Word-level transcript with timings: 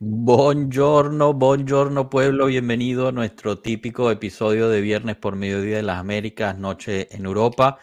Buongiorno, 0.00 1.34
buongiorno 1.34 2.08
pueblo, 2.08 2.46
bienvenido 2.46 3.08
a 3.08 3.12
nuestro 3.12 3.58
típico 3.58 4.12
episodio 4.12 4.68
de 4.68 4.80
Viernes 4.80 5.16
por 5.16 5.34
Mediodía 5.34 5.78
de 5.78 5.82
las 5.82 5.98
Américas, 5.98 6.56
Noche 6.56 7.08
en 7.10 7.24
Europa. 7.26 7.78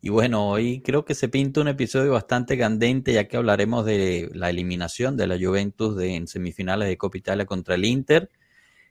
Y 0.00 0.08
bueno, 0.08 0.48
hoy 0.48 0.80
creo 0.80 1.04
que 1.04 1.14
se 1.14 1.28
pinta 1.28 1.60
un 1.60 1.68
episodio 1.68 2.12
bastante 2.12 2.56
candente 2.56 3.12
ya 3.12 3.28
que 3.28 3.36
hablaremos 3.36 3.84
de 3.84 4.30
la 4.32 4.48
eliminación 4.48 5.18
de 5.18 5.26
la 5.26 5.36
Juventus 5.38 5.94
de, 5.94 6.14
en 6.14 6.26
semifinales 6.26 6.88
de 6.88 6.96
Copa 6.96 7.18
Italia 7.18 7.44
contra 7.44 7.74
el 7.74 7.84
Inter. 7.84 8.30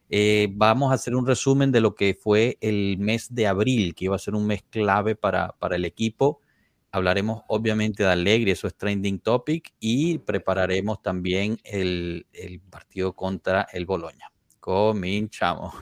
Eh, 0.10 0.50
vamos 0.52 0.92
a 0.92 0.96
hacer 0.96 1.16
un 1.16 1.26
resumen 1.26 1.72
de 1.72 1.82
lo 1.82 1.96
que 1.96 2.14
fue 2.14 2.58
el 2.62 2.98
mes 3.00 3.34
de 3.34 3.48
abril, 3.48 3.96
que 3.96 4.06
iba 4.06 4.16
a 4.16 4.20
ser 4.20 4.36
un 4.36 4.46
mes 4.46 4.64
clave 4.70 5.16
para, 5.16 5.54
para 5.60 5.78
el 5.78 5.86
equipo. 5.86 6.42
Hablaremos 6.92 7.44
obviamente 7.48 8.04
de 8.04 8.10
Alegre, 8.10 8.52
eso 8.52 8.68
es 8.68 8.76
trending 8.76 9.20
topic, 9.20 9.74
y 9.80 10.20
prepararemos 10.20 11.02
también 11.02 11.58
el, 11.64 12.26
partido 12.70 13.14
contra 13.14 13.68
el 13.74 13.86
Boloña. 13.86 14.32
Cominchamos. 14.60 15.74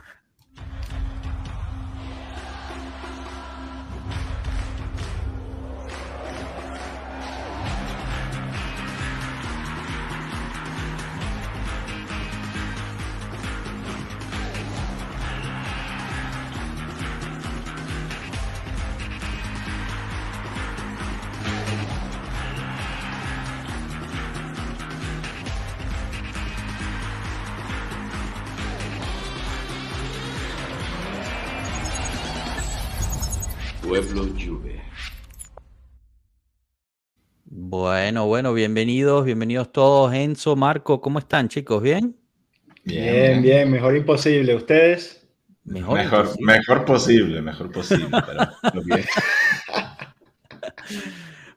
Bueno, 37.77 38.26
bueno, 38.26 38.54
bienvenidos, 38.54 39.26
bienvenidos 39.26 39.70
todos. 39.73 40.13
Enzo, 40.13 40.55
Marco, 40.55 41.01
¿cómo 41.01 41.20
están 41.20 41.49
chicos? 41.49 41.84
¿Bien? 41.84 42.15
Bien, 42.85 43.41
bien, 43.41 43.70
mejor 43.70 43.98
imposible. 43.98 44.55
¿Ustedes? 44.55 45.27
Mejor, 45.65 45.98
mejor, 45.98 46.26
posible. 46.26 46.46
mejor 46.46 46.85
posible, 46.85 47.41
mejor 47.41 47.71
posible, 47.71 48.07
pero 48.71 48.81
bien. 48.81 49.01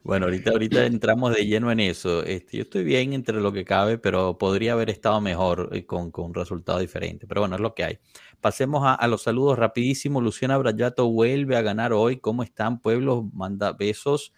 Bueno, 0.02 0.24
ahorita, 0.24 0.52
ahorita 0.52 0.86
entramos 0.86 1.36
de 1.36 1.44
lleno 1.44 1.70
en 1.70 1.80
eso. 1.80 2.24
Este, 2.24 2.56
yo 2.56 2.62
estoy 2.62 2.82
bien 2.82 3.12
entre 3.12 3.42
lo 3.42 3.52
que 3.52 3.66
cabe, 3.66 3.98
pero 3.98 4.38
podría 4.38 4.72
haber 4.72 4.88
estado 4.88 5.20
mejor 5.20 5.68
eh, 5.72 5.84
con, 5.84 6.10
con 6.10 6.26
un 6.26 6.34
resultado 6.34 6.78
diferente. 6.78 7.26
Pero 7.26 7.42
bueno, 7.42 7.56
es 7.56 7.60
lo 7.60 7.74
que 7.74 7.84
hay. 7.84 7.98
Pasemos 8.40 8.84
a, 8.84 8.94
a, 8.94 9.06
los 9.06 9.22
saludos 9.22 9.58
rapidísimo. 9.58 10.22
Luciana 10.22 10.56
Brayato 10.56 11.10
vuelve 11.10 11.56
a 11.56 11.62
ganar 11.62 11.92
hoy. 11.92 12.16
¿Cómo 12.20 12.42
están, 12.42 12.80
pueblos? 12.80 13.24
Manda 13.34 13.72
besos. 13.72 14.32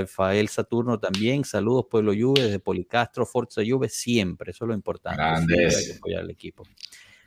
Rafael 0.00 0.48
Saturno 0.48 0.98
también. 0.98 1.44
Saludos, 1.44 1.86
Pueblo 1.90 2.12
Juve, 2.12 2.42
desde 2.42 2.58
Policastro, 2.58 3.26
Forza 3.26 3.62
Juve, 3.66 3.88
siempre. 3.88 4.50
Eso 4.50 4.64
es 4.64 4.68
lo 4.68 4.74
importante. 4.74 5.18
Grandes. 5.18 5.76
Hay 5.76 5.86
que 5.86 5.98
apoyar 5.98 6.20
al 6.22 6.30
equipo. 6.30 6.64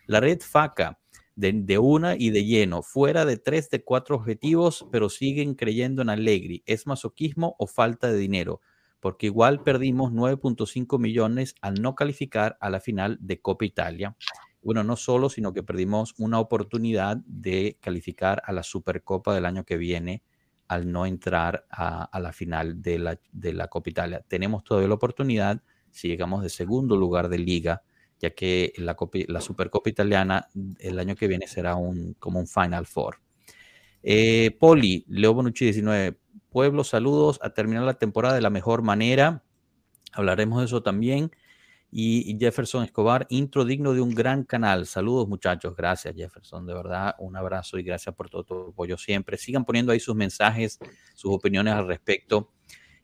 La 0.07 0.19
red 0.19 0.41
FACA. 0.41 0.99
De, 1.37 1.51
de, 1.51 1.77
una 1.77 2.15
y 2.15 2.29
de 2.29 2.45
lleno, 2.45 2.81
fuera 2.81 3.25
de 3.25 3.35
tres 3.35 3.69
de 3.69 3.83
cuatro 3.83 4.15
objetivos, 4.15 4.87
pero 4.89 5.09
siguen 5.09 5.55
creyendo 5.55 6.01
en 6.01 6.09
Allegri. 6.09 6.63
¿Es 6.65 6.87
masoquismo 6.87 7.57
o 7.59 7.67
falta 7.67 8.07
de 8.07 8.17
dinero? 8.17 8.61
Porque 9.01 9.25
igual 9.25 9.61
perdimos 9.61 10.13
9.5 10.13 10.97
millones 10.97 11.55
al 11.59 11.81
no 11.81 11.93
calificar 11.93 12.57
a 12.61 12.69
la 12.69 12.79
final 12.79 13.17
de 13.19 13.41
Copa 13.41 13.65
Italia. 13.65 14.15
Bueno, 14.61 14.85
no 14.85 14.95
solo, 14.95 15.29
sino 15.29 15.53
que 15.53 15.61
perdimos 15.61 16.15
una 16.17 16.39
oportunidad 16.39 17.17
de 17.27 17.77
calificar 17.81 18.41
a 18.45 18.53
la 18.53 18.63
Supercopa 18.63 19.35
del 19.35 19.45
año 19.45 19.65
que 19.65 19.77
viene 19.77 20.23
al 20.67 20.91
no 20.91 21.05
entrar 21.05 21.65
a, 21.69 22.19
la 22.19 22.33
final 22.33 22.81
de 22.81 22.99
la, 22.99 23.19
de 23.31 23.67
Copa 23.69 23.89
Italia. 23.89 24.25
Tenemos 24.27 24.63
todavía 24.63 24.87
la 24.87 24.95
oportunidad, 24.95 25.61
si 25.91 26.07
llegamos 26.07 26.43
de 26.43 26.49
segundo 26.49 26.97
lugar 26.97 27.29
de 27.29 27.39
liga, 27.39 27.83
ya 28.19 28.31
que 28.31 28.73
la, 28.77 29.41
Supercopa 29.41 29.89
Italiana 29.89 30.47
el 30.79 30.99
año 30.99 31.15
que 31.15 31.27
viene 31.27 31.47
será 31.47 31.75
un, 31.75 32.13
como 32.19 32.39
un 32.39 32.47
Final 32.47 32.85
Four. 32.85 33.19
Eh, 34.01 34.55
Poli, 34.59 35.05
Leo 35.07 35.33
Bonucci 35.33 35.65
19, 35.65 36.17
Pueblo, 36.49 36.83
saludos 36.83 37.39
a 37.41 37.49
terminar 37.51 37.83
la 37.83 37.95
temporada 37.95 38.35
de 38.35 38.41
la 38.41 38.49
mejor 38.49 38.81
manera. 38.81 39.43
Hablaremos 40.13 40.59
de 40.59 40.65
eso 40.65 40.81
también. 40.81 41.31
Y, 41.97 42.37
Jefferson 42.37 42.83
Escobar, 42.83 43.25
intro 43.29 43.63
digno 43.63 43.93
de 43.93 44.01
un 44.01 44.13
gran 44.13 44.43
canal. 44.43 44.85
Saludos 44.85 45.29
muchachos, 45.29 45.77
gracias 45.77 46.13
Jefferson, 46.13 46.65
de 46.65 46.73
verdad 46.73 47.15
un 47.19 47.37
abrazo 47.37 47.79
y 47.79 47.83
gracias 47.83 48.13
por 48.13 48.29
todo 48.29 48.43
tu 48.43 48.67
apoyo 48.71 48.97
siempre. 48.97 49.37
Sigan 49.37 49.63
poniendo 49.63 49.93
ahí 49.93 50.01
sus 50.01 50.13
mensajes, 50.13 50.77
sus 51.13 51.33
opiniones 51.33 51.73
al 51.73 51.87
respecto. 51.87 52.51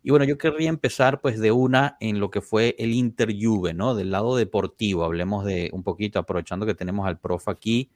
Y 0.03 0.09
bueno, 0.09 0.25
yo 0.25 0.37
querría 0.37 0.67
empezar 0.67 1.21
pues 1.21 1.39
de 1.39 1.53
una 1.53 1.95
en 2.01 2.19
lo 2.19 2.29
que 2.29 2.41
fue 2.41 2.75
el 2.79 2.91
Inter 2.91 3.33
Juve, 3.33 3.73
¿no? 3.73 3.95
Del 3.95 4.11
lado 4.11 4.35
deportivo, 4.35 5.05
hablemos 5.05 5.45
de 5.45 5.69
un 5.71 5.83
poquito, 5.83 6.19
aprovechando 6.19 6.65
que 6.65 6.75
tenemos 6.75 7.07
al 7.07 7.17
prof 7.17 7.47
aquí. 7.47 7.91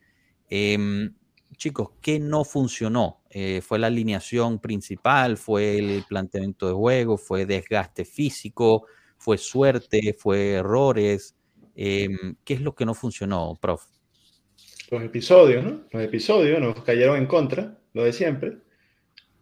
Eh, 0.49 1.09
chicos, 1.57 1.89
¿qué 1.99 2.21
no 2.21 2.45
funcionó? 2.45 3.21
Eh, 3.31 3.59
¿Fue 3.61 3.79
la 3.79 3.87
alineación 3.87 4.59
principal? 4.59 5.35
¿Fue 5.35 5.77
el 5.77 6.05
planteamiento 6.07 6.67
de 6.67 6.73
juego? 6.73 7.17
¿Fue 7.17 7.45
desgaste 7.45 8.05
físico? 8.05 8.85
¿Fue 9.17 9.37
suerte? 9.37 10.15
¿Fue 10.17 10.53
errores? 10.53 11.35
Eh, 11.75 12.09
¿Qué 12.43 12.53
es 12.55 12.61
lo 12.61 12.75
que 12.75 12.85
no 12.85 12.93
funcionó, 12.93 13.57
prof? 13.59 13.83
Los 14.91 15.03
episodios, 15.03 15.63
¿no? 15.63 15.81
Los 15.91 16.03
episodios 16.03 16.59
nos 16.59 16.83
cayeron 16.83 17.17
en 17.17 17.25
contra, 17.25 17.77
lo 17.93 18.03
de 18.03 18.13
siempre 18.13 18.57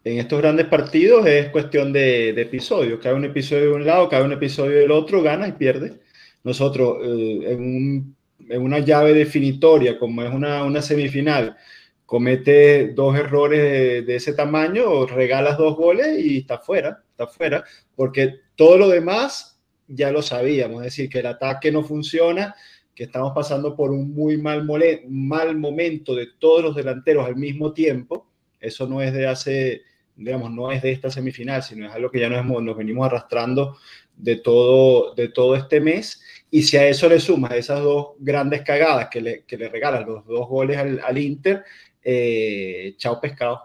en 0.04 0.18
estos 0.18 0.40
grandes 0.40 0.66
partidos 0.66 1.26
es 1.26 1.48
cuestión 1.48 1.92
de, 1.92 2.34
de, 2.34 2.42
episodios. 2.42 3.00
Cada 3.00 3.14
un 3.16 3.24
episodio 3.24 3.70
de 3.70 3.72
un 3.72 3.86
lado, 3.86 4.08
cada 4.08 4.24
un 4.24 4.32
episodio 4.32 4.78
del 4.78 4.90
otro, 4.90 5.22
gana 5.22 5.48
y 5.48 5.52
pierde. 5.52 6.00
Nosotros, 6.44 6.98
eh, 7.02 7.52
en, 7.52 7.60
un, 7.60 8.16
en, 8.50 8.62
una 8.62 8.80
llave 8.80 9.14
definitoria, 9.14 9.98
como 9.98 10.22
es 10.22 10.32
una, 10.32 10.62
una 10.64 10.82
semifinal, 10.82 11.56
comete 12.04 12.88
dos 12.88 13.16
errores 13.16 13.62
de, 13.62 14.02
de, 14.02 14.16
ese 14.16 14.34
tamaño, 14.34 15.06
regalas 15.06 15.56
dos 15.56 15.74
goles 15.74 16.18
y 16.18 16.38
está 16.38 16.58
fuera, 16.58 17.02
está 17.10 17.26
fuera, 17.26 17.64
porque 17.96 18.40
todo 18.56 18.76
lo 18.76 18.88
demás 18.88 19.53
ya 19.88 20.10
lo 20.10 20.22
sabíamos, 20.22 20.78
es 20.78 20.84
decir, 20.84 21.08
que 21.08 21.20
el 21.20 21.26
ataque 21.26 21.70
no 21.70 21.82
funciona, 21.82 22.54
que 22.94 23.04
estamos 23.04 23.32
pasando 23.34 23.74
por 23.74 23.90
un 23.90 24.14
muy 24.14 24.36
mal, 24.36 24.64
mole, 24.64 25.04
mal 25.08 25.56
momento 25.56 26.14
de 26.14 26.28
todos 26.38 26.62
los 26.62 26.76
delanteros 26.76 27.26
al 27.26 27.36
mismo 27.36 27.72
tiempo. 27.72 28.26
Eso 28.60 28.86
no 28.86 29.02
es 29.02 29.12
de 29.12 29.26
hace 29.26 29.82
digamos, 30.16 30.50
no 30.50 30.70
es 30.70 30.82
de 30.82 30.92
esta 30.92 31.10
semifinal, 31.10 31.62
sino 31.62 31.86
es 31.86 31.92
algo 31.92 32.10
que 32.10 32.20
ya 32.20 32.28
nos, 32.28 32.40
hemos, 32.40 32.62
nos 32.62 32.76
venimos 32.76 33.06
arrastrando 33.06 33.78
de 34.16 34.36
todo, 34.36 35.14
de 35.14 35.28
todo 35.28 35.56
este 35.56 35.80
mes. 35.80 36.22
Y 36.50 36.62
si 36.62 36.76
a 36.76 36.86
eso 36.86 37.08
le 37.08 37.18
sumas 37.18 37.52
esas 37.52 37.82
dos 37.82 38.10
grandes 38.18 38.62
cagadas 38.62 39.08
que 39.10 39.20
le, 39.20 39.44
que 39.44 39.58
le 39.58 39.68
regalan 39.68 40.06
los 40.06 40.24
dos 40.26 40.48
goles 40.48 40.76
al, 40.76 41.00
al 41.04 41.18
Inter, 41.18 41.64
eh, 42.02 42.94
chao 42.96 43.20
pescado, 43.20 43.62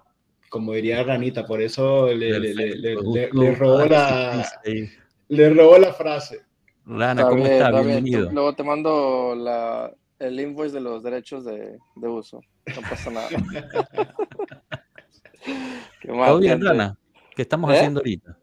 como 0.50 0.74
diría 0.74 1.04
Ranita, 1.04 1.46
por 1.46 1.62
eso 1.62 2.08
le, 2.08 2.40
le, 2.40 2.54
le, 2.56 2.76
le 3.32 3.56
robó, 3.56 3.86
la, 3.86 4.50
le 5.30 5.50
robó 5.54 5.78
la 5.78 5.94
frase. 5.94 6.42
Rana, 6.86 7.24
¿cómo 7.30 7.46
está? 7.46 7.68
está 7.68 7.82
Bienvenido. 7.82 8.24
Bien. 8.24 8.36
Luego 8.36 8.54
te 8.54 8.64
mando 8.64 9.36
la, 9.36 9.94
el 10.18 10.40
invoice 10.40 10.74
de 10.76 10.82
los 10.82 11.04
derechos 11.04 11.46
de, 11.46 11.78
de 11.96 12.08
uso. 12.08 12.42
No 12.66 12.82
pasa 12.90 13.10
nada. 13.12 13.30
Qué 16.02 16.12
mal, 16.12 16.28
¿Todo 16.30 16.40
bien, 16.40 16.64
Rana? 16.64 16.98
¿Qué 17.36 17.44
estamos 17.44 17.72
¿Eh? 17.72 17.78
haciendo 17.78 18.00
ahorita? 18.00 18.38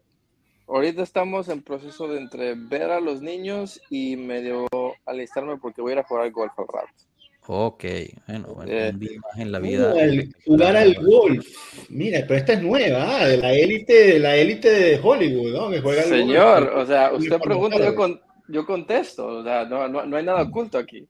Ahorita 0.67 1.03
estamos 1.03 1.47
en 1.49 1.61
proceso 1.61 2.07
de 2.07 2.19
entre 2.19 2.55
ver 2.55 2.89
a 2.91 2.99
los 2.99 3.21
niños 3.21 3.81
y 3.89 4.17
medio 4.17 4.67
alistarme 5.05 5.57
porque 5.57 5.81
voy 5.81 5.91
a 5.91 5.93
ir 5.93 5.99
a 5.99 6.03
jugar 6.03 6.23
al 6.23 6.31
golf 6.31 6.57
al 6.57 6.67
rato. 6.67 7.06
Ok, 7.49 7.85
bueno, 8.27 8.47
bueno 8.53 8.71
eh, 8.71 8.91
un 8.93 8.99
día 8.99 9.19
más 9.21 9.39
en 9.39 9.51
la 9.53 9.59
vida. 9.59 9.93
Uh, 9.93 9.99
el, 9.99 10.35
jugar 10.45 10.75
al 10.75 10.95
golf. 10.95 11.47
Mira, 11.87 12.19
pero 12.27 12.39
esta 12.39 12.53
es 12.53 12.61
nueva, 12.61 13.21
ah, 13.21 13.25
de 13.25 13.37
la 13.37 13.53
élite, 13.53 14.19
la 14.19 14.35
élite 14.35 14.69
de 14.69 14.99
Hollywood, 15.01 15.53
¿no? 15.53 15.69
Que 15.69 15.79
juega 15.79 16.03
Señor, 16.03 16.65
golf. 16.65 16.83
o 16.83 16.85
sea, 16.85 17.13
usted 17.13 17.39
pregunta, 17.39 17.77
yo, 17.77 17.95
con, 17.95 18.19
yo 18.49 18.65
contesto, 18.65 19.27
o 19.27 19.43
sea, 19.43 19.63
no, 19.63 19.87
no, 19.87 20.05
no 20.05 20.17
hay 20.17 20.25
nada 20.25 20.41
oculto 20.41 20.77
aquí. 20.77 21.07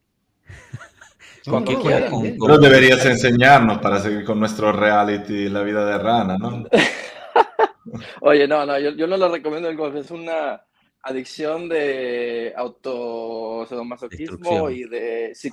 No, 1.47 1.59
no, 1.61 1.81
quiera, 1.81 2.09
con, 2.09 2.37
con... 2.37 2.61
deberías 2.61 3.03
enseñarnos 3.05 3.79
para 3.79 3.99
seguir 3.99 4.25
con 4.25 4.37
nuestro 4.37 4.73
reality 4.73 5.47
La 5.47 5.63
vida 5.63 5.85
de 5.85 5.97
rana, 5.97 6.37
¿no? 6.37 6.65
Oye, 8.21 8.47
no, 8.47 8.65
no, 8.65 8.77
yo, 8.77 8.91
yo, 8.91 9.07
no 9.07 9.17
lo 9.17 9.29
recomiendo 9.29 9.69
el 9.69 9.77
golf, 9.77 9.95
es 9.95 10.11
una 10.11 10.61
adicción 11.07 11.69
de 11.69 12.53
autosadomasoquismo 12.55 14.69
y 14.69 14.83
de 14.83 15.31
sí, 15.33 15.49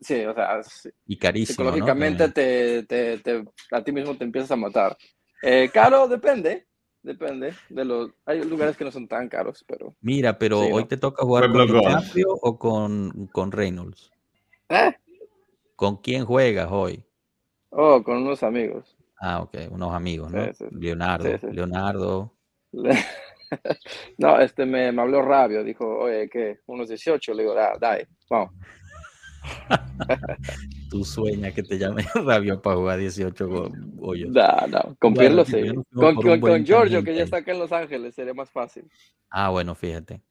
sí, 0.00 0.24
o 0.24 0.34
sea, 0.34 0.60
y 1.06 1.16
carísimo, 1.16 1.56
psicológicamente 1.56 2.26
¿no? 2.26 2.32
te, 2.32 2.82
te, 2.82 3.18
te, 3.18 3.44
a 3.70 3.84
ti 3.84 3.92
mismo 3.92 4.16
te 4.16 4.24
empiezas 4.24 4.50
a 4.50 4.56
matar. 4.56 4.98
Eh, 5.42 5.70
caro, 5.72 6.08
depende, 6.08 6.66
depende 7.02 7.54
de 7.68 7.84
los. 7.84 8.10
Hay 8.24 8.42
lugares 8.42 8.76
que 8.76 8.84
no 8.84 8.90
son 8.90 9.06
tan 9.06 9.28
caros, 9.28 9.64
pero. 9.66 9.94
Mira, 10.00 10.38
pero 10.38 10.60
hoy 10.60 10.86
te 10.86 10.96
toca 10.96 11.24
jugar 11.24 11.52
con 11.52 11.66
DiCaprio 11.66 12.28
o 12.42 12.58
con, 12.58 13.28
con 13.32 13.52
Reynolds. 13.52 14.10
¿Eh? 14.68 14.92
¿Con 15.76 15.98
quién 15.98 16.24
juegas 16.24 16.68
hoy? 16.70 17.04
Oh, 17.70 18.02
con 18.02 18.16
unos 18.16 18.42
amigos. 18.42 18.96
Ah, 19.20 19.40
ok, 19.40 19.54
unos 19.70 19.94
amigos, 19.94 20.32
¿no? 20.32 20.48
Leonardo, 20.70 21.38
Leonardo. 21.52 22.32
no, 24.18 24.40
este 24.40 24.66
me, 24.66 24.92
me, 24.92 25.02
habló 25.02 25.22
rabio, 25.22 25.62
dijo, 25.64 25.86
oye, 25.86 26.28
¿qué? 26.28 26.60
Unos 26.66 26.88
18, 26.88 27.34
le 27.34 27.42
digo, 27.42 27.54
da, 27.54 27.72
dale, 27.78 28.08
vamos. 28.28 28.52
Tú 30.90 31.04
sueñas 31.04 31.54
que 31.54 31.62
te 31.62 31.78
llame 31.78 32.04
Rabio 32.14 32.60
para 32.60 32.76
jugar 32.76 32.98
18 32.98 33.72
hoyos. 34.00 34.30
No, 34.30 34.66
no, 34.68 34.96
con 34.98 35.14
Pierlo 35.14 35.44
sí. 35.44 35.72
Con, 35.92 36.16
con, 36.40 36.64
Giorgio, 36.64 37.02
que 37.02 37.14
ya 37.14 37.22
está 37.24 37.38
acá 37.38 37.52
en 37.52 37.58
Los 37.58 37.72
Ángeles, 37.72 38.14
sería 38.14 38.34
más 38.34 38.50
fácil. 38.50 38.88
Ah, 39.30 39.50
bueno, 39.50 39.74
fíjate. 39.74 40.22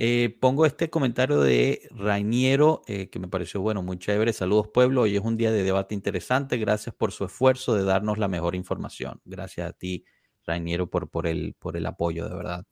Eh, 0.00 0.36
pongo 0.40 0.64
este 0.64 0.90
comentario 0.90 1.40
de 1.40 1.88
Rainiero, 1.90 2.82
eh, 2.86 3.10
que 3.10 3.18
me 3.18 3.26
pareció 3.26 3.60
bueno, 3.60 3.82
muy 3.82 3.98
chévere. 3.98 4.32
Saludos, 4.32 4.68
pueblo. 4.68 5.02
Hoy 5.02 5.16
es 5.16 5.22
un 5.22 5.36
día 5.36 5.50
de 5.50 5.64
debate 5.64 5.92
interesante. 5.92 6.56
Gracias 6.56 6.94
por 6.94 7.10
su 7.10 7.24
esfuerzo 7.24 7.74
de 7.74 7.82
darnos 7.82 8.16
la 8.16 8.28
mejor 8.28 8.54
información. 8.54 9.20
Gracias 9.24 9.68
a 9.68 9.72
ti, 9.72 10.04
Rainiero, 10.48 10.88
por, 10.88 11.26
el, 11.26 11.54
apoyo, 11.86 12.28
de 12.28 12.34
verdad. 12.34 12.64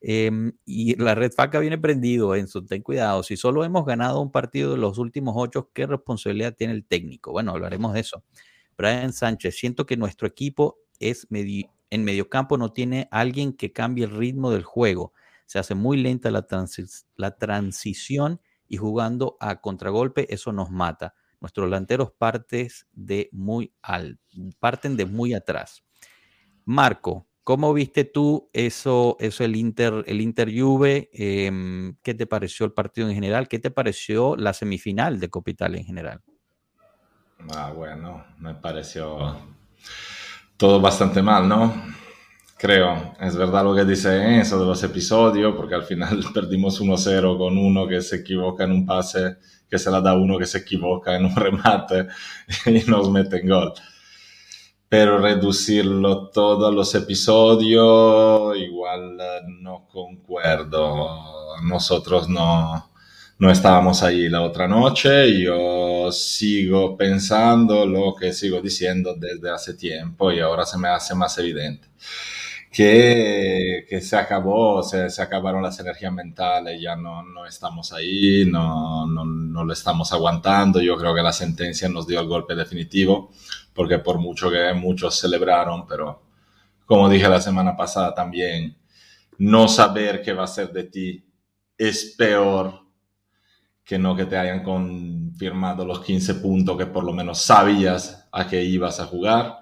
Em, 0.00 0.52
y 0.66 1.00
la 1.02 1.14
red 1.14 1.32
FACA 1.32 1.60
viene 1.60 1.78
prendido, 1.78 2.34
Enzo, 2.34 2.64
ten 2.64 2.82
cuidado. 2.82 3.22
Si 3.22 3.36
solo 3.36 3.64
hemos 3.64 3.86
ganado 3.86 4.20
un 4.20 4.30
partido 4.30 4.72
de 4.72 4.78
los 4.78 4.98
últimos 4.98 5.34
ocho, 5.38 5.70
¿qué 5.72 5.86
responsabilidad 5.86 6.54
tiene 6.54 6.74
el 6.74 6.84
técnico? 6.84 7.32
Bueno, 7.32 7.52
hablaremos 7.52 7.94
de 7.94 8.00
eso. 8.00 8.22
Brian 8.76 9.12
Sánchez, 9.12 9.56
siento 9.56 9.86
que 9.86 9.96
nuestro 9.96 10.28
equipo 10.28 10.78
es 10.98 11.26
en 11.90 12.04
medio 12.04 12.28
campo 12.28 12.58
no 12.58 12.72
tiene 12.72 13.08
alguien 13.10 13.52
que 13.52 13.72
cambie 13.72 14.04
el 14.04 14.10
ritmo 14.10 14.50
del 14.50 14.64
juego. 14.64 15.12
Se 15.46 15.58
hace 15.58 15.74
muy 15.74 15.96
lenta 15.96 16.30
la, 16.30 17.36
transición 17.36 18.40
y 18.68 18.78
jugando 18.78 19.36
a 19.40 19.60
contragolpe, 19.60 20.32
eso 20.32 20.52
nos 20.52 20.70
mata. 20.70 21.14
Nuestros 21.40 21.66
delanteros 21.66 22.12
parten 22.18 22.68
de 22.96 23.28
muy 23.32 23.72
atrás. 25.34 25.84
Marco, 26.64 27.26
¿Cómo 27.44 27.74
viste 27.74 28.04
tú 28.04 28.48
eso, 28.54 29.18
eso 29.20 29.44
el 29.44 29.54
Inter, 29.54 30.02
el 30.06 30.22
Inter 30.22 30.50
Juve? 30.50 31.10
Em, 31.12 31.94
¿Qué 32.02 32.14
te 32.14 32.26
pareció 32.26 32.64
el 32.64 32.72
partido 32.72 33.06
en 33.06 33.14
general? 33.14 33.48
¿Qué 33.48 33.58
te 33.58 33.70
pareció 33.70 34.34
la 34.34 34.54
semifinal 34.54 35.20
de 35.20 35.28
Copital 35.28 35.74
en 35.74 35.84
general? 35.84 36.22
Ah, 37.54 37.70
bueno, 37.76 38.24
me 38.38 38.54
pareció 38.54 39.36
todo 40.56 40.80
bastante 40.80 41.20
mal, 41.20 41.46
¿no? 41.46 41.84
Creo, 42.56 43.12
es 43.20 43.36
verdad 43.36 43.62
lo 43.62 43.74
que 43.74 43.84
dice 43.84 44.40
eso 44.40 44.58
de 44.58 44.64
los 44.64 44.82
episodios, 44.82 45.54
porque 45.54 45.74
al 45.74 45.84
final 45.84 46.24
perdimos 46.32 46.80
1-0 46.80 47.36
con 47.36 47.58
uno 47.58 47.86
que 47.86 48.00
se 48.00 48.16
equivoca 48.16 48.64
en 48.64 48.72
un 48.72 48.86
pase, 48.86 49.36
que 49.68 49.78
se 49.78 49.90
la 49.90 50.00
da 50.00 50.14
uno 50.14 50.38
que 50.38 50.46
se 50.46 50.58
equivoca 50.58 51.14
en 51.14 51.26
un 51.26 51.36
remate 51.36 52.08
y 52.64 52.90
nos 52.90 53.10
mete 53.10 53.40
en 53.40 53.48
gol 53.50 53.74
pero 54.88 55.18
reducirlo 55.18 56.28
todo 56.28 56.66
a 56.66 56.72
los 56.72 56.94
episodios, 56.94 58.56
igual 58.56 59.18
eh, 59.20 59.40
no 59.60 59.86
concuerdo. 59.90 61.56
Nosotros 61.62 62.28
no, 62.28 62.90
no 63.38 63.50
estábamos 63.50 64.02
ahí 64.02 64.28
la 64.28 64.42
otra 64.42 64.68
noche. 64.68 65.42
Yo 65.42 66.12
sigo 66.12 66.96
pensando 66.96 67.86
lo 67.86 68.14
que 68.14 68.32
sigo 68.32 68.60
diciendo 68.60 69.14
desde 69.16 69.50
hace 69.50 69.74
tiempo 69.74 70.32
y 70.32 70.40
ahora 70.40 70.64
se 70.64 70.78
me 70.78 70.88
hace 70.88 71.14
más 71.14 71.36
evidente. 71.38 71.88
Que, 72.70 73.86
que 73.88 74.00
se 74.00 74.16
acabó, 74.16 74.82
se, 74.82 75.08
se, 75.08 75.22
acabaron 75.22 75.62
las 75.62 75.78
energías 75.78 76.12
mentales, 76.12 76.80
ya 76.82 76.96
no, 76.96 77.22
no 77.22 77.46
estamos 77.46 77.92
ahí, 77.92 78.46
no, 78.50 79.06
no, 79.06 79.24
no 79.24 79.64
lo 79.64 79.72
estamos 79.72 80.12
aguantando. 80.12 80.80
Yo 80.80 80.96
creo 80.96 81.14
que 81.14 81.22
la 81.22 81.32
sentencia 81.32 81.88
nos 81.88 82.08
dio 82.08 82.20
el 82.20 82.26
golpe 82.26 82.56
definitivo 82.56 83.30
porque 83.74 83.98
por 83.98 84.18
mucho 84.18 84.50
que 84.50 84.72
muchos 84.72 85.18
celebraron, 85.18 85.86
pero 85.86 86.22
como 86.86 87.08
dije 87.08 87.28
la 87.28 87.40
semana 87.40 87.76
pasada 87.76 88.14
también, 88.14 88.76
no 89.38 89.68
saber 89.68 90.22
qué 90.22 90.32
va 90.32 90.44
a 90.44 90.48
ser 90.48 90.72
de 90.72 90.84
ti 90.84 91.24
es 91.76 92.14
peor 92.16 92.84
que 93.84 93.98
no 93.98 94.16
que 94.16 94.24
te 94.24 94.36
hayan 94.36 94.62
confirmado 94.62 95.84
los 95.84 96.00
15 96.00 96.36
puntos 96.36 96.78
que 96.78 96.86
por 96.86 97.04
lo 97.04 97.12
menos 97.12 97.40
sabías 97.42 98.28
a 98.32 98.46
qué 98.46 98.62
ibas 98.64 99.00
a 99.00 99.06
jugar. 99.06 99.58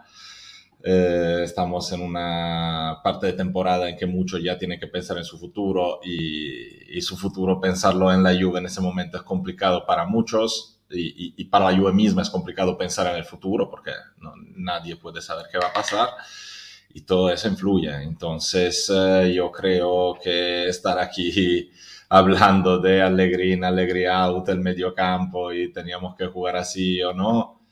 Eh, 0.84 1.42
estamos 1.44 1.90
en 1.92 2.02
una 2.02 2.98
parte 3.02 3.26
de 3.26 3.32
temporada 3.34 3.88
en 3.88 3.96
que 3.96 4.06
muchos 4.06 4.42
ya 4.42 4.58
tienen 4.58 4.80
que 4.80 4.88
pensar 4.88 5.16
en 5.16 5.24
su 5.24 5.38
futuro 5.38 6.00
y, 6.04 6.98
y, 6.98 7.00
su 7.02 7.16
futuro 7.16 7.60
pensarlo 7.60 8.12
en 8.12 8.24
la 8.24 8.34
Juve 8.34 8.58
en 8.58 8.66
ese 8.66 8.80
momento 8.80 9.16
es 9.16 9.22
complicado 9.22 9.86
para 9.86 10.06
muchos 10.06 10.71
y, 10.92 11.44
para 11.44 11.70
la 11.70 11.76
Juve 11.76 11.92
misma 11.92 12.22
es 12.22 12.30
complicado 12.30 12.76
pensar 12.76 13.06
en 13.08 13.16
el 13.16 13.24
futuro 13.24 13.68
porque 13.68 13.92
nadie 14.56 14.96
puede 14.96 15.20
saber 15.20 15.46
qué 15.50 15.58
va 15.58 15.68
a 15.68 15.72
pasar 15.72 16.08
y 16.94 17.02
todo 17.02 17.30
eso 17.30 17.48
influye. 17.48 17.90
Entonces 18.02 18.90
eh, 18.94 19.32
yo 19.34 19.50
creo 19.50 20.18
que 20.22 20.68
estar 20.68 20.98
aquí 20.98 21.70
hablando 22.08 22.78
de 22.78 23.02
alegría 23.02 23.66
alegría 23.66 24.18
out, 24.24 24.48
el 24.48 24.60
medio 24.60 24.94
campo 24.94 25.52
y 25.52 25.72
teníamos 25.72 26.14
que 26.16 26.26
jugar 26.26 26.56
así 26.56 27.02
o 27.02 27.12
no, 27.14 27.62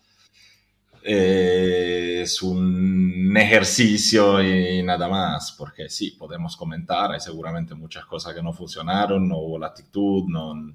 eh, 1.03 2.21
es 2.23 2.43
un 2.43 3.35
ejercicio 3.37 4.43
y 4.43 4.83
nada 4.83 5.09
más, 5.09 5.53
porque 5.53 5.89
sí, 5.89 6.13
podemos 6.13 6.57
comentar, 6.57 7.13
hay 7.13 7.21
seguramente 7.21 7.75
muchas 7.75 8.05
cosas 8.05 8.35
que 8.35 8.43
no 8.43 8.53
funcionaron, 8.53 9.27
no 9.27 9.39
hubo 9.39 9.59
la 9.59 9.69
actitud, 9.69 10.25
no 10.29 10.75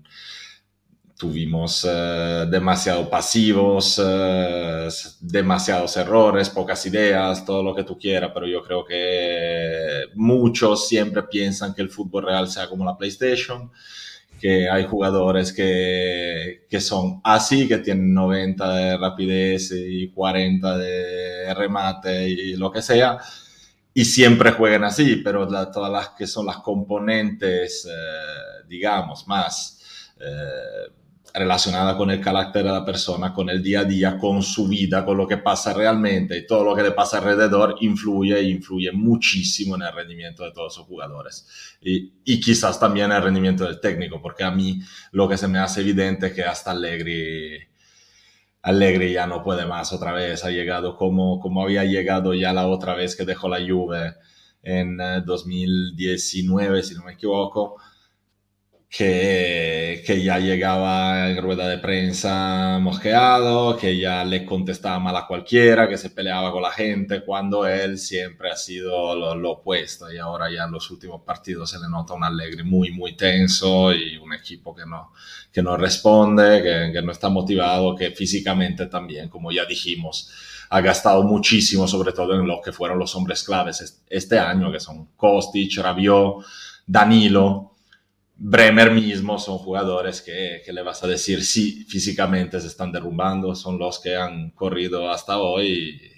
tuvimos 1.18 1.88
eh, 1.90 2.46
demasiado 2.50 3.10
pasivos, 3.10 4.02
eh, 4.04 4.90
demasiados 5.22 5.96
errores, 5.98 6.50
pocas 6.50 6.86
ideas, 6.86 7.46
todo 7.46 7.64
lo 7.64 7.74
que 7.74 7.84
tú 7.84 7.98
quieras, 7.98 8.32
pero 8.34 8.48
yo 8.48 8.62
creo 8.62 8.84
que 8.84 10.06
muchos 10.16 10.88
siempre 10.88 11.24
piensan 11.24 11.74
que 11.74 11.82
el 11.82 11.90
fútbol 11.90 12.26
real 12.26 12.50
sea 12.50 12.68
como 12.68 12.84
la 12.84 12.98
PlayStation, 12.98 13.72
que 14.40 14.70
hay 14.70 14.86
jugadores 14.86 15.54
que, 15.54 16.66
que 16.70 16.82
son 16.82 17.22
así, 17.24 17.68
que 17.68 17.78
tienen 17.78 18.14
90 18.14 18.76
de 18.76 18.98
rapidez 18.98 19.72
y 19.72 20.10
40 20.10 20.78
de 20.78 21.54
remate 21.54 22.28
y 22.28 22.56
lo 22.58 22.72
que 22.72 22.82
sea, 22.82 23.20
y 23.94 24.04
siempre 24.04 24.52
juegan 24.52 24.84
así, 24.84 25.18
pero 25.18 25.48
todas 25.72 25.92
las 25.92 26.10
que 26.10 26.28
son 26.28 26.46
las 26.46 26.58
componentes, 26.58 27.86
eh, 27.90 28.66
digamos, 28.68 29.26
más 29.28 29.72
relacionada 31.36 31.98
con 31.98 32.10
el 32.12 32.22
carácter 32.22 32.64
de 32.64 32.72
la 32.72 32.86
persona, 32.86 33.34
con 33.34 33.50
el 33.50 33.62
día 33.62 33.82
a 33.82 33.84
día, 33.84 34.18
con 34.18 34.42
su 34.42 34.68
vida, 34.68 35.04
con 35.04 35.18
lo 35.18 35.28
que 35.28 35.38
pasa 35.38 35.74
realmente 35.74 36.38
y 36.38 36.48
todo 36.48 36.64
lo 36.64 36.76
que 36.76 36.84
le 36.84 36.92
pasa 36.92 37.18
alrededor 37.18 37.76
influye 37.82 38.38
e 38.38 38.44
influye 38.44 38.92
muchísimo 38.92 39.76
en 39.76 39.82
el 39.82 39.94
rendimiento 39.94 40.44
de 40.44 40.52
todos 40.52 40.74
esos 40.74 40.88
jugadores. 40.88 41.48
Y, 41.82 42.14
y, 42.24 42.40
quizás 42.40 42.80
también 42.80 43.12
en 43.12 43.18
el 43.18 43.24
rendimiento 43.24 43.66
del 43.66 43.80
técnico, 43.80 44.22
porque 44.22 44.44
a 44.44 44.52
mí 44.52 44.80
lo 45.12 45.28
que 45.28 45.38
se 45.38 45.48
me 45.48 45.60
hace 45.60 45.82
evidente 45.82 46.28
es 46.28 46.34
que 46.34 46.44
hasta 46.44 46.72
Allegri, 46.72 47.60
Allegri 48.62 49.14
ya 49.14 49.28
no 49.28 49.44
puede 49.44 49.66
más 49.66 49.92
otra 49.92 50.14
vez, 50.14 50.44
ha 50.46 50.52
llegado 50.52 50.96
como, 50.96 51.40
como 51.40 51.64
había 51.64 51.84
llegado 51.84 52.34
ya 52.34 52.54
la 52.54 52.68
otra 52.68 52.96
vez 52.96 53.16
que 53.16 53.26
dejó 53.26 53.50
la 53.50 53.60
Juve 53.60 54.16
en 54.64 54.98
2019, 54.98 56.80
eh, 56.80 56.84
si 56.84 56.96
no 56.96 57.04
me 57.04 57.14
equivoco 57.14 57.76
que, 58.96 60.04
que, 60.06 60.24
ya 60.24 60.40
llegaba 60.40 61.30
en 61.30 61.42
rueda 61.42 61.68
de 61.68 61.80
prensa 61.80 62.80
mosqueado, 62.80 63.76
que 63.76 63.98
ya 63.98 64.24
le 64.24 64.46
contestaba 64.46 65.00
mal 65.00 65.18
a 65.18 65.28
cualquiera, 65.28 65.90
que 65.90 65.98
se 65.98 66.12
peleaba 66.12 66.54
con 66.54 66.62
la 66.62 66.72
gente, 66.72 67.22
cuando 67.26 67.68
él 67.68 67.98
siempre 67.98 68.52
ha 68.52 68.56
sido 68.56 69.14
lo, 69.14 69.36
lo, 69.36 69.52
opuesto. 69.52 70.10
Y 70.14 70.18
ahora 70.18 70.50
ya 70.50 70.64
en 70.64 70.72
los 70.72 70.90
últimos 70.92 71.24
partidos 71.24 71.72
se 71.72 71.80
le 71.80 71.90
nota 71.90 72.14
un 72.14 72.24
alegre 72.24 72.64
muy, 72.64 72.92
muy 72.92 73.18
tenso 73.18 73.92
y 73.94 74.16
un 74.16 74.34
equipo 74.34 74.74
que 74.74 74.86
no, 74.86 75.12
que 75.52 75.62
no 75.62 75.76
responde, 75.76 76.64
que, 76.64 76.94
que 76.94 77.02
no 77.02 77.12
está 77.12 77.28
motivado, 77.28 77.98
que 77.98 78.12
físicamente 78.12 78.86
también, 78.86 79.28
como 79.28 79.52
ya 79.52 79.66
dijimos, 79.66 80.32
ha 80.70 80.80
gastado 80.80 81.24
muchísimo, 81.24 81.86
sobre 81.86 82.14
todo 82.14 82.34
en 82.36 82.48
lo 82.48 82.62
que 82.62 82.72
fueron 82.72 82.98
los 82.98 83.14
hombres 83.16 83.44
claves 83.44 84.04
este 84.08 84.40
año, 84.40 84.72
que 84.72 84.80
son 84.80 85.10
Kostic, 85.18 85.80
Rabiot, 85.80 86.46
Danilo 86.88 87.75
Bremer 88.38 88.92
mismo 88.92 89.40
son 89.40 89.58
jugadores 89.58 90.22
que, 90.22 90.62
que, 90.66 90.74
le 90.74 90.84
vas 90.84 91.04
a 91.04 91.08
decir 91.08 91.44
sí, 91.44 91.86
físicamente 91.86 92.60
se 92.60 92.68
están 92.68 92.92
derrumbando, 92.92 93.56
son 93.56 93.80
los 93.80 94.00
que 94.00 94.16
han 94.16 94.52
corrido 94.52 95.10
hasta 95.10 95.38
hoy. 95.38 96.16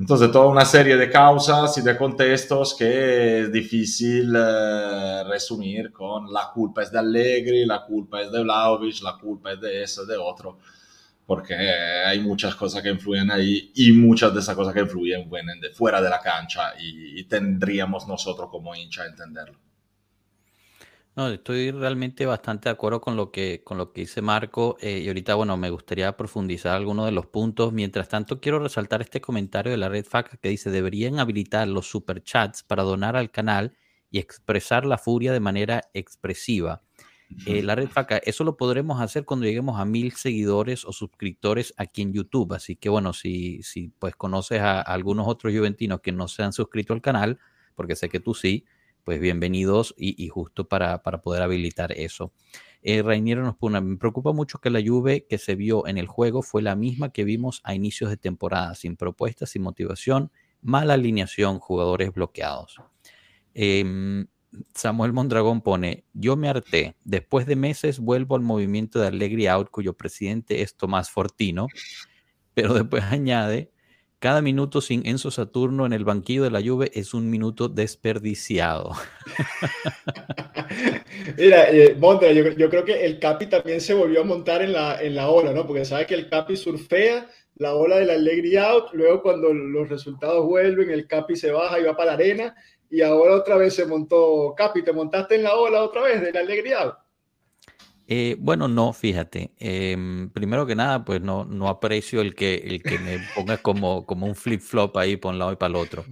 Entonces, 0.00 0.32
toda 0.32 0.46
una 0.46 0.64
serie 0.64 0.96
de 0.96 1.10
causas 1.10 1.76
y 1.76 1.82
de 1.82 1.94
contextos 1.94 2.74
que 2.74 3.40
es 3.40 3.52
difícil 3.52 4.34
eh, 4.34 5.24
resumir 5.28 5.92
con 5.92 6.32
la 6.32 6.50
culpa 6.54 6.82
es 6.82 6.90
de 6.90 6.98
Allegri, 6.98 7.66
la 7.66 7.84
culpa 7.84 8.22
es 8.22 8.32
de 8.32 8.42
Vlaovic, 8.42 9.02
la 9.02 9.18
culpa 9.18 9.52
es 9.52 9.60
de 9.60 9.82
eso, 9.82 10.06
de 10.06 10.16
otro, 10.16 10.58
porque 11.26 11.54
hay 11.54 12.18
muchas 12.20 12.54
cosas 12.54 12.82
que 12.82 12.88
influyen 12.88 13.30
ahí 13.30 13.72
y 13.74 13.92
muchas 13.92 14.32
de 14.32 14.40
esas 14.40 14.56
cosas 14.56 14.72
que 14.72 14.80
influyen 14.80 15.28
vienen 15.28 15.60
de 15.60 15.68
fuera 15.68 16.00
de 16.00 16.08
la 16.08 16.20
cancha 16.20 16.72
y, 16.80 17.22
tendríamos 17.24 18.08
nosotros 18.08 18.48
como 18.50 18.74
hincha 18.74 19.04
entenderlo. 19.04 19.58
No, 21.16 21.28
estoy 21.28 21.70
realmente 21.72 22.24
bastante 22.24 22.68
de 22.68 22.72
acuerdo 22.72 23.00
con 23.00 23.16
lo 23.16 23.30
que, 23.32 23.62
con 23.64 23.76
lo 23.78 23.92
que 23.92 24.02
dice 24.02 24.22
Marco 24.22 24.76
eh, 24.80 25.00
y 25.00 25.08
ahorita, 25.08 25.34
bueno, 25.34 25.56
me 25.56 25.70
gustaría 25.70 26.16
profundizar 26.16 26.76
algunos 26.76 27.06
de 27.06 27.12
los 27.12 27.26
puntos. 27.26 27.72
Mientras 27.72 28.08
tanto, 28.08 28.40
quiero 28.40 28.60
resaltar 28.60 29.02
este 29.02 29.20
comentario 29.20 29.72
de 29.72 29.78
la 29.78 29.88
red 29.88 30.04
FAC 30.04 30.38
que 30.38 30.48
dice, 30.48 30.70
deberían 30.70 31.18
habilitar 31.18 31.66
los 31.66 31.90
superchats 31.90 32.62
para 32.62 32.84
donar 32.84 33.16
al 33.16 33.30
canal 33.30 33.76
y 34.10 34.18
expresar 34.18 34.86
la 34.86 34.98
furia 34.98 35.32
de 35.32 35.40
manera 35.40 35.82
expresiva. 35.94 36.82
Eh, 37.46 37.62
la 37.62 37.76
red 37.76 37.88
faca, 37.88 38.18
eso 38.18 38.42
lo 38.42 38.56
podremos 38.56 39.00
hacer 39.00 39.24
cuando 39.24 39.46
lleguemos 39.46 39.78
a 39.78 39.84
mil 39.84 40.12
seguidores 40.12 40.84
o 40.84 40.92
suscriptores 40.92 41.72
aquí 41.76 42.02
en 42.02 42.12
YouTube. 42.12 42.52
Así 42.54 42.76
que 42.76 42.88
bueno, 42.88 43.12
si, 43.12 43.62
si 43.62 43.88
pues 43.98 44.16
conoces 44.16 44.60
a, 44.60 44.80
algunos 44.80 45.28
otros 45.28 45.52
juventinos 45.54 46.00
que 46.00 46.12
no 46.12 46.26
se 46.26 46.42
han 46.42 46.52
suscrito 46.52 46.92
al 46.92 47.00
canal, 47.00 47.38
porque 47.76 47.94
sé 47.94 48.08
que 48.08 48.20
tú 48.20 48.34
sí, 48.34 48.64
pues 49.10 49.20
bienvenidos 49.20 49.92
y, 49.98 50.28
justo 50.28 50.68
para, 50.68 51.02
para, 51.02 51.20
poder 51.20 51.42
habilitar 51.42 51.90
eso. 51.90 52.32
Eh, 52.80 53.02
nos 53.02 53.56
pone, 53.56 53.80
me 53.80 53.96
preocupa 53.96 54.32
mucho 54.32 54.60
que 54.60 54.70
la 54.70 54.80
Juve 54.80 55.26
que 55.28 55.36
se 55.36 55.56
vio 55.56 55.88
en 55.88 55.98
el 55.98 56.06
juego 56.06 56.42
fue 56.42 56.62
la 56.62 56.76
misma 56.76 57.10
que 57.10 57.24
vimos 57.24 57.60
a 57.64 57.74
inicios 57.74 58.08
de 58.10 58.16
temporada, 58.16 58.76
sin 58.76 58.94
propuestas, 58.94 59.50
sin 59.50 59.62
motivación, 59.62 60.30
mala 60.62 60.94
alineación, 60.94 61.58
jugadores 61.58 62.12
bloqueados. 62.12 62.76
Eh, 63.52 64.26
Samuel 64.76 65.12
Mondragón 65.12 65.60
pone, 65.60 66.04
yo 66.12 66.36
me 66.36 66.48
harté, 66.48 66.94
después 67.02 67.46
de 67.46 67.56
meses 67.56 67.98
vuelvo 67.98 68.36
al 68.36 68.42
movimiento 68.42 69.00
de 69.00 69.08
Allegri 69.08 69.48
Out, 69.48 69.70
cuyo 69.72 69.94
presidente 69.94 70.62
es 70.62 70.76
Tomás 70.76 71.10
Fortino, 71.10 71.66
pero 72.54 72.74
después 72.74 73.02
añade, 73.10 73.72
cada 74.20 74.42
minuto 74.42 74.82
sin 74.82 75.06
Enzo 75.06 75.30
Saturno 75.30 75.86
en 75.86 75.94
el 75.94 76.04
banquillo 76.04 76.44
de 76.44 76.50
la 76.50 76.62
Juve 76.62 76.90
es 76.94 77.14
un 77.14 77.30
minuto 77.30 77.68
desperdiciado. 77.68 78.92
Mira, 81.38 81.70
eh, 81.70 81.96
yo, 82.56 82.70
creo 82.70 82.84
que 82.84 83.06
el 83.06 83.18
Capi 83.18 83.46
también 83.46 83.80
se 83.80 83.94
volvió 83.94 84.20
a 84.20 84.24
montar 84.24 84.60
en 84.60 84.74
la, 84.74 85.00
en 85.00 85.14
la 85.14 85.30
ola, 85.30 85.52
¿no? 85.52 85.66
Porque 85.66 85.86
sabe 85.86 86.06
que 86.06 86.14
el 86.14 86.28
Capi 86.28 86.56
surfea 86.56 87.28
la 87.56 87.74
ola 87.74 87.96
del 87.96 88.10
Allegri 88.10 88.56
Out, 88.56 88.92
luego 88.92 89.22
cuando 89.22 89.54
los 89.54 89.88
resultados 89.88 90.44
vuelven, 90.44 90.90
el 90.90 91.06
Capi 91.06 91.34
se 91.34 91.50
baja 91.50 91.80
y 91.80 91.84
va 91.84 91.96
para 91.96 92.10
la 92.10 92.14
arena, 92.14 92.54
y 92.90 93.00
ahora 93.00 93.36
otra 93.36 93.56
vez 93.56 93.74
se 93.74 93.86
montó 93.86 94.54
Capi, 94.54 94.82
¿te 94.82 94.92
montaste 94.92 95.36
en 95.36 95.44
la 95.44 95.56
ola 95.56 95.82
otra 95.82 96.02
vez 96.02 96.20
de 96.20 96.32
la 96.32 96.40
alegría? 96.40 96.94
Eh, 98.12 98.36
bueno, 98.40 98.66
no, 98.66 98.92
fíjate. 98.92 99.52
Em, 99.60 100.30
primero 100.30 100.66
que 100.66 100.74
nada, 100.74 101.04
pues 101.04 101.20
no, 101.20 101.44
no 101.44 101.68
aprecio 101.68 102.20
el 102.20 102.34
que, 102.34 102.56
el 102.56 102.82
que 102.82 102.98
me 102.98 103.20
ponga 103.36 103.58
como, 103.58 104.04
como 104.04 104.26
un 104.26 104.34
flip-flop 104.34 104.96
ahí 104.96 105.16
por 105.16 105.32
un 105.32 105.38
lado 105.38 105.52
y 105.52 105.56
para 105.56 105.70
el 105.70 105.76
otro. 105.76 106.04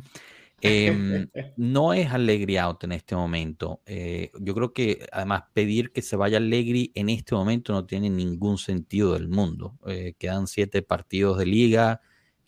Em, 0.61 1.29
no 1.57 1.93
es 1.93 2.13
Allegri 2.13 2.57
out 2.57 2.85
en 2.85 2.93
este 2.93 3.17
momento. 3.17 3.83
Eh, 3.85 4.31
yo 4.41 4.55
creo 4.55 4.73
que 4.73 5.09
además 5.11 5.43
pedir 5.53 5.91
que 5.91 6.03
se 6.03 6.15
vaya 6.15 6.37
Allegri 6.39 6.93
en 6.95 7.09
este 7.09 7.35
momento 7.35 7.73
no 7.73 7.85
tiene 7.85 8.11
ningún 8.11 8.59
sentido 8.59 9.15
del 9.15 9.27
mundo. 9.27 9.77
Eh, 9.89 10.15
quedan 10.21 10.47
siete 10.47 10.83
partidos 10.83 11.37
de 11.37 11.47
liga, 11.47 12.01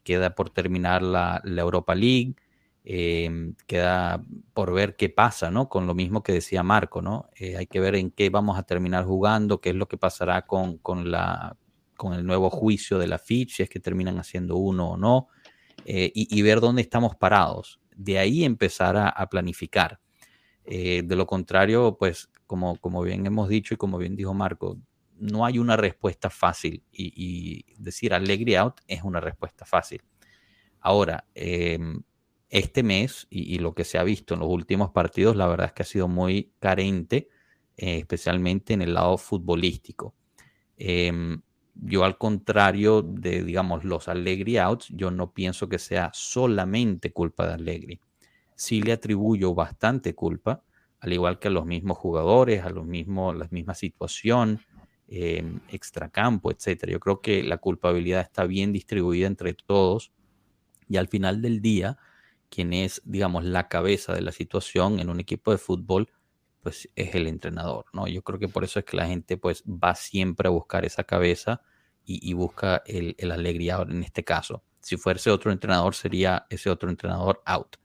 queda 0.04 0.36
por 0.36 0.50
terminar 0.50 1.02
la, 1.02 1.40
la 1.42 1.62
Europa 1.62 1.96
League. 1.96 2.36
Em, 2.82 3.54
queda 3.66 4.24
por 4.54 4.72
ver 4.72 4.96
qué 4.96 5.10
pasa, 5.10 5.50
¿no? 5.50 5.68
Con 5.68 5.86
lo 5.86 5.94
mismo 5.94 6.22
que 6.22 6.32
decía 6.32 6.62
Marco, 6.62 7.02
¿no? 7.02 7.28
Eh, 7.36 7.56
hay 7.58 7.66
que 7.66 7.78
ver 7.78 7.94
en 7.94 8.10
qué 8.10 8.30
vamos 8.30 8.58
a 8.58 8.62
terminar 8.62 9.04
jugando, 9.04 9.60
qué 9.60 9.70
es 9.70 9.76
lo 9.76 9.86
que 9.86 9.98
pasará 9.98 10.46
con, 10.46 10.78
con, 10.78 11.10
la, 11.10 11.58
con 11.96 12.14
el 12.14 12.24
nuevo 12.24 12.48
juicio 12.48 12.98
de 12.98 13.06
la 13.06 13.18
FICH, 13.18 13.56
si 13.56 13.62
es 13.62 13.68
que 13.68 13.80
terminan 13.80 14.18
haciendo 14.18 14.56
uno 14.56 14.92
o 14.92 14.96
no, 14.96 15.28
eh, 15.84 16.10
y, 16.14 16.42
ver 16.42 16.60
dónde 16.60 16.82
estamos 16.82 17.16
parados. 17.16 17.80
De 17.94 18.18
ahí 18.18 18.44
empezar 18.44 18.96
a, 18.96 19.28
planificar. 19.28 20.00
Eh, 20.64 21.02
de 21.04 21.16
lo 21.16 21.26
contrario, 21.26 21.96
pues, 21.98 22.30
como, 22.46 22.76
como 22.76 23.02
bien 23.02 23.26
hemos 23.26 23.48
dicho 23.48 23.74
y 23.74 23.76
como 23.76 23.98
bien 23.98 24.16
dijo 24.16 24.32
Marco, 24.32 24.78
no 25.16 25.44
hay 25.44 25.58
una 25.58 25.76
respuesta 25.76 26.30
fácil 26.30 26.82
y, 26.90 27.64
decir 27.78 28.14
alegre 28.14 28.56
out 28.56 28.80
es 28.86 29.02
una 29.02 29.20
respuesta 29.20 29.66
fácil. 29.66 30.02
Ahora, 30.80 31.26
eh, 31.34 31.78
este 32.50 32.82
mes 32.82 33.28
y, 33.30 33.58
lo 33.60 33.74
que 33.74 33.84
se 33.84 33.96
ha 33.96 34.02
visto 34.02 34.34
en 34.34 34.40
los 34.40 34.48
últimos 34.48 34.90
partidos, 34.90 35.36
la 35.36 35.46
verdad 35.46 35.68
es 35.68 35.72
que 35.72 35.82
ha 35.82 35.86
sido 35.86 36.08
muy 36.08 36.52
carente, 36.58 37.28
eh, 37.76 37.98
especialmente 37.98 38.74
en 38.74 38.82
el 38.82 38.94
lado 38.94 39.16
futbolístico. 39.16 40.14
Em, 40.76 41.40
yo 41.74 42.04
al 42.04 42.18
contrario 42.18 43.02
de, 43.02 43.44
digamos, 43.44 43.84
los 43.84 44.08
Allegri 44.08 44.58
outs, 44.58 44.88
yo 44.90 45.10
no 45.10 45.32
pienso 45.32 45.68
que 45.68 45.78
sea 45.78 46.10
solamente 46.12 47.12
culpa 47.12 47.46
de 47.46 47.54
Allegri. 47.54 48.00
Sí 48.56 48.82
le 48.82 48.92
atribuyo 48.92 49.54
bastante 49.54 50.14
culpa, 50.14 50.62
al 50.98 51.12
igual 51.12 51.38
que 51.38 51.48
a 51.48 51.52
los 51.52 51.64
mismos 51.64 51.98
jugadores, 51.98 52.64
a 52.64 52.70
los 52.70 52.84
mismos, 52.84 53.36
la 53.36 53.48
misma 53.50 53.74
situación, 53.74 54.60
eh, 55.06 55.44
extracampo, 55.68 56.50
etcétera. 56.50 56.92
Yo 56.92 57.00
creo 57.00 57.20
que 57.20 57.42
la 57.42 57.58
culpabilidad 57.58 58.20
está 58.22 58.44
bien 58.44 58.72
distribuida 58.72 59.26
entre 59.26 59.54
todos 59.54 60.12
y 60.88 60.96
al 60.96 61.08
final 61.08 61.40
del 61.40 61.60
día, 61.60 61.98
quien 62.50 62.72
es, 62.72 63.00
digamos, 63.04 63.44
la 63.44 63.68
cabeza 63.68 64.12
de 64.12 64.20
la 64.20 64.32
situación 64.32 65.00
en 65.00 65.08
un 65.08 65.20
equipo 65.20 65.52
de 65.52 65.58
fútbol, 65.58 66.10
pues 66.62 66.90
es 66.94 67.14
el 67.14 67.26
entrenador, 67.26 67.86
¿no? 67.92 68.06
Yo 68.06 68.22
creo 68.22 68.38
que 68.38 68.48
por 68.48 68.64
eso 68.64 68.80
es 68.80 68.84
que 68.84 68.96
la 68.96 69.06
gente 69.06 69.36
pues 69.38 69.62
va 69.64 69.94
siempre 69.94 70.48
a 70.48 70.50
buscar 70.50 70.84
esa 70.84 71.04
cabeza 71.04 71.62
y, 72.04 72.32
busca 72.32 72.82
el, 72.86 73.14
el 73.18 73.30
alegría 73.30 73.78
en 73.88 74.02
este 74.02 74.24
caso. 74.24 74.64
Si 74.80 74.96
fuese 74.96 75.30
otro 75.30 75.52
entrenador, 75.52 75.94
sería 75.94 76.44
ese 76.50 76.68
otro 76.68 76.90
entrenador 76.90 77.40
out. 77.44 77.76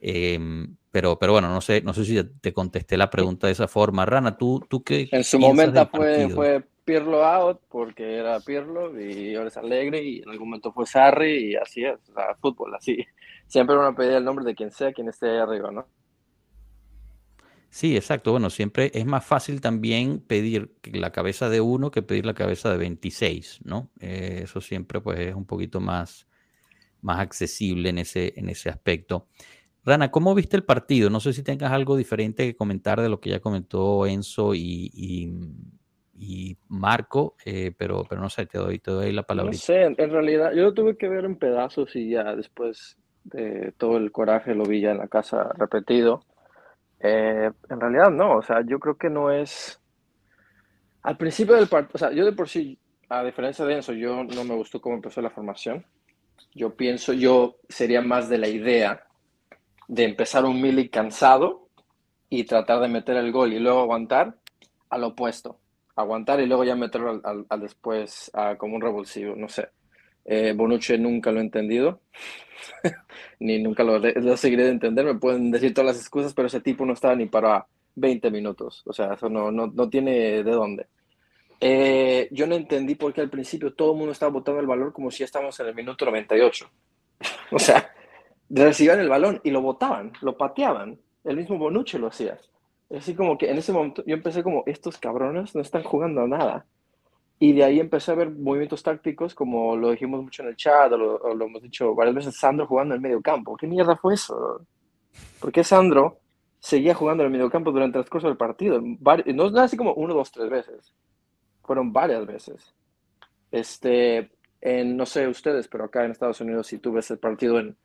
Em, 0.00 0.76
pero, 0.90 1.18
pero 1.18 1.32
bueno, 1.32 1.50
no 1.50 1.60
sé, 1.60 1.82
no 1.82 1.92
sé 1.92 2.04
si 2.06 2.24
te 2.24 2.52
contesté 2.54 2.96
la 2.96 3.10
pregunta 3.10 3.46
de 3.46 3.52
esa 3.52 3.68
forma. 3.68 4.06
Rana, 4.06 4.38
¿tú, 4.38 4.64
tú 4.68 4.82
qué? 4.82 5.08
En 5.12 5.24
su 5.24 5.38
momento 5.38 5.86
fue, 5.92 6.28
fue 6.30 6.64
Pirlo 6.90 7.24
out 7.24 7.60
porque 7.68 8.16
era 8.16 8.40
Pirlo 8.40 9.00
y 9.00 9.36
ahora 9.36 9.46
es 9.46 9.56
Alegre 9.56 10.02
y 10.02 10.22
en 10.22 10.28
algún 10.28 10.48
momento 10.48 10.72
fue 10.72 10.86
Sarri 10.86 11.52
y 11.52 11.54
así 11.54 11.84
es, 11.84 12.00
fútbol, 12.40 12.74
así 12.74 13.06
siempre 13.46 13.76
uno 13.76 13.94
pedía 13.94 14.16
el 14.16 14.24
nombre 14.24 14.44
de 14.44 14.56
quien 14.56 14.72
sea, 14.72 14.92
quien 14.92 15.08
esté 15.08 15.30
ahí 15.30 15.38
arriba, 15.38 15.70
¿no? 15.70 15.86
Sí, 17.68 17.96
exacto. 17.96 18.32
Bueno, 18.32 18.50
siempre 18.50 18.90
es 18.92 19.06
más 19.06 19.24
fácil 19.24 19.60
también 19.60 20.18
pedir 20.18 20.74
la 20.82 21.12
cabeza 21.12 21.48
de 21.48 21.60
uno 21.60 21.92
que 21.92 22.02
pedir 22.02 22.26
la 22.26 22.34
cabeza 22.34 22.72
de 22.72 22.78
26, 22.78 23.60
¿no? 23.62 23.88
Eh, 24.00 24.40
eso 24.42 24.60
siempre 24.60 25.00
pues 25.00 25.20
es 25.20 25.34
un 25.36 25.46
poquito 25.46 25.78
más, 25.78 26.26
más 27.02 27.20
accesible 27.20 27.90
en 27.90 27.98
ese, 27.98 28.34
en 28.36 28.48
ese 28.48 28.68
aspecto. 28.68 29.28
Rana, 29.84 30.10
¿cómo 30.10 30.34
viste 30.34 30.56
el 30.56 30.64
partido? 30.64 31.08
No 31.08 31.20
sé 31.20 31.32
si 31.32 31.44
tengas 31.44 31.70
algo 31.70 31.96
diferente 31.96 32.46
que 32.46 32.56
comentar 32.56 33.00
de 33.00 33.08
lo 33.08 33.20
que 33.20 33.30
ya 33.30 33.38
comentó 33.38 34.06
Enzo 34.06 34.56
y, 34.56 35.32
Marco, 36.68 37.36
eh, 37.44 37.72
pero, 37.76 38.04
pero 38.08 38.20
no 38.20 38.28
sé, 38.28 38.46
te 38.46 38.58
doy, 38.58 38.78
te 38.78 38.90
doy 38.90 39.12
la 39.12 39.22
palabra. 39.22 39.52
No 39.52 39.58
sé, 39.58 39.82
en 39.82 40.10
realidad 40.10 40.52
yo 40.52 40.64
lo 40.64 40.74
tuve 40.74 40.96
que 40.96 41.08
ver 41.08 41.24
en 41.24 41.36
pedazos 41.36 41.94
y 41.96 42.10
ya 42.10 42.36
después 42.36 42.98
de 43.24 43.72
todo 43.76 43.96
el 43.96 44.12
coraje 44.12 44.54
lo 44.54 44.64
vi 44.64 44.80
ya 44.80 44.90
en 44.90 44.98
la 44.98 45.08
casa 45.08 45.50
repetido. 45.56 46.24
Eh, 47.00 47.50
en 47.68 47.80
realidad 47.80 48.10
no, 48.10 48.36
o 48.36 48.42
sea, 48.42 48.62
yo 48.66 48.78
creo 48.78 48.96
que 48.96 49.10
no 49.10 49.30
es... 49.30 49.80
Al 51.02 51.16
principio 51.16 51.54
del 51.56 51.68
partido, 51.68 51.92
o 51.94 51.98
sea, 51.98 52.12
yo 52.12 52.24
de 52.26 52.32
por 52.32 52.48
sí, 52.48 52.78
a 53.08 53.24
diferencia 53.24 53.64
de 53.64 53.78
eso, 53.78 53.92
yo 53.92 54.22
no 54.24 54.44
me 54.44 54.54
gustó 54.54 54.80
cómo 54.80 54.96
empezó 54.96 55.22
la 55.22 55.30
formación. 55.30 55.84
Yo 56.54 56.74
pienso, 56.74 57.12
yo 57.12 57.56
sería 57.68 58.02
más 58.02 58.28
de 58.28 58.38
la 58.38 58.48
idea 58.48 59.04
de 59.88 60.04
empezar 60.04 60.44
un 60.44 60.60
mili 60.60 60.88
cansado 60.88 61.68
y 62.28 62.44
tratar 62.44 62.80
de 62.80 62.88
meter 62.88 63.16
el 63.16 63.32
gol 63.32 63.52
y 63.52 63.58
luego 63.58 63.80
aguantar, 63.80 64.36
al 64.90 65.04
opuesto. 65.04 65.59
Aguantar 66.00 66.40
y 66.40 66.46
luego 66.46 66.64
ya 66.64 66.76
meterlo 66.76 67.20
al, 67.22 67.60
después 67.60 68.30
como 68.58 68.76
un 68.76 68.82
revulsivo, 68.82 69.34
no 69.36 69.48
sé. 69.48 69.68
Eh, 70.24 70.52
Bonucci 70.54 70.98
nunca 70.98 71.32
lo 71.32 71.40
he 71.40 71.42
entendido, 71.42 72.02
ni 73.40 73.60
nunca 73.62 73.82
lo, 73.82 74.36
seguiré 74.36 74.64
de 74.64 74.70
entender. 74.70 75.04
Me 75.04 75.14
pueden 75.14 75.50
decir 75.50 75.72
todas 75.74 75.94
las 75.94 76.00
excusas, 76.00 76.34
pero 76.34 76.48
ese 76.48 76.60
tipo 76.60 76.84
no 76.84 76.92
estaba 76.92 77.14
ni 77.14 77.26
para 77.26 77.66
20 77.94 78.30
minutos. 78.30 78.82
O 78.86 78.92
sea, 78.92 79.14
eso 79.14 79.28
no, 79.28 79.50
no, 79.50 79.66
no 79.68 79.88
tiene 79.88 80.42
de 80.42 80.52
dónde. 80.52 80.86
Eh, 81.60 82.28
yo 82.30 82.46
no 82.46 82.54
entendí 82.54 82.94
por 82.94 83.12
qué 83.12 83.20
al 83.20 83.28
principio 83.28 83.74
todo 83.74 83.92
el 83.92 83.98
mundo 83.98 84.12
estaba 84.12 84.32
botando 84.32 84.60
el 84.60 84.66
balón 84.66 84.92
como 84.92 85.10
si 85.10 85.22
estamos 85.22 85.58
en 85.60 85.66
el 85.66 85.74
minuto 85.74 86.04
98. 86.04 86.70
o 87.52 87.58
sea, 87.58 87.92
recibían 88.48 89.00
el 89.00 89.08
balón 89.08 89.40
y 89.44 89.50
lo 89.50 89.60
botaban, 89.60 90.12
lo 90.22 90.36
pateaban. 90.36 90.98
El 91.24 91.36
mismo 91.36 91.58
Bonucci 91.58 91.98
lo 91.98 92.08
hacía. 92.08 92.38
Así 92.94 93.14
como 93.14 93.38
que 93.38 93.50
en 93.50 93.58
ese 93.58 93.72
momento 93.72 94.02
yo 94.06 94.14
empecé 94.14 94.42
como, 94.42 94.64
estos 94.66 94.98
cabrones 94.98 95.54
no 95.54 95.60
están 95.60 95.82
jugando 95.82 96.22
a 96.22 96.28
nada. 96.28 96.66
Y 97.38 97.52
de 97.52 97.64
ahí 97.64 97.80
empecé 97.80 98.12
a 98.12 98.16
ver 98.16 98.30
movimientos 98.30 98.82
tácticos, 98.82 99.34
como 99.34 99.76
lo 99.76 99.90
dijimos 99.90 100.22
mucho 100.22 100.42
en 100.42 100.48
el 100.48 100.56
chat, 100.56 100.92
o 100.92 100.96
lo, 100.96 101.46
hemos 101.46 101.62
dicho 101.62 101.94
varias 101.94 102.16
veces, 102.16 102.36
Sandro 102.36 102.66
jugando 102.66 102.94
en 102.94 102.98
el 102.98 103.02
medio 103.02 103.22
campo. 103.22 103.56
¿Qué 103.56 103.66
mierda 103.66 103.96
fue 103.96 104.14
eso? 104.14 104.66
¿Por 105.40 105.50
qué 105.50 105.64
Sandro 105.64 106.18
seguía 106.58 106.94
jugando 106.94 107.22
en 107.22 107.28
el 107.28 107.32
medio 107.32 107.50
campo 107.50 107.72
durante 107.72 107.98
el 107.98 108.04
transcurso 108.04 108.28
del 108.28 108.36
partido? 108.36 108.82
No 108.82 109.46
es 109.46 109.54
así 109.56 109.76
como 109.76 109.94
uno, 109.94 110.12
dos, 110.12 110.30
tres 110.32 110.50
veces. 110.50 110.94
Fueron 111.62 111.92
varias 111.92 112.26
veces. 112.26 112.74
este, 113.50 114.30
en, 114.60 114.96
no 114.96 115.06
sé 115.06 115.26
ustedes, 115.26 115.68
pero 115.68 115.84
acá 115.84 116.04
en 116.04 116.10
Estados 116.10 116.40
Unidos, 116.40 116.66
si 116.66 116.78
tú 116.78 116.92
ves 116.92 117.10
el 117.10 117.18
partido 117.18 117.58
en 117.58 117.76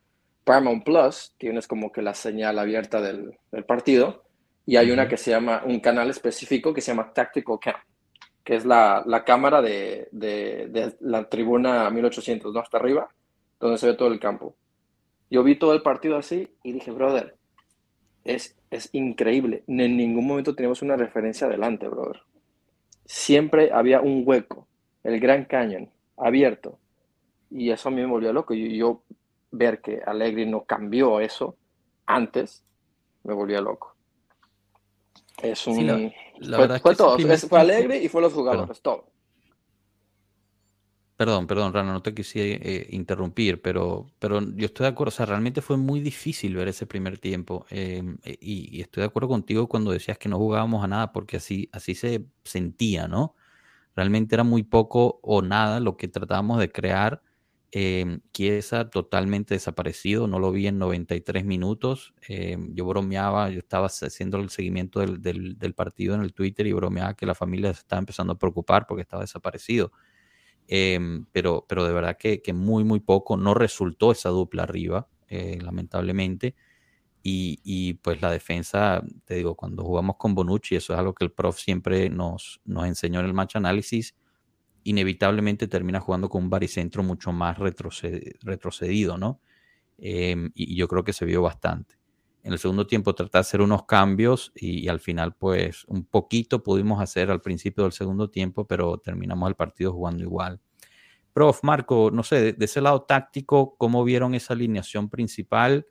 Paramount 0.44 0.84
Plus, 0.84 1.34
tienes 1.38 1.66
como 1.66 1.90
que 1.90 2.02
la 2.02 2.14
señal 2.14 2.58
abierta 2.58 3.00
del, 3.00 3.38
partido 3.66 4.25
y 4.66 4.76
hay 4.76 4.90
una 4.90 5.08
que 5.08 5.16
se 5.16 5.30
llama, 5.30 5.62
un 5.64 5.78
canal 5.78 6.10
específico 6.10 6.74
que 6.74 6.80
se 6.80 6.90
llama 6.90 7.12
Tactical 7.12 7.58
Cam, 7.60 7.76
que 8.42 8.56
es 8.56 8.66
la, 8.66 9.22
cámara 9.24 9.62
de, 9.62 10.08
la 11.00 11.28
tribuna 11.28 11.88
1800, 11.88 12.52
¿no? 12.52 12.60
Hasta 12.60 12.76
arriba, 12.76 13.08
donde 13.60 13.78
se 13.78 13.86
ve 13.86 13.94
todo 13.94 14.08
el 14.08 14.18
campo. 14.18 14.56
Yo 15.30 15.44
vi 15.44 15.56
todo 15.56 15.72
el 15.72 15.82
partido 15.82 16.16
así 16.16 16.48
y 16.64 16.72
dije, 16.72 16.90
brother, 16.90 17.36
es, 18.24 18.56
es 18.70 18.88
increíble. 18.92 19.62
En 19.68 19.96
ningún 19.96 20.26
momento 20.26 20.56
teníamos 20.56 20.82
una 20.82 20.96
referencia 20.96 21.46
adelante, 21.46 21.86
brother. 21.86 22.22
Siempre 23.04 23.70
había 23.72 24.00
un 24.00 24.24
hueco, 24.26 24.66
el 25.04 25.20
Gran 25.20 25.44
Canyon, 25.44 25.90
abierto. 26.16 26.80
Y 27.50 27.70
eso 27.70 27.88
a 27.88 27.92
mí 27.92 28.00
me 28.00 28.06
volvió 28.06 28.32
loco. 28.32 28.52
Y 28.52 28.76
yo 28.76 29.02
ver 29.52 29.80
que 29.80 30.02
Allegri 30.04 30.44
no 30.44 30.64
cambió 30.64 31.20
eso 31.20 31.56
antes, 32.04 32.64
me 33.22 33.32
volvía 33.32 33.60
loco. 33.60 33.95
Es 35.42 35.66
un... 35.66 36.12
fue, 36.82 36.96
todo. 36.96 37.18
fue 37.18 37.60
Allegri 37.60 37.96
y 37.98 38.08
fue 38.08 38.22
los 38.22 38.32
jugadores, 38.32 38.80
todo. 38.80 39.06
Perdón, 41.16 41.46
perdón, 41.46 41.72
Rana, 41.72 41.94
no 41.94 42.02
te 42.02 42.14
quise 42.14 42.58
eh, 42.60 42.88
interrumpir, 42.90 43.62
pero, 43.62 44.06
pero 44.18 44.38
yo 44.54 44.66
estoy 44.66 44.84
de 44.84 44.88
acuerdo, 44.88 45.08
o 45.08 45.12
sea, 45.12 45.24
realmente 45.24 45.62
fue 45.62 45.78
muy 45.78 46.00
difícil 46.00 46.54
ver 46.54 46.68
ese 46.68 46.86
primer 46.86 47.16
tiempo 47.18 47.64
em, 47.70 48.18
e, 48.22 48.36
y, 48.38 48.82
estoy 48.82 49.00
de 49.00 49.06
acuerdo 49.06 49.28
contigo 49.28 49.66
cuando 49.66 49.92
decías 49.92 50.18
que 50.18 50.28
no 50.28 50.36
jugábamos 50.36 50.84
a 50.84 50.88
nada 50.88 51.12
porque 51.12 51.38
así, 51.38 51.70
así 51.72 51.94
se 51.94 52.26
sentía, 52.44 53.08
¿no? 53.08 53.34
Realmente 53.94 54.34
era 54.34 54.44
muy 54.44 54.62
poco 54.62 55.18
o 55.22 55.40
nada 55.40 55.80
lo 55.80 55.96
que 55.96 56.06
tratábamos 56.06 56.58
de 56.58 56.70
crear. 56.70 57.22
Eh, 57.72 58.20
totalmente 58.90 59.54
desaparecido, 59.54 60.26
no 60.26 60.38
lo 60.38 60.52
vi 60.52 60.66
en 60.68 60.78
93 60.78 61.44
minutos. 61.44 62.14
Em, 62.28 62.74
yo 62.74 62.86
bromeaba, 62.86 63.50
yo 63.50 63.58
estaba 63.58 63.86
haciendo 63.88 64.38
el 64.38 64.50
seguimiento 64.50 65.00
del, 65.00 65.58
del, 65.58 65.74
partido 65.74 66.14
en 66.14 66.22
el 66.22 66.32
Twitter 66.32 66.66
y 66.66 66.72
bromeaba 66.72 67.14
que 67.14 67.26
la 67.26 67.34
familia 67.34 67.74
se 67.74 67.80
estaba 67.80 67.98
empezando 68.00 68.34
a 68.34 68.38
preocupar 68.38 68.86
porque 68.86 69.02
estaba 69.02 69.22
desaparecido. 69.22 69.92
Em, 70.68 71.26
pero, 71.32 71.64
pero 71.68 71.84
de 71.84 71.92
verdad 71.92 72.16
que, 72.18 72.42
que, 72.42 72.52
muy, 72.52 72.84
muy 72.84 73.00
poco. 73.00 73.36
No 73.36 73.54
resultó 73.54 74.12
esa 74.12 74.30
dupla 74.30 74.64
arriba, 74.64 75.08
eh, 75.28 75.58
lamentablemente. 75.62 76.54
Y, 77.28 77.94
pues 78.02 78.22
la 78.22 78.30
defensa, 78.30 79.02
te 79.24 79.34
digo, 79.34 79.56
cuando 79.56 79.82
jugamos 79.82 80.16
con 80.16 80.36
Bonucci, 80.36 80.76
eso 80.76 80.92
es 80.92 80.98
algo 81.00 81.12
que 81.12 81.24
el 81.24 81.32
prof 81.32 81.58
siempre 81.58 82.08
nos, 82.08 82.60
nos 82.64 82.86
enseñó 82.86 83.18
en 83.18 83.26
el 83.26 83.34
match 83.34 83.56
análisis, 83.56 84.14
inevitablemente 84.86 85.66
termina 85.66 86.00
jugando 86.00 86.28
con 86.28 86.44
un 86.44 86.50
baricentro 86.50 87.02
mucho 87.02 87.32
más 87.32 87.58
retrocedido, 87.58 89.18
¿no? 89.18 89.40
Em, 89.98 90.52
y, 90.54 90.76
yo 90.76 90.86
creo 90.86 91.02
que 91.02 91.12
se 91.12 91.24
vio 91.24 91.42
bastante. 91.42 91.96
En 92.44 92.52
el 92.52 92.58
segundo 92.60 92.86
tiempo 92.86 93.14
tratar 93.14 93.40
de 93.40 93.48
hacer 93.48 93.60
unos 93.60 93.84
cambios 93.86 94.52
y, 94.54 94.86
al 94.88 95.00
final 95.00 95.34
pues 95.34 95.84
un 95.86 96.04
poquito 96.04 96.62
pudimos 96.62 97.00
hacer 97.00 97.30
al 97.32 97.40
principio 97.40 97.82
del 97.82 97.92
segundo 97.92 98.30
tiempo, 98.30 98.66
pero 98.66 98.98
terminamos 98.98 99.48
el 99.48 99.56
partido 99.56 99.92
jugando 99.92 100.22
igual. 100.22 100.60
Prof, 101.32 101.64
Marco, 101.64 102.10
no 102.12 102.22
sé, 102.22 102.52
de 102.52 102.64
ese 102.64 102.80
lado 102.80 103.02
táctico, 103.02 103.76
¿cómo 103.76 104.04
vieron 104.04 104.34
esa 104.34 104.54
alineación 104.54 105.10
principal? 105.10 105.86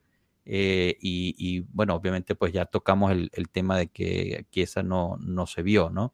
Eh, 0.45 0.97
y, 1.01 1.61
bueno, 1.73 1.95
obviamente 1.95 2.35
pues 2.35 2.53
ya 2.53 2.65
tocamos 2.65 3.11
el, 3.11 3.49
tema 3.51 3.77
de 3.77 3.87
que 3.87 4.37
aquí 4.41 4.61
esa 4.61 4.83
no, 4.83 5.17
no 5.19 5.47
se 5.47 5.63
vio, 5.63 5.89
¿no? 5.89 6.13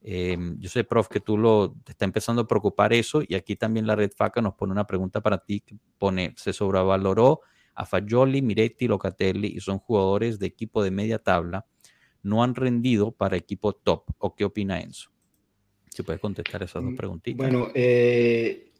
Em, 0.00 0.58
yo 0.60 0.68
sé, 0.68 0.84
prof, 0.84 1.08
que 1.08 1.20
tú 1.20 1.36
lo 1.36 1.74
te 1.84 1.92
está 1.92 2.04
empezando 2.04 2.42
a 2.42 2.46
preocupar 2.46 2.92
eso 2.92 3.22
y 3.26 3.34
aquí 3.34 3.56
también 3.56 3.86
la 3.86 3.96
Red 3.96 4.12
Faca 4.16 4.40
nos 4.40 4.54
pone 4.54 4.72
una 4.72 4.86
pregunta 4.86 5.20
para 5.20 5.38
ti 5.38 5.60
que 5.60 5.76
pone, 5.98 6.34
se 6.36 6.52
sobrevaloró 6.52 7.40
a 7.74 7.84
Fagioli, 7.84 8.42
Miretti, 8.42 8.86
Locatelli 8.86 9.48
y 9.48 9.60
son 9.60 9.78
jugadores 9.78 10.38
de 10.38 10.46
equipo 10.46 10.82
de 10.82 10.90
media 10.90 11.18
tabla, 11.18 11.66
no 12.22 12.42
han 12.42 12.54
rendido 12.54 13.12
para 13.12 13.36
equipo 13.36 13.72
top. 13.72 14.04
¿O 14.18 14.34
qué 14.34 14.44
opina 14.44 14.80
Enzo? 14.80 15.10
Si 15.90 16.02
puedes 16.02 16.20
contestar 16.20 16.62
esas 16.62 16.82
dos 16.82 16.92
mm, 16.92 16.96
preguntitas. 16.96 17.38
Bueno, 17.38 17.68
eh, 17.74 18.72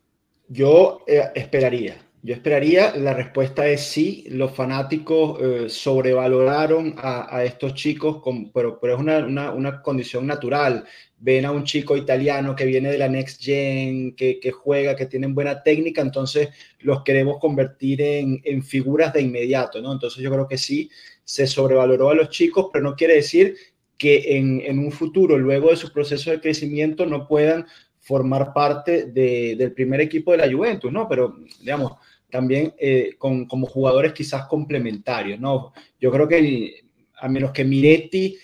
yo 0.49 1.05
eh, 1.07 1.31
esperaría 1.35 2.08
yo 2.23 2.35
esperaría, 2.35 2.97
la 2.97 3.15
respuesta 3.15 3.69
es 3.69 3.83
sí, 3.83 4.25
los 4.31 4.53
fanáticos 4.53 5.41
eh, 5.41 5.69
sobrevaloraron 5.69 6.95
a, 6.99 7.45
estos 7.45 7.75
chicos, 7.75 8.21
pero, 8.53 8.81
pero, 8.81 8.95
es 8.95 9.01
una, 9.01 9.53
una, 9.53 9.83
condición 9.83 10.27
natural. 10.27 10.85
Ven 11.19 11.45
a 11.45 11.53
un 11.53 11.65
chico 11.65 11.97
italiano 11.97 12.57
que 12.57 12.65
viene 12.65 12.91
de 12.91 12.99
la 12.99 13.09
Next 13.09 13.43
Gen, 13.43 14.15
que, 14.17 14.41
que 14.41 14.51
juega, 14.51 14.97
que 14.97 15.07
tienen 15.07 15.35
buena 15.35 15.63
técnica, 15.63 16.03
entonces 16.03 16.49
los 16.81 17.03
queremos 17.05 17.39
convertir 17.39 18.03
en, 18.03 18.41
en, 18.45 18.63
figuras 18.63 19.13
de 19.13 19.23
inmediato, 19.23 19.81
¿no? 19.81 19.93
Entonces 19.93 20.23
yo 20.23 20.31
creo 20.31 20.49
que 20.49 20.59
sí, 20.59 20.91
se 21.25 21.47
sobrevaloró 21.47 22.11
a 22.11 22.15
los 22.15 22.31
chicos, 22.31 22.67
pero 22.73 22.85
no 22.85 22.97
quiere 22.97 23.15
decir 23.15 23.57
que 23.97 24.37
en, 24.37 24.61
en 24.61 24.79
un 24.79 24.93
futuro, 24.93 25.39
luego 25.39 25.71
de 25.71 25.77
su 25.77 25.93
proceso 25.93 26.31
de 26.31 26.41
crecimiento, 26.41 27.07
no 27.07 27.27
puedan 27.27 27.67
formar 28.09 28.55
parte 28.55 29.05
de, 29.05 29.55
del 29.57 29.73
primer 29.73 30.01
equipo 30.01 30.33
de 30.33 30.39
la 30.39 30.51
Juventus, 30.51 30.91
¿no? 30.91 31.07
Pero, 31.07 31.37
digamos, 31.61 31.93
también 32.31 32.75
eh, 32.79 33.15
con, 33.19 33.47
como 33.47 33.67
jugadores 33.67 34.13
quizás 34.13 34.47
complementarios, 34.47 35.41
¿no? 35.41 35.73
Yo 36.01 36.11
creo 36.11 36.29
que 36.29 36.83
a 37.21 37.29
menos 37.29 37.53
que 37.53 37.65
Miretti 37.65 38.37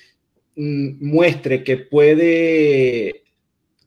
mm, 0.56 1.06
muestre 1.06 1.62
que 1.62 1.78
puede 1.78 3.24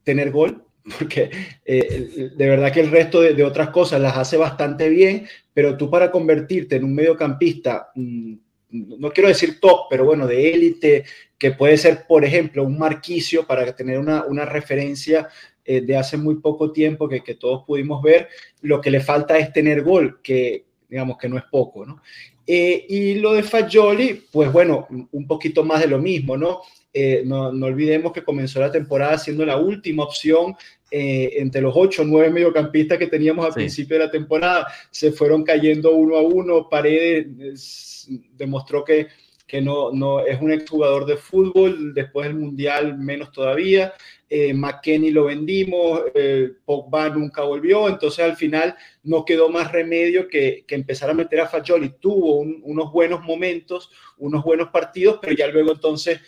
tener 0.04 0.32
gol, 0.32 0.64
porque 0.98 1.30
eh, 1.66 2.32
de 2.36 2.50
verdad 2.50 2.72
que 2.72 2.82
el 2.82 2.92
resto 2.92 3.22
de, 3.22 3.44
otras 3.44 3.70
cosas 3.70 4.00
las 4.00 4.18
hace 4.18 4.38
bastante 4.38 4.90
bien, 4.90 5.28
pero 5.54 5.76
tú 5.76 5.90
para 5.90 6.12
convertirte 6.12 6.76
en 6.76 6.86
un 6.86 6.96
mediocampista, 6.96 7.90
mm, 7.96 8.34
no 8.70 9.12
quiero 9.12 9.30
decir 9.30 9.60
top, 9.60 9.88
pero 9.90 10.06
bueno, 10.06 10.28
de 10.28 10.54
élite, 10.54 11.06
que 11.38 11.52
puede 11.52 11.78
ser, 11.78 12.06
por 12.06 12.26
ejemplo, 12.26 12.64
un 12.64 12.78
marquicio 12.78 13.48
para 13.48 13.74
tener 13.76 13.98
una, 13.98 14.26
una 14.26 14.46
referencia 14.46 15.30
eh, 15.70 15.82
de 15.82 15.98
hace 15.98 16.16
muy 16.16 16.36
poco 16.36 16.72
tiempo 16.72 17.10
que, 17.10 17.22
que, 17.22 17.36
todos 17.36 17.66
pudimos 17.66 18.02
ver, 18.02 18.30
lo 18.62 18.80
que 18.80 18.90
le 18.90 19.02
falta 19.02 19.38
es 19.38 19.52
tener 19.52 19.84
gol, 19.84 20.22
que 20.24 20.64
digamos 20.88 21.18
que 21.18 21.28
no 21.28 21.38
es 21.38 21.44
poco, 21.52 21.86
¿no? 21.86 22.02
Eh, 22.48 22.86
y 22.88 23.16
lo 23.16 23.34
de 23.34 23.44
Fagioli, 23.44 24.24
pues 24.32 24.50
bueno, 24.50 24.88
un 25.12 25.28
poquito 25.28 25.66
más 25.66 25.82
de 25.82 25.88
lo 25.88 26.00
mismo, 26.00 26.38
¿no? 26.38 26.62
Eh, 26.94 27.24
no, 27.26 27.52
no, 27.52 27.66
olvidemos 27.66 28.14
que 28.14 28.24
comenzó 28.24 28.62
la 28.62 28.72
temporada 28.72 29.18
siendo 29.18 29.46
la 29.46 29.58
última 29.58 30.06
opción 30.06 30.56
entre 30.90 31.60
los 31.60 31.74
ocho 31.76 32.04
o 32.04 32.06
nueve 32.06 32.30
mediocampistas 32.30 32.98
que 32.98 33.08
teníamos 33.08 33.46
al 33.46 33.54
principio 33.54 34.00
de 34.00 34.06
la 34.06 34.12
temporada. 34.12 34.68
Se 34.90 35.12
fueron 35.12 35.44
cayendo 35.44 35.94
uno 35.94 36.16
a 36.16 36.22
uno. 36.22 36.70
Paredes 36.70 38.08
demostró 38.38 38.86
que, 38.86 39.08
que 39.46 39.62
no, 39.62 39.92
no 39.92 40.22
es 40.22 40.42
un 40.42 40.54
exjugador 40.54 41.06
de 41.06 41.18
fútbol. 41.18 41.94
Después 41.94 42.30
del 42.30 42.38
Mundial, 42.38 42.98
menos 42.98 43.34
todavía 43.34 43.94
eh, 44.30 44.54
McKenny 44.54 45.12
lo 45.12 45.26
vendimos, 45.26 46.02
eh, 46.13 46.52
Pogba 46.66 47.10
nunca 47.10 47.44
volvió, 47.44 47.88
entonces 47.88 48.26
al 48.26 48.36
final 48.36 48.76
no 49.04 49.24
quedó 49.24 49.50
más 49.50 49.72
remedio 49.72 50.28
que, 50.28 50.66
empezar 50.68 51.10
a 51.10 51.13
meter 51.13 51.40
a 51.40 51.48
Fagioli. 51.48 51.94
Tuvo 52.00 52.40
unos 52.40 52.92
buenos 52.92 53.24
momentos, 53.24 53.90
unos 54.18 54.44
buenos 54.44 54.70
partidos, 54.70 55.20
pero 55.22 55.34
ya 55.34 55.48
luego 55.48 55.72
entonces 55.72 56.20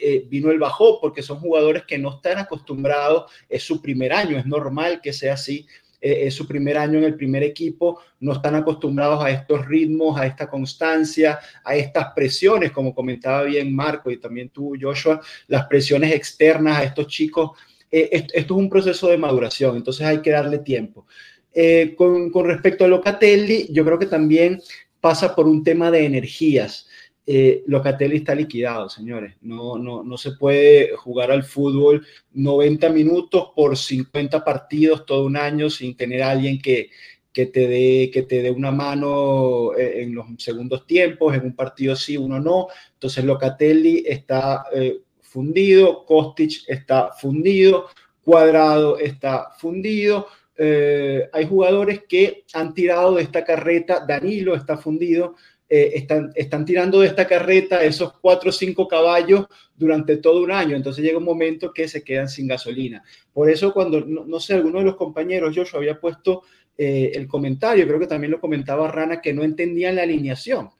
eh, 0.00 0.24
vino 0.28 0.50
el 0.50 0.58
bajón 0.58 0.96
porque 1.00 1.22
son 1.22 1.38
jugadores 1.38 1.84
que 1.84 1.98
no 1.98 2.16
están 2.16 2.38
acostumbrados, 2.38 3.30
es 3.48 3.62
su 3.62 3.80
primer 3.80 4.12
año, 4.12 4.36
es 4.36 4.46
normal 4.46 5.00
que 5.00 5.12
sea 5.12 5.34
así, 5.34 5.66
eh, 6.04 6.26
es 6.26 6.34
su 6.34 6.46
primer 6.46 6.76
año 6.76 6.98
en 6.98 7.04
el 7.04 7.14
primer 7.14 7.42
equipo, 7.42 7.98
no 8.20 8.34
están 8.34 8.54
acostumbrados 8.56 9.24
a 9.24 9.30
estos 9.30 9.66
ritmos, 9.66 10.20
a 10.20 10.26
esta 10.26 10.50
constancia, 10.50 11.38
a 11.64 11.74
estas 11.74 12.12
presiones, 12.14 12.72
como 12.72 12.94
comentaba 12.94 13.44
bien 13.44 13.74
Marco 13.74 14.10
y 14.10 14.18
también 14.18 14.50
tú, 14.50 14.74
Joshua, 14.78 15.22
las 15.46 15.66
presiones 15.66 16.12
externas 16.12 16.76
a 16.76 16.84
estos 16.84 17.06
chicos. 17.06 17.52
Eh, 17.90 18.10
esto, 18.12 18.34
es 18.34 18.50
un 18.50 18.68
proceso 18.68 19.08
de 19.08 19.16
maduración, 19.16 19.76
entonces 19.76 20.06
hay 20.06 20.20
que 20.20 20.30
darle 20.30 20.58
tiempo. 20.58 21.06
Eh, 21.54 21.94
con, 21.96 22.30
con 22.30 22.48
respecto 22.48 22.84
a 22.84 22.88
Locatelli, 22.88 23.68
yo 23.72 23.82
creo 23.82 23.98
que 23.98 24.04
también 24.04 24.60
pasa 25.00 25.34
por 25.34 25.46
un 25.46 25.64
tema 25.64 25.90
de 25.90 26.04
energías 26.04 26.86
eh, 27.26 27.64
Locatelli 27.66 28.16
está 28.16 28.34
liquidado, 28.34 28.88
señores. 28.90 29.34
No, 29.40 29.78
no, 29.78 30.02
no 30.02 30.16
se 30.18 30.32
puede 30.32 30.94
jugar 30.96 31.30
al 31.30 31.42
fútbol 31.42 32.06
90 32.32 32.90
minutos 32.90 33.48
por 33.56 33.78
50 33.78 34.44
partidos 34.44 35.06
todo 35.06 35.24
un 35.24 35.36
año 35.36 35.70
sin 35.70 35.96
tener 35.96 36.22
a 36.22 36.30
alguien 36.32 36.60
que, 36.60 36.90
que 37.32 37.46
te 37.46 37.66
dé 37.66 38.10
que 38.12 38.22
te 38.22 38.42
dé 38.42 38.50
una 38.50 38.70
mano 38.70 39.72
eh, 39.74 40.02
en 40.02 40.14
los 40.14 40.26
segundos 40.36 40.86
tiempos, 40.86 41.34
en 41.34 41.46
un 41.46 41.56
partido 41.56 41.96
sí, 41.96 42.18
uno 42.18 42.40
no. 42.40 42.68
Entonces 42.92 43.24
Locatelli 43.24 44.04
está 44.06 44.66
eh, 44.74 45.00
fundido, 45.22 46.04
Kostic 46.04 46.68
está 46.68 47.12
fundido, 47.12 47.86
Cuadrado 48.22 48.98
está 48.98 49.50
fundido. 49.58 50.26
Hay 50.56 51.46
jugadores 51.48 52.02
que 52.08 52.44
han 52.52 52.74
tirado 52.74 53.16
de 53.16 53.24
esta 53.24 53.44
carreta, 53.44 54.04
Danilo 54.06 54.54
está 54.54 54.76
fundido, 54.76 55.34
eh, 55.76 55.96
están, 55.96 56.30
están 56.36 56.64
tirando 56.64 57.00
de 57.00 57.08
esta 57.08 57.26
carreta 57.26 57.82
esos 57.82 58.12
cuatro 58.20 58.50
o 58.50 58.52
cinco 58.52 58.86
caballos 58.86 59.46
durante 59.74 60.18
todo 60.18 60.40
un 60.40 60.52
año. 60.52 60.76
Entonces 60.76 61.04
llega 61.04 61.18
un 61.18 61.24
momento 61.24 61.72
que 61.72 61.88
se 61.88 62.04
quedan 62.04 62.28
sin 62.28 62.46
gasolina. 62.46 63.02
Por 63.32 63.50
eso 63.50 63.72
cuando, 63.72 64.00
no, 64.02 64.38
sé, 64.38 64.54
alguno 64.54 64.78
de 64.78 64.84
los 64.84 64.94
compañeros, 64.94 65.52
Joshua, 65.52 65.80
había 65.80 65.98
puesto 65.98 66.42
eh, 66.78 67.10
el 67.16 67.26
comentario, 67.26 67.88
creo 67.88 67.98
que 67.98 68.06
también 68.06 68.30
lo 68.30 68.40
comentaba 68.40 68.86
Rana, 68.86 69.20
que 69.20 69.34
no 69.34 69.42
entendían 69.42 69.96
la 69.96 70.04
alineación. 70.04 70.70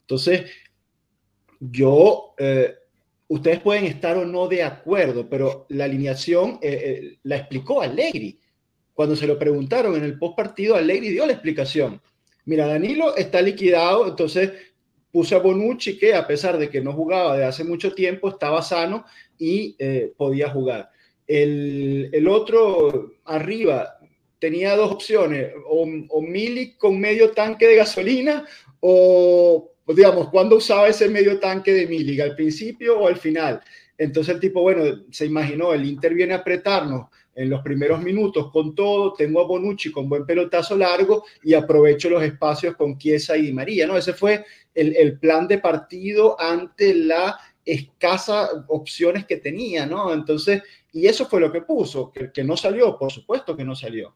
Entonces, 0.00 0.50
yo, 1.60 2.32
eh, 2.38 2.74
ustedes 3.28 3.60
pueden 3.60 3.84
estar 3.84 4.16
o 4.16 4.24
no 4.24 4.48
de 4.48 4.62
acuerdo, 4.62 5.28
pero 5.28 5.66
la 5.68 5.84
alineación 5.84 6.58
la 7.24 7.36
explicó 7.36 7.82
Allegri. 7.82 8.40
Cuando 8.94 9.14
se 9.14 9.26
lo 9.26 9.38
preguntaron 9.38 9.94
en 9.94 10.04
el 10.04 10.18
post 10.18 10.36
partido, 10.38 10.74
Allegri 10.74 11.10
dio 11.10 11.26
la 11.26 11.34
explicación 11.34 12.00
mira, 12.44 12.66
Danilo 12.66 13.16
está 13.16 13.40
liquidado, 13.40 14.08
entonces 14.08 14.52
puse 15.10 15.34
a 15.34 15.38
Bonucci 15.38 15.98
que 15.98 16.14
a 16.14 16.26
pesar 16.26 16.58
de 16.58 16.70
que 16.70 16.80
no 16.80 16.92
jugaba 16.92 17.36
de 17.36 17.44
hace 17.44 17.64
mucho 17.64 17.94
tiempo, 17.94 18.28
estaba 18.28 18.62
sano 18.62 19.04
y 19.38 19.76
eh, 19.78 20.12
podía 20.16 20.50
jugar. 20.50 20.90
El, 21.26 22.26
otro 22.28 23.12
arriba 23.24 23.98
tenía 24.38 24.74
dos 24.74 24.90
opciones, 24.90 25.52
o, 25.68 25.86
o 26.08 26.24
con 26.78 27.00
medio 27.00 27.30
tanque 27.30 27.66
de 27.66 27.76
gasolina 27.76 28.44
o, 28.80 29.72
digamos, 29.86 30.28
cuando 30.30 30.56
usaba 30.56 30.88
ese 30.88 31.08
medio 31.08 31.38
tanque 31.38 31.72
de 31.72 31.86
Milik, 31.86 32.20
al 32.20 32.34
principio 32.34 32.98
o 32.98 33.06
al 33.06 33.16
final. 33.16 33.60
Entonces 33.96 34.34
el 34.34 34.40
tipo, 34.40 34.60
bueno, 34.62 35.04
se 35.10 35.26
imaginó, 35.26 35.72
el 35.72 35.84
Inter 35.84 36.14
viene 36.14 36.34
a 36.34 36.38
apretarnos, 36.38 37.06
en 37.34 37.50
los 37.50 37.62
primeros 37.62 38.02
minutos 38.02 38.50
con 38.50 38.74
todo, 38.74 39.14
tengo 39.14 39.40
a 39.40 39.46
Bonucci 39.46 39.90
con 39.90 40.08
buen 40.08 40.26
pelotazo 40.26 40.76
largo 40.76 41.24
y 41.42 41.54
aprovecho 41.54 42.10
los 42.10 42.22
espacios 42.22 42.76
con 42.76 42.98
Chiesa 42.98 43.36
y 43.36 43.52
María, 43.52 43.86
¿no? 43.86 43.96
Ese 43.96 44.12
fue 44.12 44.44
el, 44.74 45.18
plan 45.18 45.48
de 45.48 45.58
partido 45.58 46.38
ante 46.40 46.94
la 46.94 47.38
escasa 47.64 48.64
opciones 48.68 49.24
que 49.26 49.38
tenía, 49.38 49.86
¿no? 49.86 50.12
Entonces, 50.12 50.62
y 50.92 51.06
eso 51.06 51.26
fue 51.26 51.40
lo 51.40 51.50
que 51.50 51.62
puso, 51.62 52.10
que, 52.12 52.30
que 52.30 52.44
no 52.44 52.56
salió, 52.56 52.98
por 52.98 53.10
supuesto 53.10 53.56
que 53.56 53.64
no 53.64 53.74
salió. 53.74 54.14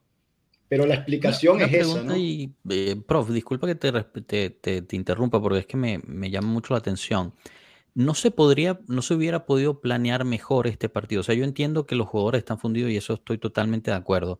Pero 0.68 0.84
la 0.84 0.96
explicación 0.96 1.62
es 1.62 1.72
esa, 1.72 2.02
¿no? 2.02 2.16
Y, 2.16 2.52
eh, 2.68 2.96
prof, 3.06 3.30
disculpa 3.30 3.68
que 3.68 3.76
te, 3.76 3.92
te, 4.50 4.82
te, 4.82 4.96
interrumpa 4.96 5.40
porque 5.40 5.60
es 5.60 5.66
que 5.66 5.76
me, 5.76 6.00
me 6.04 6.28
llama 6.28 6.48
mucho 6.48 6.74
la 6.74 6.78
atención 6.78 7.32
no 7.96 8.14
se 8.14 8.30
podría, 8.30 8.78
no 8.88 9.00
se 9.00 9.14
hubiera 9.14 9.46
podido 9.46 9.80
planear 9.80 10.26
mejor 10.26 10.66
este 10.66 10.90
partido. 10.90 11.22
O 11.22 11.24
sea, 11.24 11.34
yo 11.34 11.44
entiendo 11.44 11.86
que 11.86 11.94
los 11.94 12.06
jugadores 12.06 12.40
están 12.40 12.58
fundidos 12.58 12.90
y 12.90 12.98
eso 12.98 13.14
estoy 13.14 13.38
totalmente 13.38 13.90
de 13.90 13.96
acuerdo. 13.96 14.38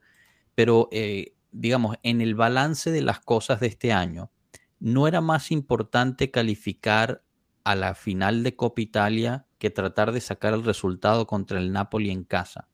Pero, 0.54 0.90
eh, 0.92 1.34
digamos, 1.52 1.96
en 2.02 2.20
el 2.20 2.34
balance 2.34 2.90
de 2.90 3.00
las 3.00 3.18
cosas 3.20 3.58
de 3.60 3.68
este 3.68 3.94
año, 3.94 4.30
¿no 4.78 5.08
era 5.08 5.22
más 5.22 5.50
importante 5.50 6.30
calificar 6.30 7.22
a 7.64 7.74
la 7.76 7.94
final 7.94 8.42
de 8.42 8.54
Copa 8.56 8.82
Italia 8.82 9.46
que 9.56 9.70
tratar 9.70 10.12
de 10.12 10.20
sacar 10.20 10.52
el 10.52 10.62
resultado 10.62 11.26
contra 11.26 11.58
el 11.58 11.72
Napoli 11.72 12.10
en 12.10 12.24
casa? 12.24 12.68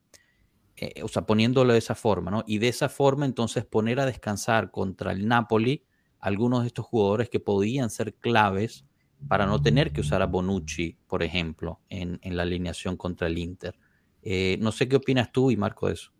Eh, 0.75 1.01
o 1.05 1.07
sea, 1.07 1.27
poniéndolo 1.27 1.75
de 1.75 1.79
esa 1.79 1.95
forma, 1.95 2.33
¿no? 2.33 2.43
Y 2.45 2.59
de 2.59 2.67
esa 2.67 2.89
forma, 2.89 3.25
entonces, 3.25 3.65
poner 3.65 4.01
a 4.01 4.07
descansar 4.07 4.73
contra 4.73 5.13
el 5.13 5.29
Napoli 5.29 5.85
algunos 6.19 6.63
de 6.63 6.67
estos 6.67 6.87
jugadores 6.87 7.31
que 7.31 7.39
podían 7.39 7.89
ser 7.89 8.15
claves 8.15 8.85
para 9.29 9.47
no 9.47 9.63
tener 9.63 9.93
que 9.93 10.01
usar 10.01 10.23
a 10.23 10.27
Bonucci, 10.27 10.97
por 11.07 11.23
ejemplo, 11.23 11.81
en, 11.89 12.19
la 12.25 12.43
alineación 12.43 12.97
contra 12.97 13.27
el 13.27 13.39
Inter. 13.39 13.75
Eh, 14.23 14.57
no 14.61 14.73
sé 14.73 14.89
qué 14.89 14.97
opinas 14.97 15.33
tú 15.33 15.51
y 15.51 15.57
Marco 15.57 15.89
de 15.89 15.95
eso. 15.95 16.11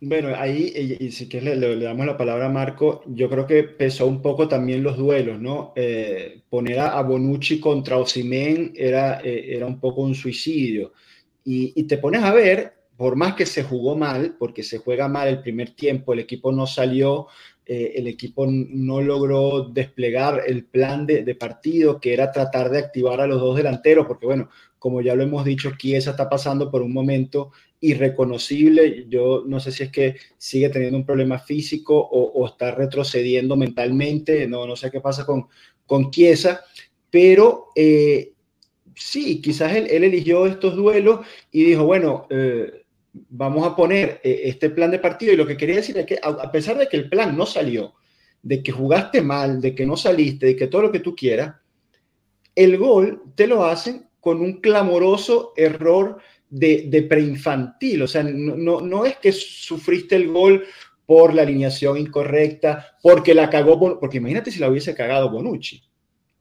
Bueno, 0.00 0.28
ahí, 0.36 0.98
y, 1.00 1.10
si 1.10 1.26
quieres 1.26 1.56
le, 1.56 1.76
damos 1.78 2.04
la 2.04 2.18
palabra 2.18 2.46
a 2.46 2.50
Marco, 2.50 3.02
yo 3.06 3.30
creo 3.30 3.46
que 3.46 3.62
pesó 3.64 4.06
un 4.06 4.20
poco 4.20 4.46
también 4.46 4.82
los 4.82 4.98
duelos, 4.98 5.40
¿no? 5.40 5.72
Eh, 5.74 6.42
poner 6.50 6.80
a, 6.80 7.00
Bonucci 7.00 7.58
contra 7.58 7.96
Osimen 7.96 8.72
era, 8.76 9.20
eh, 9.20 9.56
era 9.56 9.66
un 9.66 9.80
poco 9.80 10.02
un 10.02 10.14
suicidio. 10.14 10.92
Y, 11.44 11.72
y, 11.74 11.84
te 11.84 11.96
pones 11.96 12.22
a 12.22 12.32
ver, 12.32 12.74
por 12.96 13.16
más 13.16 13.34
que 13.34 13.46
se 13.46 13.62
jugó 13.62 13.96
mal, 13.96 14.36
porque 14.38 14.62
se 14.62 14.78
juega 14.78 15.08
mal 15.08 15.28
el 15.28 15.40
primer 15.40 15.70
tiempo, 15.70 16.12
el 16.12 16.20
equipo 16.20 16.52
no 16.52 16.66
salió 16.66 17.28
eh, 17.68 17.94
el 17.96 18.06
equipo 18.06 18.46
no 18.48 19.00
logró 19.00 19.64
desplegar 19.64 20.42
el 20.46 20.64
plan 20.64 21.04
de, 21.04 21.34
partido, 21.34 22.00
que 22.00 22.12
era 22.12 22.30
tratar 22.30 22.70
de 22.70 22.78
activar 22.78 23.20
a 23.20 23.26
los 23.26 23.40
dos 23.40 23.56
delanteros, 23.56 24.06
porque 24.06 24.24
bueno, 24.24 24.48
como 24.78 25.00
ya 25.00 25.16
lo 25.16 25.24
hemos 25.24 25.44
dicho, 25.44 25.72
Chiesa 25.76 26.12
está 26.12 26.28
pasando 26.28 26.70
por 26.70 26.82
un 26.82 26.92
momento 26.92 27.50
irreconocible. 27.80 29.06
Yo 29.08 29.42
no 29.46 29.58
sé 29.58 29.72
si 29.72 29.82
es 29.82 29.90
que 29.90 30.14
sigue 30.38 30.68
teniendo 30.68 30.96
un 30.96 31.04
problema 31.04 31.40
físico 31.40 31.98
o, 31.98 32.46
está 32.46 32.70
retrocediendo 32.70 33.56
mentalmente, 33.56 34.46
no, 34.46 34.64
no 34.64 34.76
sé 34.76 34.90
qué 34.90 35.00
pasa 35.00 35.26
con, 35.26 35.48
con 35.86 36.10
pero 37.10 37.72
eh, 37.74 38.32
sí, 38.94 39.40
quizás 39.40 39.74
él, 39.74 39.88
eligió 39.90 40.46
estos 40.46 40.76
duelos 40.76 41.26
y 41.50 41.64
dijo, 41.64 41.84
bueno, 41.84 42.26
eh, 42.30 42.85
vamos 43.28 43.66
a 43.66 43.74
poner 43.74 44.20
eh, 44.22 44.42
este 44.44 44.70
plan 44.70 44.90
de 44.90 44.98
partido 44.98 45.32
y 45.32 45.36
lo 45.36 45.46
que 45.46 45.56
quería 45.56 45.76
decir 45.76 45.96
es 45.98 46.06
que 46.06 46.18
a 46.22 46.50
pesar 46.50 46.78
de 46.78 46.88
que 46.88 46.96
el 46.96 47.08
plan 47.08 47.36
no 47.36 47.46
salió, 47.46 47.94
de 48.42 48.62
que 48.62 48.72
jugaste 48.72 49.22
mal, 49.22 49.60
de 49.60 49.74
que 49.74 49.86
no 49.86 49.96
saliste, 49.96 50.46
de 50.46 50.56
que 50.56 50.68
todo 50.68 50.82
lo 50.82 50.92
que 50.92 51.00
tú 51.00 51.16
quieras, 51.16 51.56
el 52.54 52.78
gol 52.78 53.22
te 53.34 53.46
lo 53.46 53.64
hacen 53.64 54.06
con 54.20 54.40
un 54.40 54.60
clamoroso 54.60 55.52
error 55.56 56.18
de, 56.48 57.06
preinfantil. 57.08 58.02
O 58.02 58.08
sea, 58.08 58.22
no, 58.22 58.80
no, 58.80 59.04
es 59.04 59.16
que 59.18 59.32
sufriste 59.32 60.16
el 60.16 60.28
gol 60.28 60.64
por 61.04 61.34
la 61.34 61.42
alineación 61.42 61.96
incorrecta, 61.98 62.96
porque 63.02 63.34
la 63.34 63.48
cagó, 63.50 63.98
porque 64.00 64.16
imagínate 64.16 64.50
si 64.50 64.58
la 64.58 64.68
hubiese 64.68 64.94
cagado 64.94 65.30
Bonucci, 65.30 65.82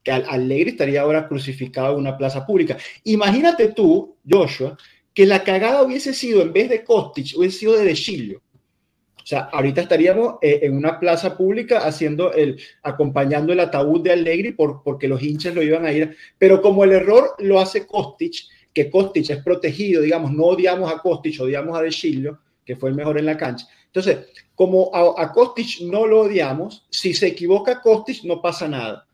que 0.03 0.11
Allegri 0.11 0.71
estaría 0.71 1.01
ahora 1.01 1.27
crucificado 1.27 1.93
en 1.93 1.99
una 1.99 2.17
plaza 2.17 2.45
pública. 2.45 2.77
Imagínate 3.03 3.69
tú, 3.69 4.17
Joshua, 4.27 4.77
que 5.15 5.25
la 5.25 5.43
cagada 5.43 5.81
hubiese 5.81 6.13
sido, 6.13 6.41
en 6.41 6.51
vez 6.51 6.69
de 6.69 6.83
Kostic, 6.83 7.37
hubiese 7.37 7.59
sido 7.59 7.73
de 7.77 7.85
De 7.85 8.35
O 8.35 9.25
sea, 9.25 9.49
ahorita 9.51 9.81
estaríamos 9.81 10.35
eh, 10.41 10.59
en 10.63 10.75
una 10.75 10.99
plaza 10.99 11.37
pública 11.37 11.87
haciendo 11.87 12.33
el, 12.33 12.61
acompañando 12.83 13.53
el 13.53 13.61
ataúd 13.61 14.01
de 14.01 14.11
Allegri 14.11 14.51
por, 14.51 14.83
porque 14.83 15.07
los 15.07 15.23
hinchas 15.23 15.55
lo 15.55 15.63
iban 15.63 15.85
a 15.85 15.93
ir. 15.93 16.17
Pero 16.37 16.61
como 16.61 16.83
el 16.83 16.91
error 16.91 17.33
lo 17.39 17.61
hace 17.61 17.87
Kostic, 17.87 18.43
que 18.73 18.89
Kostic 18.89 19.29
es 19.29 19.41
protegido, 19.41 20.01
digamos, 20.01 20.33
no 20.33 20.43
odiamos 20.43 20.91
a 20.91 20.99
Kostic, 20.99 21.39
odiamos 21.39 21.77
a 21.77 21.81
De 21.81 22.37
que 22.65 22.75
fue 22.75 22.89
el 22.89 22.95
mejor 22.95 23.17
en 23.17 23.27
la 23.27 23.37
cancha. 23.37 23.67
Entonces, 23.85 24.17
como 24.53 24.93
a, 24.93 25.21
a 25.21 25.31
Kostic 25.31 25.81
no 25.83 26.05
lo 26.05 26.23
odiamos, 26.23 26.85
si 26.89 27.13
se 27.13 27.27
equivoca 27.27 27.79
Kostic 27.79 28.25
no 28.25 28.41
pasa 28.41 28.67
nada. 28.67 29.07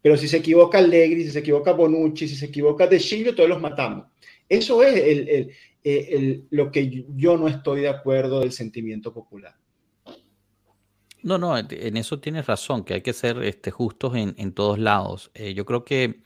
Pero 0.00 0.16
si 0.16 0.26
se 0.26 0.38
equivoca 0.38 0.78
Allegri, 0.78 1.22
si 1.22 1.30
se 1.30 1.38
equivoca 1.38 1.72
Bonucci, 1.72 2.26
si 2.26 2.34
se 2.34 2.46
equivoca 2.46 2.88
De 2.88 2.98
todos 2.98 3.48
los 3.48 3.60
matamos. 3.60 4.11
Eso 4.52 4.82
es 4.82 5.48
eh, 5.82 6.44
lo 6.50 6.70
que 6.70 7.06
yo 7.16 7.38
no 7.38 7.48
estoy 7.48 7.80
de 7.80 7.88
acuerdo 7.88 8.40
del 8.40 8.52
sentimiento 8.52 9.14
popular. 9.14 9.56
No, 11.22 11.38
no, 11.38 11.56
en 11.56 11.96
eso 11.96 12.20
tienes 12.20 12.44
razón, 12.44 12.84
que 12.84 12.92
hay 12.92 13.00
que 13.00 13.14
ser 13.14 13.42
este, 13.44 13.70
justos 13.70 14.14
en, 14.14 14.52
todos 14.52 14.78
lados. 14.78 15.30
Eh, 15.32 15.54
yo 15.54 15.64
creo 15.64 15.86
que, 15.86 16.20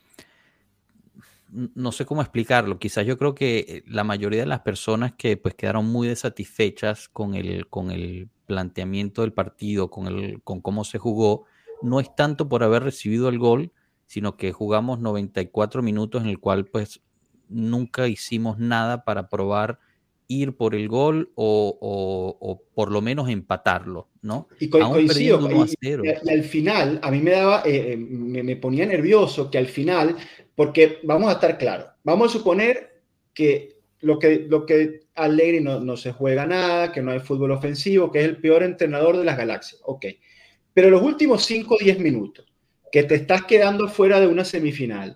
no 1.49 1.93
sé 1.93 2.05
cómo 2.05 2.21
explicarlo, 2.21 2.79
quizás 2.79 3.05
yo 3.05 3.17
creo 3.17 3.33
que 3.33 3.59
eh, 3.59 3.83
la 3.87 4.03
mayoría 4.03 4.41
de 4.41 4.47
las 4.47 4.59
personas 4.59 5.13
que 5.17 5.37
pues 5.37 5.55
quedaron 5.55 5.85
muy 5.85 6.09
desatisfechas 6.09 7.07
con 7.07 7.33
el, 7.33 7.69
con 7.69 7.91
el 7.91 8.27
planteamiento 8.45 9.21
del 9.21 9.31
partido, 9.31 9.89
con, 9.89 10.07
el, 10.07 10.41
con 10.43 10.59
cómo 10.59 10.83
se 10.83 10.97
jugó, 10.97 11.45
no 11.81 12.01
es 12.01 12.13
tanto 12.13 12.49
por 12.49 12.61
haber 12.61 12.83
recibido 12.83 13.29
el 13.29 13.39
gol, 13.39 13.71
sino 14.05 14.35
que 14.35 14.51
jugamos 14.51 14.99
94 14.99 15.81
minutos 15.81 16.23
en 16.23 16.29
el 16.29 16.39
cual 16.39 16.65
pues 16.65 17.01
nunca 17.49 18.07
hicimos 18.07 18.57
nada 18.59 19.03
para 19.03 19.29
probar 19.29 19.79
ir 20.27 20.55
por 20.55 20.75
el 20.75 20.87
gol 20.87 21.31
o, 21.35 22.61
por 22.73 22.91
lo 22.91 23.01
menos 23.01 23.29
empatarlo, 23.29 24.09
¿no? 24.21 24.47
Y 24.59 24.69
coincido, 24.69 25.39
y, 25.81 26.29
al 26.29 26.43
final, 26.43 26.99
a 27.01 27.11
mí 27.11 27.19
me 27.19 27.31
daba, 27.31 27.63
eh, 27.65 27.93
eh, 27.93 27.97
me, 27.97 28.55
ponía 28.57 28.85
nervioso 28.85 29.49
que 29.49 29.57
al 29.57 29.67
final, 29.67 30.15
porque 30.55 30.99
vamos 31.03 31.29
a 31.29 31.33
estar 31.33 31.57
claros, 31.57 31.87
vamos 32.03 32.29
a 32.29 32.37
suponer 32.37 33.01
que 33.33 33.77
lo 34.01 34.19
que, 34.19 34.45
lo 34.49 34.65
que 34.65 35.01
Allegri 35.15 35.61
no, 35.61 35.79
no 35.79 35.97
se 35.97 36.11
juega 36.11 36.45
nada, 36.45 36.91
que 36.91 37.01
no 37.01 37.11
hay 37.11 37.19
fútbol 37.19 37.51
ofensivo, 37.51 38.11
que 38.11 38.19
es 38.19 38.25
el 38.25 38.37
peor 38.37 38.63
entrenador 38.63 39.17
de 39.17 39.23
las 39.23 39.37
galaxias, 39.37 39.81
ok. 39.85 40.05
Pero 40.73 40.89
los 40.89 41.01
últimos 41.01 41.45
5 41.45 41.75
o 41.75 41.77
10 41.79 41.99
minutos, 41.99 42.45
que 42.91 43.03
te 43.03 43.15
estás 43.15 43.43
quedando 43.45 43.87
fuera 43.87 44.19
de 44.19 44.27
una 44.27 44.45
semifinal, 44.45 45.15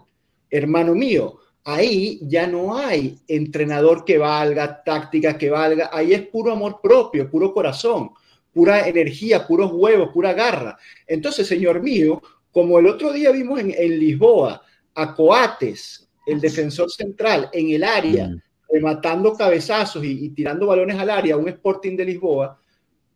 hermano 0.49 0.95
mío, 0.95 1.39
ahí 1.63 2.19
ya 2.23 2.47
no 2.47 2.75
hay 2.75 3.17
entrenador 3.27 4.03
que 4.05 4.17
valga, 4.17 4.83
táctica 4.83 5.37
que 5.37 5.49
valga, 5.49 5.89
ahí 5.93 6.13
es 6.13 6.27
puro 6.27 6.51
amor 6.51 6.79
propio, 6.81 7.29
puro 7.29 7.53
corazón, 7.53 8.11
pura 8.53 8.87
energía, 8.87 9.45
puros 9.45 9.71
huevos, 9.73 10.09
pura 10.13 10.33
garra. 10.33 10.77
Entonces, 11.07 11.47
señor 11.47 11.81
mío, 11.81 12.21
como 12.51 12.79
el 12.79 12.87
otro 12.87 13.13
día 13.13 13.31
vimos 13.31 13.59
en, 13.59 13.99
Lisboa 13.99 14.61
a 14.95 15.13
Coates, 15.13 16.07
el 16.25 16.41
defensor 16.41 16.91
central, 16.91 17.49
en 17.53 17.69
el 17.69 17.83
área, 17.83 18.27
mm. 18.27 18.41
rematando 18.73 19.33
cabezazos 19.33 20.03
y, 20.03 20.25
y, 20.25 20.29
tirando 20.29 20.67
balones 20.67 20.97
al 20.97 21.09
área, 21.09 21.37
un 21.37 21.47
Sporting 21.47 21.95
de 21.95 22.05
Lisboa, 22.05 22.59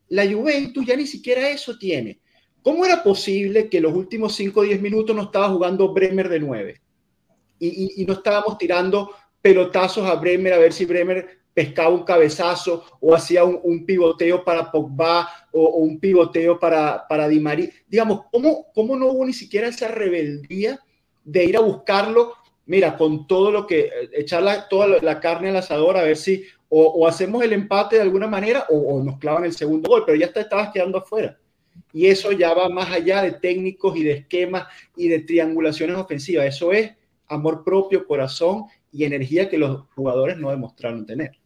la 0.09 0.25
Juventus 0.25 0.85
ya 0.85 0.95
ni 0.95 1.07
siquiera 1.07 1.49
eso 1.49 1.77
tiene. 1.77 2.19
¿cómo 2.65 2.83
era 2.83 3.03
posible 3.03 3.69
que 3.69 3.79
los 3.79 3.93
últimos 3.93 4.33
5 4.33 4.59
o 4.59 4.63
10 4.63 4.81
minutos 4.81 5.15
no 5.15 5.21
estaba 5.21 5.49
jugando 5.49 5.93
Bremer 5.93 6.27
de 6.27 6.39
9? 6.39 6.81
Y, 7.67 8.01
y, 8.01 8.05
no 8.05 8.13
estábamos 8.13 8.57
tirando 8.57 9.11
pelotazos 9.41 10.07
a 10.07 10.15
Bremer 10.15 10.53
a 10.53 10.57
ver 10.57 10.73
si 10.73 10.85
Bremer 10.85 11.45
pescaba 11.55 11.89
un 11.89 12.03
cabezazo 12.03 12.83
o 12.99 13.15
hacía 13.15 13.45
un, 13.45 13.85
pivoteo 13.85 14.43
para 14.43 14.69
Pogba 14.69 15.29
o, 15.51 15.77
un 15.77 15.99
pivoteo 15.99 16.59
para, 16.59 17.07
para 17.07 17.29
Di 17.29 17.39
María. 17.39 17.69
Digamos, 17.87 18.23
¿cómo, 18.29 18.67
¿cómo 18.75 18.97
no 18.97 19.07
hubo 19.07 19.25
ni 19.25 19.33
siquiera 19.33 19.69
esa 19.69 19.87
rebeldía 19.87 20.79
de 21.23 21.45
ir 21.45 21.55
a 21.55 21.61
buscarlo? 21.61 22.33
Mira, 22.65 22.97
con 22.97 23.25
todo 23.25 23.51
lo 23.51 23.65
que, 23.65 23.85
eh, 23.85 24.09
echar 24.13 24.67
toda 24.69 24.99
la, 25.01 25.19
carne 25.21 25.49
al 25.49 25.55
asador 25.55 25.95
a 25.95 26.03
ver 26.03 26.17
si 26.17 26.43
o, 26.67 27.07
hacemos 27.07 27.41
el 27.41 27.53
empate 27.53 27.95
de 27.95 28.01
alguna 28.01 28.27
manera 28.27 28.65
o, 28.69 29.01
nos 29.01 29.17
clavan 29.17 29.45
el 29.45 29.53
segundo 29.53 29.87
gol, 29.87 30.03
pero 30.05 30.17
ya 30.17 30.33
te 30.33 30.41
estabas 30.41 30.71
quedando 30.73 30.97
afuera. 30.97 31.37
Y 31.93 32.07
eso 32.07 32.33
ya 32.33 32.53
va 32.53 32.67
más 32.67 32.91
allá 32.91 33.21
de 33.21 33.31
técnicos 33.31 33.95
y 33.95 34.03
de 34.03 34.11
esquemas 34.11 34.67
y 34.97 35.07
de 35.07 35.19
triangulaciones 35.19 35.95
ofensivas. 35.95 36.47
Eso 36.47 36.73
es 36.73 36.91
amor 37.27 37.63
propio, 37.63 38.05
corazón 38.05 38.65
y 38.91 39.03
energía 39.03 39.49
que 39.49 39.57
los 39.57 39.85
jugadores 39.95 40.37
no 40.37 40.49
demostraron 40.49 41.05
tener. 41.05 41.37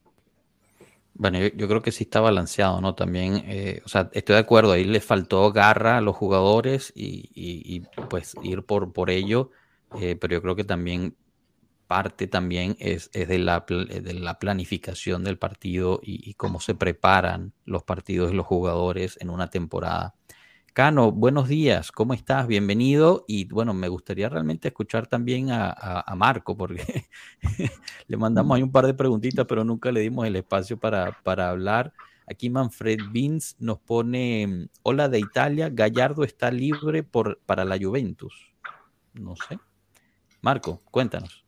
Bueno, 1.14 1.40
yo, 1.40 1.68
creo 1.68 1.82
que 1.82 1.92
sí 1.92 2.06
está 2.06 2.22
balanceado, 2.22 2.80
¿no? 2.80 2.96
También, 2.96 3.44
eh, 3.46 3.82
o 3.84 3.90
sea, 3.90 4.10
estoy 4.14 4.36
de 4.36 4.40
acuerdo, 4.40 4.72
ahí 4.72 4.86
le 4.86 5.02
faltó 5.02 5.52
garra 5.52 5.98
a 5.98 6.02
los 6.02 6.16
jugadores 6.16 6.94
y, 6.96 7.82
pues 8.10 8.36
ir 8.42 8.64
por, 8.64 8.94
por 8.94 9.10
ello, 9.10 9.52
eh, 10.00 10.16
pero 10.16 10.36
yo 10.36 10.42
creo 10.42 10.56
que 10.56 10.64
también 10.64 11.18
parte 11.90 12.28
también 12.28 12.78
es, 12.80 13.10
de, 13.12 13.40
la, 13.40 13.66
de, 13.68 14.14
la, 14.14 14.38
planificación 14.38 15.24
del 15.24 15.40
partido 15.40 16.00
y, 16.04 16.36
cómo 16.36 16.60
se 16.60 16.76
preparan 16.76 17.52
los 17.66 17.84
partidos 17.84 18.32
y 18.32 18.36
los 18.36 18.46
jugadores 18.46 19.18
en 19.20 19.32
una 19.32 19.50
temporada. 19.50 20.14
Cano, 20.74 21.12
buenos 21.12 21.48
días, 21.48 21.92
¿cómo 21.92 22.14
estás? 22.14 22.46
Bienvenido. 22.48 23.26
Y 23.28 23.46
bueno, 23.46 23.74
me 23.74 23.88
gustaría 23.88 24.30
realmente 24.30 24.68
escuchar 24.68 25.08
también 25.08 25.50
a, 25.52 26.06
Marco, 26.16 26.56
porque 26.56 27.06
le 28.08 28.18
mandamos 28.18 28.56
ahí 28.56 28.64
un 28.64 28.72
par 28.72 28.86
de 28.86 28.94
preguntitas, 28.94 29.46
pero 29.48 29.64
nunca 29.64 29.92
le 29.92 30.02
dimos 30.02 30.28
el 30.28 30.36
espacio 30.36 30.78
para, 30.78 31.18
para 31.24 31.50
hablar. 31.50 31.94
Aquí 32.28 32.50
Manfred 32.50 33.00
Vince 33.12 33.56
nos 33.60 33.80
pone, 33.80 34.70
hola 34.84 35.10
de 35.10 35.20
Italia, 35.20 35.70
Gallardo 35.70 36.24
está 36.24 36.52
libre 36.52 37.02
por, 37.02 37.40
para 37.46 37.66
la 37.66 37.78
Juventus. 37.78 38.54
No 39.14 39.36
sé. 39.36 39.58
Marco, 40.42 40.82
cuéntanos. 40.92 41.44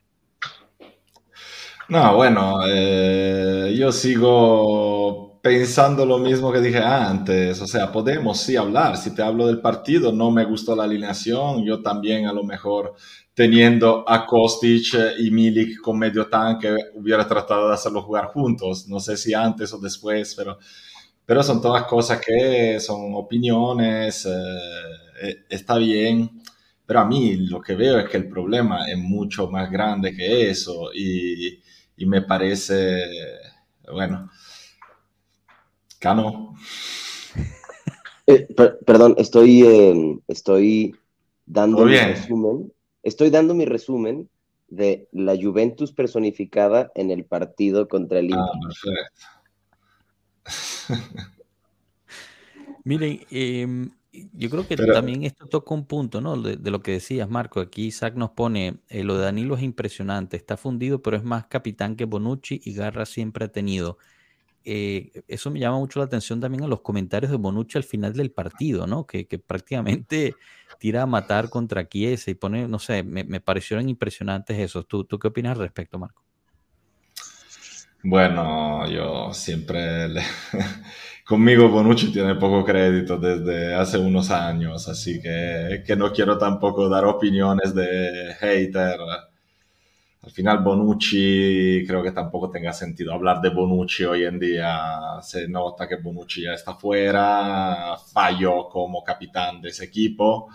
No, 1.87 2.15
bueno, 2.15 2.61
eh, 2.67 3.75
yo 3.77 3.91
sigo 3.91 5.30
pensando 5.41 6.05
lo 6.05 6.19
mismo 6.19 6.51
que 6.51 6.59
dije 6.61 6.77
antes, 6.79 7.59
o 7.61 7.67
sea, 7.67 7.91
podemos 7.91 8.39
sí 8.39 8.55
hablar, 8.55 8.95
si 8.97 9.13
te 9.15 9.23
hablo 9.23 9.47
del 9.47 9.59
partido, 9.59 10.11
no 10.11 10.29
me 10.29 10.45
gustó 10.45 10.75
la 10.75 10.83
alineación, 10.83 11.63
yo 11.65 11.81
también 11.81 12.27
a 12.27 12.33
lo 12.33 12.43
mejor 12.43 12.93
teniendo 13.33 14.07
a 14.07 14.25
Kostic 14.25 14.93
y 15.19 15.31
Milik 15.31 15.81
con 15.81 15.97
medio 15.97 16.27
tanque 16.27 16.75
hubiera 16.93 17.27
tratado 17.27 17.67
de 17.69 17.73
hacerlo 17.73 18.03
jugar 18.03 18.25
juntos, 18.27 18.87
no 18.87 18.99
sé 18.99 19.17
si 19.17 19.33
antes 19.33 19.73
o 19.73 19.79
después, 19.79 20.35
pero, 20.35 20.59
pero 21.25 21.41
son 21.43 21.61
todas 21.61 21.85
cosas 21.85 22.21
que 22.25 22.79
son 22.79 23.13
opiniones, 23.15 24.25
eh, 24.27 24.31
eh, 25.23 25.37
está 25.49 25.77
bien, 25.77 26.29
pero 26.85 26.99
a 26.99 27.05
mí 27.05 27.35
lo 27.37 27.61
que 27.61 27.75
veo 27.75 27.97
es 27.99 28.09
que 28.09 28.17
el 28.17 28.29
problema 28.29 28.87
es 28.87 28.97
mucho 28.97 29.49
más 29.49 29.71
grande 29.71 30.15
que 30.15 30.51
eso 30.51 30.91
y, 30.93 31.59
y 31.97 32.05
me 32.05 32.21
parece, 32.21 33.05
bueno, 33.91 34.29
Cano. 36.01 36.55
Eh, 38.25 38.47
perdón, 38.85 39.13
estoy, 39.19 39.61
eh, 39.61 40.19
estoy 40.27 40.95
dando 41.45 41.85
mi 41.85 41.95
resumen. 41.95 42.73
Estoy 43.03 43.29
dando 43.29 43.53
mi 43.53 43.65
resumen 43.65 44.27
de 44.67 45.07
la 45.11 45.35
Juventus 45.39 45.91
personificada 45.91 46.91
en 46.95 47.11
el 47.11 47.23
partido 47.23 47.87
contra 47.87 48.17
el 48.17 48.31
Inter. 48.31 48.41
Ah, 50.45 50.51
Miren, 52.83 53.19
em, 53.29 53.91
yo 54.33 54.49
creo 54.49 54.67
que 54.67 54.75
también 54.75 55.23
esto 55.23 55.45
toca 55.45 55.75
un 55.75 55.85
punto, 55.85 56.19
¿no? 56.19 56.35
De, 56.41 56.71
lo 56.71 56.81
que 56.81 56.93
decías, 56.93 57.29
Marco. 57.29 57.59
Aquí 57.59 57.85
Isaac 57.85 58.15
nos 58.15 58.31
pone, 58.31 58.79
eh, 58.89 59.03
lo 59.03 59.17
de 59.17 59.25
Danilo 59.25 59.55
es 59.55 59.61
impresionante, 59.61 60.35
está 60.35 60.57
fundido, 60.57 61.03
pero 61.03 61.15
es 61.15 61.23
más 61.23 61.45
capitán 61.45 61.95
que 61.95 62.05
Bonucci 62.05 62.59
y 62.63 62.73
Garra 62.73 63.05
siempre 63.05 63.45
ha 63.45 63.51
tenido. 63.51 63.99
Eh, 64.63 65.23
eso 65.27 65.49
me 65.49 65.59
llama 65.59 65.79
mucho 65.79 65.99
la 65.99 66.05
atención 66.05 66.39
también 66.39 66.63
a 66.63 66.67
los 66.67 66.81
comentarios 66.81 67.31
de 67.31 67.37
Bonucci 67.37 67.77
al 67.77 67.83
final 67.83 68.13
del 68.13 68.31
partido, 68.31 68.85
¿no? 68.85 69.05
Que, 69.05 69.25
prácticamente 69.39 70.35
tira 70.79 71.03
a 71.03 71.05
matar 71.05 71.49
contra 71.49 71.87
Chiesa 71.87 72.31
y 72.31 72.35
pone, 72.35 72.67
no 72.67 72.79
sé, 72.79 73.03
me, 73.03 73.23
parecieron 73.39 73.89
impresionantes 73.89 74.59
esos. 74.59 74.87
¿Tú, 74.87 75.03
¿Tú 75.05 75.17
qué 75.19 75.27
opinas 75.29 75.53
al 75.53 75.59
respecto, 75.59 75.97
Marco? 75.97 76.23
Bueno, 78.03 78.89
yo 78.89 79.33
siempre... 79.33 80.07
Conmigo 81.25 81.69
Bonucci 81.69 82.11
tiene 82.11 82.35
poco 82.35 82.65
crédito 82.65 83.17
desde 83.17 83.73
hace 83.73 83.97
unos 83.97 84.31
años, 84.31 84.89
así 84.89 85.21
que, 85.21 85.81
que 85.85 85.95
no 85.95 86.11
quiero 86.11 86.37
tampoco 86.37 86.89
dar 86.89 87.05
opiniones 87.05 87.73
de 87.73 88.35
hater 88.39 88.97
al 90.23 90.31
final 90.31 90.59
Bonucci 90.63 91.83
creo 91.87 92.03
que 92.03 92.11
tampoco 92.11 92.51
tenga 92.51 92.71
sentido 92.73 93.13
hablar 93.13 93.41
de 93.41 93.49
Bonucci 93.49 94.03
hoy 94.03 94.25
en 94.25 94.39
día. 94.39 95.19
Se 95.21 95.47
nota 95.47 95.87
que 95.87 95.95
Bonucci 95.95 96.43
ya 96.43 96.53
está 96.53 96.75
fuera, 96.75 97.95
falló 98.13 98.69
como 98.69 99.03
capitán 99.03 99.61
de 99.61 99.69
ese 99.69 99.85
equipo 99.85 100.49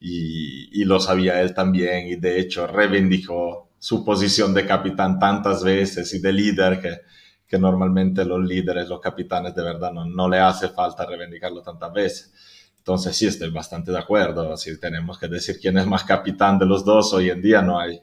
y, 0.00 0.84
lo 0.84 1.00
sabía 1.00 1.40
él 1.42 1.52
también 1.54 2.06
y 2.06 2.16
de 2.16 2.38
hecho 2.40 2.66
reivindicó 2.66 3.70
su 3.78 4.04
posición 4.04 4.54
de 4.54 4.64
capitán 4.64 5.18
tantas 5.18 5.64
veces 5.64 6.14
y 6.14 6.20
de 6.20 6.32
líder 6.32 6.80
que, 6.80 7.00
que 7.46 7.58
normalmente 7.58 8.24
los 8.24 8.40
líderes, 8.40 8.88
los 8.88 9.00
capitanes 9.00 9.54
de 9.54 9.62
verdad 9.64 9.92
no, 9.92 10.04
no 10.06 10.28
le 10.28 10.38
hace 10.38 10.68
falta 10.68 11.04
reivindicarlo 11.04 11.62
tantas 11.62 11.92
veces. 11.92 12.32
Entonces 12.78 13.16
sí 13.16 13.26
estoy 13.26 13.50
bastante 13.50 13.90
de 13.90 13.98
acuerdo. 13.98 14.56
Si 14.56 14.78
tenemos 14.80 15.18
que 15.18 15.28
decir 15.28 15.58
quién 15.60 15.76
es 15.76 15.86
más 15.86 16.04
capitán 16.04 16.58
de 16.58 16.66
los 16.66 16.84
dos, 16.84 17.12
hoy 17.12 17.30
en 17.30 17.42
día 17.42 17.60
no 17.60 17.78
hay, 17.78 18.00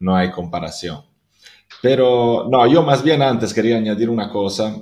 no 0.00 0.16
hay 0.16 0.30
comparación. 0.30 1.02
Pero 1.80 2.48
no, 2.50 2.66
yo 2.66 2.82
más 2.82 3.02
bien 3.02 3.22
antes 3.22 3.54
quería 3.54 3.76
añadir 3.76 4.10
una 4.10 4.28
cosa 4.30 4.76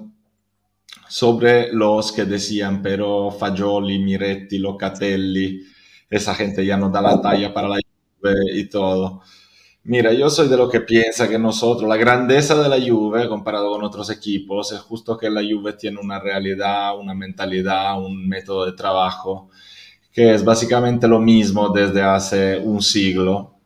sobre 1.08 1.72
los 1.72 2.12
que 2.12 2.24
decían, 2.24 2.82
pero 2.82 3.30
Fagioli, 3.30 3.98
Miretti, 3.98 4.58
Locatelli, 4.58 5.62
esa 6.10 6.34
gente 6.34 6.64
ya 6.64 6.76
no 6.76 6.90
da 6.90 7.00
la 7.00 7.20
talla 7.20 7.52
para 7.52 7.68
la 7.68 7.78
Juve 8.20 8.34
y 8.54 8.68
todo. 8.68 9.22
Mira, 9.84 10.12
yo 10.12 10.28
soy 10.28 10.48
de 10.48 10.56
lo 10.56 10.68
que 10.68 10.80
piensa 10.80 11.28
que 11.28 11.38
nosotros, 11.38 11.88
la 11.88 11.96
grandeza 11.96 12.60
de 12.60 12.68
la 12.68 12.78
Juve 12.84 13.28
comparado 13.28 13.70
con 13.70 13.84
otros 13.84 14.10
equipos, 14.10 14.72
es 14.72 14.80
justo 14.80 15.16
que 15.16 15.30
la 15.30 15.40
Juve 15.42 15.74
tiene 15.74 15.98
una 16.00 16.18
realidad, 16.18 16.98
una 16.98 17.14
mentalidad, 17.14 17.98
un 18.02 18.28
método 18.28 18.66
de 18.66 18.72
trabajo 18.72 19.50
que 20.12 20.34
es 20.34 20.44
básicamente 20.44 21.06
lo 21.06 21.20
mismo 21.20 21.68
desde 21.68 22.02
hace 22.02 22.58
un 22.58 22.82
siglo 22.82 23.57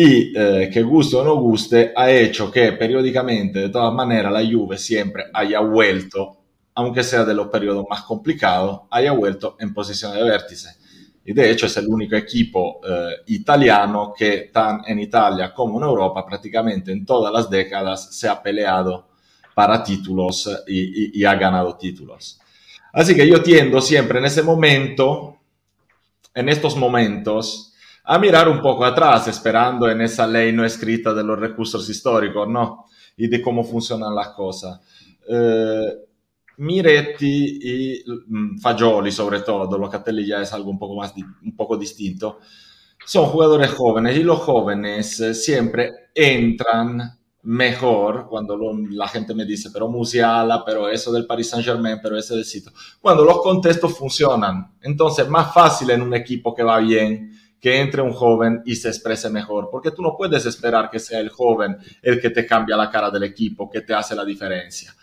y 0.00 0.32
eh, 0.32 0.70
que 0.72 0.80
guste 0.84 1.16
o 1.16 1.24
no 1.24 1.34
guste, 1.34 1.92
ha 1.96 2.08
hecho 2.08 2.52
que 2.52 2.70
periódicamente, 2.74 3.58
de 3.58 3.68
todas 3.68 3.92
maneras, 3.92 4.32
la 4.32 4.48
Juve 4.48 4.78
siempre 4.78 5.24
haya 5.34 5.58
vuelto, 5.58 6.36
aunque 6.76 7.02
sea 7.02 7.24
de 7.24 7.34
los 7.34 7.48
periodos 7.48 7.84
más 7.90 8.02
complicados, 8.02 8.82
haya 8.92 9.10
vuelto 9.10 9.56
en 9.58 9.74
posición 9.74 10.14
de 10.14 10.22
vértice. 10.22 10.68
Y 11.24 11.32
de 11.32 11.50
hecho 11.50 11.66
es 11.66 11.76
el 11.78 11.88
único 11.88 12.14
equipo 12.14 12.80
eh, 12.88 13.08
italiano 13.26 14.14
que, 14.16 14.50
tan 14.52 14.82
en 14.86 15.00
Italia 15.00 15.52
como 15.52 15.78
en 15.78 15.88
Europa, 15.88 16.24
prácticamente 16.24 16.92
en 16.92 17.04
todas 17.04 17.32
las 17.32 17.50
décadas 17.50 18.14
se 18.16 18.28
ha 18.28 18.40
peleado 18.40 19.08
para 19.52 19.82
títulos 19.82 20.48
y, 20.68 21.20
y 21.20 21.24
ha 21.24 21.34
ganado 21.34 21.76
títulos. 21.76 22.38
Así 22.92 23.16
que 23.16 23.26
yo 23.26 23.42
tiendo 23.42 23.80
siempre 23.80 24.20
en 24.20 24.26
ese 24.26 24.44
momento, 24.44 25.38
en 26.32 26.48
estos 26.48 26.76
momentos, 26.76 27.67
a 28.10 28.18
mirar 28.18 28.48
un 28.48 28.62
poco 28.62 28.86
atrás, 28.86 29.28
esperando 29.28 29.86
en 29.86 30.00
esa 30.00 30.26
ley 30.26 30.50
no 30.50 30.64
escrita 30.64 31.12
de 31.12 31.22
los 31.22 31.38
recursos 31.38 31.86
históricos, 31.90 32.48
¿no? 32.48 32.86
Y 33.18 33.28
de 33.28 33.42
cómo 33.42 33.62
funcionan 33.62 34.14
las 34.14 34.28
cosas. 34.28 34.80
Eh, 35.28 35.92
Miretti 36.56 37.58
y 37.60 38.04
mm, 38.06 38.60
Fagioli, 38.60 39.12
sobre 39.12 39.40
todo, 39.40 39.76
Locatelli 39.76 40.26
ya 40.26 40.40
es 40.40 40.50
algo 40.54 40.70
un 40.70 40.78
poco 40.78 40.96
más 40.96 41.12
un 41.16 41.54
poco 41.54 41.76
distinto, 41.76 42.38
son 43.04 43.26
jugadores 43.26 43.72
jóvenes 43.72 44.16
y 44.16 44.22
los 44.22 44.38
jóvenes 44.38 45.20
eh, 45.20 45.34
siempre 45.34 46.08
entran 46.14 47.18
mejor 47.42 48.26
cuando 48.26 48.58
la 48.90 49.08
gente 49.08 49.34
me 49.34 49.44
dice, 49.44 49.68
pero 49.70 49.88
Musiala, 49.88 50.64
pero 50.64 50.88
eso 50.88 51.12
del 51.12 51.26
Paris 51.26 51.50
Saint 51.50 51.64
Germain, 51.64 51.98
pero 52.02 52.16
ese 52.16 52.34
del 52.34 52.46
sitio. 52.46 52.72
Cuando 53.02 53.22
los 53.22 53.42
contextos 53.42 53.96
funcionan, 53.96 54.78
entonces 54.80 55.28
más 55.28 55.52
fácil 55.52 55.90
en 55.90 56.00
un 56.00 56.14
equipo 56.14 56.54
que 56.54 56.62
va 56.62 56.78
bien 56.78 57.37
que 57.60 57.80
entre 57.80 58.02
un 58.02 58.12
joven 58.12 58.62
y 58.64 58.76
se 58.76 58.88
exprese 58.88 59.30
mejor, 59.30 59.68
porque 59.70 59.90
tú 59.90 60.02
no 60.02 60.16
puedes 60.16 60.46
esperar 60.46 60.90
que 60.90 60.98
sea 60.98 61.20
el 61.20 61.28
joven 61.28 61.76
el 62.02 62.20
que 62.20 62.30
te 62.30 62.46
cambia 62.46 62.76
la 62.76 62.90
cara 62.90 63.10
del 63.10 63.24
equipo, 63.24 63.68
que 63.68 63.80
te 63.80 63.94
hace 63.94 64.14
la 64.14 64.24
diferencia. 64.24 64.94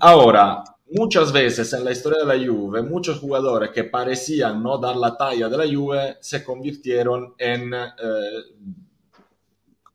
Ahora, 0.00 0.64
muchas 0.90 1.32
veces 1.32 1.72
en 1.72 1.84
la 1.84 1.92
historia 1.92 2.24
de 2.24 2.38
la 2.38 2.46
Juve, 2.46 2.82
muchos 2.82 3.20
jugadores 3.20 3.70
que 3.70 3.84
parecían 3.84 4.62
no 4.62 4.78
dar 4.78 4.96
la 4.96 5.16
talla 5.16 5.48
de 5.48 5.56
la 5.56 5.72
Juve 5.72 6.16
se 6.20 6.42
convirtieron 6.42 7.34
en 7.38 7.72
eh, 7.74 7.90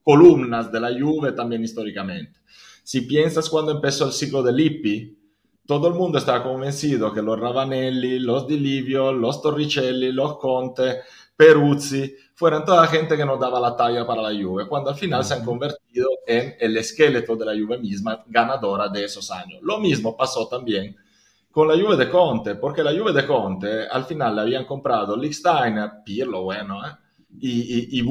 columnas 0.03 0.71
de 0.71 0.79
la 0.79 0.91
Juve 0.97 1.33
también 1.33 1.63
históricamente. 1.63 2.39
Si 2.83 3.01
piensas 3.01 3.49
cuando 3.49 3.71
empezó 3.71 4.05
el 4.05 4.13
ciclo 4.13 4.41
de 4.41 4.53
Lippi, 4.53 5.19
todo 5.67 5.87
el 5.87 5.93
mundo 5.93 6.17
estaba 6.17 6.41
convencido 6.41 7.13
que 7.13 7.21
los 7.21 7.39
Ravanelli, 7.39 8.17
los 8.17 8.47
Di 8.47 8.57
Livio, 8.57 9.13
los 9.13 9.39
Torricelli, 9.39 10.11
los 10.11 10.39
Conte, 10.39 11.01
Peruzzi, 11.39 12.13
fueran 12.35 12.65
toda 12.65 12.85
gente 12.87 13.15
que 13.15 13.25
no 13.25 13.37
daba 13.37 13.61
la 13.61 13.73
talla 13.73 14.05
para 14.05 14.21
la 14.21 14.29
Juve, 14.43 14.67
cuando 14.67 14.89
al 14.89 14.97
final 14.97 15.23
se 15.23 15.35
han 15.35 15.45
convertido 15.45 16.09
en 16.27 16.55
el 16.59 16.75
esqueleto 16.75 17.37
de 17.37 17.45
la 17.45 17.53
Juve 17.53 17.77
misma, 17.77 18.25
ganadora 18.27 18.89
de 18.89 19.05
esos 19.05 19.31
años. 19.31 19.59
Lo 19.61 19.79
mismo 19.79 20.17
pasó 20.17 20.49
también 20.49 20.97
con 21.49 21.69
la 21.69 21.75
Juve 21.75 21.95
de 21.95 22.09
Conte, 22.09 22.55
porque 22.55 22.83
la 22.83 22.91
Juve 22.91 23.13
de 23.13 23.25
Conte 23.25 23.87
al 23.87 24.03
final 24.03 24.35
le 24.35 24.41
habían 24.41 24.65
comprado 24.65 25.15
Licksteiner, 25.15 26.03
Pirlo, 26.03 26.43
bueno, 26.43 26.85
¿eh? 26.85 26.91
y, 27.39 27.99
y, 28.01 28.03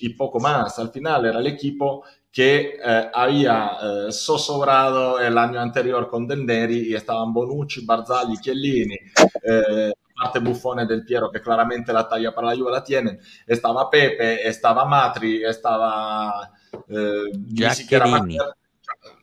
y 0.00 0.08
poco 0.10 0.38
más. 0.38 0.78
Al 0.78 0.90
final 0.90 1.24
era 1.24 1.38
el 1.38 1.46
equipo 1.46 2.04
que 2.30 2.78
eh, 2.84 3.10
había 3.14 3.70
eh, 3.82 4.12
sosobrado 4.12 5.18
el 5.18 5.36
año 5.38 5.60
anterior 5.60 6.08
con 6.08 6.26
Del 6.28 6.44
Neri 6.44 6.90
y 6.90 6.94
estaban 6.94 7.32
Bonucci, 7.32 7.86
Barzagli, 7.86 8.36
Chiellini, 8.36 8.96
eh, 9.42 9.92
parte 10.20 10.40
Buffone 10.40 10.86
del 10.86 11.04
Piero 11.04 11.30
que 11.30 11.40
claramente 11.40 11.92
la 11.92 12.08
talla 12.08 12.34
para 12.34 12.48
la 12.48 12.56
Juve 12.56 12.70
la 12.70 12.84
tienen, 12.84 13.18
estaba 13.46 13.88
Pepe, 13.88 14.46
estaba 14.46 14.84
Matri, 14.84 15.42
estaba... 15.44 16.52
Eh, 16.88 17.30
Giaccherini. 17.52 18.36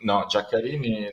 No, 0.04 0.28
Giaccherini... 0.28 1.10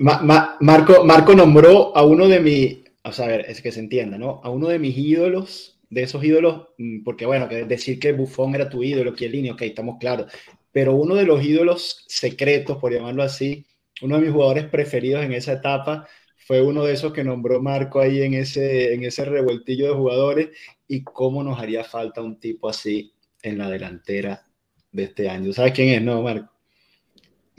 Ma, 0.00 0.20
ma, 0.22 0.56
Marco, 0.60 1.04
Marco 1.04 1.34
nombró 1.34 1.96
a 1.96 2.02
uno 2.02 2.26
de 2.26 2.40
mis, 2.40 2.78
o 3.04 3.12
sea, 3.12 3.26
a 3.26 3.28
ver, 3.28 3.44
es 3.48 3.62
que 3.62 3.70
se 3.70 3.78
entienda, 3.78 4.18
¿no? 4.18 4.40
A 4.42 4.50
uno 4.50 4.68
de 4.68 4.80
mis 4.80 4.96
ídolos 4.96 5.80
de 5.90 6.02
esos 6.02 6.22
ídolos, 6.24 6.68
mm, 6.78 7.02
porque 7.04 7.26
bueno, 7.26 7.48
que 7.48 7.64
decir 7.64 7.98
que 7.98 8.12
Buffon 8.12 8.54
era 8.54 8.68
tu 8.68 8.82
ídolo, 8.82 9.14
Chiellini, 9.14 9.50
ok, 9.50 9.62
estamos 9.62 9.96
claros, 9.98 10.32
pero 10.72 10.94
uno 10.94 11.16
de 11.16 11.24
los 11.24 11.44
ídolos 11.44 12.04
secretos, 12.08 12.78
por 12.78 12.92
llamarlo 12.92 13.22
así, 13.22 13.66
uno 14.02 14.16
de 14.16 14.22
mis 14.22 14.32
jugadores 14.32 14.64
preferidos 14.66 15.24
en 15.24 15.32
esa 15.32 15.52
etapa, 15.52 16.08
fue 16.50 16.60
uno 16.60 16.82
de 16.82 16.94
esos 16.94 17.12
que 17.12 17.22
nombró 17.22 17.62
Marco 17.62 18.00
ahí 18.00 18.22
en 18.22 18.34
ese, 18.34 18.92
en 18.92 19.04
ese 19.04 19.24
revueltillo 19.24 19.86
de 19.86 19.94
jugadores 19.94 20.48
y 20.88 21.04
cómo 21.04 21.44
nos 21.44 21.60
haría 21.60 21.84
falta 21.84 22.22
un 22.22 22.40
tipo 22.40 22.68
así 22.68 23.12
en 23.40 23.56
la 23.56 23.70
delantera 23.70 24.44
de 24.90 25.04
este 25.04 25.30
año. 25.30 25.52
¿Sabes 25.52 25.74
quién 25.74 25.90
es, 25.90 26.02
no, 26.02 26.22
Marco? 26.22 26.52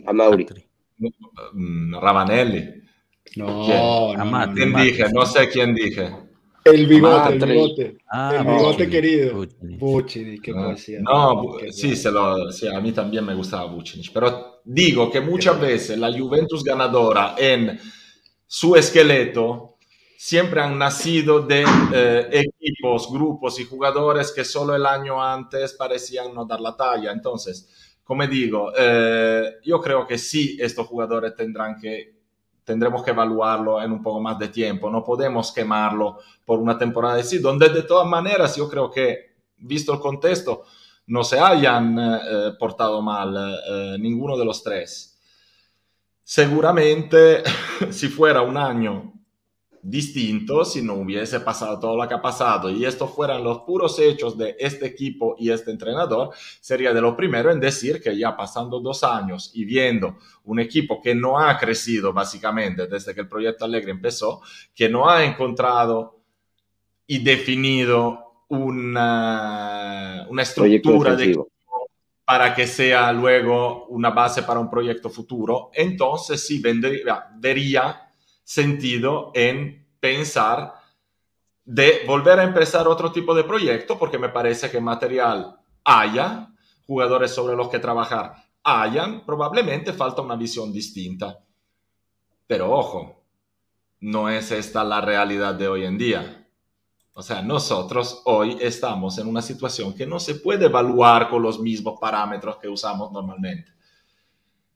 A 0.06 0.12
Mauri. 0.12 0.46
Mm, 1.54 2.02
Ravanelli. 2.02 2.84
No, 3.38 4.14
no, 4.14 4.54
¿Quién 4.54 4.74
dije? 4.74 5.06
No 5.14 5.26
sé 5.26 5.48
quién 5.48 5.74
dije. 5.74 6.10
El 6.66 6.86
bigote, 6.86 7.34
el 7.36 7.46
bigote. 7.46 7.98
Ah, 8.10 8.36
el 8.40 8.46
bigote 8.46 8.90
querido. 8.90 9.48
Bucinic, 9.80 10.42
qué 10.42 10.54
poesía. 10.54 11.00
No, 11.00 11.54
sí, 11.72 11.96
se 11.96 12.12
lo, 12.12 12.52
sí, 12.52 12.68
a 12.68 12.82
mí 12.82 12.92
también 12.92 13.26
me 13.26 13.36
gustaba 13.36 13.72
Bucinic, 13.72 14.12
pero 14.14 14.60
digo 14.66 15.10
que 15.10 15.22
muchas 15.22 15.62
veces 15.62 15.98
la 15.98 16.12
Juventus 16.12 16.62
ganadora 16.62 17.36
en 17.38 17.80
su 18.54 18.76
esqueleto 18.76 19.78
siempre 20.18 20.60
han 20.60 20.78
nacido 20.78 21.40
de 21.40 21.64
eh, 21.94 22.28
equipos, 22.32 23.10
grupos 23.10 23.58
y 23.62 23.64
jugadores 23.64 24.34
que 24.34 24.44
solo 24.44 24.76
el 24.76 24.86
año 24.86 25.24
antes 25.24 25.72
parecían 25.72 26.34
no 26.34 26.44
dar 26.44 26.60
la 26.60 26.76
talla. 26.76 27.14
Entonces, 27.14 27.98
como 28.04 28.28
digo, 28.28 28.74
eh, 28.78 29.54
yo 29.64 29.80
creo 29.80 30.06
que 30.06 30.18
sí, 30.18 30.58
estos 30.60 30.86
jugadores 30.86 31.34
tendrán 31.34 31.80
que 31.80 32.14
tendremos 32.66 33.04
que 33.04 33.12
evaluarlo 33.12 33.82
en 33.82 33.94
un 33.94 34.04
poco 34.04 34.20
más 34.20 34.38
de 34.38 34.50
tiempo. 34.50 34.92
No 34.92 35.02
podemos 35.02 35.54
quemarlo 35.54 36.18
por 36.44 36.60
una 36.60 36.78
temporada 36.78 37.16
de 37.16 37.24
sí, 37.24 37.38
donde 37.38 37.70
de 37.70 37.84
todas 37.84 38.06
maneras 38.06 38.58
yo 38.58 38.68
creo 38.68 38.92
que, 38.92 39.38
visto 39.60 39.94
el 39.94 40.02
contexto, 40.02 40.64
no 41.08 41.24
se 41.24 41.40
hayan 41.40 41.98
eh, 41.98 42.52
portado 42.60 43.02
mal 43.02 43.34
ninguno 43.98 44.38
de 44.38 44.44
los 44.44 44.62
tres. 44.62 45.11
Seguramente, 46.34 47.44
si 47.91 48.08
fuera 48.08 48.41
un 48.41 48.56
año 48.56 49.12
distinto 49.82 50.63
si 50.63 50.82
no 50.82 50.94
hubiese 50.94 51.41
pasado 51.41 51.78
todo 51.78 51.98
lo 51.98 52.08
que 52.08 52.13
ha 52.13 52.22
pasado 52.22 52.70
y 52.70 52.86
estos 52.86 53.13
fueran 53.13 53.44
los 53.44 53.63
puros 53.63 54.00
hechos 54.00 54.38
de 54.38 54.56
este 54.58 54.86
equipo 54.86 55.36
y 55.38 55.50
este 55.50 55.72
entrenador, 55.72 56.30
sería 56.62 56.94
de 56.94 57.02
lo 57.02 57.17
primero 57.17 57.52
en 57.52 57.60
decir 57.60 58.02
que 58.02 58.17
ya 58.17 58.38
pasando 58.38 58.80
dos 58.80 59.04
años 59.04 59.52
y 59.54 59.65
viendo 59.65 60.20
un 60.46 60.62
equipo 60.62 61.02
que 61.02 61.13
no 61.13 61.38
ha 61.38 61.58
crecido 61.58 62.13
básicamente 62.13 62.88
desde 62.88 63.13
que 63.13 63.20
el 63.20 63.28
proyecto 63.28 63.65
Alegre 63.65 63.91
empezó, 63.91 64.41
que 64.74 64.88
no 64.88 65.10
ha 65.10 65.26
encontrado 65.26 66.22
y 67.08 67.22
definido 67.22 68.46
una, 68.48 70.28
una 70.30 70.44
estructura 70.44 71.13
de 71.13 71.36
para 72.32 72.56
que 72.56 72.65
sea 72.65 73.12
luego 73.12 73.88
una 73.88 74.12
base 74.12 74.44
para 74.44 74.62
un 74.62 74.70
proyecto 74.70 75.10
futuro, 75.10 75.70
entonces 75.74 76.48
sí 76.48 76.62
vendría, 76.62 77.28
vería 77.36 78.10
sentido 78.41 79.34
en 79.36 79.86
pensar 80.00 80.76
de 81.65 82.04
volver 82.08 82.39
a 82.39 82.46
empezar 82.46 82.88
otro 82.88 83.12
tipo 83.12 83.36
de 83.36 83.44
proyecto 83.44 84.00
porque 84.00 84.17
me 84.17 84.30
parece 84.30 84.72
que 84.72 84.80
material 84.80 85.60
haya, 85.84 86.48
jugadores 86.88 87.32
sobre 87.32 87.58
los 87.58 87.67
que 87.67 87.80
trabajar 87.80 88.34
hayan, 88.63 89.26
probablemente 89.26 89.91
falta 89.91 90.22
una 90.22 90.38
visión 90.38 90.72
distinta. 90.72 91.38
Pero 92.48 92.72
ojo, 92.72 93.26
no 94.00 94.30
es 94.30 94.52
esta 94.52 94.86
la 94.86 95.02
realidad 95.02 95.54
de 95.56 95.67
hoy 95.67 95.84
en 95.84 95.98
día. 95.98 96.41
O 97.13 97.21
sea, 97.21 97.41
nosotros 97.41 98.21
hoy 98.26 98.58
estamos 98.62 99.17
en 99.17 99.28
una 99.28 99.41
situación 99.41 99.93
que 99.93 100.08
no 100.08 100.19
se 100.19 100.36
puede 100.36 100.65
evaluar 100.65 101.30
con 101.30 101.41
los 101.41 101.60
mismos 101.60 102.00
parámetros 102.00 102.58
que 102.58 102.69
usamos 102.69 103.12
normalmente. 103.12 103.71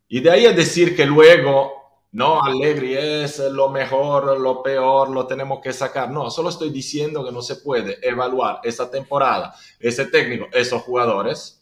Y 0.08 0.20
de 0.20 0.30
ahí 0.30 0.46
a 0.46 0.52
decir 0.52 0.96
que 0.96 1.06
luego 1.06 1.86
no, 2.16 2.42
Allegri 2.42 2.96
es 2.96 3.40
lo 3.40 3.68
mejor, 3.68 4.40
lo 4.40 4.64
peor, 4.64 5.10
lo 5.10 5.28
tenemos 5.28 5.60
que 5.62 5.74
sacar. 5.74 6.10
No, 6.10 6.32
solo 6.32 6.48
estoy 6.48 6.70
diciendo 6.70 7.26
que 7.26 7.32
no 7.32 7.42
se 7.42 7.58
puede 7.58 8.00
evaluar 8.08 8.62
esta 8.64 8.90
temporada, 8.90 9.54
ese 9.80 10.06
técnico, 10.06 10.48
esos 10.54 10.82
jugadores 10.84 11.62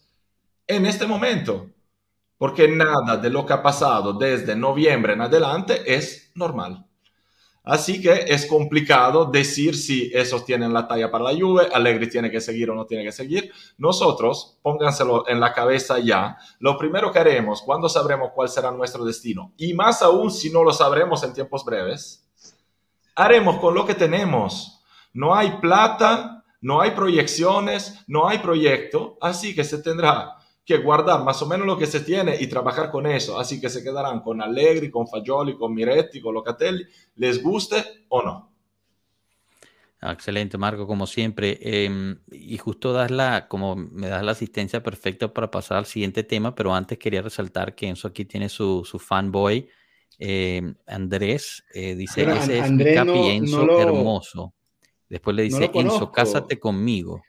en 0.66 0.86
este 0.86 1.06
momento, 1.06 1.70
porque 2.38 2.68
nada 2.68 3.16
de 3.16 3.30
lo 3.30 3.44
que 3.44 3.52
ha 3.52 3.62
pasado 3.62 4.12
desde 4.12 4.54
noviembre 4.54 5.14
en 5.14 5.22
adelante 5.22 5.82
es 5.92 6.30
normal. 6.36 6.86
Así 7.64 8.02
que 8.02 8.26
es 8.28 8.44
complicado 8.44 9.24
decir 9.24 9.74
si 9.74 10.10
esos 10.12 10.44
tienen 10.44 10.74
la 10.74 10.86
talla 10.86 11.10
para 11.10 11.24
la 11.24 11.32
Juve, 11.32 11.66
Allegri 11.72 12.10
tiene 12.10 12.30
que 12.30 12.42
seguir 12.42 12.70
o 12.70 12.74
no 12.74 12.84
tiene 12.84 13.04
que 13.04 13.12
seguir. 13.12 13.50
Nosotros, 13.78 14.58
pónganselo 14.60 15.26
en 15.28 15.40
la 15.40 15.54
cabeza 15.54 15.98
ya, 15.98 16.36
lo 16.58 16.76
primero 16.76 17.10
que 17.10 17.20
haremos 17.20 17.62
cuando 17.62 17.88
sabremos 17.88 18.32
cuál 18.34 18.50
será 18.50 18.70
nuestro 18.70 19.02
destino, 19.02 19.54
y 19.56 19.72
más 19.72 20.02
aún 20.02 20.30
si 20.30 20.50
no 20.50 20.62
lo 20.62 20.74
sabremos 20.74 21.22
en 21.22 21.32
tiempos 21.32 21.64
breves, 21.64 22.28
haremos 23.14 23.58
con 23.58 23.74
lo 23.74 23.86
que 23.86 23.94
tenemos. 23.94 24.82
No 25.14 25.34
hay 25.34 25.52
plata, 25.62 26.44
no 26.60 26.82
hay 26.82 26.90
proyecciones, 26.90 28.04
no 28.06 28.28
hay 28.28 28.38
proyecto, 28.38 29.16
así 29.22 29.54
que 29.54 29.64
se 29.64 29.78
tendrá 29.78 30.36
que 30.64 30.78
guardar 30.78 31.22
más 31.22 31.42
o 31.42 31.46
menos 31.46 31.66
lo 31.66 31.76
que 31.76 31.86
se 31.86 32.00
tiene 32.00 32.36
y 32.40 32.46
trabajar 32.46 32.90
con 32.90 33.06
eso. 33.06 33.38
Así 33.38 33.60
que 33.60 33.68
se 33.68 33.82
quedarán 33.82 34.20
con 34.20 34.40
Allegri, 34.40 34.90
con 34.90 35.06
Fagioli, 35.06 35.56
con 35.56 35.74
Miretti, 35.74 36.20
con 36.20 36.34
Locatelli, 36.34 36.86
les 37.16 37.42
guste 37.42 37.84
o 38.08 38.22
no. 38.22 38.54
Ah, 40.00 40.12
excelente, 40.12 40.58
Marco, 40.58 40.86
como 40.86 41.06
siempre. 41.06 41.58
Em, 41.62 42.18
y 42.30 42.58
justo 42.58 42.92
das 42.92 43.10
la, 43.10 43.48
como 43.48 43.74
me 43.74 44.08
das 44.08 44.22
la 44.22 44.32
asistencia 44.32 44.82
perfecta 44.82 45.32
para 45.32 45.50
pasar 45.50 45.78
al 45.78 45.86
siguiente 45.86 46.24
tema, 46.24 46.54
pero 46.54 46.74
antes 46.74 46.98
quería 46.98 47.22
resaltar 47.22 47.74
que 47.74 47.88
Enzo 47.88 48.08
aquí 48.08 48.26
tiene 48.26 48.50
su, 48.50 48.84
su 48.84 48.98
fanboy, 48.98 49.66
em, 50.18 50.74
Andrés, 50.86 51.64
eh, 51.72 51.94
dice, 51.94 52.30
ese 52.30 52.58
es 52.58 52.70
mi 52.70 52.84
capi 52.92 53.28
Enzo 53.30 53.80
hermoso. 53.80 54.54
Después 55.08 55.36
le 55.36 55.44
dice, 55.44 55.70
Enzo, 55.72 56.12
cásate 56.12 56.58
conmigo. 56.58 57.22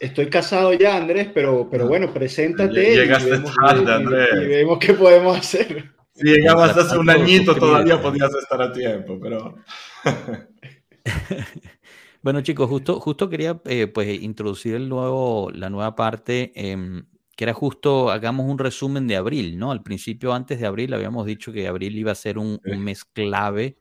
Estoy 0.00 0.28
casado 0.28 0.72
ya, 0.72 0.96
Andrés, 0.96 1.28
pero, 1.32 1.68
pero 1.70 1.86
bueno, 1.86 2.12
preséntate. 2.12 2.96
Llegaste 2.96 3.28
y 3.28 3.32
vemos, 3.32 3.54
tarde, 3.54 3.92
Andrés. 3.92 4.28
Y, 4.42 4.46
vemos 4.46 4.78
qué 4.78 4.94
podemos 4.94 5.38
hacer. 5.38 5.92
Si 6.14 6.26
llegabas 6.26 6.76
hace 6.76 6.98
un 6.98 7.10
añito, 7.10 7.54
todavía 7.54 8.00
podías 8.00 8.30
estar 8.34 8.60
a 8.60 8.72
tiempo, 8.72 9.18
pero. 9.20 9.56
bueno, 12.22 12.40
chicos, 12.42 12.68
justo, 12.68 13.00
justo 13.00 13.28
quería 13.28 13.60
eh, 13.64 13.86
pues 13.86 14.22
introducir 14.22 14.74
el 14.74 14.88
nuevo, 14.88 15.50
la 15.52 15.70
nueva 15.70 15.94
parte, 15.94 16.52
eh, 16.54 17.02
que 17.36 17.44
era 17.44 17.52
justo, 17.52 18.10
hagamos 18.10 18.46
un 18.46 18.58
resumen 18.58 19.06
de 19.06 19.16
abril, 19.16 19.58
¿no? 19.58 19.72
Al 19.72 19.82
principio, 19.82 20.32
antes 20.32 20.60
de 20.60 20.66
abril, 20.66 20.94
habíamos 20.94 21.26
dicho 21.26 21.52
que 21.52 21.66
abril 21.66 21.98
iba 21.98 22.12
a 22.12 22.16
ser 22.16 22.38
un, 22.38 22.60
un 22.64 22.84
mes 22.84 23.04
clave 23.04 23.78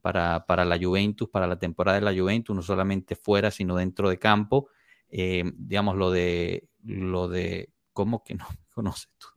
para, 0.00 0.46
para 0.46 0.64
la 0.64 0.78
Juventus, 0.78 1.28
para 1.28 1.46
la 1.46 1.58
temporada 1.58 1.98
de 1.98 2.04
la 2.04 2.14
Juventus, 2.14 2.54
no 2.54 2.62
solamente 2.62 3.16
fuera, 3.16 3.50
sino 3.50 3.76
dentro 3.76 4.08
de 4.08 4.18
campo. 4.18 4.68
Eh, 5.10 5.44
digamos, 5.56 5.96
lo 5.96 6.10
de, 6.10 6.68
lo 6.82 7.28
de, 7.28 7.70
¿cómo 7.92 8.22
que 8.24 8.34
no 8.34 8.46
conoces 8.74 9.08
tú? 9.18 9.28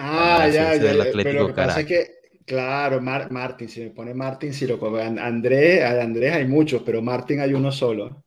Ah, 0.00 0.48
ya, 0.48 0.76
ya, 0.76 1.06
pero 1.12 1.32
lo 1.32 1.46
que 1.48 1.54
pasa 1.54 1.80
es 1.80 1.86
que 1.86 2.18
Claro, 2.48 3.02
Martín, 3.02 3.68
si 3.68 3.82
me 3.82 3.90
pone 3.90 4.14
Martín, 4.14 4.54
si 4.54 4.66
lo 4.66 4.80
Andrés, 4.96 5.84
Andrés 5.84 6.32
hay 6.32 6.46
muchos, 6.46 6.80
pero 6.80 7.02
Martín 7.02 7.40
hay 7.40 7.52
uno 7.52 7.70
solo. 7.70 8.24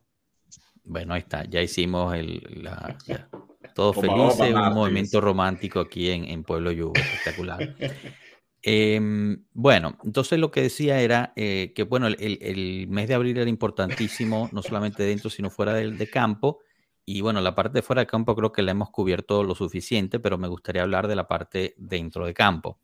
Bueno, 0.84 1.16
ahí 1.16 1.22
está, 1.22 1.44
ya 1.46 1.60
hicimos 1.60 2.14
el, 2.14 2.40
la, 2.62 2.96
todo 3.74 3.94
feliz, 3.94 4.40
un 4.40 4.74
movimiento 4.76 5.20
romántico 5.22 5.80
aquí 5.80 6.12
en, 6.12 6.26
en 6.26 6.44
Pueblo 6.44 6.72
Yugo, 6.72 6.94
espectacular. 6.96 7.76
Em, 8.64 9.44
bueno, 9.54 9.98
entonces 10.04 10.38
lo 10.38 10.52
que 10.52 10.62
decía 10.62 11.02
era 11.02 11.34
eh, 11.36 11.74
que, 11.76 11.84
bueno, 11.84 12.08
el, 12.08 12.88
mes 12.90 13.08
de 13.08 13.16
abril 13.16 13.38
era 13.38 13.50
importantísimo, 13.50 14.50
no 14.52 14.62
solamente 14.62 15.04
dentro, 15.04 15.30
sino 15.30 15.50
fuera 15.50 15.74
del 15.74 15.98
de 15.98 16.10
campo. 16.10 16.60
Y 17.06 17.22
bueno, 17.22 17.42
la 17.42 17.56
parte 17.56 17.80
de 17.80 17.82
fuera 17.82 18.02
de 18.02 18.08
campo 18.08 18.36
creo 18.36 18.52
que 18.52 18.62
la 18.62 18.72
hemos 18.72 18.92
cubierto 18.92 19.44
lo 19.44 19.56
suficiente, 19.56 20.20
pero 20.20 20.38
me 20.38 20.48
gustaría 20.48 20.84
hablar 20.84 21.08
de 21.08 21.16
la 21.16 21.28
parte 21.28 21.74
dentro 21.78 22.26
de 22.26 22.34
campo. 22.34 22.80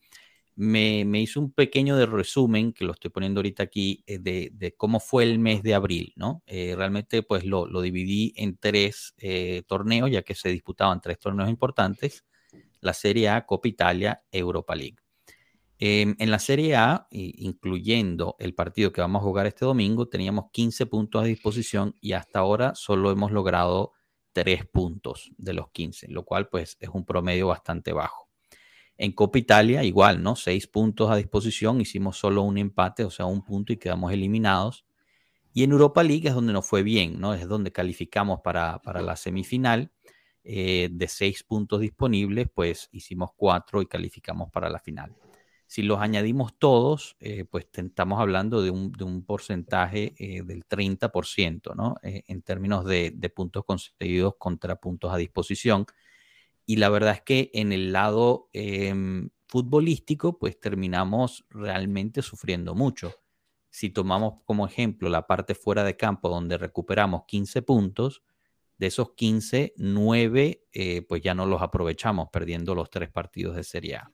Me, 0.55 1.05
me 1.05 1.21
hizo 1.21 1.39
un 1.39 1.51
pequeño 1.53 1.95
de 1.97 2.07
resumen, 2.07 2.73
que 2.73 2.85
lo 2.85 2.93
estoy 2.93 3.11
poniendo 3.11 3.39
ahorita 3.39 3.63
aquí, 3.63 4.03
eh, 4.07 4.17
de, 4.19 4.75
cómo 4.75 4.99
fue 4.99 5.23
el 5.23 5.37
mes 5.39 5.61
de 5.63 5.75
abril, 5.75 6.13
¿no? 6.15 6.41
Eh, 6.47 6.73
realmente 6.75 7.21
pues 7.23 7.45
lo, 7.45 7.67
lo, 7.67 7.81
dividí 7.81 8.33
en 8.37 8.57
tres 8.57 9.13
torneos, 9.67 10.09
ya 10.11 10.23
que 10.23 10.35
se 10.35 10.49
disputaban 10.49 11.01
tres 11.01 11.19
torneos 11.19 11.49
importantes, 11.49 12.25
la 12.81 12.93
Serie 12.93 13.29
A, 13.29 13.45
Copa 13.45 13.67
Italia, 13.67 14.23
Europa 14.31 14.75
League. 14.75 14.97
Em, 15.79 16.15
en 16.17 16.31
la 16.31 16.39
Serie 16.39 16.75
A, 16.75 17.07
incluyendo 17.11 18.35
el 18.39 18.55
partido 18.55 18.91
que 18.91 19.01
vamos 19.01 19.21
a 19.21 19.25
jugar 19.25 19.45
este 19.45 19.63
domingo, 19.63 20.07
teníamos 20.07 20.45
15 20.51 20.87
puntos 20.87 21.21
a 21.21 21.25
disposición 21.25 21.95
y 22.01 22.13
hasta 22.13 22.39
ahora 22.39 22.73
solo 22.73 23.11
hemos 23.11 23.31
logrado 23.31 23.93
3 24.33 24.65
puntos 24.65 25.31
de 25.37 25.53
los 25.53 25.69
15, 25.69 26.07
lo 26.09 26.25
cual 26.25 26.49
pues 26.49 26.77
es 26.79 26.89
un 26.89 27.05
promedio 27.05 27.47
bastante 27.47 27.93
bajo. 27.93 28.27
En 28.97 29.11
Copa 29.11 29.37
Italia 29.37 29.83
igual, 29.83 30.23
¿no? 30.23 30.35
6 30.35 30.65
puntos 30.67 31.11
a 31.11 31.15
disposición, 31.15 31.79
hicimos 31.79 32.17
solo 32.17 32.41
un 32.41 32.57
empate, 32.57 33.03
o 33.03 33.11
sea, 33.11 33.27
un 33.27 33.43
punto 33.43 33.71
y 33.71 33.77
quedamos 33.77 34.11
eliminados. 34.11 34.85
Y 35.53 35.63
en 35.63 35.71
Europa 35.71 36.01
League 36.03 36.27
es 36.27 36.33
donde 36.33 36.53
nos 36.53 36.65
fue 36.65 36.81
bien, 36.81 37.19
¿no? 37.19 37.35
Es 37.35 37.47
donde 37.47 37.71
calificamos 37.71 38.41
para, 38.41 38.81
la 39.01 39.15
semifinal. 39.15 39.91
Eh, 40.43 40.89
de 40.91 41.07
6 41.07 41.43
puntos 41.43 41.81
disponibles, 41.81 42.47
pues 42.53 42.89
hicimos 42.91 43.31
4 43.35 43.81
y 43.81 43.85
calificamos 43.85 44.49
para 44.49 44.69
la 44.69 44.79
final. 44.79 45.15
Si 45.67 45.81
los 45.81 45.99
añadimos 45.99 46.57
todos, 46.57 47.17
eh, 47.19 47.43
pues 47.43 47.67
estamos 47.73 48.21
hablando 48.21 48.61
de 48.61 48.71
un, 48.71 49.23
porcentaje 49.25 50.15
eh, 50.17 50.41
del 50.41 50.65
30%, 50.65 51.75
¿no? 51.75 51.97
Eh, 52.03 52.23
en 52.27 52.41
términos 52.41 52.85
de, 52.85 53.11
puntos 53.35 53.65
conseguidos 53.65 54.35
contra 54.37 54.77
puntos 54.77 55.13
a 55.13 55.17
disposición. 55.17 55.85
Y 56.65 56.77
la 56.77 56.87
verdad 56.87 57.15
es 57.15 57.21
que 57.21 57.51
en 57.53 57.73
el 57.73 57.91
lado 57.91 58.49
em, 58.53 59.29
futbolístico, 59.47 60.39
pues 60.39 60.57
terminamos 60.57 61.45
realmente 61.49 62.21
sufriendo 62.21 62.73
mucho. 62.73 63.15
Si 63.69 63.89
tomamos 63.89 64.41
como 64.45 64.65
ejemplo 64.67 65.09
la 65.09 65.27
parte 65.27 65.53
fuera 65.53 65.83
de 65.83 65.97
campo 65.97 66.29
donde 66.29 66.57
recuperamos 66.57 67.23
15 67.27 67.61
puntos, 67.61 68.23
de 68.77 68.87
esos 68.87 69.13
15, 69.15 69.73
9 69.75 70.63
pues 71.07 71.21
ya 71.23 71.33
no 71.33 71.47
los 71.47 71.61
aprovechamos 71.63 72.29
perdiendo 72.31 72.75
los 72.75 72.91
tres 72.91 73.09
partidos 73.09 73.55
de 73.55 73.63
Serie 73.63 73.95
A. 73.95 74.11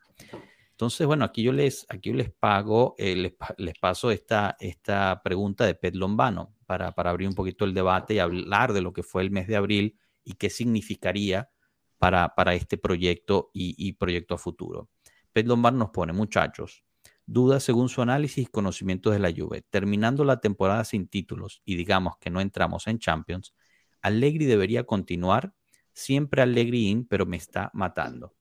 Entonces, 0.73 1.05
bueno, 1.05 1.23
aquí 1.23 1.43
yo 1.43 1.51
les, 1.51 1.85
aquí 1.87 2.13
les 2.13 2.31
pago, 2.31 2.95
eh, 2.97 3.15
les, 3.57 3.79
paso 3.79 4.09
esta, 4.09 4.57
esta 4.59 5.21
pregunta 5.23 5.65
de 5.65 5.75
Pet 5.75 5.93
Lombano 5.95 6.55
para, 6.65 6.93
abrir 6.97 7.27
un 7.27 7.35
poquito 7.35 7.63
el 7.63 7.75
debate 7.75 8.15
y 8.15 8.19
hablar 8.19 8.73
de 8.73 8.81
lo 8.81 8.91
que 8.91 9.03
fue 9.03 9.21
el 9.21 9.29
mes 9.29 9.47
de 9.47 9.55
abril 9.55 9.99
y 10.23 10.33
qué 10.33 10.49
significaría 10.49 11.51
para, 11.99 12.33
para 12.33 12.55
este 12.55 12.79
proyecto 12.79 13.51
y, 13.53 13.93
proyecto 13.93 14.33
a 14.33 14.39
futuro. 14.39 14.89
Pet 15.31 15.45
Lombano 15.45 15.77
nos 15.77 15.89
pone, 15.91 16.11
muchachos, 16.11 16.83
dudas 17.27 17.63
según 17.63 17.87
su 17.87 18.01
análisis 18.01 18.47
y 18.47 18.51
conocimientos 18.51 19.13
de 19.13 19.19
la 19.19 19.31
Juve. 19.31 19.61
Terminando 19.69 20.25
la 20.25 20.41
temporada 20.41 20.83
sin 20.85 21.07
títulos 21.07 21.61
y 21.65 21.75
digamos 21.75 22.17
que 22.17 22.31
no 22.31 22.41
entramos 22.41 22.87
en 22.87 22.97
Champions, 22.97 23.53
Allegri 24.01 24.45
debería 24.45 24.85
continuar, 24.85 25.53
siempre 25.93 26.41
Allegri 26.41 26.87
in, 26.87 27.05
pero 27.05 27.27
me 27.27 27.37
está 27.37 27.69
matando. 27.73 28.33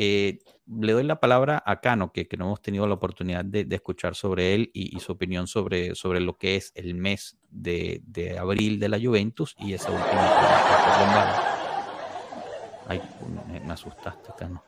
Eh, 0.00 0.38
le 0.68 0.92
doy 0.92 1.02
la 1.02 1.18
palabra 1.18 1.60
a 1.66 1.80
Cano, 1.80 2.12
que, 2.12 2.28
no 2.38 2.44
hemos 2.44 2.62
tenido 2.62 2.86
la 2.86 2.94
oportunidad 2.94 3.44
de, 3.44 3.66
escuchar 3.70 4.14
sobre 4.14 4.54
él 4.54 4.70
y, 4.72 5.00
su 5.00 5.10
opinión 5.10 5.48
sobre, 5.48 5.96
sobre 5.96 6.20
lo 6.20 6.38
que 6.38 6.54
es 6.54 6.70
el 6.76 6.94
mes 6.94 7.36
de, 7.50 8.00
abril 8.38 8.78
de 8.78 8.88
la 8.88 9.00
Juventus 9.00 9.56
y 9.58 9.72
esa 9.72 9.90
última. 9.90 10.06
Ay, 12.86 13.00
me, 13.66 13.72
asustaste, 13.72 14.32
Cano. 14.38 14.62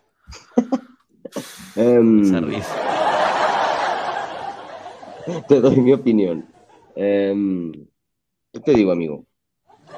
Em, 1.77 2.23
te 5.47 5.61
doy 5.61 5.77
mi 5.77 5.93
opinión. 5.93 6.45
Em, 6.97 7.71
¿Qué 8.53 8.59
te 8.59 8.75
digo, 8.75 8.91
amigo? 8.91 9.25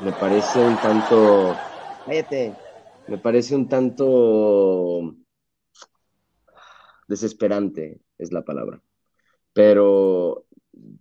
Me 0.03 0.13
parece 0.13 0.61
un 0.61 0.77
tanto. 0.77 1.57
Cállate 2.05 2.53
me 3.07 3.19
parece 3.19 3.55
un 3.55 3.69
tanto 3.69 5.15
desesperante, 7.13 8.01
es 8.19 8.33
la 8.33 8.45
palabra. 8.45 8.83
Pero 9.53 10.47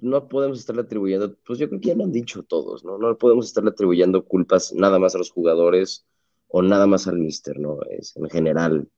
no 0.02 0.28
podemos 0.28 0.60
estarle 0.60 0.84
atribuyendo, 0.84 1.36
pues 1.46 1.60
yo 1.60 1.70
creo 1.70 1.80
que 1.82 1.90
ya 1.90 1.96
lo 1.96 2.04
han 2.04 2.12
dicho 2.12 2.44
todos, 2.44 2.84
¿no? 2.84 2.98
No 2.98 3.18
podemos 3.18 3.48
estarle 3.48 3.72
atribuyendo 3.72 4.26
culpas 4.26 4.74
nada 4.74 5.00
más 5.00 5.16
a 5.16 5.18
los 5.18 5.32
jugadores 5.32 6.06
o 6.48 6.62
nada 6.62 6.86
más 6.88 7.08
al 7.08 7.18
mister, 7.20 7.58
¿no? 7.60 7.80
Es 7.90 8.16
en 8.18 8.30
general, 8.30 8.90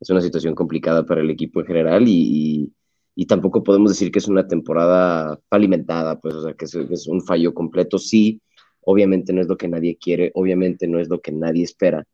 es 0.00 0.10
una 0.10 0.20
situación 0.20 0.54
complicada 0.54 1.04
para 1.04 1.20
el 1.22 1.30
equipo 1.30 1.60
en 1.60 1.66
general 1.66 2.04
y, 2.06 2.72
tampoco 3.28 3.62
podemos 3.62 3.90
decir 3.90 4.10
que 4.12 4.18
es 4.20 4.28
una 4.28 4.46
temporada 4.46 5.40
falimentada, 5.48 6.20
pues, 6.20 6.34
o 6.34 6.42
sea, 6.42 6.54
que 6.54 6.66
es 6.66 7.06
un 7.08 7.22
fallo 7.22 7.54
completo. 7.54 7.98
Sí, 7.98 8.40
obviamente 8.82 9.32
no 9.32 9.40
es 9.40 9.48
lo 9.48 9.56
que 9.56 9.68
nadie 9.68 9.96
quiere, 9.98 10.30
obviamente 10.34 10.86
no 10.88 11.00
es 11.00 11.08
lo 11.08 11.20
que 11.20 11.32
nadie 11.32 11.64
espera, 11.64 12.06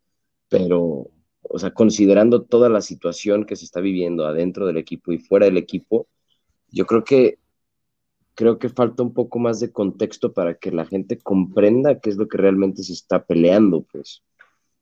pero, 0.48 1.10
o 1.52 1.58
sea, 1.58 1.72
considerando 1.72 2.42
toda 2.42 2.68
la 2.68 2.80
situación 2.80 3.44
que 3.44 3.56
se 3.56 3.64
está 3.64 3.80
viviendo 3.80 4.24
adentro 4.24 4.66
del 4.66 4.76
equipo 4.76 5.10
y 5.10 5.18
fuera 5.18 5.46
del 5.46 5.56
equipo, 5.56 6.06
yo 6.68 6.86
creo 6.86 7.02
que 7.02 7.38
creo 8.34 8.58
que 8.58 8.68
falta 8.68 9.02
un 9.02 9.12
poco 9.12 9.40
más 9.40 9.58
de 9.58 9.72
contexto 9.72 10.32
para 10.32 10.54
que 10.54 10.70
la 10.70 10.86
gente 10.86 11.18
comprenda 11.18 11.98
qué 11.98 12.10
es 12.10 12.16
lo 12.16 12.28
que 12.28 12.38
realmente 12.38 12.84
se 12.84 12.92
está 12.92 13.24
peleando, 13.24 13.82
pues. 13.82 14.22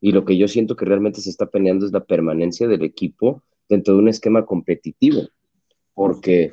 Y 0.01 0.13
lo 0.13 0.27
que 0.27 0.37
yo 0.37 0.47
siento 0.47 0.77
que 0.77 0.85
realmente 0.85 1.23
se 1.23 1.31
está 1.31 1.47
peleando 1.47 1.87
es 1.87 1.93
la 1.93 2.05
permanencia 2.05 2.69
del 2.69 2.83
equipo 2.83 3.43
dentro 3.67 3.95
de 3.95 4.01
un 4.01 4.09
esquema 4.09 4.45
competitivo, 4.45 5.23
porque 5.95 6.53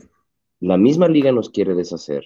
la 0.62 0.78
misma 0.78 1.10
liga 1.10 1.34
nos 1.34 1.50
quiere 1.50 1.76
deshacer. 1.76 2.26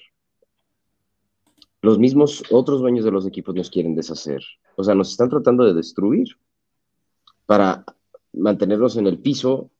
Los 1.81 1.97
mismos 1.97 2.43
otros 2.51 2.81
dueños 2.81 3.03
de 3.03 3.11
los 3.11 3.25
equipos 3.25 3.55
nos 3.55 3.71
quieren 3.71 3.95
deshacer. 3.95 4.43
O 4.77 4.83
sea, 4.83 4.93
nos 4.93 5.09
están 5.09 5.29
tratando 5.29 5.65
de 5.65 5.73
destruir 5.73 6.27
para 7.49 7.83
mantenerlos 8.31 8.95
en 8.95 9.07
el 9.07 9.17
piso 9.17 9.71